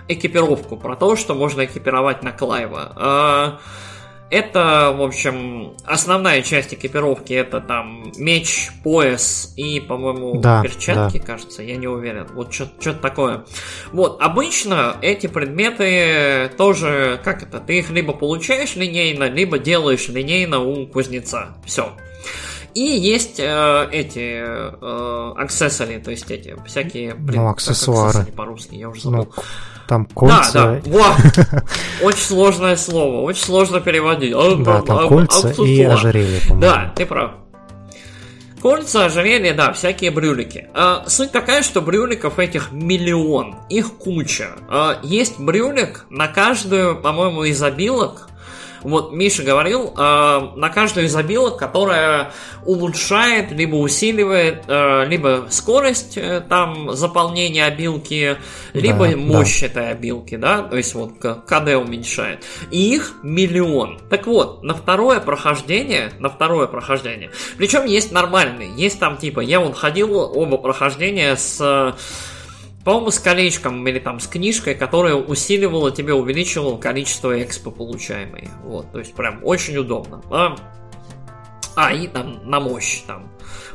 экипировку, 0.08 0.76
про 0.76 0.96
то, 0.96 1.16
что 1.16 1.34
можно 1.34 1.64
экипировать 1.64 2.22
на 2.22 2.32
Клайва. 2.32 3.58
Э, 3.60 3.66
это, 4.28 4.92
в 4.96 5.02
общем, 5.02 5.74
основная 5.84 6.42
часть 6.42 6.74
экипировки 6.74 7.32
это 7.32 7.60
там 7.60 8.10
меч, 8.16 8.70
пояс 8.82 9.52
и, 9.56 9.78
по-моему, 9.78 10.40
да, 10.40 10.62
перчатки, 10.62 11.18
да. 11.18 11.24
кажется, 11.24 11.62
я 11.62 11.76
не 11.76 11.86
уверен. 11.86 12.26
Вот 12.34 12.52
что-то 12.52 12.94
такое. 12.94 13.44
Вот, 13.92 14.20
обычно 14.20 14.96
эти 15.00 15.28
предметы 15.28 16.50
тоже, 16.56 17.20
как 17.22 17.44
это, 17.44 17.60
ты 17.60 17.78
их 17.78 17.90
либо 17.90 18.12
получаешь 18.12 18.74
линейно, 18.74 19.28
либо 19.28 19.58
делаешь 19.58 20.08
линейно 20.08 20.58
у 20.58 20.86
кузнеца. 20.86 21.56
Все. 21.64 21.92
И 22.76 22.82
есть 22.82 23.40
э, 23.40 23.88
эти 23.90 24.44
э, 24.44 25.32
аксессори, 25.38 25.96
то 25.98 26.10
есть 26.10 26.30
эти 26.30 26.54
всякие... 26.66 27.14
Блин, 27.14 27.40
ну, 27.40 27.48
аксессуары. 27.48 28.26
по-русски, 28.26 28.74
я 28.74 28.90
уже 28.90 29.00
забыл. 29.00 29.32
Ну, 29.34 29.42
там 29.88 30.04
кольца. 30.04 30.52
Да, 30.52 30.80
да, 30.84 30.90
вот. 30.90 31.16
Очень 32.02 32.20
сложное 32.20 32.76
слово, 32.76 33.22
очень 33.22 33.44
сложно 33.44 33.80
переводить. 33.80 34.34
Да, 34.62 34.82
там 34.82 34.98
а, 34.98 35.08
кольца 35.08 35.54
и 35.62 35.82
ожерелье, 35.84 36.42
по-моему. 36.42 36.60
Да, 36.60 36.92
ты 36.94 37.06
прав. 37.06 37.30
Кольца, 38.60 39.06
ожерелья, 39.06 39.54
да, 39.54 39.72
всякие 39.72 40.10
брюлики. 40.10 40.68
Суть 41.06 41.32
такая, 41.32 41.62
что 41.62 41.80
брюликов 41.80 42.38
этих 42.38 42.72
миллион, 42.72 43.54
их 43.70 43.94
куча. 43.94 44.50
Есть 45.02 45.40
брюлик 45.40 46.04
на 46.10 46.28
каждую, 46.28 47.00
по-моему, 47.00 47.44
из 47.44 47.62
обилок 47.62 48.28
вот 48.82 49.12
Миша 49.12 49.42
говорил, 49.42 49.94
э, 49.96 50.40
на 50.56 50.68
каждую 50.68 51.06
из 51.06 51.16
обилок, 51.16 51.58
которая 51.58 52.32
улучшает, 52.64 53.52
либо 53.52 53.76
усиливает, 53.76 54.64
э, 54.66 55.06
либо 55.06 55.46
скорость 55.50 56.16
э, 56.16 56.42
там 56.48 56.92
заполнения 56.92 57.64
обилки, 57.64 58.36
либо 58.72 59.08
да, 59.08 59.16
мощь 59.16 59.60
да. 59.60 59.66
этой 59.66 59.90
обилки, 59.90 60.36
да, 60.36 60.62
то 60.62 60.76
есть 60.76 60.94
вот 60.94 61.12
КД 61.18 61.76
уменьшает. 61.76 62.44
И 62.70 62.94
их 62.94 63.14
миллион. 63.22 64.00
Так 64.10 64.26
вот, 64.26 64.62
на 64.62 64.74
второе 64.74 65.20
прохождение, 65.20 66.12
на 66.18 66.28
второе 66.28 66.66
прохождение, 66.66 67.30
причем 67.56 67.84
есть 67.84 68.12
нормальные, 68.12 68.70
есть 68.76 68.98
там 68.98 69.16
типа, 69.16 69.40
я 69.40 69.60
вон 69.60 69.74
ходил 69.74 70.16
оба 70.16 70.56
прохождения 70.58 71.36
с 71.36 71.94
по-моему, 72.86 73.10
с 73.10 73.18
колечком 73.18 73.84
или 73.88 73.98
там 73.98 74.20
с 74.20 74.28
книжкой, 74.28 74.76
которая 74.76 75.16
усиливала 75.16 75.90
тебе, 75.90 76.14
увеличивала 76.14 76.78
количество 76.78 77.42
экспо 77.42 77.72
получаемой. 77.72 78.48
Вот, 78.62 78.92
то 78.92 79.00
есть 79.00 79.12
прям 79.12 79.40
очень 79.42 79.76
удобно. 79.76 80.22
А, 80.30 80.54
а 81.74 81.92
и 81.92 82.06
там 82.06 82.48
на 82.48 82.60
мощь 82.60 83.00
там 83.04 83.28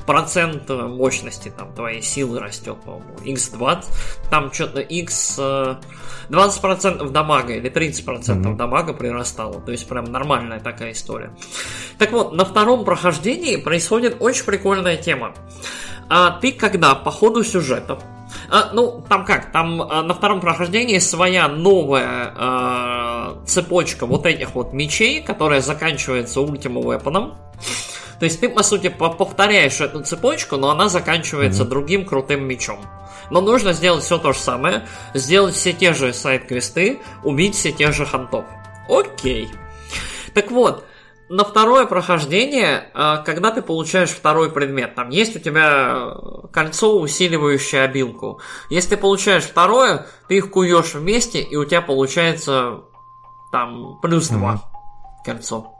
процент 0.05 0.69
мощности 0.69 1.49
там 1.49 1.73
твоей 1.73 2.01
силы 2.01 2.39
растет, 2.39 2.77
по-моему, 2.85 3.13
x20, 3.25 3.83
там 4.29 4.53
что-то 4.53 4.79
x 4.79 5.37
20% 5.37 7.09
дамага 7.09 7.53
или 7.53 7.69
30% 7.69 8.05
mm-hmm. 8.05 8.55
дамага 8.55 8.93
прирастало, 8.93 9.59
то 9.59 9.73
есть 9.73 9.89
прям 9.89 10.05
нормальная 10.05 10.61
такая 10.61 10.93
история. 10.93 11.35
Так 11.97 12.13
вот, 12.13 12.31
на 12.31 12.45
втором 12.45 12.85
прохождении 12.85 13.57
происходит 13.57 14.15
очень 14.21 14.45
прикольная 14.45 14.95
тема. 14.95 15.33
А 16.07 16.31
ты 16.39 16.53
когда 16.53 16.95
по 16.95 17.11
ходу 17.11 17.43
сюжета 17.43 17.99
а, 18.49 18.71
ну, 18.73 19.03
там 19.07 19.25
как, 19.25 19.51
там 19.51 19.81
а, 19.81 20.03
на 20.03 20.13
втором 20.13 20.41
прохождении 20.41 20.99
своя 20.99 21.47
новая 21.47 22.33
а, 22.35 23.37
цепочка 23.45 24.05
вот 24.05 24.25
этих 24.25 24.55
вот 24.55 24.73
мечей, 24.73 25.21
которая 25.21 25.61
заканчивается 25.61 26.41
ультиму 26.41 26.91
вепоном. 26.91 27.37
То 28.19 28.25
есть 28.25 28.39
ты, 28.39 28.49
по 28.49 28.61
сути, 28.61 28.89
повторяешь 28.89 29.81
эту 29.81 30.03
цепочку, 30.03 30.57
но 30.57 30.69
она 30.69 30.89
заканчивается 30.89 31.63
mm-hmm. 31.63 31.67
другим 31.67 32.05
крутым 32.05 32.43
мечом. 32.43 32.79
Но 33.31 33.41
нужно 33.41 33.73
сделать 33.73 34.03
все 34.03 34.17
то 34.19 34.33
же 34.33 34.39
самое, 34.39 34.85
сделать 35.13 35.55
все 35.55 35.73
те 35.73 35.93
же 35.93 36.13
сайт-квесты, 36.13 36.99
убить 37.23 37.55
все 37.55 37.71
те 37.71 37.91
же 37.91 38.05
хантов. 38.05 38.45
Окей. 38.87 39.49
Так 40.33 40.51
вот, 40.51 40.85
на 41.31 41.45
второе 41.45 41.85
прохождение, 41.85 42.91
а, 42.93 43.17
когда 43.17 43.51
ты 43.51 43.61
получаешь 43.61 44.09
второй 44.09 44.51
предмет, 44.51 44.95
там 44.95 45.09
есть 45.09 45.33
у 45.37 45.39
тебя 45.39 46.13
кольцо, 46.51 46.99
усиливающее 46.99 47.83
обилку. 47.83 48.41
Если 48.69 48.91
ты 48.91 48.97
получаешь 48.97 49.43
второе, 49.43 50.07
ты 50.27 50.35
их 50.37 50.51
куешь 50.51 50.93
вместе, 50.93 51.41
и 51.41 51.55
у 51.55 51.63
тебя 51.63 51.81
получается 51.81 52.81
там 53.53 53.97
плюс 54.01 54.27
два 54.27 54.55
mm-hmm. 54.55 55.25
кольцо. 55.25 55.73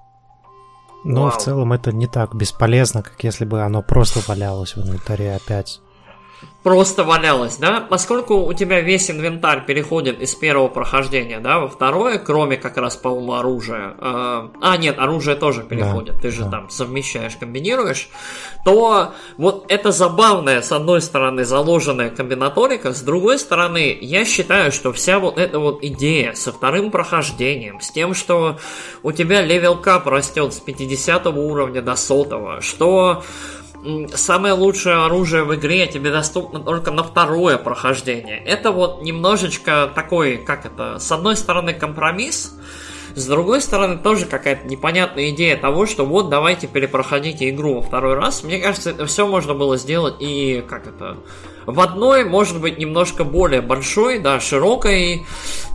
Но 1.04 1.24
Вау. 1.24 1.32
в 1.32 1.38
целом 1.38 1.74
это 1.74 1.92
не 1.92 2.08
так 2.08 2.34
бесполезно, 2.34 3.04
как 3.04 3.22
если 3.22 3.44
бы 3.44 3.62
оно 3.62 3.82
просто 3.82 4.22
валялось 4.30 4.78
в 4.78 4.82
инвентаре 4.82 5.36
опять 5.36 5.82
просто 6.64 7.04
валялась, 7.04 7.58
да, 7.58 7.82
поскольку 7.82 8.36
у 8.36 8.54
тебя 8.54 8.82
весь 8.82 9.10
инвентарь 9.10 9.66
переходит 9.66 10.22
из 10.22 10.36
первого 10.36 10.68
прохождения, 10.68 11.40
да, 11.40 11.60
во 11.60 11.68
второе, 11.68 12.20
кроме 12.20 12.58
как 12.58 12.78
раз, 12.78 12.96
по-моему, 12.96 13.34
оружия, 13.34 13.96
э, 13.98 14.50
а, 14.62 14.78
нет, 14.78 15.00
оружие 15.00 15.36
тоже 15.36 15.64
переходит, 15.64 16.16
да, 16.16 16.22
ты 16.22 16.32
же 16.32 16.44
да. 16.44 16.52
там 16.52 16.70
совмещаешь, 16.70 17.36
комбинируешь, 17.36 18.10
то 18.64 19.14
вот 19.38 19.66
это 19.70 19.92
забавная, 19.92 20.62
с 20.62 20.72
одной 20.72 21.02
стороны, 21.02 21.46
заложенная 21.46 22.12
комбинаторика, 22.12 22.94
с 22.94 23.02
другой 23.02 23.40
стороны, 23.40 23.98
я 24.00 24.24
считаю, 24.24 24.72
что 24.72 24.94
вся 24.94 25.18
вот 25.20 25.40
эта 25.40 25.58
вот 25.58 25.84
идея 25.84 26.34
со 26.34 26.52
вторым 26.52 26.92
прохождением, 26.92 27.82
с 27.82 27.90
тем, 27.90 28.14
что 28.14 28.60
у 29.02 29.12
тебя 29.12 29.42
level 29.42 29.78
cap 29.78 30.06
растет 30.08 30.54
с 30.54 30.60
50 30.60 31.26
уровня 31.28 31.82
до 31.82 31.96
100, 31.96 32.62
что 32.62 33.24
самое 34.14 34.54
лучшее 34.54 35.06
оружие 35.06 35.44
в 35.44 35.56
игре 35.56 35.88
тебе 35.88 36.12
доступно 36.12 36.60
только 36.60 36.92
на 36.92 37.04
второе 37.04 37.58
прохождение. 37.58 38.38
Это 38.38 38.72
вот 38.72 39.02
немножечко 39.02 39.92
такой, 39.94 40.38
как 40.38 40.66
это, 40.66 41.00
с 41.00 41.12
одной 41.12 41.36
стороны 41.36 41.74
компромисс, 41.74 42.54
с 43.16 43.28
другой 43.28 43.62
стороны, 43.62 43.98
тоже 43.98 44.26
какая-то 44.26 44.68
непонятная 44.68 45.32
идея 45.32 45.58
того, 45.58 45.86
что 45.86 46.06
вот 46.06 46.30
давайте 46.30 46.68
перепроходите 46.68 47.50
игру 47.50 47.76
во 47.76 47.82
второй 47.82 48.16
раз. 48.16 48.44
Мне 48.44 48.60
кажется, 48.60 48.92
это 48.92 49.06
все 49.06 49.28
можно 49.28 49.54
было 49.54 49.78
сделать 49.78 50.16
и 50.20 50.64
как 50.68 50.88
это 50.88 51.18
в 51.66 51.80
одной, 51.80 52.24
может 52.24 52.60
быть, 52.60 52.78
немножко 52.78 53.24
более 53.24 53.62
большой, 53.62 54.20
да, 54.20 54.40
широкой, 54.40 55.26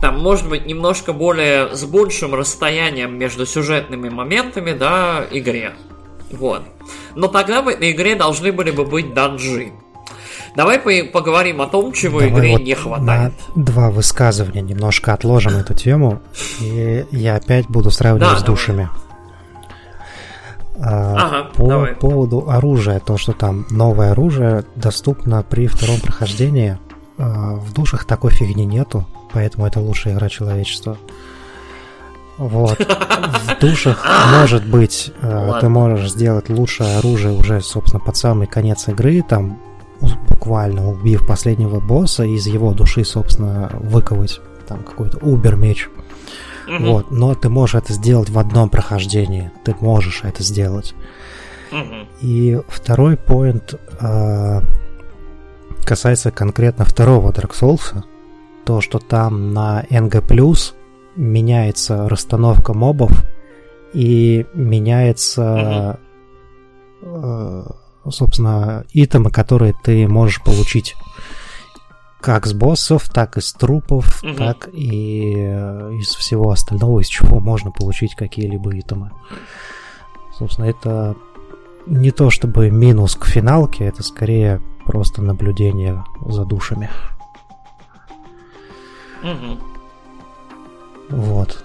там, 0.01 0.19
может 0.19 0.49
быть, 0.49 0.65
немножко 0.65 1.13
более 1.13 1.75
с 1.75 1.83
большим 1.85 2.35
расстоянием 2.35 3.17
между 3.17 3.45
сюжетными 3.45 4.09
моментами, 4.09 4.73
да, 4.73 5.25
игре. 5.31 5.75
Вот. 6.31 6.63
Но 7.15 7.27
тогда 7.27 7.61
в 7.61 7.67
этой 7.67 7.91
игре 7.91 8.15
должны 8.15 8.51
были 8.51 8.71
бы 8.71 8.85
быть 8.85 9.13
данжи. 9.13 9.71
Давай 10.55 10.79
поговорим 10.79 11.61
о 11.61 11.67
том, 11.67 11.93
чего 11.93 12.19
Давай 12.19 12.33
игре 12.33 12.51
вот 12.53 12.61
не 12.61 12.73
хватает. 12.73 13.33
два 13.55 13.91
высказывания 13.91 14.61
немножко 14.61 15.13
отложим 15.13 15.55
эту 15.55 15.73
тему, 15.75 16.21
и 16.59 17.05
я 17.11 17.35
опять 17.35 17.67
буду 17.67 17.91
сравнивать 17.91 18.33
да, 18.33 18.39
с 18.39 18.43
душами. 18.43 18.89
А, 20.79 21.15
ага, 21.15 21.49
по 21.55 21.67
давай. 21.67 21.95
поводу 21.95 22.49
оружия, 22.49 22.99
то, 22.99 23.17
что 23.17 23.33
там 23.33 23.65
новое 23.69 24.11
оружие 24.11 24.63
доступно 24.75 25.43
при 25.43 25.67
втором 25.67 25.99
прохождении, 25.99 26.77
а, 27.17 27.55
в 27.55 27.73
душах 27.73 28.05
такой 28.05 28.31
фигни 28.31 28.65
нету, 28.65 29.07
поэтому 29.33 29.65
это 29.65 29.79
лучшая 29.79 30.13
игра 30.15 30.29
человечества. 30.29 30.97
Вот. 32.37 32.77
В 32.79 33.59
душах, 33.59 34.05
может 34.39 34.65
быть, 34.65 35.11
э, 35.21 35.53
ты 35.59 35.69
можешь 35.69 36.11
сделать 36.11 36.49
лучшее 36.49 36.97
оружие 36.97 37.33
уже, 37.33 37.61
собственно, 37.61 37.99
под 37.99 38.15
самый 38.15 38.47
конец 38.47 38.87
игры, 38.87 39.23
там, 39.27 39.59
буквально 40.29 40.89
убив 40.89 41.25
последнего 41.25 41.79
босса, 41.79 42.23
из 42.23 42.45
его 42.47 42.73
души, 42.73 43.03
собственно, 43.03 43.71
выковать 43.73 44.39
там 44.67 44.83
какой-то 44.83 45.17
убер-меч. 45.17 45.89
Угу. 46.67 46.85
Вот, 46.85 47.11
но 47.11 47.33
ты 47.33 47.49
можешь 47.49 47.75
это 47.75 47.93
сделать 47.93 48.29
в 48.29 48.37
одном 48.37 48.69
прохождении. 48.69 49.51
Ты 49.63 49.75
можешь 49.79 50.21
это 50.23 50.43
сделать. 50.43 50.93
Угу. 51.71 52.07
И 52.21 52.59
второй 52.67 53.17
поинт 53.17 53.75
э, 53.99 54.61
касается 55.83 56.31
конкретно 56.31 56.85
второго 56.85 57.31
Dark 57.31 57.51
Souls. 57.59 58.03
То, 58.65 58.81
что 58.81 58.99
там 58.99 59.53
на 59.53 59.83
NG+, 59.89 60.21
меняется 61.17 62.07
расстановка 62.07 62.73
мобов 62.73 63.11
и 63.93 64.45
меняется, 64.53 65.99
uh 67.01 67.73
собственно, 68.09 68.85
итемы, 68.93 69.31
которые 69.31 69.75
ты 69.83 70.07
можешь 70.07 70.41
получить 70.41 70.95
как 72.21 72.45
с 72.45 72.53
боссов, 72.53 73.09
так 73.09 73.37
и 73.37 73.41
с 73.41 73.51
трупов, 73.51 74.23
uh 74.23 74.35
так 74.35 74.69
и 74.71 75.33
э, 75.35 75.91
из 75.99 76.15
всего 76.15 76.51
остального, 76.51 77.01
из 77.01 77.07
чего 77.07 77.39
можно 77.39 77.71
получить 77.71 78.15
какие-либо 78.15 78.79
итемы. 78.79 79.11
Собственно, 80.37 80.65
это 80.65 81.15
не 81.85 82.11
то 82.11 82.29
чтобы 82.29 82.69
минус 82.69 83.15
к 83.15 83.25
финалке, 83.25 83.85
это 83.85 84.03
скорее 84.03 84.61
просто 84.85 85.21
наблюдение 85.21 86.03
за 86.25 86.45
душами. 86.45 86.89
Угу. 89.23 89.76
Вот. 91.09 91.63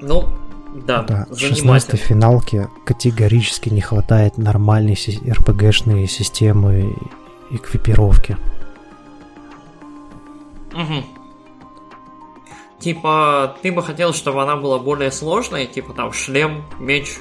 Ну, 0.00 0.28
да, 0.86 1.02
да. 1.02 1.26
16 1.36 1.98
финалке 1.98 2.68
категорически 2.84 3.68
не 3.68 3.80
хватает 3.80 4.38
нормальной 4.38 4.96
РПГшной 5.28 6.06
системы 6.06 6.96
эквипировки. 7.50 8.36
Угу. 10.72 11.04
Типа, 12.78 13.56
ты 13.62 13.72
бы 13.72 13.82
хотел, 13.82 14.12
чтобы 14.12 14.42
она 14.42 14.56
была 14.56 14.78
более 14.78 15.10
сложной, 15.10 15.66
типа 15.66 15.92
там 15.94 16.12
шлем, 16.12 16.62
меч, 16.78 17.18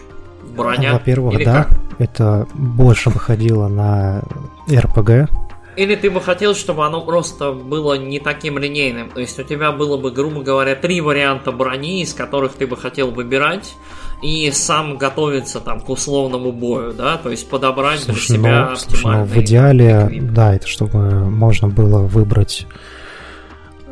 броня. 0.56 0.94
Во-первых, 0.94 1.44
да, 1.44 1.64
как? 1.64 1.80
это 1.98 2.48
больше 2.54 3.10
выходило 3.10 3.68
на 3.68 4.22
РПГ, 4.70 5.30
или 5.78 5.96
ты 5.96 6.10
бы 6.10 6.20
хотел, 6.20 6.56
чтобы 6.56 6.86
оно 6.86 7.02
просто 7.02 7.52
было 7.54 7.94
не 7.94 8.20
таким 8.20 8.58
линейным? 8.58 9.12
То 9.12 9.20
есть 9.20 9.40
у 9.40 9.44
тебя 9.44 9.72
было 9.72 9.98
бы, 9.98 10.12
грубо 10.12 10.42
говоря, 10.42 10.76
три 10.76 11.00
варианта 11.02 11.52
брони, 11.52 12.02
из 12.02 12.14
которых 12.16 12.54
ты 12.54 12.66
бы 12.66 12.76
хотел 12.76 13.12
выбирать, 13.12 13.76
и 14.24 14.50
сам 14.52 14.98
готовиться 14.98 15.60
там 15.60 15.80
к 15.80 15.90
условному 15.90 16.52
бою, 16.52 16.94
да? 16.94 17.18
То 17.18 17.30
есть 17.30 17.48
подобрать 17.48 18.00
слушай, 18.00 18.28
для 18.28 18.38
себя 18.38 18.70
ну. 18.72 18.76
Слушай, 18.76 19.18
ну, 19.18 19.24
в 19.26 19.38
идеале, 19.38 20.08
эквип. 20.08 20.24
да, 20.32 20.56
это 20.56 20.68
чтобы 20.68 21.30
можно 21.30 21.68
было 21.68 22.00
выбрать, 22.00 22.66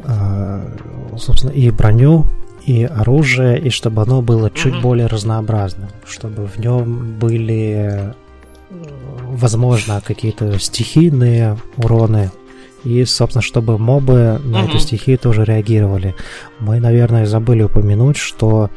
э, 0.03 0.69
собственно, 1.17 1.51
и 1.51 1.69
броню, 1.69 2.25
и 2.65 2.83
оружие, 2.83 3.59
и 3.59 3.69
чтобы 3.69 4.01
оно 4.01 4.23
было 4.23 4.49
чуть 4.49 4.73
mm-hmm. 4.73 4.81
более 4.81 5.05
разнообразным, 5.05 5.89
чтобы 6.07 6.47
в 6.47 6.57
нем 6.57 7.19
были 7.19 8.15
возможно, 9.27 10.01
какие-то 10.03 10.57
стихийные 10.59 11.57
уроны. 11.77 12.31
И, 12.83 13.03
собственно, 13.05 13.41
чтобы 13.41 13.77
мобы 13.77 14.39
на 14.43 14.57
mm-hmm. 14.57 14.67
эту 14.69 14.79
стихию 14.79 15.17
тоже 15.17 15.43
реагировали. 15.43 16.15
Мы, 16.59 16.79
наверное, 16.79 17.25
забыли 17.25 17.63
упомянуть, 17.63 18.17
что 18.17 18.69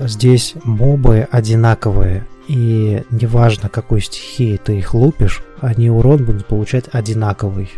здесь 0.00 0.54
мобы 0.64 1.28
одинаковые, 1.30 2.26
и 2.48 3.02
неважно, 3.10 3.68
какой 3.68 4.00
стихии 4.00 4.56
ты 4.56 4.78
их 4.78 4.94
лупишь, 4.94 5.42
они 5.60 5.90
урон 5.90 6.24
будут 6.24 6.46
получать 6.46 6.84
одинаковый. 6.90 7.70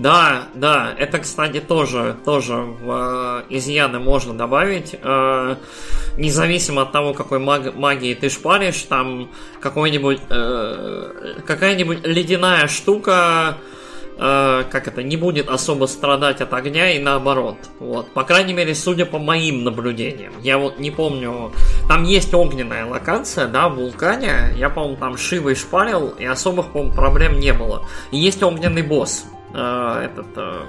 Да, 0.00 0.48
да, 0.54 0.94
это, 0.96 1.18
кстати, 1.18 1.60
тоже, 1.60 2.16
тоже 2.24 2.54
в 2.54 3.44
э, 3.50 3.54
изъяны 3.54 3.98
можно 3.98 4.32
добавить. 4.32 4.94
Э, 4.94 5.56
независимо 6.16 6.82
от 6.82 6.92
того, 6.92 7.12
какой 7.12 7.38
маг, 7.38 7.74
магией 7.74 8.14
ты 8.14 8.30
шпаришь, 8.30 8.80
там 8.84 9.30
какой-нибудь, 9.60 10.20
э, 10.30 11.34
какая-нибудь 11.46 12.06
ледяная 12.06 12.66
штука 12.66 13.58
э, 14.16 14.64
как 14.70 14.88
это, 14.88 15.02
не 15.02 15.18
будет 15.18 15.50
особо 15.50 15.84
страдать 15.84 16.40
от 16.40 16.54
огня 16.54 16.92
и 16.92 16.98
наоборот. 16.98 17.58
Вот. 17.78 18.10
По 18.14 18.24
крайней 18.24 18.54
мере, 18.54 18.74
судя 18.74 19.04
по 19.04 19.18
моим 19.18 19.64
наблюдениям. 19.64 20.32
Я 20.40 20.56
вот 20.56 20.78
не 20.78 20.90
помню. 20.90 21.52
Там 21.88 22.04
есть 22.04 22.32
огненная 22.32 22.86
локация, 22.86 23.48
да, 23.48 23.68
в 23.68 23.74
вулкане. 23.74 24.54
Я, 24.56 24.70
по-моему, 24.70 24.96
там 24.96 25.18
Шивой 25.18 25.56
шпарил, 25.56 26.08
и 26.18 26.24
особых, 26.24 26.72
по-моему, 26.72 26.94
проблем 26.94 27.38
не 27.38 27.52
было. 27.52 27.86
И 28.12 28.16
есть 28.16 28.42
огненный 28.42 28.82
босс. 28.82 29.26
Э, 29.54 30.04
этот 30.04 30.26
э, 30.36 30.62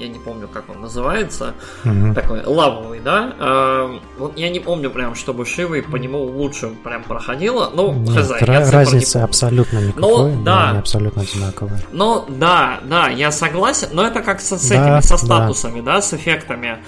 я 0.00 0.08
не 0.08 0.18
помню, 0.18 0.48
как 0.48 0.64
он 0.70 0.80
называется, 0.80 1.54
угу. 1.84 2.14
такой 2.14 2.42
лавовый, 2.44 3.00
да. 3.00 3.34
Э, 3.38 3.98
вот 4.18 4.38
я 4.38 4.48
не 4.48 4.58
помню 4.58 4.90
прям, 4.90 5.14
чтобы 5.14 5.44
Шивой 5.44 5.82
по 5.82 5.96
нему 5.96 6.22
лучше 6.22 6.70
прям 6.82 7.02
проходило. 7.02 7.70
Ну, 7.74 7.92
Нет, 7.92 8.16
хз, 8.16 8.30
ra- 8.42 8.70
разница 8.70 9.24
абсолютно 9.24 9.78
никакой, 9.78 10.32
но, 10.32 10.42
да, 10.42 10.70
они 10.70 10.78
абсолютно 10.78 11.22
одинаковые. 11.22 11.80
Ну, 11.92 12.24
да, 12.28 12.80
да, 12.84 13.08
я 13.08 13.30
согласен, 13.30 13.88
но 13.92 14.06
это 14.06 14.22
как 14.22 14.40
со, 14.40 14.56
с 14.58 14.68
да, 14.68 14.74
этими, 14.74 15.00
со 15.06 15.18
статусами, 15.18 15.80
да. 15.80 15.96
да, 15.96 16.02
с 16.02 16.14
эффектами. 16.14 16.78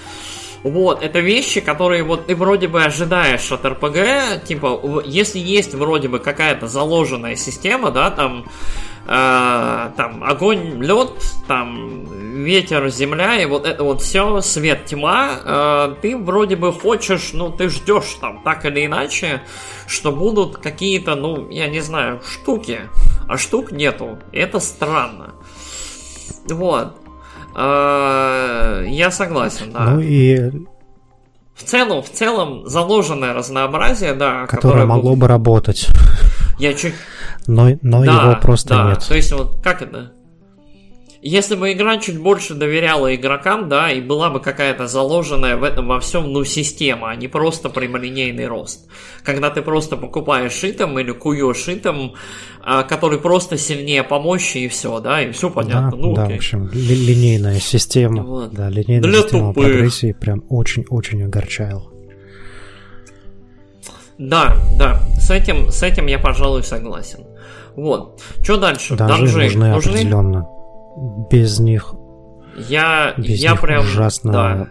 Вот, 0.63 1.03
это 1.03 1.19
вещи, 1.19 1.59
которые 1.59 2.03
вот 2.03 2.27
ты 2.27 2.35
вроде 2.35 2.69
бы 2.69 2.83
ожидаешь 2.83 3.51
от 3.51 3.65
РПГ, 3.65 4.45
типа, 4.45 5.03
если 5.05 5.37
есть 5.37 5.75
вроде 5.75 6.07
бы 6.07 6.19
какая-то 6.19 6.67
заложенная 6.67 7.35
система, 7.35 7.91
да, 7.91 8.09
там 8.09 8.45
э, 9.05 9.89
там 9.97 10.23
огонь, 10.23 10.81
лед, 10.81 11.11
там 11.47 12.05
ветер, 12.43 12.89
земля, 12.89 13.41
и 13.41 13.45
вот 13.45 13.65
это 13.65 13.83
вот 13.83 14.01
все, 14.01 14.41
свет, 14.41 14.85
тьма, 14.85 15.29
э, 15.43 15.95
ты 16.01 16.17
вроде 16.17 16.55
бы 16.55 16.71
хочешь, 16.71 17.31
ну, 17.33 17.49
ты 17.49 17.69
ждешь 17.69 18.17
там 18.19 18.41
так 18.43 18.65
или 18.65 18.85
иначе, 18.85 19.41
что 19.87 20.11
будут 20.11 20.57
какие-то, 20.57 21.15
ну, 21.15 21.49
я 21.49 21.67
не 21.67 21.81
знаю, 21.81 22.21
штуки, 22.27 22.81
а 23.27 23.37
штук 23.37 23.71
нету. 23.71 24.19
Это 24.31 24.59
странно. 24.59 25.33
Вот. 26.49 26.95
Э, 27.55 28.83
я 28.87 29.11
согласен, 29.11 29.71
да. 29.71 29.91
Ну 29.91 29.99
и 29.99 30.51
в 31.55 31.63
целом, 31.63 32.01
в 32.01 32.09
целом 32.09 32.67
заложенное 32.67 33.33
разнообразие, 33.33 34.13
да, 34.13 34.47
которое, 34.47 34.47
которое 34.47 34.85
могло 34.85 35.15
бы 35.15 35.27
работать. 35.27 35.87
Я 36.59 36.73
чуть 36.73 36.95
но, 37.47 37.77
но 37.81 38.05
да, 38.05 38.23
его 38.23 38.41
просто 38.41 38.69
да. 38.69 38.89
нет. 38.89 39.05
То 39.07 39.15
есть 39.15 39.31
вот 39.31 39.61
как 39.63 39.81
это? 39.81 40.11
Если 41.25 41.55
бы 41.55 41.71
игра 41.71 41.99
чуть 41.99 42.19
больше 42.19 42.53
доверяла 42.53 43.15
игрокам, 43.15 43.69
да, 43.69 43.89
и 43.89 44.01
была 44.01 44.29
бы 44.29 44.41
какая-то 44.41 44.87
заложенная 44.87 45.55
в 45.55 45.63
этом 45.63 45.87
во 45.87 46.01
всем, 46.01 46.33
ну, 46.33 46.43
система, 46.43 47.11
а 47.11 47.15
не 47.15 47.29
просто 47.29 47.69
прямолинейный 47.69 48.45
рост. 48.45 48.89
Когда 49.23 49.49
ты 49.49 49.61
просто 49.61 49.95
покупаешь 49.95 50.51
шитом 50.51 50.99
или 50.99 51.11
куешь 51.11 51.63
шитом, 51.63 52.15
а, 52.61 52.83
который 52.83 53.19
просто 53.19 53.57
сильнее 53.57 54.03
по 54.03 54.19
мощи 54.19 54.57
и 54.57 54.67
все, 54.67 54.99
да, 54.99 55.21
и 55.21 55.31
все 55.31 55.49
понятно. 55.49 55.91
Да, 55.91 55.97
ну, 55.97 56.13
да 56.13 56.23
окей. 56.23 56.35
в 56.35 56.37
общем, 56.39 56.69
ли, 56.73 56.93
линейная 56.93 57.59
система, 57.61 58.23
вот. 58.23 58.51
да, 58.51 58.67
линейная 58.67 59.09
Для 59.09 59.21
система 59.21 59.53
тупых. 59.53 59.63
прогрессии 59.63 60.11
прям 60.11 60.43
очень-очень 60.49 61.23
огорчала. 61.23 61.89
Да, 64.17 64.57
да, 64.77 64.99
с 65.19 65.31
этим, 65.31 65.71
с 65.71 65.81
этим 65.83 66.07
я, 66.07 66.19
пожалуй, 66.19 66.63
согласен. 66.63 67.23
Вот. 67.75 68.21
Что 68.41 68.57
дальше? 68.57 68.95
Даже 68.95 69.19
Данжи 69.19 69.43
нужны, 69.43 69.69
нужны 69.71 69.91
определенно. 69.93 70.47
Без 71.31 71.59
них. 71.59 71.95
Я, 72.69 73.13
без 73.17 73.39
я 73.39 73.51
них 73.51 73.61
прям. 73.61 73.81
Ужасно 73.81 74.31
да. 74.31 74.67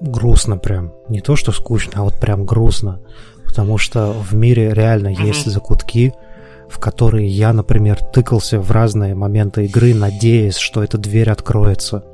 грустно 0.00 0.58
прям. 0.58 0.92
Не 1.08 1.20
то, 1.20 1.36
что 1.36 1.52
скучно, 1.52 1.92
а 1.96 2.02
вот 2.02 2.14
прям 2.20 2.44
грустно. 2.44 3.00
Потому 3.46 3.78
что 3.78 4.12
в 4.12 4.34
мире 4.34 4.72
реально 4.74 5.08
mm-hmm. 5.08 5.26
есть 5.26 5.46
закутки, 5.46 6.14
в 6.68 6.78
которые 6.78 7.26
я, 7.26 7.52
например, 7.52 7.98
тыкался 7.98 8.60
в 8.60 8.70
разные 8.70 9.14
моменты 9.14 9.64
игры, 9.64 9.94
надеясь, 9.94 10.56
что 10.56 10.84
эта 10.84 10.98
дверь 10.98 11.30
откроется. 11.30 12.04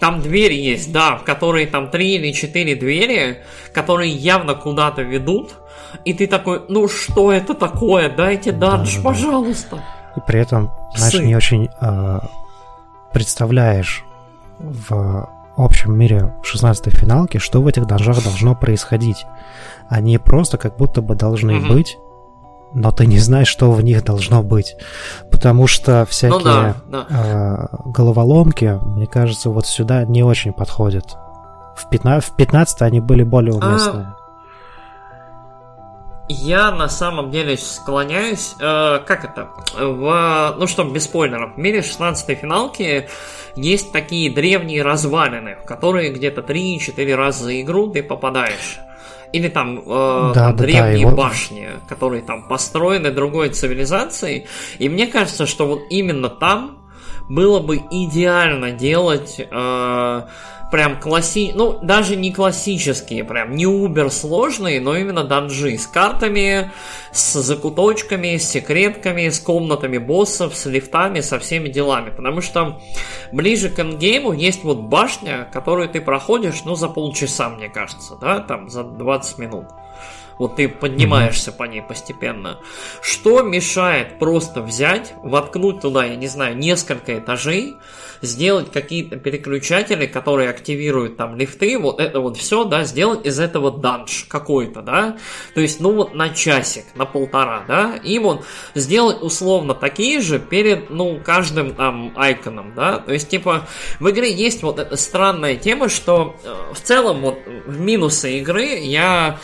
Там 0.00 0.20
двери 0.20 0.54
есть, 0.54 0.92
да, 0.92 1.16
в 1.16 1.24
которые 1.24 1.66
там 1.66 1.90
три 1.90 2.16
или 2.16 2.32
четыре 2.32 2.76
двери, 2.76 3.42
которые 3.72 4.12
явно 4.12 4.54
куда-то 4.54 5.02
ведут, 5.02 5.54
и 6.04 6.12
ты 6.12 6.26
такой, 6.26 6.62
ну 6.68 6.88
что 6.88 7.32
это 7.32 7.54
такое, 7.54 8.14
дайте 8.14 8.52
данж, 8.52 8.96
да, 8.96 9.02
да, 9.02 9.08
пожалуйста. 9.08 9.84
И 10.16 10.20
при 10.26 10.40
этом, 10.40 10.70
знаешь, 10.94 11.14
Псы. 11.14 11.24
не 11.24 11.34
очень 11.34 11.68
э, 11.80 12.18
представляешь 13.12 14.04
в 14.58 15.28
общем 15.56 15.96
мире 15.98 16.34
16-й 16.42 16.90
финалки, 16.90 17.38
что 17.38 17.62
в 17.62 17.66
этих 17.66 17.86
данжах 17.86 18.22
должно 18.22 18.54
происходить. 18.54 19.24
Они 19.88 20.18
просто 20.18 20.58
как 20.58 20.76
будто 20.76 21.00
бы 21.00 21.14
должны 21.14 21.52
mm-hmm. 21.52 21.68
быть 21.68 21.96
но 22.74 22.90
ты 22.90 23.06
не 23.06 23.18
знаешь, 23.18 23.48
что 23.48 23.72
в 23.72 23.82
них 23.82 24.04
должно 24.04 24.42
быть. 24.42 24.76
Потому 25.36 25.66
что 25.66 26.06
всякие 26.06 26.38
ну, 26.38 26.44
да, 26.44 26.76
да. 26.86 27.06
Э, 27.10 27.76
головоломки, 27.84 28.80
мне 28.82 29.06
кажется, 29.06 29.50
вот 29.50 29.66
сюда 29.66 30.04
не 30.04 30.22
очень 30.22 30.54
подходят. 30.54 31.14
В 31.76 31.90
15, 31.90 32.30
в 32.30 32.36
15 32.36 32.80
они 32.80 33.00
были 33.00 33.22
более 33.22 33.52
а, 33.52 33.66
уместные. 33.66 34.06
А... 34.06 34.16
Я 36.30 36.70
на 36.70 36.88
самом 36.88 37.30
деле 37.30 37.58
склоняюсь, 37.58 38.54
э, 38.58 39.00
как 39.06 39.24
это, 39.26 39.50
в, 39.78 40.56
ну 40.58 40.66
что, 40.66 40.84
без 40.84 41.04
спойлеров, 41.04 41.54
в 41.54 41.58
мире 41.58 41.80
16-й 41.80 42.34
финалки 42.34 43.10
есть 43.56 43.92
такие 43.92 44.32
древние 44.32 44.82
развалины, 44.82 45.56
в 45.62 45.66
которые 45.66 46.12
где-то 46.12 46.40
3-4 46.40 47.14
раза 47.14 47.44
за 47.44 47.60
игру 47.60 47.88
ты 47.88 48.02
попадаешь. 48.02 48.80
Или 49.32 49.48
там, 49.48 49.80
э, 49.80 50.32
да, 50.34 50.34
там 50.34 50.56
да, 50.56 50.62
древние 50.62 51.06
да, 51.06 51.14
башни, 51.14 51.68
вот... 51.72 51.88
которые 51.88 52.22
там 52.22 52.48
построены 52.48 53.10
другой 53.10 53.50
цивилизацией. 53.50 54.46
И 54.78 54.88
мне 54.88 55.06
кажется, 55.06 55.46
что 55.46 55.66
вот 55.66 55.80
именно 55.90 56.28
там 56.28 56.78
было 57.28 57.60
бы 57.60 57.76
идеально 57.90 58.72
делать 58.72 59.36
э, 59.38 60.22
прям 60.70 61.00
класси... 61.00 61.52
Ну, 61.54 61.78
даже 61.82 62.16
не 62.16 62.32
классические, 62.32 63.24
прям 63.24 63.54
не 63.54 63.66
убер 63.66 64.10
сложные, 64.10 64.80
но 64.80 64.96
именно 64.96 65.24
данжи 65.24 65.78
с 65.78 65.86
картами, 65.86 66.70
с 67.12 67.40
закуточками, 67.40 68.36
с 68.36 68.48
секретками, 68.48 69.28
с 69.28 69.38
комнатами 69.38 69.98
боссов, 69.98 70.56
с 70.56 70.66
лифтами, 70.66 71.20
со 71.20 71.38
всеми 71.38 71.68
делами. 71.68 72.10
Потому 72.10 72.40
что 72.40 72.80
ближе 73.32 73.70
к 73.70 73.78
эндгейму 73.78 74.32
есть 74.32 74.64
вот 74.64 74.78
башня, 74.78 75.48
которую 75.52 75.88
ты 75.88 76.00
проходишь, 76.00 76.64
ну, 76.64 76.74
за 76.74 76.88
полчаса, 76.88 77.48
мне 77.48 77.68
кажется, 77.68 78.16
да, 78.20 78.40
там, 78.40 78.68
за 78.68 78.82
20 78.82 79.38
минут. 79.38 79.66
Вот 80.38 80.56
ты 80.56 80.68
поднимаешься 80.68 81.52
по 81.52 81.64
ней 81.64 81.82
постепенно. 81.82 82.60
Что 83.02 83.42
мешает 83.42 84.18
просто 84.18 84.62
взять, 84.62 85.14
воткнуть 85.22 85.80
туда, 85.80 86.04
я 86.04 86.16
не 86.16 86.28
знаю, 86.28 86.56
несколько 86.56 87.18
этажей, 87.18 87.76
сделать 88.22 88.72
какие-то 88.72 89.16
переключатели, 89.16 90.06
которые 90.06 90.50
активируют 90.50 91.16
там 91.16 91.36
лифты, 91.36 91.78
вот 91.78 92.00
это 92.00 92.20
вот 92.20 92.36
все, 92.36 92.64
да, 92.64 92.84
сделать 92.84 93.26
из 93.26 93.38
этого 93.38 93.70
данж 93.70 94.26
какой-то, 94.28 94.82
да, 94.82 95.16
то 95.54 95.60
есть, 95.60 95.80
ну 95.80 95.92
вот 95.92 96.14
на 96.14 96.30
часик, 96.30 96.84
на 96.94 97.04
полтора, 97.04 97.64
да, 97.68 97.96
и 97.96 98.18
вот 98.18 98.44
сделать 98.74 99.22
условно 99.22 99.74
такие 99.74 100.20
же 100.20 100.38
перед, 100.38 100.90
ну, 100.90 101.20
каждым 101.22 101.74
там 101.74 102.12
айконом, 102.16 102.74
да, 102.74 102.98
то 102.98 103.12
есть, 103.12 103.28
типа, 103.28 103.66
в 104.00 104.10
игре 104.10 104.32
есть 104.32 104.62
вот 104.62 104.78
эта 104.78 104.96
странная 104.96 105.56
тема, 105.56 105.88
что 105.88 106.36
э, 106.42 106.72
в 106.72 106.80
целом 106.80 107.20
вот 107.20 107.38
в 107.66 107.80
минусы 107.80 108.38
игры 108.38 108.78
я, 108.78 109.38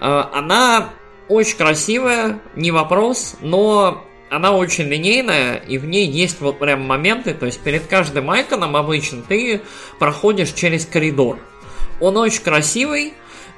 она 0.00 0.90
очень 1.28 1.56
красивая, 1.56 2.40
не 2.54 2.70
вопрос, 2.70 3.36
но 3.40 4.04
она 4.30 4.52
очень 4.52 4.84
линейная, 4.84 5.56
и 5.56 5.78
в 5.78 5.86
ней 5.86 6.06
есть 6.06 6.40
вот 6.40 6.58
прям 6.58 6.82
моменты, 6.82 7.34
то 7.34 7.46
есть 7.46 7.60
перед 7.60 7.86
каждым 7.86 8.30
айконом 8.30 8.76
обычно 8.76 9.22
ты 9.22 9.62
проходишь 9.98 10.52
через 10.52 10.84
коридор. 10.86 11.38
Он 12.00 12.16
очень 12.16 12.42
красивый, 12.42 13.14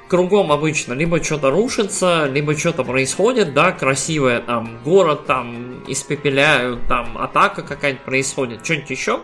кругом 0.07 0.51
обычно 0.51 0.93
либо 0.93 1.23
что-то 1.23 1.49
рушится, 1.49 2.25
либо 2.25 2.55
что-то 2.57 2.83
происходит, 2.83 3.53
да, 3.53 3.71
красивое, 3.71 4.39
там, 4.39 4.79
город 4.83 5.25
там 5.25 5.83
испепеляют, 5.87 6.87
там, 6.87 7.17
атака 7.17 7.63
какая-нибудь 7.63 8.03
происходит, 8.03 8.63
что-нибудь 8.63 8.89
еще. 8.89 9.21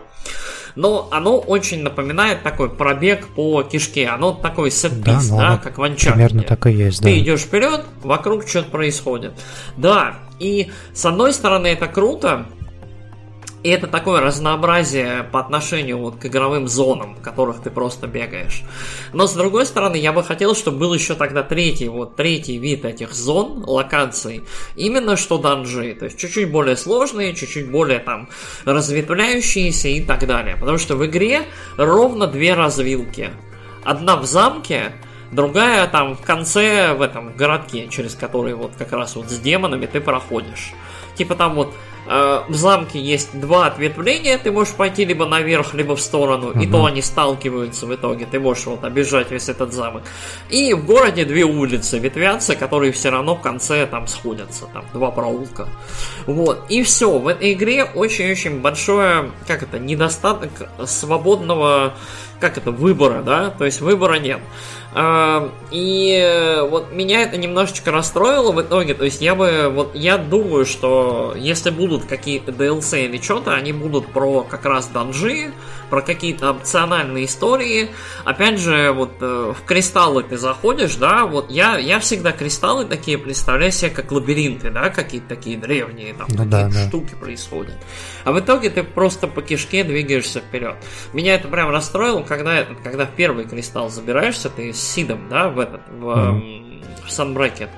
Но 0.76 1.08
оно 1.12 1.38
очень 1.38 1.82
напоминает 1.82 2.42
такой 2.42 2.68
пробег 2.68 3.28
по 3.28 3.62
кишке. 3.62 4.08
Оно 4.08 4.32
такой 4.32 4.70
сетпис, 4.70 5.28
да, 5.28 5.50
да 5.50 5.58
как 5.58 5.78
в 5.78 5.82
Uncharted. 5.82 6.12
Примерно 6.12 6.42
так 6.42 6.66
и 6.66 6.72
есть, 6.72 7.00
да. 7.00 7.08
Ты 7.08 7.18
идешь 7.18 7.40
вперед, 7.40 7.82
вокруг 8.02 8.48
что-то 8.48 8.70
происходит. 8.70 9.32
Да, 9.76 10.16
и 10.38 10.70
с 10.92 11.04
одной 11.04 11.32
стороны 11.32 11.68
это 11.68 11.86
круто, 11.86 12.46
И 13.64 13.70
это 13.70 13.86
такое 13.86 14.20
разнообразие 14.20 15.22
по 15.32 15.40
отношению 15.40 15.96
вот 15.96 16.16
к 16.16 16.26
игровым 16.26 16.68
зонам, 16.68 17.14
в 17.14 17.22
которых 17.22 17.62
ты 17.62 17.70
просто 17.70 18.06
бегаешь. 18.06 18.62
Но 19.14 19.26
с 19.26 19.32
другой 19.32 19.64
стороны, 19.64 19.96
я 19.96 20.12
бы 20.12 20.22
хотел, 20.22 20.54
чтобы 20.54 20.80
был 20.80 20.92
еще 20.92 21.14
тогда 21.14 21.42
третий, 21.42 21.88
вот 21.88 22.14
третий 22.14 22.58
вид 22.58 22.84
этих 22.84 23.14
зон, 23.14 23.64
локаций, 23.66 24.44
именно 24.76 25.16
что 25.16 25.38
данжи, 25.38 25.94
то 25.94 26.04
есть 26.04 26.18
чуть-чуть 26.18 26.50
более 26.50 26.76
сложные, 26.76 27.34
чуть-чуть 27.34 27.70
более 27.70 28.00
там 28.00 28.28
разветвляющиеся 28.66 29.88
и 29.88 30.02
так 30.02 30.26
далее. 30.26 30.56
Потому 30.60 30.76
что 30.76 30.94
в 30.96 31.06
игре 31.06 31.44
ровно 31.78 32.26
две 32.26 32.52
развилки. 32.52 33.30
Одна 33.82 34.16
в 34.16 34.26
замке, 34.26 34.92
другая 35.32 35.86
там 35.86 36.16
в 36.16 36.20
конце 36.20 36.92
в 36.92 37.00
этом 37.00 37.34
городке, 37.34 37.88
через 37.88 38.14
который 38.14 38.52
вот 38.52 38.72
как 38.76 38.92
раз 38.92 39.16
вот 39.16 39.30
с 39.30 39.38
демонами 39.38 39.86
ты 39.86 40.02
проходишь. 40.02 40.74
Типа 41.16 41.34
там 41.34 41.54
вот 41.54 41.72
в 42.06 42.54
замке 42.54 43.00
есть 43.00 43.38
два 43.38 43.66
ответвления, 43.66 44.38
ты 44.38 44.52
можешь 44.52 44.74
пойти 44.74 45.04
либо 45.04 45.26
наверх, 45.26 45.74
либо 45.74 45.96
в 45.96 46.00
сторону, 46.00 46.50
угу. 46.50 46.60
и 46.60 46.66
то 46.66 46.84
они 46.84 47.02
сталкиваются 47.02 47.86
в 47.86 47.94
итоге, 47.94 48.26
ты 48.26 48.38
можешь 48.38 48.66
вот 48.66 48.84
обижать 48.84 49.30
весь 49.30 49.48
этот 49.48 49.72
замок. 49.72 50.02
И 50.50 50.74
в 50.74 50.84
городе 50.84 51.24
две 51.24 51.44
улицы 51.44 51.98
ветвятся, 51.98 52.56
которые 52.56 52.92
все 52.92 53.10
равно 53.10 53.36
в 53.36 53.40
конце 53.40 53.86
там 53.86 54.06
сходятся, 54.06 54.66
там 54.72 54.84
два 54.92 55.10
проулка. 55.10 55.68
Вот, 56.26 56.64
и 56.68 56.82
все, 56.82 57.18
в 57.18 57.28
этой 57.28 57.52
игре 57.52 57.84
очень-очень 57.84 58.60
большое, 58.60 59.30
как 59.46 59.62
это, 59.62 59.78
недостаток 59.78 60.50
свободного, 60.86 61.94
как 62.40 62.58
это, 62.58 62.70
выбора, 62.70 63.22
да, 63.22 63.50
то 63.50 63.64
есть 63.64 63.80
выбора 63.80 64.18
нет. 64.18 64.40
И 64.96 66.66
вот 66.70 66.92
меня 66.92 67.22
это 67.22 67.36
немножечко 67.36 67.90
расстроило 67.90 68.52
в 68.52 68.62
итоге. 68.62 68.94
То 68.94 69.04
есть 69.04 69.20
я 69.20 69.34
бы, 69.34 69.68
вот 69.74 69.94
я 69.94 70.18
думаю, 70.18 70.64
что 70.66 71.34
если 71.36 71.70
будут 71.70 72.04
какие-то 72.04 72.52
DLC 72.52 73.06
или 73.06 73.20
что-то, 73.20 73.54
они 73.54 73.72
будут 73.72 74.06
про 74.12 74.42
как 74.42 74.64
раз 74.64 74.86
данжи, 74.86 75.52
про 75.94 76.02
какие-то 76.02 76.50
опциональные 76.50 77.26
истории. 77.26 77.88
Опять 78.24 78.58
же, 78.58 78.90
вот 78.90 79.12
э, 79.20 79.52
в 79.56 79.64
кристаллы 79.64 80.24
ты 80.24 80.36
заходишь, 80.36 80.96
да, 80.96 81.24
вот 81.24 81.52
я, 81.52 81.78
я 81.78 82.00
всегда 82.00 82.32
кристаллы 82.32 82.84
такие 82.84 83.16
представляю 83.16 83.70
себе 83.70 83.92
как 83.92 84.10
лабиринты, 84.10 84.70
да, 84.70 84.90
какие-то 84.90 85.28
такие 85.28 85.56
древние, 85.56 86.12
там 86.14 86.26
ну, 86.30 86.38
какие-то 86.38 86.68
да, 86.74 86.88
штуки 86.88 87.10
да. 87.12 87.18
происходят. 87.18 87.76
А 88.24 88.32
в 88.32 88.40
итоге 88.40 88.70
ты 88.70 88.82
просто 88.82 89.28
по 89.28 89.40
кишке 89.40 89.84
двигаешься 89.84 90.40
вперед. 90.40 90.74
Меня 91.12 91.36
это 91.36 91.46
прям 91.46 91.70
расстроило, 91.70 92.24
когда, 92.24 92.64
когда 92.82 93.06
в 93.06 93.10
первый 93.10 93.44
кристалл 93.44 93.88
забираешься, 93.88 94.50
ты 94.50 94.72
Сидом, 94.72 95.28
да, 95.30 95.48
в 95.48 95.60
этот, 95.60 95.82
в, 95.90 96.08
mm-hmm. 96.08 97.06
в 97.06 97.08
Sunbracket. 97.08 97.70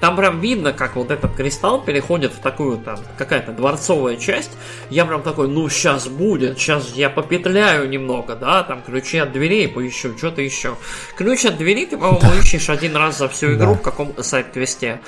Там 0.00 0.16
прям 0.16 0.40
видно, 0.40 0.72
как 0.72 0.96
вот 0.96 1.10
этот 1.10 1.34
кристалл 1.34 1.80
переходит 1.80 2.32
в 2.32 2.38
такую 2.38 2.78
там 2.78 2.98
какая-то 3.16 3.52
дворцовая 3.52 4.16
часть. 4.16 4.50
Я 4.90 5.04
прям 5.04 5.22
такой, 5.22 5.48
ну 5.48 5.68
сейчас 5.68 6.08
будет, 6.08 6.58
сейчас 6.58 6.92
я 6.94 7.10
попетляю 7.10 7.88
немного, 7.88 8.36
да, 8.36 8.62
там 8.62 8.82
ключи 8.82 9.18
от 9.18 9.32
дверей 9.32 9.68
поищу, 9.68 10.16
что-то 10.16 10.42
еще. 10.42 10.76
Ключ 11.16 11.44
от 11.44 11.56
двери 11.56 11.86
ты, 11.86 11.96
по-моему, 11.96 12.40
ищешь 12.40 12.68
один 12.68 12.96
раз 12.96 13.18
за 13.18 13.28
всю 13.28 13.54
игру 13.54 13.72
да. 13.72 13.74
в 13.74 13.82
каком-то 13.82 14.22
сайт-квесте. 14.22 15.00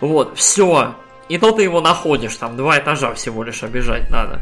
Вот, 0.00 0.36
все, 0.36 0.94
и 1.28 1.36
то 1.36 1.52
ты 1.52 1.62
его 1.62 1.80
находишь, 1.80 2.34
там 2.36 2.56
два 2.56 2.78
этажа 2.78 3.12
всего 3.14 3.42
лишь 3.42 3.62
обижать 3.62 4.10
надо. 4.10 4.40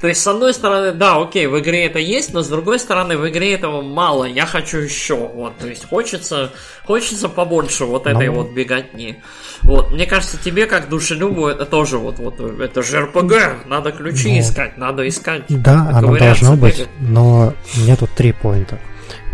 То 0.00 0.08
есть, 0.08 0.22
с 0.22 0.26
одной 0.26 0.52
стороны, 0.52 0.92
да, 0.92 1.20
окей, 1.20 1.46
в 1.46 1.58
игре 1.58 1.86
это 1.86 1.98
есть, 1.98 2.32
но 2.34 2.42
с 2.42 2.48
другой 2.48 2.78
стороны, 2.78 3.16
в 3.16 3.28
игре 3.28 3.54
этого 3.54 3.80
мало, 3.80 4.24
я 4.24 4.44
хочу 4.44 4.78
еще. 4.78 5.16
Вот, 5.16 5.56
то 5.58 5.66
есть 5.66 5.88
хочется, 5.88 6.52
хочется 6.84 7.28
побольше 7.28 7.86
вот 7.86 8.06
этой 8.06 8.28
но... 8.28 8.34
вот 8.34 8.50
беготни. 8.52 9.22
Вот, 9.62 9.90
мне 9.92 10.06
кажется, 10.06 10.36
тебе 10.42 10.66
как 10.66 10.88
душелюбу 10.88 11.46
это 11.46 11.64
тоже 11.64 11.98
вот, 11.98 12.18
вот 12.18 12.38
это 12.38 12.82
же 12.82 13.00
РПГ, 13.00 13.66
надо 13.66 13.92
ключи 13.92 14.32
но... 14.32 14.40
искать, 14.40 14.76
надо 14.76 15.08
искать. 15.08 15.44
Да, 15.48 15.90
оно 15.92 16.16
должно 16.16 16.54
бегать. 16.56 16.78
быть, 16.78 16.88
но 17.00 17.54
меня 17.76 17.96
тут 17.96 18.10
три 18.10 18.32
поинта. 18.32 18.78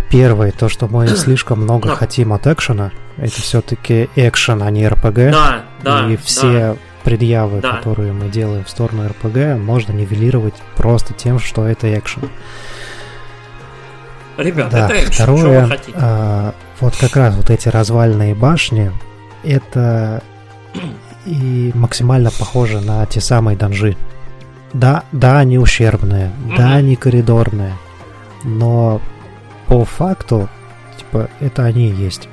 Первый, 0.08 0.52
то, 0.52 0.68
что 0.68 0.86
мы 0.86 1.08
слишком 1.16 1.62
много 1.62 1.88
да. 1.88 1.96
хотим 1.96 2.32
от 2.32 2.46
экшена, 2.46 2.92
это 3.16 3.42
все-таки 3.42 4.08
экшен, 4.14 4.62
а 4.62 4.70
не 4.70 4.86
РПГ. 4.86 5.14
Да, 5.32 5.64
да. 5.82 6.08
И 6.08 6.16
все 6.16 6.48
да 6.52 6.76
предъявы, 7.04 7.60
да. 7.60 7.76
которые 7.76 8.12
мы 8.12 8.28
делаем 8.28 8.64
в 8.64 8.70
сторону 8.70 9.08
РПГ, 9.08 9.58
можно 9.58 9.92
нивелировать 9.92 10.54
просто 10.76 11.14
тем, 11.14 11.38
что 11.38 11.66
это 11.66 11.92
экшен. 11.98 12.28
Ребят, 14.36 14.70
да, 14.70 14.86
это 14.86 15.00
экшен, 15.00 15.12
второе, 15.12 15.38
что 15.38 15.60
вы 15.60 15.68
хотите? 15.68 15.98
А, 16.00 16.54
вот 16.80 16.96
как 16.96 17.16
раз 17.16 17.36
вот 17.36 17.50
эти 17.50 17.68
развальные 17.68 18.34
башни, 18.34 18.92
это 19.42 20.22
и 21.26 21.70
максимально 21.74 22.30
похоже 22.30 22.80
на 22.80 23.04
те 23.06 23.20
самые 23.20 23.56
данжи. 23.56 23.96
Да, 24.72 25.04
да, 25.12 25.38
они 25.38 25.58
ущербные, 25.58 26.30
mm-hmm. 26.30 26.56
да, 26.56 26.74
они 26.74 26.96
коридорные, 26.96 27.74
но 28.42 29.00
по 29.66 29.84
факту, 29.84 30.48
типа, 30.98 31.28
это 31.40 31.64
они 31.64 31.90
и 31.90 31.94
есть. 31.94 32.28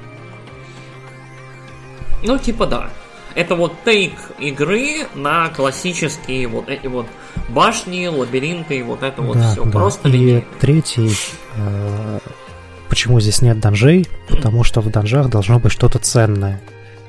Ну, 2.24 2.38
типа, 2.38 2.66
да. 2.66 2.90
Это 3.36 3.56
вот 3.56 3.74
тейк 3.86 4.14
игры 4.40 5.08
на 5.16 5.50
классические 5.50 6.48
вот 6.48 6.70
эти 6.70 6.88
вот 6.88 7.06
башни, 7.50 8.08
лабиринты, 8.08 8.84
вот 8.84 9.04
это 9.04 9.22
вот 9.22 9.38
да, 9.38 9.52
все. 9.52 9.64
Да. 9.64 9.72
Просто 9.72 10.10
И 10.10 10.12
линейно. 10.12 10.44
третий, 10.60 11.12
э, 11.56 12.20
почему 12.90 13.20
здесь 13.20 13.42
нет 13.42 13.60
данжей? 13.60 14.08
Потому 14.28 14.64
что 14.64 14.82
в 14.82 14.90
данжах 14.90 15.30
должно 15.30 15.60
быть 15.60 15.72
что-то 15.72 16.00
ценное. 16.00 16.62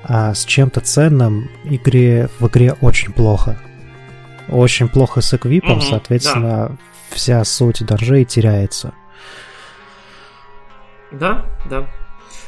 А 0.03 0.35
с 0.35 0.45
чем-то 0.45 0.81
ценным 0.81 1.51
игре, 1.65 2.29
в 2.39 2.49
игре 2.49 2.75
очень 2.81 3.13
плохо. 3.13 3.61
Очень 4.49 4.89
плохо 4.89 5.21
с 5.21 5.33
эквипом, 5.35 5.79
угу, 5.79 5.83
соответственно, 5.83 6.69
да. 6.69 6.77
вся 7.11 7.45
суть 7.45 7.85
данжей 7.85 8.25
теряется. 8.25 8.93
Да, 11.13 11.45
да. 11.69 11.87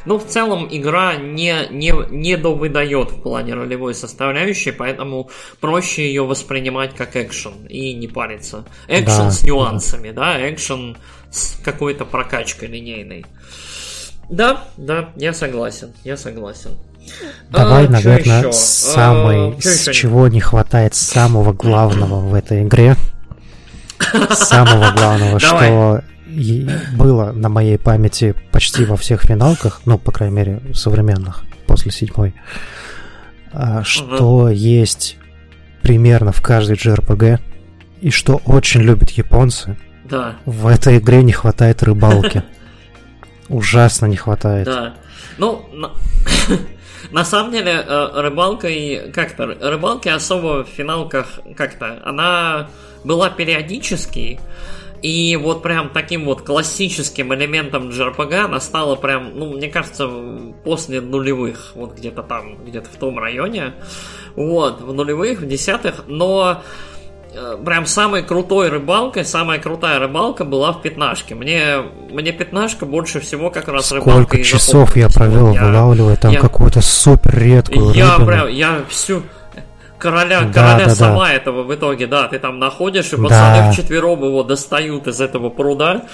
Ну, 0.05 0.19
в 0.19 0.27
целом, 0.27 0.69
игра 0.71 1.17
не, 1.17 1.69
не, 1.71 1.93
не 2.11 2.37
довыдает 2.37 3.13
в 3.13 3.23
плане 3.23 3.55
ролевой 3.55 3.95
составляющей, 3.95 4.73
поэтому 4.73 5.31
проще 5.61 6.07
ее 6.07 6.25
воспринимать 6.25 6.95
как 6.95 7.17
экшен 7.17 7.67
и 7.69 7.95
не 7.95 8.09
париться. 8.09 8.65
Экшен 8.89 9.27
да, 9.27 9.31
с 9.31 9.43
нюансами, 9.43 10.11
да, 10.11 10.35
да 10.35 10.51
экшен 10.51 10.97
с 11.31 11.57
какой-то 11.65 12.05
прокачкой 12.05 12.69
линейной. 12.69 13.25
Да, 14.29 14.65
да, 14.77 15.11
я 15.17 15.33
согласен, 15.33 15.93
я 16.05 16.17
согласен. 16.17 16.71
Давай, 17.51 17.87
а, 17.87 17.91
наверное, 17.91 18.53
самый, 18.53 19.57
а, 19.57 19.61
с 19.61 19.91
чего 19.93 20.29
не 20.29 20.41
хватает 20.41 20.95
самого 20.95 21.53
главного 21.53 22.21
в 22.21 22.35
этой 22.35 22.63
игре. 22.63 22.97
Самого 24.31 24.91
главного, 24.93 25.39
что 25.39 26.03
было 26.97 27.33
на 27.33 27.49
моей 27.49 27.79
памяти 27.79 28.35
почти 28.51 28.85
во 28.85 28.97
всех 28.97 29.23
финалках, 29.23 29.83
ну, 29.85 29.99
по 29.99 30.13
крайней 30.13 30.37
мере, 30.37 30.63
современных, 30.75 31.45
после 31.67 31.91
седьмой, 31.91 32.35
а, 33.53 33.83
что 33.85 34.49
есть 34.49 35.19
примерно 35.83 36.33
в 36.33 36.41
каждой 36.41 36.77
JRPG, 36.77 37.41
и 38.01 38.11
что 38.11 38.41
очень 38.45 38.81
любят 38.83 39.11
японцы. 39.11 39.77
Да. 40.05 40.37
В 40.45 40.67
этой 40.67 40.99
игре 40.99 41.23
не 41.23 41.33
хватает 41.33 41.83
рыбалки. 41.83 42.43
Ужасно 43.49 44.07
не 44.07 44.17
хватает. 44.17 44.67
Да. 44.67 44.95
Ну, 45.39 45.65
на, 47.11 47.25
самом 47.25 47.53
деле, 47.53 47.73
э, 47.73 48.21
рыбалкой 48.21 49.11
как-то, 49.13 49.47
рыбалки 49.47 50.09
особо 50.09 50.65
в 50.65 50.69
финалках 50.69 51.41
как-то, 51.57 52.01
она 52.05 52.69
была 53.05 53.31
периодически, 53.31 54.41
и 55.03 55.37
вот 55.37 55.63
прям 55.63 55.91
таким 55.91 56.25
вот 56.25 56.43
классическим 56.43 57.35
элементом 57.35 57.89
JRPG 57.89 58.35
она 58.37 58.61
стала 58.61 58.95
прям, 58.95 59.37
ну, 59.37 59.53
мне 59.53 59.69
кажется, 59.69 60.09
после 60.65 61.01
нулевых, 61.01 61.73
вот 61.75 61.97
где-то 61.97 62.23
там, 62.23 62.65
где-то 62.65 62.89
в 62.89 62.97
том 62.97 63.19
районе, 63.19 63.75
вот, 64.37 64.81
в 64.81 64.93
нулевых, 64.93 65.41
в 65.41 65.47
десятых, 65.49 66.05
но 66.07 66.63
э, 67.35 67.57
прям 67.65 67.87
самой 67.87 68.23
крутой 68.23 68.69
рыбалкой, 68.69 69.25
самая 69.25 69.59
крутая 69.59 69.99
рыбалка 69.99 70.45
была 70.45 70.73
в 70.73 70.81
пятнашке. 70.83 71.35
Мне, 71.35 71.79
мне 72.11 72.31
пятнашка 72.31 72.87
больше 72.87 73.19
всего 73.19 73.51
как 73.51 73.67
раз 73.67 73.87
Сколько 73.87 74.05
рыбалка 74.11 74.29
Сколько 74.37 74.45
часов 74.45 74.97
я 74.97 75.09
провел, 75.09 75.53
я, 75.53 75.65
вылавливая 75.65 76.17
там 76.17 76.31
я, 76.31 76.39
какую-то 76.39 76.81
супер 76.81 77.37
редкую 77.37 77.93
Я 77.93 78.13
рыбину. 78.13 78.27
прям, 78.27 78.49
я 78.49 78.85
всю, 78.89 79.25
короля, 80.03 80.41
да, 80.41 80.53
короля 80.53 80.87
да, 80.87 80.95
сама 80.95 81.27
да. 81.29 81.35
этого 81.35 81.63
в 81.63 81.73
итоге, 81.73 82.09
да, 82.09 82.27
ты 82.27 82.41
там 82.41 82.59
находишь, 82.59 83.13
и 83.13 83.17
пацаны 83.17 83.59
да. 83.59 83.71
вчетвером 83.71 84.25
его 84.25 84.43
достают 84.43 85.07
из 85.07 85.21
этого 85.21 85.49
пруда. 85.49 86.07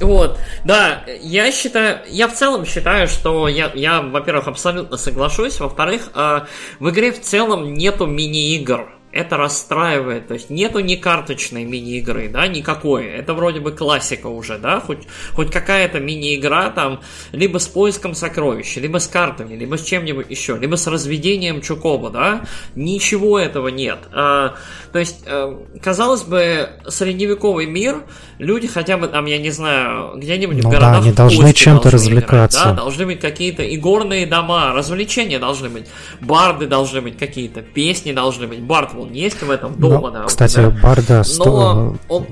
Вот, 0.00 0.38
да, 0.64 1.02
я 1.20 1.52
считаю, 1.52 2.00
я 2.08 2.26
в 2.26 2.32
целом 2.32 2.64
считаю, 2.64 3.06
что 3.06 3.46
я, 3.48 3.70
я 3.74 4.00
во-первых, 4.00 4.48
абсолютно 4.48 4.96
соглашусь, 4.96 5.60
во-вторых, 5.60 6.10
э, 6.14 6.40
в 6.80 6.90
игре 6.90 7.12
в 7.12 7.20
целом 7.20 7.74
нету 7.74 8.06
мини-игр. 8.06 8.99
Это 9.12 9.36
расстраивает. 9.36 10.28
То 10.28 10.34
есть 10.34 10.50
нету 10.50 10.80
ни 10.80 10.94
карточной 10.94 11.64
мини-игры, 11.64 12.28
да, 12.28 12.46
никакой. 12.46 13.06
Это 13.06 13.34
вроде 13.34 13.60
бы 13.60 13.72
классика 13.72 14.28
уже, 14.28 14.58
да, 14.58 14.80
хоть, 14.80 15.06
хоть 15.32 15.50
какая-то 15.50 15.98
мини-игра 15.98 16.70
там, 16.70 17.00
либо 17.32 17.58
с 17.58 17.66
поиском 17.66 18.14
сокровищ, 18.14 18.76
либо 18.76 18.98
с 18.98 19.08
картами, 19.08 19.56
либо 19.56 19.76
с 19.76 19.84
чем-нибудь 19.84 20.30
еще, 20.30 20.56
либо 20.56 20.76
с 20.76 20.86
разведением 20.86 21.60
Чукоба, 21.60 22.10
да. 22.10 22.44
Ничего 22.76 23.38
этого 23.38 23.68
нет. 23.68 23.98
А, 24.12 24.54
то 24.92 24.98
есть, 24.98 25.24
а, 25.26 25.60
казалось 25.82 26.22
бы, 26.22 26.70
средневековый 26.86 27.66
мир, 27.66 28.04
люди 28.38 28.68
хотя 28.68 28.96
бы 28.96 29.08
там, 29.08 29.26
я 29.26 29.38
не 29.38 29.50
знаю, 29.50 30.16
где-нибудь 30.16 30.62
ну, 30.62 30.68
в 30.68 30.72
городах 30.72 30.92
да, 30.92 30.98
они 30.98 31.12
должны 31.12 31.52
чем-то 31.52 31.90
развлекаться. 31.90 32.60
Играть, 32.60 32.76
да, 32.76 32.82
должны 32.82 33.06
быть 33.06 33.20
какие-то 33.20 33.62
игорные 33.74 34.26
дома, 34.26 34.72
развлечения 34.72 35.40
должны 35.40 35.68
быть, 35.68 35.88
барды 36.20 36.66
должны 36.66 37.00
быть 37.00 37.18
какие-то, 37.18 37.62
песни 37.62 38.12
должны 38.12 38.46
быть. 38.46 38.60
Бард 38.60 38.94
он 39.00 39.12
есть 39.12 39.42
в 39.42 39.50
этом 39.50 39.74
дома, 39.78 40.10
да. 40.10 40.24
Кстати, 40.24 40.56
да. 40.56 40.70
Барда 40.70 41.18
Но 41.18 41.24
сто... 41.24 41.96
он... 42.08 42.26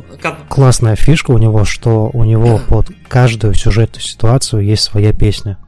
классная 0.49 0.97
фишка 0.97 1.31
у 1.31 1.39
него, 1.39 1.65
что 1.65 2.11
у 2.13 2.25
него 2.25 2.61
под 2.69 2.89
каждую 3.09 3.55
сюжетную 3.55 4.03
ситуацию 4.03 4.65
есть 4.65 4.83
своя 4.83 5.13
песня. 5.13 5.59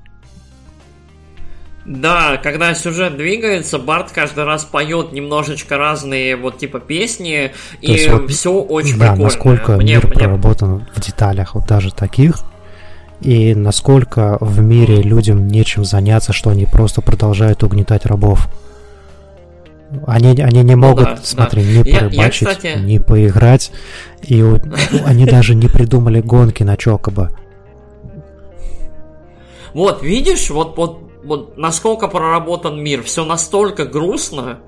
Да, 1.87 2.37
когда 2.37 2.75
сюжет 2.75 3.17
двигается, 3.17 3.79
Барт 3.79 4.13
каждый 4.13 4.45
раз 4.45 4.65
поет 4.65 5.13
немножечко 5.13 5.77
разные 5.77 6.37
вот 6.37 6.59
типа 6.59 6.79
песни, 6.79 7.53
То 7.81 7.87
и 7.87 8.09
вот, 8.09 8.31
все 8.31 8.53
очень 8.53 8.99
да, 8.99 9.07
прикольно. 9.07 9.25
насколько 9.25 9.73
мне, 9.77 9.95
мир 9.95 10.07
мне... 10.07 10.15
проработан 10.15 10.87
в 10.95 11.01
деталях, 11.01 11.55
вот 11.55 11.67
даже 11.67 11.93
таких, 11.93 12.45
и 13.21 13.55
насколько 13.55 14.39
в 14.41 14.61
мире 14.61 15.03
людям 15.03 15.49
нечем 15.49 15.85
заняться, 15.85 16.33
что 16.33 16.51
они 16.51 16.67
просто 16.67 17.03
продолжают 17.03 17.63
угнетать 17.63 18.07
рабов. 18.07 18.49
Они, 20.07 20.41
они 20.41 20.63
не 20.63 20.77
могут, 20.77 21.09
ну, 21.09 21.17
да, 21.17 21.21
смотри, 21.23 21.65
да. 21.65 21.71
не 21.71 21.93
порыбачить, 21.93 22.43
я, 22.43 22.49
я, 22.51 22.55
кстати... 22.55 22.79
не 22.79 23.01
поиграть, 23.01 23.73
и 24.23 24.43
они 25.05 25.27
даже 25.27 25.55
не 25.55 25.67
придумали 25.67 26.21
гонки 26.21 26.63
на 26.63 26.77
Чокоба. 26.77 27.31
Вот, 29.75 30.03
видишь, 30.03 30.51
вот, 30.51 30.77
вот, 30.77 31.01
вот 31.25 31.59
насколько 31.59 32.09
проработан 32.09 32.83
мир, 32.83 33.03
все 33.03 33.25
настолько 33.25 33.85
грустно. 33.85 34.61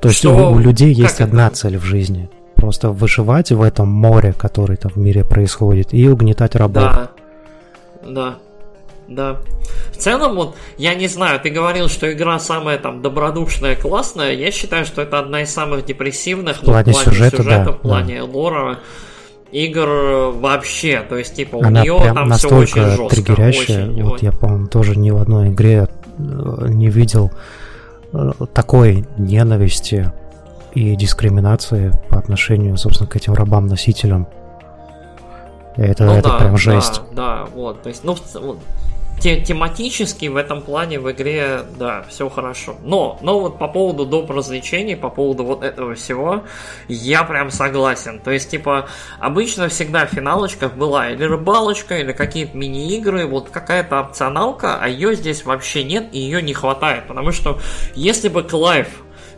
То 0.00 0.08
есть 0.08 0.20
что... 0.20 0.50
у, 0.50 0.54
у 0.54 0.58
людей 0.58 0.92
есть 0.92 1.18
как 1.18 1.28
одна 1.28 1.48
это? 1.48 1.56
цель 1.56 1.78
в 1.78 1.84
жизни. 1.84 2.30
Просто 2.54 2.90
выживать 2.90 3.52
в 3.52 3.60
этом 3.60 3.88
море, 3.88 4.32
которое 4.32 4.76
там 4.76 4.92
в 4.92 4.96
мире 4.96 5.24
происходит, 5.24 5.92
и 5.92 6.08
угнетать 6.08 6.54
рабов. 6.54 6.94
Да, 6.94 7.10
да. 8.06 8.38
Да. 9.08 9.38
В 9.92 9.96
целом, 9.96 10.34
вот, 10.34 10.56
я 10.78 10.94
не 10.94 11.08
знаю, 11.08 11.40
ты 11.40 11.50
говорил, 11.50 11.88
что 11.88 12.12
игра 12.12 12.38
самая 12.38 12.78
там 12.78 13.02
добродушная, 13.02 13.76
классная. 13.76 14.32
Я 14.32 14.50
считаю, 14.50 14.84
что 14.84 15.02
это 15.02 15.18
одна 15.18 15.42
из 15.42 15.50
самых 15.50 15.84
депрессивных 15.84 16.58
в 16.58 16.60
плане, 16.64 16.92
вот, 16.92 16.96
в 16.96 17.02
плане 17.04 17.16
сюжета, 17.16 17.36
сюжета 17.36 17.64
да, 17.64 17.72
в 17.72 17.78
плане 17.78 18.18
да. 18.18 18.24
лора 18.24 18.78
игр 19.52 20.32
вообще. 20.34 21.04
То 21.08 21.16
есть, 21.16 21.34
типа, 21.34 21.58
Она 21.64 21.80
у 21.80 21.84
нее 21.84 22.12
там 22.12 22.32
все 22.32 22.48
очень 22.48 22.82
жестко. 22.82 23.08
триггерящая. 23.08 23.90
Очень, 23.90 24.04
вот 24.04 24.22
я, 24.22 24.32
по-моему, 24.32 24.66
тоже 24.66 24.98
ни 24.98 25.10
в 25.10 25.18
одной 25.18 25.48
игре 25.48 25.88
э, 26.18 26.66
не 26.68 26.88
видел 26.88 27.30
э, 28.12 28.32
такой 28.52 29.06
ненависти 29.16 30.12
и 30.74 30.94
дискриминации 30.96 31.92
по 32.10 32.18
отношению, 32.18 32.76
собственно, 32.76 33.08
к 33.08 33.16
этим 33.16 33.34
рабам-носителям. 33.34 34.28
Это, 35.76 36.04
ну, 36.04 36.12
это 36.12 36.30
да, 36.30 36.38
прям 36.38 36.56
жесть. 36.56 37.02
Да, 37.12 37.44
да, 37.44 37.46
вот. 37.54 37.82
То 37.82 37.88
есть, 37.88 38.02
ну, 38.04 38.16
вот, 38.40 38.58
тематически 39.20 40.26
в 40.26 40.36
этом 40.36 40.62
плане 40.62 41.00
в 41.00 41.10
игре, 41.10 41.60
да, 41.78 42.04
все 42.08 42.28
хорошо. 42.28 42.76
Но, 42.82 43.18
но 43.22 43.40
вот 43.40 43.58
по 43.58 43.68
поводу 43.68 44.06
доп. 44.06 44.30
развлечений, 44.30 44.96
по 44.96 45.08
поводу 45.08 45.44
вот 45.44 45.62
этого 45.62 45.94
всего, 45.94 46.44
я 46.88 47.24
прям 47.24 47.50
согласен. 47.50 48.20
То 48.20 48.30
есть, 48.30 48.50
типа, 48.50 48.88
обычно 49.18 49.68
всегда 49.68 50.06
в 50.06 50.10
финалочках 50.10 50.74
была 50.74 51.10
или 51.10 51.24
рыбалочка, 51.24 51.98
или 51.98 52.12
какие-то 52.12 52.56
мини-игры, 52.56 53.26
вот 53.26 53.50
какая-то 53.50 54.00
опционалка, 54.00 54.78
а 54.80 54.88
ее 54.88 55.14
здесь 55.14 55.44
вообще 55.44 55.84
нет, 55.84 56.08
и 56.12 56.18
ее 56.18 56.42
не 56.42 56.54
хватает. 56.54 57.06
Потому 57.06 57.32
что 57.32 57.58
если 57.94 58.28
бы 58.28 58.42
Клайв 58.42 58.88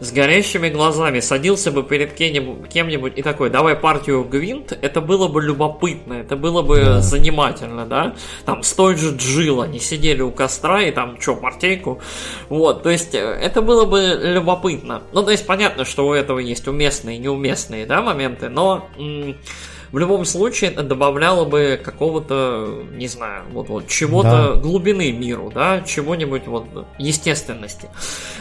с 0.00 0.12
горящими 0.12 0.68
глазами 0.68 1.20
садился 1.20 1.70
бы 1.70 1.82
перед 1.82 2.14
кем-нибудь 2.14 3.12
и 3.16 3.22
такой, 3.22 3.50
давай 3.50 3.74
партию 3.76 4.24
Гвинт, 4.24 4.76
это 4.80 5.00
было 5.00 5.28
бы 5.28 5.42
любопытно, 5.42 6.14
это 6.14 6.36
было 6.36 6.62
бы 6.62 6.76
да. 6.76 7.00
занимательно, 7.00 7.86
да? 7.86 8.14
Там 8.44 8.62
с 8.62 8.72
той 8.72 8.96
же 8.96 9.16
Джила 9.16 9.64
не 9.64 9.80
сидели 9.80 10.22
у 10.22 10.30
костра 10.30 10.82
и 10.82 10.90
там, 10.90 11.20
что, 11.20 11.36
партейку? 11.36 12.00
Вот, 12.48 12.82
то 12.82 12.90
есть, 12.90 13.14
э, 13.14 13.18
это 13.18 13.62
было 13.62 13.84
бы 13.84 14.20
любопытно. 14.22 15.02
Ну, 15.12 15.22
то 15.22 15.30
есть, 15.30 15.46
понятно, 15.46 15.84
что 15.84 16.06
у 16.06 16.12
этого 16.12 16.38
есть 16.38 16.68
уместные 16.68 17.16
и 17.16 17.20
неуместные, 17.20 17.86
да, 17.86 18.02
моменты, 18.02 18.48
но... 18.48 18.88
М- 18.98 19.36
в 19.92 19.98
любом 19.98 20.24
случае 20.24 20.70
это 20.70 20.82
добавляло 20.82 21.44
бы 21.44 21.80
какого-то, 21.82 22.84
не 22.92 23.08
знаю, 23.08 23.44
вот, 23.52 23.68
вот 23.68 23.88
чего-то 23.88 24.54
да. 24.54 24.60
глубины 24.60 25.12
миру, 25.12 25.50
да, 25.54 25.80
чего-нибудь 25.80 26.46
вот 26.46 26.66
естественности. 26.98 27.88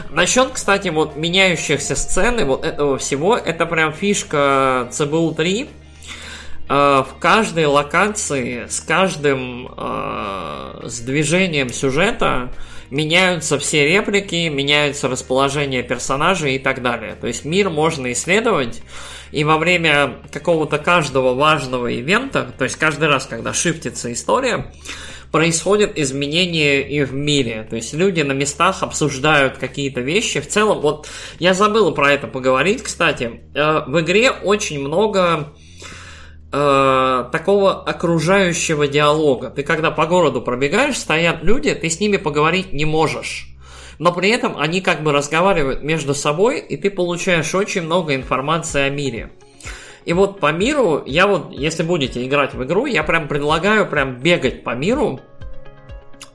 Насчет, 0.10 0.50
кстати, 0.52 0.90
вот 0.90 1.16
меняющихся 1.16 1.96
сцены, 1.96 2.46
вот 2.46 2.66
этого 2.66 2.98
всего, 2.98 3.38
это 3.38 3.66
прям 3.66 3.94
фишка 3.94 4.90
CBU 4.92 5.36
3. 5.36 5.70
Э, 6.70 7.04
в 7.08 7.20
каждой 7.20 7.66
локации 7.66 8.68
с 8.68 8.82
каждым 8.82 9.72
э, 9.78 10.82
с 10.84 11.00
движением 11.00 11.72
сюжета 11.72 12.52
меняются 12.90 13.58
все 13.58 13.88
реплики, 13.88 14.50
меняются 14.50 15.08
расположение 15.08 15.84
персонажей 15.84 16.56
и 16.56 16.60
так 16.60 16.82
далее. 16.82 17.16
То 17.20 17.28
есть 17.28 17.46
мир 17.46 17.70
можно 17.70 18.12
исследовать 18.12 18.82
и 19.32 19.44
во 19.44 19.58
время 19.58 20.18
какого-то 20.32 20.78
каждого 20.78 21.34
важного 21.34 21.88
ивента, 21.88 22.52
то 22.58 22.64
есть 22.64 22.78
каждый 22.78 23.08
раз, 23.08 23.26
когда 23.26 23.54
шифтится 23.54 24.12
история, 24.12 24.72
происходят 25.32 25.98
изменения 25.98 26.82
и 26.82 27.04
в 27.04 27.14
мире. 27.14 27.68
То 27.70 27.76
есть 27.76 27.94
люди 27.94 28.22
на 28.22 28.32
местах 28.32 28.82
обсуждают 28.84 29.58
какие-то 29.58 30.02
вещи. 30.02 30.40
В 30.40 30.48
целом, 30.48 30.80
вот 30.80 31.08
я 31.40 31.54
забыл 31.54 31.94
про 31.94 32.12
это 32.14 32.28
поговорить, 32.28 32.84
кстати. 32.84 33.42
Э, 33.54 33.84
в 33.86 34.00
игре 34.00 34.32
очень 34.32 34.80
много 34.80 35.54
э, 36.52 37.26
такого 37.32 37.84
окружающего 37.84 38.88
диалога. 38.88 39.50
Ты 39.50 39.64
когда 39.64 39.92
по 39.92 40.06
городу 40.06 40.42
пробегаешь, 40.42 40.98
стоят 40.98 41.44
люди, 41.44 41.74
ты 41.76 41.90
с 41.90 42.00
ними 42.00 42.18
поговорить 42.18 42.72
не 42.74 42.86
можешь 42.86 43.57
но 44.00 44.12
при 44.12 44.30
этом 44.30 44.58
они 44.58 44.82
как 44.82 45.04
бы 45.04 45.12
разговаривают 45.12 45.84
между 45.84 46.14
собой, 46.14 46.60
и 46.60 46.78
ты 46.78 46.90
получаешь 46.90 47.54
очень 47.56 47.82
много 47.82 48.16
информации 48.16 48.82
о 48.82 48.90
мире. 48.90 49.32
И 50.06 50.14
вот 50.14 50.40
по 50.40 50.52
миру, 50.52 51.04
я 51.06 51.28
вот, 51.28 51.52
если 51.52 51.84
будете 51.84 52.26
играть 52.26 52.54
в 52.54 52.64
игру, 52.64 52.86
я 52.86 53.04
прям 53.04 53.28
предлагаю 53.28 53.86
прям 53.88 54.16
бегать 54.20 54.64
по 54.64 54.74
миру 54.74 55.20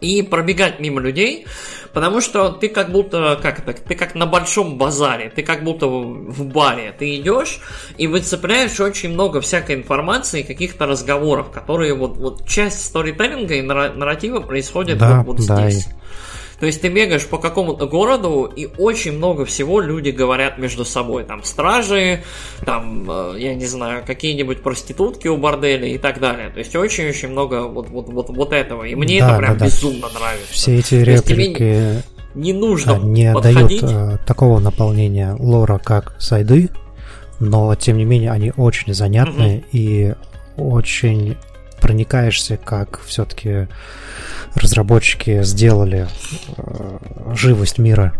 и 0.02 0.22
пробегать 0.22 0.78
мимо 0.78 1.00
людей, 1.00 1.46
потому 1.94 2.20
что 2.20 2.50
ты 2.50 2.68
как 2.68 2.90
будто, 2.90 3.38
как 3.40 3.60
это, 3.60 3.72
ты 3.72 3.94
как 3.94 4.14
на 4.14 4.26
большом 4.26 4.76
базаре, 4.76 5.30
ты 5.30 5.42
как 5.42 5.64
будто 5.64 5.86
в 5.86 6.44
баре, 6.44 6.94
ты 6.98 7.16
идешь 7.16 7.60
и 7.96 8.06
выцепляешь 8.08 8.78
очень 8.80 9.10
много 9.10 9.40
всякой 9.40 9.76
информации, 9.76 10.42
каких-то 10.42 10.86
разговоров, 10.86 11.50
которые 11.50 11.94
вот, 11.94 12.18
вот 12.18 12.46
часть 12.46 12.84
сторителлинга 12.84 13.54
и 13.54 13.62
нарратива 13.62 14.40
происходит 14.40 14.98
да, 14.98 15.22
вот, 15.22 15.38
вот 15.38 15.46
да, 15.46 15.70
здесь. 15.70 15.88
То 16.62 16.66
есть 16.66 16.80
ты 16.80 16.90
бегаешь 16.90 17.26
по 17.26 17.38
какому-то 17.38 17.88
городу, 17.88 18.44
и 18.44 18.68
очень 18.78 19.14
много 19.14 19.44
всего 19.44 19.80
люди 19.80 20.10
говорят 20.10 20.58
между 20.58 20.84
собой. 20.84 21.24
Там 21.24 21.42
стражи, 21.42 22.22
там, 22.64 23.04
э, 23.10 23.34
я 23.40 23.56
не 23.56 23.66
знаю, 23.66 24.04
какие-нибудь 24.06 24.62
проститутки 24.62 25.26
у 25.26 25.36
борделя 25.36 25.88
и 25.88 25.98
так 25.98 26.20
далее. 26.20 26.50
То 26.50 26.60
есть 26.60 26.76
очень-очень 26.76 27.30
много 27.30 27.62
вот, 27.62 27.88
вот, 27.88 28.08
вот, 28.10 28.28
вот 28.28 28.52
этого. 28.52 28.84
И 28.84 28.94
мне 28.94 29.18
да, 29.18 29.30
это 29.30 29.38
прям 29.38 29.58
да, 29.58 29.64
безумно 29.64 30.06
да. 30.14 30.20
нравится. 30.20 30.52
Все 30.52 30.78
эти 30.78 30.94
реплики 30.94 32.04
не 32.36 32.52
нужно 32.52 32.96
не 32.96 33.32
подходить. 33.32 33.80
дают 33.80 33.82
э, 33.82 34.18
такого 34.24 34.60
наполнения 34.60 35.34
лора, 35.40 35.78
как 35.78 36.14
сайды, 36.20 36.70
но 37.40 37.74
тем 37.74 37.98
не 37.98 38.04
менее 38.04 38.30
они 38.30 38.52
очень 38.56 38.94
занятные 38.94 39.58
угу. 39.58 39.66
и 39.72 40.14
очень 40.56 41.36
проникаешься, 41.82 42.56
как 42.56 43.00
все-таки 43.04 43.68
разработчики 44.54 45.42
сделали 45.42 46.08
э, 46.56 46.98
живость 47.34 47.78
мира. 47.78 48.14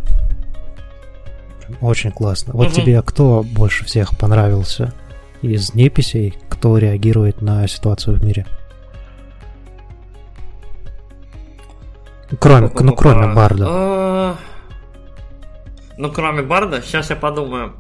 Очень 1.81 2.11
классно. 2.11 2.53
Вот 2.53 2.69
угу. 2.69 2.75
тебе 2.75 3.01
кто 3.03 3.43
больше 3.43 3.85
всех 3.85 4.19
понравился 4.19 4.93
из 5.41 5.75
неписей, 5.75 6.35
кто 6.49 6.77
реагирует 6.77 7.41
на 7.41 7.67
ситуацию 7.69 8.19
в 8.19 8.25
мире? 8.25 8.47
Кроме, 12.39 12.71
ну, 12.75 12.95
кроме 12.95 13.35
Барда. 13.35 14.37
Ну, 15.97 16.11
кроме 16.11 16.43
Барда, 16.43 16.83
сейчас 16.83 17.11
я 17.11 17.17
подумаю. 17.17 17.75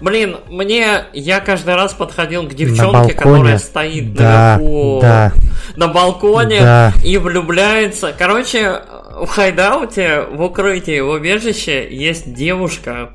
Блин, 0.00 0.38
мне 0.48 1.04
я 1.12 1.40
каждый 1.40 1.74
раз 1.76 1.92
подходил 1.92 2.48
к 2.48 2.54
девчонке, 2.54 3.14
которая 3.14 3.58
стоит 3.58 4.14
да, 4.14 4.56
наверху 4.58 4.98
да, 5.00 5.32
на 5.76 5.88
балконе 5.88 6.60
да. 6.60 6.92
и 7.04 7.16
влюбляется. 7.16 8.14
Короче, 8.16 8.82
в 9.14 9.26
хайдауте, 9.26 10.22
в 10.30 10.42
укрытии, 10.42 11.00
в 11.00 11.10
убежище 11.10 11.88
есть 11.90 12.34
девушка. 12.34 13.10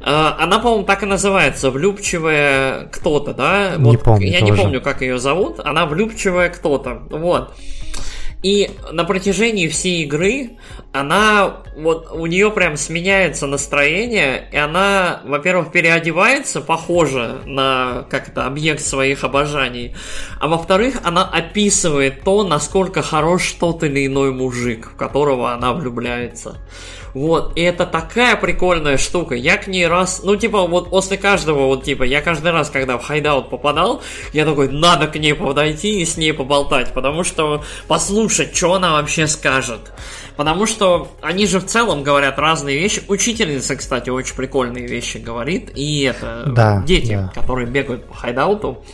А, 0.00 0.36
она, 0.38 0.58
по-моему, 0.58 0.84
так 0.84 1.02
и 1.02 1.06
называется, 1.06 1.70
влюбчивая 1.70 2.86
кто-то, 2.92 3.34
да? 3.34 3.74
Не 3.76 3.92
вот, 3.92 4.02
помню 4.02 4.26
Я 4.26 4.40
тоже. 4.40 4.52
не 4.52 4.58
помню, 4.58 4.80
как 4.80 5.02
ее 5.02 5.18
зовут. 5.18 5.60
Она 5.64 5.86
влюбчивая 5.86 6.50
кто-то. 6.50 7.02
Вот. 7.10 7.54
И 8.42 8.70
на 8.92 9.02
протяжении 9.04 9.66
всей 9.66 10.04
игры 10.04 10.58
она, 10.92 11.64
вот 11.76 12.12
у 12.12 12.26
нее 12.26 12.50
прям 12.52 12.76
сменяется 12.76 13.46
настроение, 13.46 14.48
и 14.52 14.56
она, 14.56 15.22
во-первых, 15.24 15.72
переодевается, 15.72 16.60
похожа 16.60 17.40
на 17.46 18.06
как-то 18.10 18.46
объект 18.46 18.80
своих 18.80 19.24
обожаний, 19.24 19.96
а 20.40 20.46
во-вторых, 20.46 21.00
она 21.02 21.24
описывает 21.24 22.22
то, 22.22 22.44
насколько 22.44 23.02
хорош 23.02 23.50
тот 23.52 23.82
или 23.82 24.06
иной 24.06 24.32
мужик, 24.32 24.92
в 24.92 24.96
которого 24.96 25.52
она 25.52 25.72
влюбляется. 25.72 26.58
Вот, 27.18 27.56
и 27.56 27.62
это 27.62 27.84
такая 27.84 28.36
прикольная 28.36 28.96
штука. 28.96 29.34
Я 29.34 29.56
к 29.56 29.66
ней 29.66 29.88
раз, 29.88 30.20
ну, 30.22 30.36
типа, 30.36 30.68
вот 30.68 30.88
после 30.88 31.18
каждого, 31.18 31.66
вот, 31.66 31.82
типа, 31.82 32.04
я 32.04 32.22
каждый 32.22 32.52
раз, 32.52 32.70
когда 32.70 32.96
в 32.96 33.04
hideaway 33.04 33.50
попадал, 33.50 34.02
я 34.32 34.44
такой, 34.44 34.68
надо 34.68 35.08
к 35.08 35.16
ней 35.16 35.34
подойти 35.34 36.00
и 36.00 36.04
с 36.04 36.16
ней 36.16 36.32
поболтать, 36.32 36.94
потому 36.94 37.24
что 37.24 37.64
послушать, 37.88 38.56
что 38.56 38.74
она 38.74 38.92
вообще 38.92 39.26
скажет. 39.26 39.92
Потому 40.36 40.66
что 40.66 41.08
они 41.20 41.48
же 41.48 41.58
в 41.58 41.66
целом 41.66 42.04
говорят 42.04 42.38
разные 42.38 42.78
вещи. 42.78 43.02
Учительница, 43.08 43.74
кстати, 43.74 44.10
очень 44.10 44.36
прикольные 44.36 44.86
вещи 44.86 45.18
говорит. 45.18 45.72
И 45.74 46.02
это 46.02 46.44
Да, 46.46 46.84
дети, 46.86 47.14
да. 47.14 47.32
которые 47.34 47.66
бегают 47.66 48.06
по 48.06 48.14
хайдауту. 48.14 48.84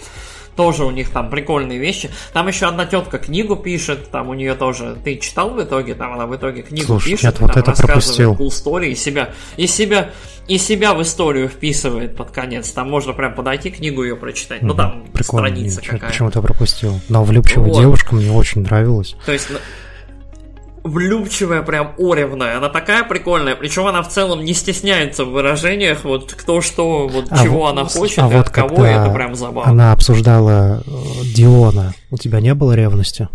Тоже 0.56 0.84
у 0.84 0.90
них 0.90 1.10
там 1.10 1.30
прикольные 1.30 1.78
вещи. 1.78 2.10
Там 2.32 2.46
еще 2.48 2.66
одна 2.66 2.86
тетка 2.86 3.18
книгу 3.18 3.56
пишет, 3.56 4.10
там 4.10 4.28
у 4.28 4.34
нее 4.34 4.54
тоже. 4.54 4.96
Ты 5.02 5.16
читал 5.16 5.50
в 5.50 5.62
итоге? 5.62 5.94
Там 5.94 6.12
она 6.12 6.26
в 6.26 6.36
итоге 6.36 6.62
книгу 6.62 6.86
Слушай, 6.86 7.10
пишет, 7.10 7.24
нет, 7.24 7.40
вот 7.40 7.52
там 7.52 7.62
это 7.62 7.70
рассказывает 7.72 8.38
пропустил. 8.38 8.72
cool 8.72 8.86
и 8.86 8.94
себя, 8.94 9.30
и 9.56 9.66
себя, 9.66 10.10
и 10.46 10.58
себя 10.58 10.94
в 10.94 11.02
историю 11.02 11.48
вписывает 11.48 12.16
под 12.16 12.30
конец. 12.30 12.70
Там 12.70 12.88
можно 12.90 13.12
прям 13.12 13.34
подойти, 13.34 13.70
книгу 13.70 14.02
ее 14.04 14.16
прочитать. 14.16 14.62
Ну 14.62 14.74
там 14.74 15.04
Прикольно, 15.12 15.48
страница 15.48 15.80
какая. 15.82 16.10
почему-то 16.10 16.40
пропустил. 16.42 17.00
Но 17.08 17.24
влюбчивая 17.24 17.68
Вот. 17.68 17.80
девушка 17.80 18.14
мне 18.14 18.30
очень 18.30 18.62
нравилась. 18.62 19.16
То 19.26 19.32
есть 19.32 19.48
ну, 19.50 19.58
влюбчивая, 20.84 21.62
прям 21.62 21.94
оревная. 21.98 22.58
Она 22.58 22.68
такая 22.68 23.04
прикольная. 23.04 23.56
Причем 23.56 23.86
она 23.86 24.02
в 24.02 24.08
целом 24.08 24.44
не 24.44 24.52
стесняется 24.54 25.24
в 25.24 25.30
выражениях, 25.30 26.04
вот 26.04 26.32
кто 26.34 26.60
что, 26.60 27.08
вот 27.08 27.26
А 27.30 27.42
чего 27.42 27.60
вот- 27.60 27.70
она 27.72 27.84
хочет, 27.86 28.18
а 28.18 28.28
и 28.28 28.32
вот 28.32 28.46
от 28.46 28.50
кого, 28.50 28.84
это 28.84 29.10
прям 29.10 29.34
забавно. 29.34 29.70
Она 29.70 29.92
обсуждала 29.92 30.82
э, 30.86 30.90
Диона. 31.34 31.94
У 32.10 32.18
тебя 32.18 32.40
не 32.40 32.54
было 32.54 32.72
ревности? 32.74 33.28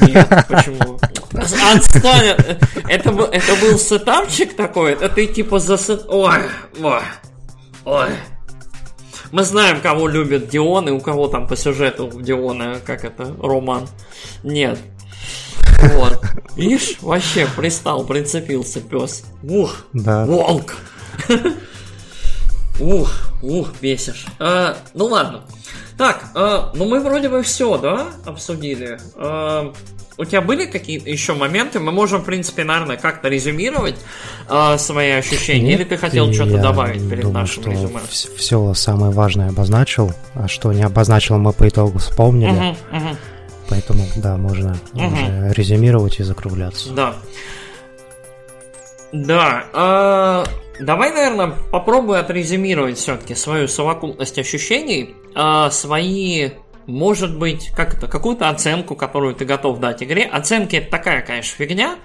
Нет, 0.00 0.28
почему? 0.48 0.98
Отстань! 1.74 2.36
Это, 2.88 3.12
был- 3.12 3.26
это 3.30 3.54
был 3.60 3.78
сетапчик 3.78 4.56
такой? 4.56 4.92
Это 4.92 5.08
ты 5.08 5.26
типа 5.26 5.58
за 5.58 5.78
сет... 5.78 6.04
Ой, 6.08 6.38
ой, 6.82 7.00
ой. 7.84 8.08
Мы 9.32 9.44
знаем, 9.44 9.80
кого 9.80 10.08
любит 10.08 10.48
Дион, 10.48 10.88
и 10.88 10.92
у 10.92 11.00
кого 11.00 11.26
там 11.26 11.46
по 11.48 11.56
сюжету 11.56 12.10
Диона, 12.20 12.80
как 12.84 13.04
это, 13.04 13.34
роман. 13.42 13.88
Нет. 14.42 14.78
Вот. 15.94 16.20
Видишь, 16.54 16.98
вообще 17.00 17.48
пристал, 17.56 18.04
прицепился 18.04 18.80
пес. 18.80 19.24
Ух, 19.42 19.74
Да. 19.94 20.26
волк. 20.26 20.74
Ух, 22.80 23.10
ух, 23.42 23.68
бесишь. 23.80 24.26
А, 24.38 24.76
ну 24.94 25.06
ладно. 25.06 25.42
Так, 25.98 26.24
а, 26.34 26.72
ну 26.74 26.86
мы 26.88 27.00
вроде 27.00 27.28
бы 27.28 27.42
все, 27.42 27.76
да, 27.78 28.08
обсудили. 28.24 28.98
А, 29.16 29.72
у 30.22 30.24
тебя 30.24 30.40
были 30.40 30.66
какие-то 30.66 31.10
еще 31.10 31.34
моменты? 31.34 31.80
Мы 31.80 31.92
можем, 31.92 32.22
в 32.22 32.24
принципе, 32.24 32.64
наверное, 32.64 32.96
как-то 32.96 33.28
резюмировать 33.28 33.96
а, 34.48 34.78
свои 34.78 35.10
ощущения. 35.10 35.74
Или 35.74 35.84
ты 35.84 35.96
хотел 35.96 36.32
что-то 36.32 36.58
добавить 36.58 37.08
перед 37.08 37.24
думаю, 37.24 37.42
нашим 37.42 37.62
что 37.62 37.70
резюме? 37.70 38.00
все 38.36 38.74
самое 38.74 39.12
важное 39.12 39.48
обозначил, 39.50 40.12
а 40.34 40.48
что 40.48 40.72
не 40.72 40.82
обозначил, 40.82 41.38
мы 41.38 41.52
по 41.52 41.68
итогу 41.68 41.98
вспомнили. 41.98 42.50
Мгм, 42.50 42.76
мгм. 42.92 43.16
Поэтому, 43.68 44.04
да, 44.16 44.36
можно 44.36 44.76
Мгм. 44.92 45.12
уже 45.12 45.52
резюмировать 45.54 46.20
и 46.20 46.22
закругляться. 46.22 46.90
Да. 46.92 47.14
Да. 49.12 49.64
а, 49.74 50.44
давай, 50.80 51.12
наверное, 51.12 51.52
попробуй 51.70 52.18
отрезюмировать 52.18 52.96
все-таки 52.98 53.34
свою 53.34 53.68
совокупность 53.68 54.38
ощущений, 54.38 55.14
а, 55.34 55.70
свои, 55.70 56.50
может 56.86 57.38
быть, 57.38 57.70
как 57.76 57.94
это, 57.94 58.06
какую-то 58.06 58.48
оценку, 58.48 58.94
которую 58.94 59.34
ты 59.34 59.44
готов 59.44 59.78
дать 59.78 60.02
игре. 60.02 60.24
Оценки 60.24 60.76
это 60.76 60.90
такая, 60.90 61.22
конечно, 61.22 61.56
фигня. 61.56 61.96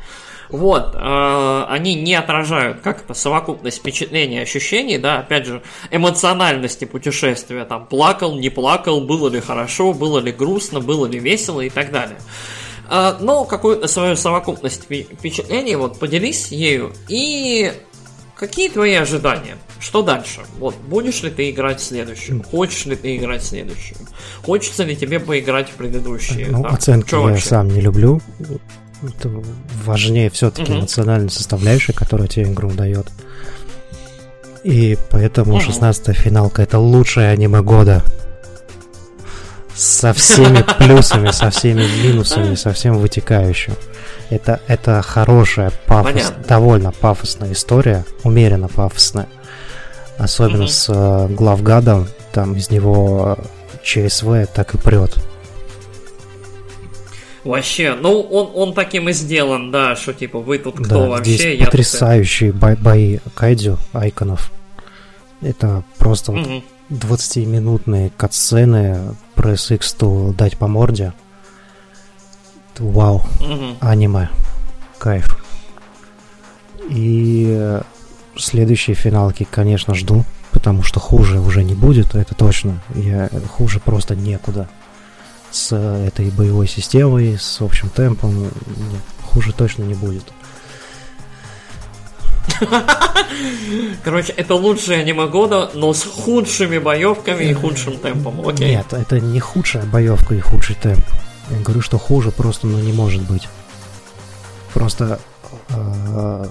Вот, 0.49 0.94
а, 0.95 1.68
они 1.70 1.95
не 1.95 2.16
отражают 2.16 2.80
как 2.80 3.04
это 3.04 3.14
совокупность 3.14 3.80
впечатлений, 3.80 4.40
ощущений, 4.40 4.98
да, 4.98 5.20
опять 5.20 5.45
же, 5.45 5.62
эмоциональности 5.91 6.86
путешествия, 6.86 7.66
там, 7.66 7.86
плакал, 7.86 8.40
не 8.40 8.49
плакал, 8.49 9.02
было 9.02 9.28
ли 9.28 9.41
хорошо, 9.41 9.91
было 9.94 10.20
ли 10.20 10.32
грустно, 10.32 10.80
было 10.80 11.06
ли 11.06 11.20
весело 11.20 11.60
и 11.60 11.70
так 11.70 11.91
далее. 11.91 12.18
А, 12.90 13.18
но 13.20 13.44
какую-то 13.44 13.88
свою 13.88 14.16
совокупность 14.16 14.86
впе- 14.90 15.14
впечатлений, 15.14 15.76
вот 15.76 15.99
поделись 15.99 16.48
ею. 16.52 16.94
И 17.10 17.74
какие 18.36 18.70
твои 18.70 18.94
ожидания? 18.94 19.58
Что 19.80 20.02
дальше? 20.02 20.41
Вот, 20.60 20.76
будешь 20.88 21.22
ли 21.24 21.30
ты 21.30 21.49
играть 21.52 21.80
следующую? 21.82 22.44
Хочешь 22.44 22.86
ли 22.86 22.95
ты 22.95 23.16
играть 23.16 23.44
следующую? 23.44 23.98
Хочется 24.44 24.84
ли 24.84 24.95
тебе 24.95 25.20
поиграть 25.20 25.70
в 25.70 25.74
предыдущие? 25.74 26.48
Ну, 26.49 26.64
Там, 26.64 26.74
оценки 26.74 27.14
я 27.14 27.20
вообще? 27.22 27.48
сам 27.48 27.68
не 27.70 27.80
люблю. 27.82 28.20
Это 29.04 29.30
важнее 29.86 30.30
все-таки 30.32 30.72
Мгм. 30.72 30.82
эмоциональная 30.82 31.30
составляющая, 31.30 31.94
которая 31.94 32.28
тебе 32.28 32.45
игру 32.52 32.72
дает. 32.72 33.08
И 34.64 34.98
поэтому 35.12 35.54
Мгм. 35.58 35.62
16 35.62 36.14
финалка 36.14 36.64
это 36.64 36.80
лучшее 36.80 37.30
аниме 37.30 37.62
года. 37.62 38.04
Со 39.76 40.12
всеми 40.14 40.64
плюсами, 40.80 41.30
со 41.32 41.52
всеми 41.52 41.86
минусами, 42.04 42.56
со 42.56 42.74
всем 42.74 42.98
вытекающим. 42.98 43.74
Это, 44.32 44.60
это 44.68 45.02
хорошая, 45.04 45.72
пафос, 45.86 46.12
Понятно. 46.14 46.44
довольно 46.48 46.91
пафосная 46.91 47.54
история, 47.54 48.04
умеренно 48.24 48.68
пафосная. 48.68 49.28
Особенно 50.18 50.64
Мгм. 50.64 50.68
с 50.68 50.89
э, 50.89 51.27
главгадом, 51.30 52.07
там 52.31 52.56
из 52.56 52.69
него 52.72 53.38
э, 53.38 53.44
ЧСВ 53.84 54.48
так 54.53 54.73
и 54.73 54.77
прет. 54.77 55.15
Вообще, 57.44 57.95
ну 57.99 58.19
он, 58.22 58.52
он 58.56 58.73
таким 58.73 59.07
и 59.10 59.14
сделан, 59.14 59.72
да, 59.72 59.95
что 59.95 60.14
типа 60.14 60.39
вы 60.39 60.57
тут 60.57 60.76
кто 60.80 61.03
Да, 61.03 61.07
вообще? 61.10 61.31
здесь 61.31 61.41
Я 61.53 61.57
тут 61.60 61.65
потрясающие 61.68 62.52
бо- 62.52 62.76
бои 62.76 63.19
кайдзю, 63.35 63.77
айконов. 63.94 64.52
Это 65.41 65.84
просто 65.98 66.31
вот 66.34 66.41
Мгм. 66.48 66.64
20-минутные 66.89 68.11
катсцены, 68.18 69.15
пресс 69.35 69.72
X 69.72 69.94
то 69.94 70.34
дать 70.38 70.57
по 70.57 70.68
морде. 70.68 71.14
Вау, 72.80 73.23
Мгм. 73.39 73.77
аниме. 73.81 74.30
Кайф. 74.98 75.26
И 76.89 77.48
э, 77.49 77.81
следующие 78.39 78.95
финалки, 78.95 79.47
конечно, 79.49 79.93
жду, 79.95 80.23
потому 80.51 80.84
что 80.84 80.99
хуже 80.99 81.39
уже 81.39 81.64
не 81.64 81.73
будет, 81.73 82.15
это 82.15 82.35
точно. 82.35 82.81
Я 82.95 83.30
хуже 83.49 83.80
просто 83.80 84.15
некуда. 84.15 84.68
С 85.51 85.69
э, 85.72 86.07
этой 86.07 86.30
боевой 86.30 86.68
системой, 86.68 87.38
с 87.39 87.61
общим 87.61 87.89
темпом, 87.89 88.43
нет, 88.43 88.51
хуже 89.23 89.53
точно 89.53 89.84
не 89.84 89.93
будет. 89.93 90.23
Короче, 94.03 94.34
это 94.34 94.55
лучшее 94.55 95.01
аниме 95.01 95.27
года, 95.27 95.72
но 95.73 95.93
с 95.93 96.03
худшими 96.03 96.80
боевками 96.80 97.45
и 97.45 97.53
худшим 97.53 97.97
темпом. 97.97 98.47
Окей. 98.47 98.76
Нет, 98.76 98.91
это 98.91 99.19
не 99.19 99.39
худшая 99.39 99.85
боевка 99.85 100.35
и 100.35 100.39
худший 100.39 100.76
темп. 100.76 101.05
Я 101.49 101.59
говорю, 101.59 101.81
что 101.81 101.97
хуже 101.97 102.31
просто 102.31 102.68
ну, 102.68 102.80
не 102.80 102.91
может 102.91 103.22
быть. 103.23 103.47
Просто 104.73 105.19
э, 105.69 106.45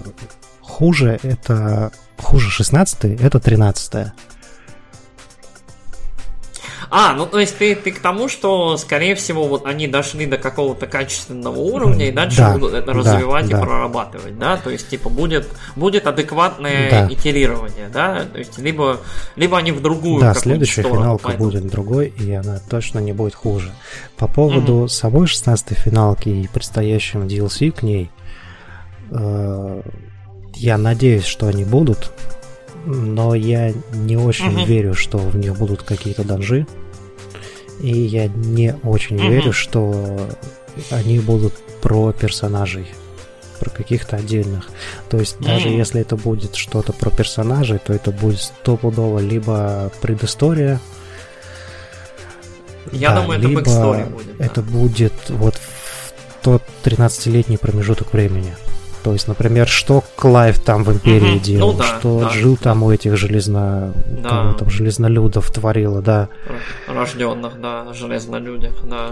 хуже 0.67 1.19
это 1.23 1.93
хуже 2.19 2.51
16 2.51 3.21
это 3.21 3.39
13 3.41 4.13
А, 6.89 7.15
ну 7.15 7.27
то 7.27 7.41
есть 7.41 7.59
ты, 7.59 7.75
ты 7.75 7.91
к 7.91 7.99
тому, 7.99 8.29
что, 8.29 8.77
скорее 8.77 9.17
всего, 9.17 9.49
вот 9.49 9.67
они 9.67 9.89
дошли 9.89 10.25
до 10.25 10.39
какого-то 10.39 10.87
качественного 10.87 11.59
уровня 11.59 12.09
и 12.09 12.13
дальше 12.13 12.37
Да, 12.39 12.53
будут 12.53 12.75
это 12.75 12.87
да, 12.87 12.93
развивать 12.93 13.49
да. 13.49 13.59
и 13.59 13.61
прорабатывать, 13.61 14.39
да? 14.39 14.57
То 14.57 14.71
есть, 14.71 14.89
типа, 14.89 15.09
будет, 15.11 15.49
будет 15.75 16.07
адекватное 16.07 16.89
Да. 16.91 17.13
итерирование, 17.13 17.89
да? 17.93 18.25
То 18.33 18.39
есть, 18.39 18.57
либо, 18.59 19.01
либо 19.35 19.59
они 19.59 19.73
в 19.73 19.83
другую 19.83 20.21
Да, 20.21 20.33
следующая 20.35 20.83
сторону 20.83 21.01
финалка 21.03 21.25
пойдут. 21.25 21.55
будет 21.55 21.67
другой, 21.69 22.07
и 22.07 22.33
она 22.33 22.61
точно 22.71 23.01
не 23.01 23.13
будет 23.13 23.35
хуже. 23.35 23.73
По 24.17 24.29
поводу 24.29 24.87
самой 24.87 25.27
16 25.27 25.77
финалки 25.77 26.29
и 26.29 26.47
предстоящем 26.47 27.27
DLC 27.27 27.73
к 27.73 27.83
ней, 27.83 28.13
э, 29.11 29.83
я 30.57 30.79
надеюсь, 30.79 31.25
что 31.25 31.47
они 31.47 31.65
будут, 31.65 32.11
но 32.85 33.35
я 33.35 33.73
не 33.93 34.17
очень 34.17 34.51
Мгм. 34.51 34.65
верю, 34.65 34.95
что 34.95 35.19
в 35.19 35.37
них 35.37 35.57
будут 35.57 35.83
какие-то 35.83 36.25
данжи. 36.25 36.67
И 37.81 37.91
я 37.91 38.29
не 38.29 38.75
очень 38.83 39.17
mm-hmm. 39.17 39.31
верю, 39.31 39.53
что 39.53 40.29
они 40.91 41.19
будут 41.19 41.53
про 41.83 42.13
персонажей 42.13 42.87
про 43.59 43.71
каких-то 43.71 44.17
отдельных. 44.17 44.69
То 45.09 45.19
есть 45.19 45.39
даже 45.41 45.69
mm. 45.69 45.77
если 45.79 46.03
это 46.03 46.17
будет 46.17 46.57
что-то 46.57 46.93
про 46.93 47.11
персонажей, 47.11 47.79
то 47.79 47.95
это 47.95 48.11
будет 48.11 48.41
стопудово 48.41 49.19
либо 49.19 49.91
предыстория. 50.03 50.79
Я 52.93 53.15
да, 53.15 53.23
думаю, 53.23 53.41
либо 53.41 53.61
это 53.63 54.07
будет. 54.07 54.37
Да. 54.37 54.45
Это 54.45 54.63
будет 54.63 55.13
вот 55.29 55.55
в 55.55 56.45
тот 56.45 56.63
13-летний 56.85 57.57
промежуток 57.57 58.13
времени. 58.13 58.55
То 59.07 59.13
есть, 59.13 59.29
например, 59.29 59.69
что 59.69 60.03
Клайв 60.17 60.59
там 60.59 60.83
в 60.83 60.93
Империи 60.93 61.37
mm-hmm. 61.37 61.41
делал, 61.41 61.73
ну, 61.75 61.79
да, 61.79 61.85
что 61.85 62.21
да, 62.23 62.31
жил 62.31 62.57
там 62.57 62.83
у 62.83 62.91
этих 62.91 63.17
железно... 63.17 63.93
Да. 64.21 64.29
Кого 64.29 64.53
там 64.55 64.69
железнолюдов 64.69 65.49
творило, 65.53 66.03
да. 66.03 66.29
Рожденных, 66.89 67.61
да, 67.61 67.87
железнолюдях, 67.93 68.73
да. 68.83 69.11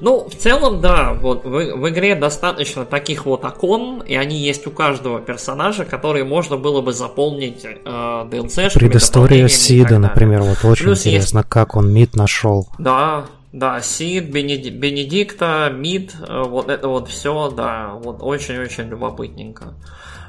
Ну, 0.00 0.26
в 0.26 0.34
целом, 0.34 0.80
да, 0.80 1.12
вот 1.12 1.44
в, 1.44 1.50
в 1.50 1.88
игре 1.90 2.14
достаточно 2.14 2.86
таких 2.86 3.26
вот 3.26 3.44
окон, 3.44 4.00
и 4.00 4.14
они 4.14 4.38
есть 4.38 4.66
у 4.66 4.70
каждого 4.70 5.20
персонажа, 5.20 5.84
которые 5.84 6.24
можно 6.24 6.56
было 6.56 6.80
бы 6.80 6.94
заполнить 6.94 7.62
э, 7.62 7.76
DLC. 7.84 8.72
Предыстория 8.72 9.48
Сида, 9.48 9.98
например, 9.98 10.40
вот 10.40 10.64
очень 10.64 10.86
Плюс 10.86 11.00
интересно, 11.06 11.40
есть... 11.40 11.50
как 11.50 11.76
он 11.76 11.92
Мид 11.92 12.16
нашел. 12.16 12.68
Да, 12.78 13.26
да, 13.54 13.80
Сид, 13.80 14.30
Бенедикта, 14.30 15.70
Мид, 15.72 16.14
э, 16.28 16.42
вот 16.42 16.68
это 16.68 16.88
вот 16.88 17.08
все, 17.08 17.50
да, 17.50 17.94
вот 17.94 18.18
очень-очень 18.20 18.88
любопытненько. 18.88 19.74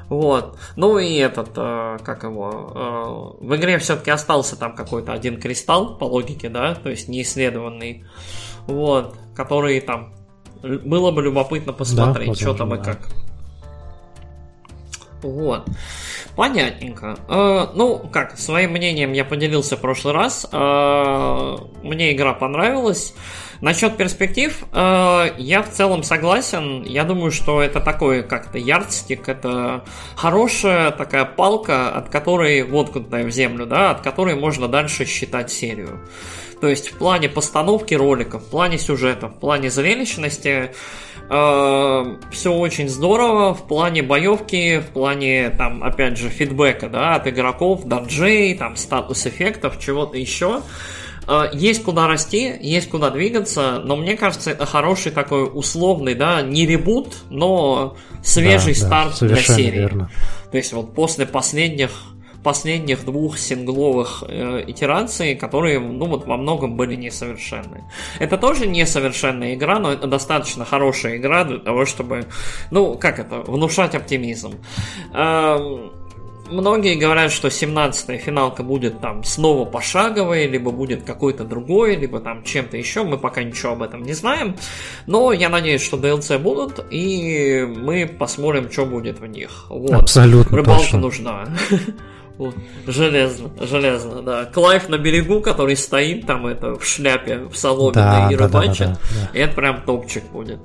Вот. 0.08 0.56
Ну 0.76 0.98
и 0.98 1.16
этот, 1.16 1.50
э, 1.56 1.98
как 2.04 2.22
его, 2.22 3.36
э, 3.40 3.44
в 3.44 3.56
игре 3.56 3.78
все-таки 3.78 4.12
остался 4.12 4.56
там 4.56 4.76
какой-то 4.76 5.12
один 5.12 5.40
кристалл, 5.40 5.98
по 5.98 6.04
логике, 6.04 6.48
да, 6.48 6.76
то 6.76 6.88
есть 6.88 7.08
неисследованный. 7.08 8.04
Вот 8.66 9.16
которые 9.36 9.80
там 9.80 10.14
было 10.62 11.10
бы 11.10 11.22
любопытно 11.22 11.72
посмотреть, 11.72 12.28
да, 12.28 12.34
что 12.34 12.54
там 12.54 12.74
и 12.74 12.82
как. 12.82 13.08
Вот. 15.22 15.68
Понятненько. 16.36 17.16
Э, 17.28 17.68
ну, 17.74 17.98
как, 18.12 18.38
своим 18.38 18.72
мнением 18.72 19.12
я 19.12 19.24
поделился 19.24 19.76
в 19.76 19.80
прошлый 19.80 20.12
раз. 20.12 20.46
Э, 20.52 21.56
мне 21.82 22.12
игра 22.12 22.34
понравилась. 22.34 23.14
Насчет 23.60 23.96
перспектив, 23.96 24.64
э, 24.72 25.34
я 25.38 25.62
в 25.62 25.70
целом 25.70 26.02
согласен. 26.02 26.82
Я 26.82 27.04
думаю, 27.04 27.30
что 27.30 27.62
это 27.62 27.80
такой 27.80 28.22
как-то 28.22 28.58
ярдстик, 28.58 29.28
это 29.28 29.84
хорошая 30.14 30.90
такая 30.90 31.24
палка, 31.24 31.90
от 31.90 32.08
которой 32.08 32.62
воткнутая 32.62 33.24
в 33.24 33.30
землю, 33.30 33.66
да, 33.66 33.90
от 33.90 34.02
которой 34.02 34.34
можно 34.34 34.68
дальше 34.68 35.04
считать 35.04 35.50
серию. 35.50 36.00
То 36.60 36.68
есть 36.68 36.88
в 36.88 36.98
плане 36.98 37.28
постановки 37.28 37.94
роликов, 37.94 38.42
в 38.42 38.50
плане 38.50 38.78
сюжета, 38.78 39.28
в 39.28 39.38
плане 39.38 39.70
зрелищности 39.70 40.70
э, 41.28 42.16
все 42.30 42.52
очень 42.52 42.88
здорово. 42.88 43.54
В 43.54 43.66
плане 43.66 44.02
боевки, 44.02 44.78
в 44.78 44.86
плане, 44.92 45.50
там, 45.50 45.82
опять 45.82 46.16
же, 46.16 46.30
фидбэка, 46.30 46.88
да, 46.88 47.16
от 47.16 47.26
игроков, 47.26 47.84
данжей, 47.84 48.54
там, 48.54 48.76
статус 48.76 49.26
эффектов, 49.26 49.78
чего-то 49.78 50.16
еще. 50.16 50.62
Есть 51.52 51.82
куда 51.82 52.06
расти, 52.06 52.54
есть 52.60 52.88
куда 52.88 53.10
двигаться, 53.10 53.80
но 53.84 53.96
мне 53.96 54.16
кажется, 54.16 54.50
это 54.50 54.66
хороший 54.66 55.12
такой 55.12 55.50
условный, 55.52 56.14
да, 56.14 56.42
не 56.42 56.66
ребут, 56.66 57.14
но 57.30 57.96
свежий 58.22 58.74
да, 58.74 58.80
старт 58.80 59.16
да, 59.20 59.26
для 59.28 59.36
серии. 59.36 59.78
Верно. 59.78 60.10
То 60.50 60.56
есть 60.56 60.72
вот 60.72 60.94
после 60.94 61.26
последних 61.26 61.90
последних 62.46 63.04
двух 63.04 63.38
сингловых 63.38 64.22
э, 64.28 64.62
итераций, 64.68 65.34
которые, 65.34 65.80
ну 65.80 66.06
вот, 66.06 66.26
во 66.26 66.36
многом 66.36 66.76
были 66.76 66.94
несовершенны. 66.94 67.82
Это 68.20 68.38
тоже 68.38 68.68
несовершенная 68.68 69.54
игра, 69.54 69.80
но 69.80 69.90
это 69.90 70.06
достаточно 70.06 70.64
хорошая 70.64 71.16
игра 71.16 71.42
для 71.42 71.58
того, 71.58 71.86
чтобы, 71.86 72.26
ну, 72.70 72.94
как 72.94 73.18
это, 73.18 73.40
внушать 73.40 73.96
оптимизм. 73.96 74.52
Э, 75.12 75.88
многие 76.50 76.94
говорят, 76.94 77.32
что 77.32 77.48
17-я 77.48 78.18
финалка 78.18 78.62
будет 78.62 79.00
там 79.00 79.24
снова 79.24 79.64
пошаговой, 79.64 80.46
либо 80.46 80.70
будет 80.70 81.02
какой-то 81.04 81.44
другой, 81.44 81.96
либо 81.96 82.20
там 82.20 82.42
чем-то 82.44 82.76
еще. 82.76 83.04
Мы 83.04 83.18
пока 83.18 83.42
ничего 83.42 83.72
об 83.72 83.82
этом 83.82 84.02
не 84.02 84.12
знаем. 84.12 84.56
Но 85.06 85.32
я 85.32 85.48
надеюсь, 85.48 85.82
что 85.82 85.96
DLC 85.96 86.38
будут, 86.38 86.84
и 86.90 87.62
мы 87.66 88.06
посмотрим, 88.06 88.70
что 88.70 88.86
будет 88.86 89.20
в 89.20 89.26
них. 89.26 89.66
Вот. 89.68 89.92
Абсолютно 89.92 90.56
Рыбалка 90.56 90.82
точно. 90.82 90.98
нужна. 90.98 91.48
Железно, 92.86 93.50
железно, 93.62 94.20
да. 94.20 94.44
Клайв 94.44 94.90
на 94.90 94.98
берегу, 94.98 95.40
который 95.40 95.74
стоит 95.74 96.26
там 96.26 96.46
это 96.46 96.74
в 96.74 96.84
шляпе, 96.84 97.38
в 97.38 97.56
соломе 97.56 97.94
да, 97.94 98.28
и 98.30 98.36
рыбачит. 98.36 98.78
Да, 98.78 98.86
да, 98.86 98.92
да, 98.92 99.30
да. 99.32 99.38
Это 99.38 99.54
прям 99.54 99.82
топчик 99.82 100.24
будет. 100.24 100.58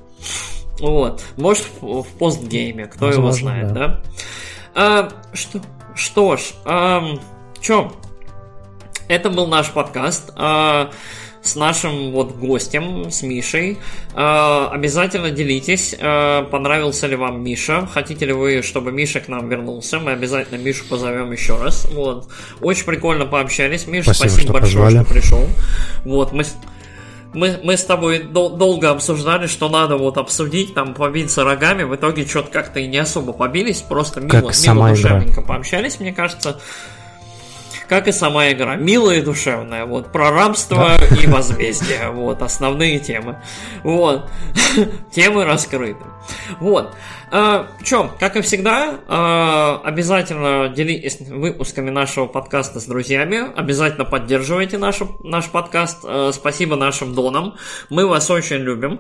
Вот. 0.79 1.23
Может, 1.37 1.65
в, 1.79 2.01
в 2.01 2.07
постгейме, 2.17 2.87
кто 2.87 3.05
Возможно, 3.05 3.49
его 3.49 3.59
знает, 3.59 3.73
да? 3.73 3.87
да? 3.87 4.03
А, 4.75 5.09
что, 5.33 5.61
что 5.95 6.37
ж, 6.37 6.41
а, 6.65 7.03
чё? 7.59 7.91
Это 9.07 9.29
был 9.29 9.47
наш 9.47 9.71
подкаст. 9.71 10.31
А, 10.35 10.91
с 11.41 11.55
нашим 11.55 12.11
вот 12.11 12.35
гостем, 12.35 13.09
с 13.09 13.23
Мишей. 13.23 13.79
Э, 14.13 14.67
обязательно 14.71 15.31
делитесь, 15.31 15.95
э, 15.97 16.43
понравился 16.51 17.07
ли 17.07 17.15
вам 17.15 17.43
Миша. 17.43 17.87
Хотите 17.91 18.25
ли 18.25 18.33
вы, 18.33 18.61
чтобы 18.61 18.91
Миша 18.91 19.21
к 19.21 19.27
нам 19.27 19.49
вернулся? 19.49 19.99
Мы 19.99 20.11
обязательно 20.11 20.59
Мишу 20.59 20.85
позовем 20.87 21.31
еще 21.31 21.57
раз. 21.57 21.87
Вот. 21.91 22.27
Очень 22.61 22.85
прикольно 22.85 23.25
пообщались. 23.25 23.87
Миша, 23.87 24.13
спасибо, 24.13 24.29
спасибо 24.29 24.43
что 24.43 24.53
большое, 24.53 24.85
позвали. 24.85 25.03
что 25.03 25.13
пришел. 25.13 25.47
Вот, 26.05 26.31
мы 26.31 26.43
мы, 27.33 27.59
мы 27.63 27.77
с 27.77 27.83
тобой 27.83 28.23
дол- 28.23 28.57
долго 28.57 28.89
обсуждали, 28.89 29.47
что 29.47 29.69
надо 29.69 29.97
вот 29.97 30.17
обсудить, 30.17 30.73
там, 30.73 30.93
побиться 30.93 31.43
рогами. 31.43 31.83
В 31.83 31.95
итоге 31.95 32.25
что-то 32.25 32.51
как-то 32.51 32.79
и 32.79 32.87
не 32.87 32.97
особо 32.97 33.33
побились, 33.33 33.81
просто 33.81 34.21
мило, 34.21 34.51
мило 34.63 34.89
душевненько 34.89 35.41
пообщались, 35.41 35.99
мне 35.99 36.13
кажется 36.13 36.59
как 37.91 38.07
и 38.07 38.13
сама 38.13 38.49
игра. 38.49 38.77
Милая 38.77 39.17
и 39.17 39.21
душевная. 39.21 39.83
Вот, 39.83 40.13
про 40.13 40.31
рабство 40.31 40.97
да. 40.97 41.15
и 41.17 41.27
возмездие. 41.27 42.09
Вот, 42.09 42.41
основные 42.41 42.99
темы. 42.99 43.41
Вот. 43.83 44.29
темы 45.11 45.43
раскрыты. 45.43 46.05
Вот. 46.61 46.95
А, 47.33 47.67
Чем, 47.81 48.11
как 48.19 48.35
и 48.35 48.41
всегда, 48.41 48.99
а, 49.07 49.79
обязательно 49.85 50.67
делитесь 50.67 51.17
выпусками 51.21 51.89
нашего 51.89 52.25
подкаста 52.27 52.81
с 52.81 52.85
друзьями. 52.85 53.53
Обязательно 53.55 54.03
поддерживайте 54.03 54.77
наш, 54.77 54.99
наш 55.23 55.47
подкаст. 55.47 55.99
А, 56.03 56.31
спасибо 56.33 56.75
нашим 56.75 57.15
донам. 57.15 57.55
Мы 57.89 58.05
вас 58.05 58.29
очень 58.29 58.57
любим. 58.57 58.99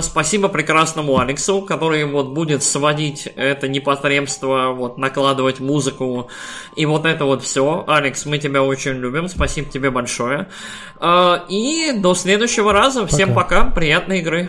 Спасибо 0.00 0.48
прекрасному 0.48 1.18
Алексу, 1.18 1.60
который 1.60 2.06
вот 2.06 2.28
будет 2.28 2.62
сводить 2.62 3.26
это 3.36 3.68
непотребство, 3.68 4.72
вот 4.72 4.96
накладывать 4.96 5.60
музыку 5.60 6.30
и 6.74 6.86
вот 6.86 7.04
это 7.04 7.26
вот 7.26 7.42
все. 7.42 7.84
Алекс, 7.86 8.24
мы 8.24 8.38
тебя 8.38 8.62
очень 8.62 8.92
любим. 8.92 9.28
Спасибо 9.28 9.70
тебе 9.70 9.90
большое. 9.90 10.48
И 11.48 11.92
до 11.96 12.14
следующего 12.14 12.72
раза. 12.72 13.06
Всем 13.06 13.34
пока. 13.34 13.64
пока. 13.64 13.70
Приятной 13.72 14.20
игры. 14.20 14.48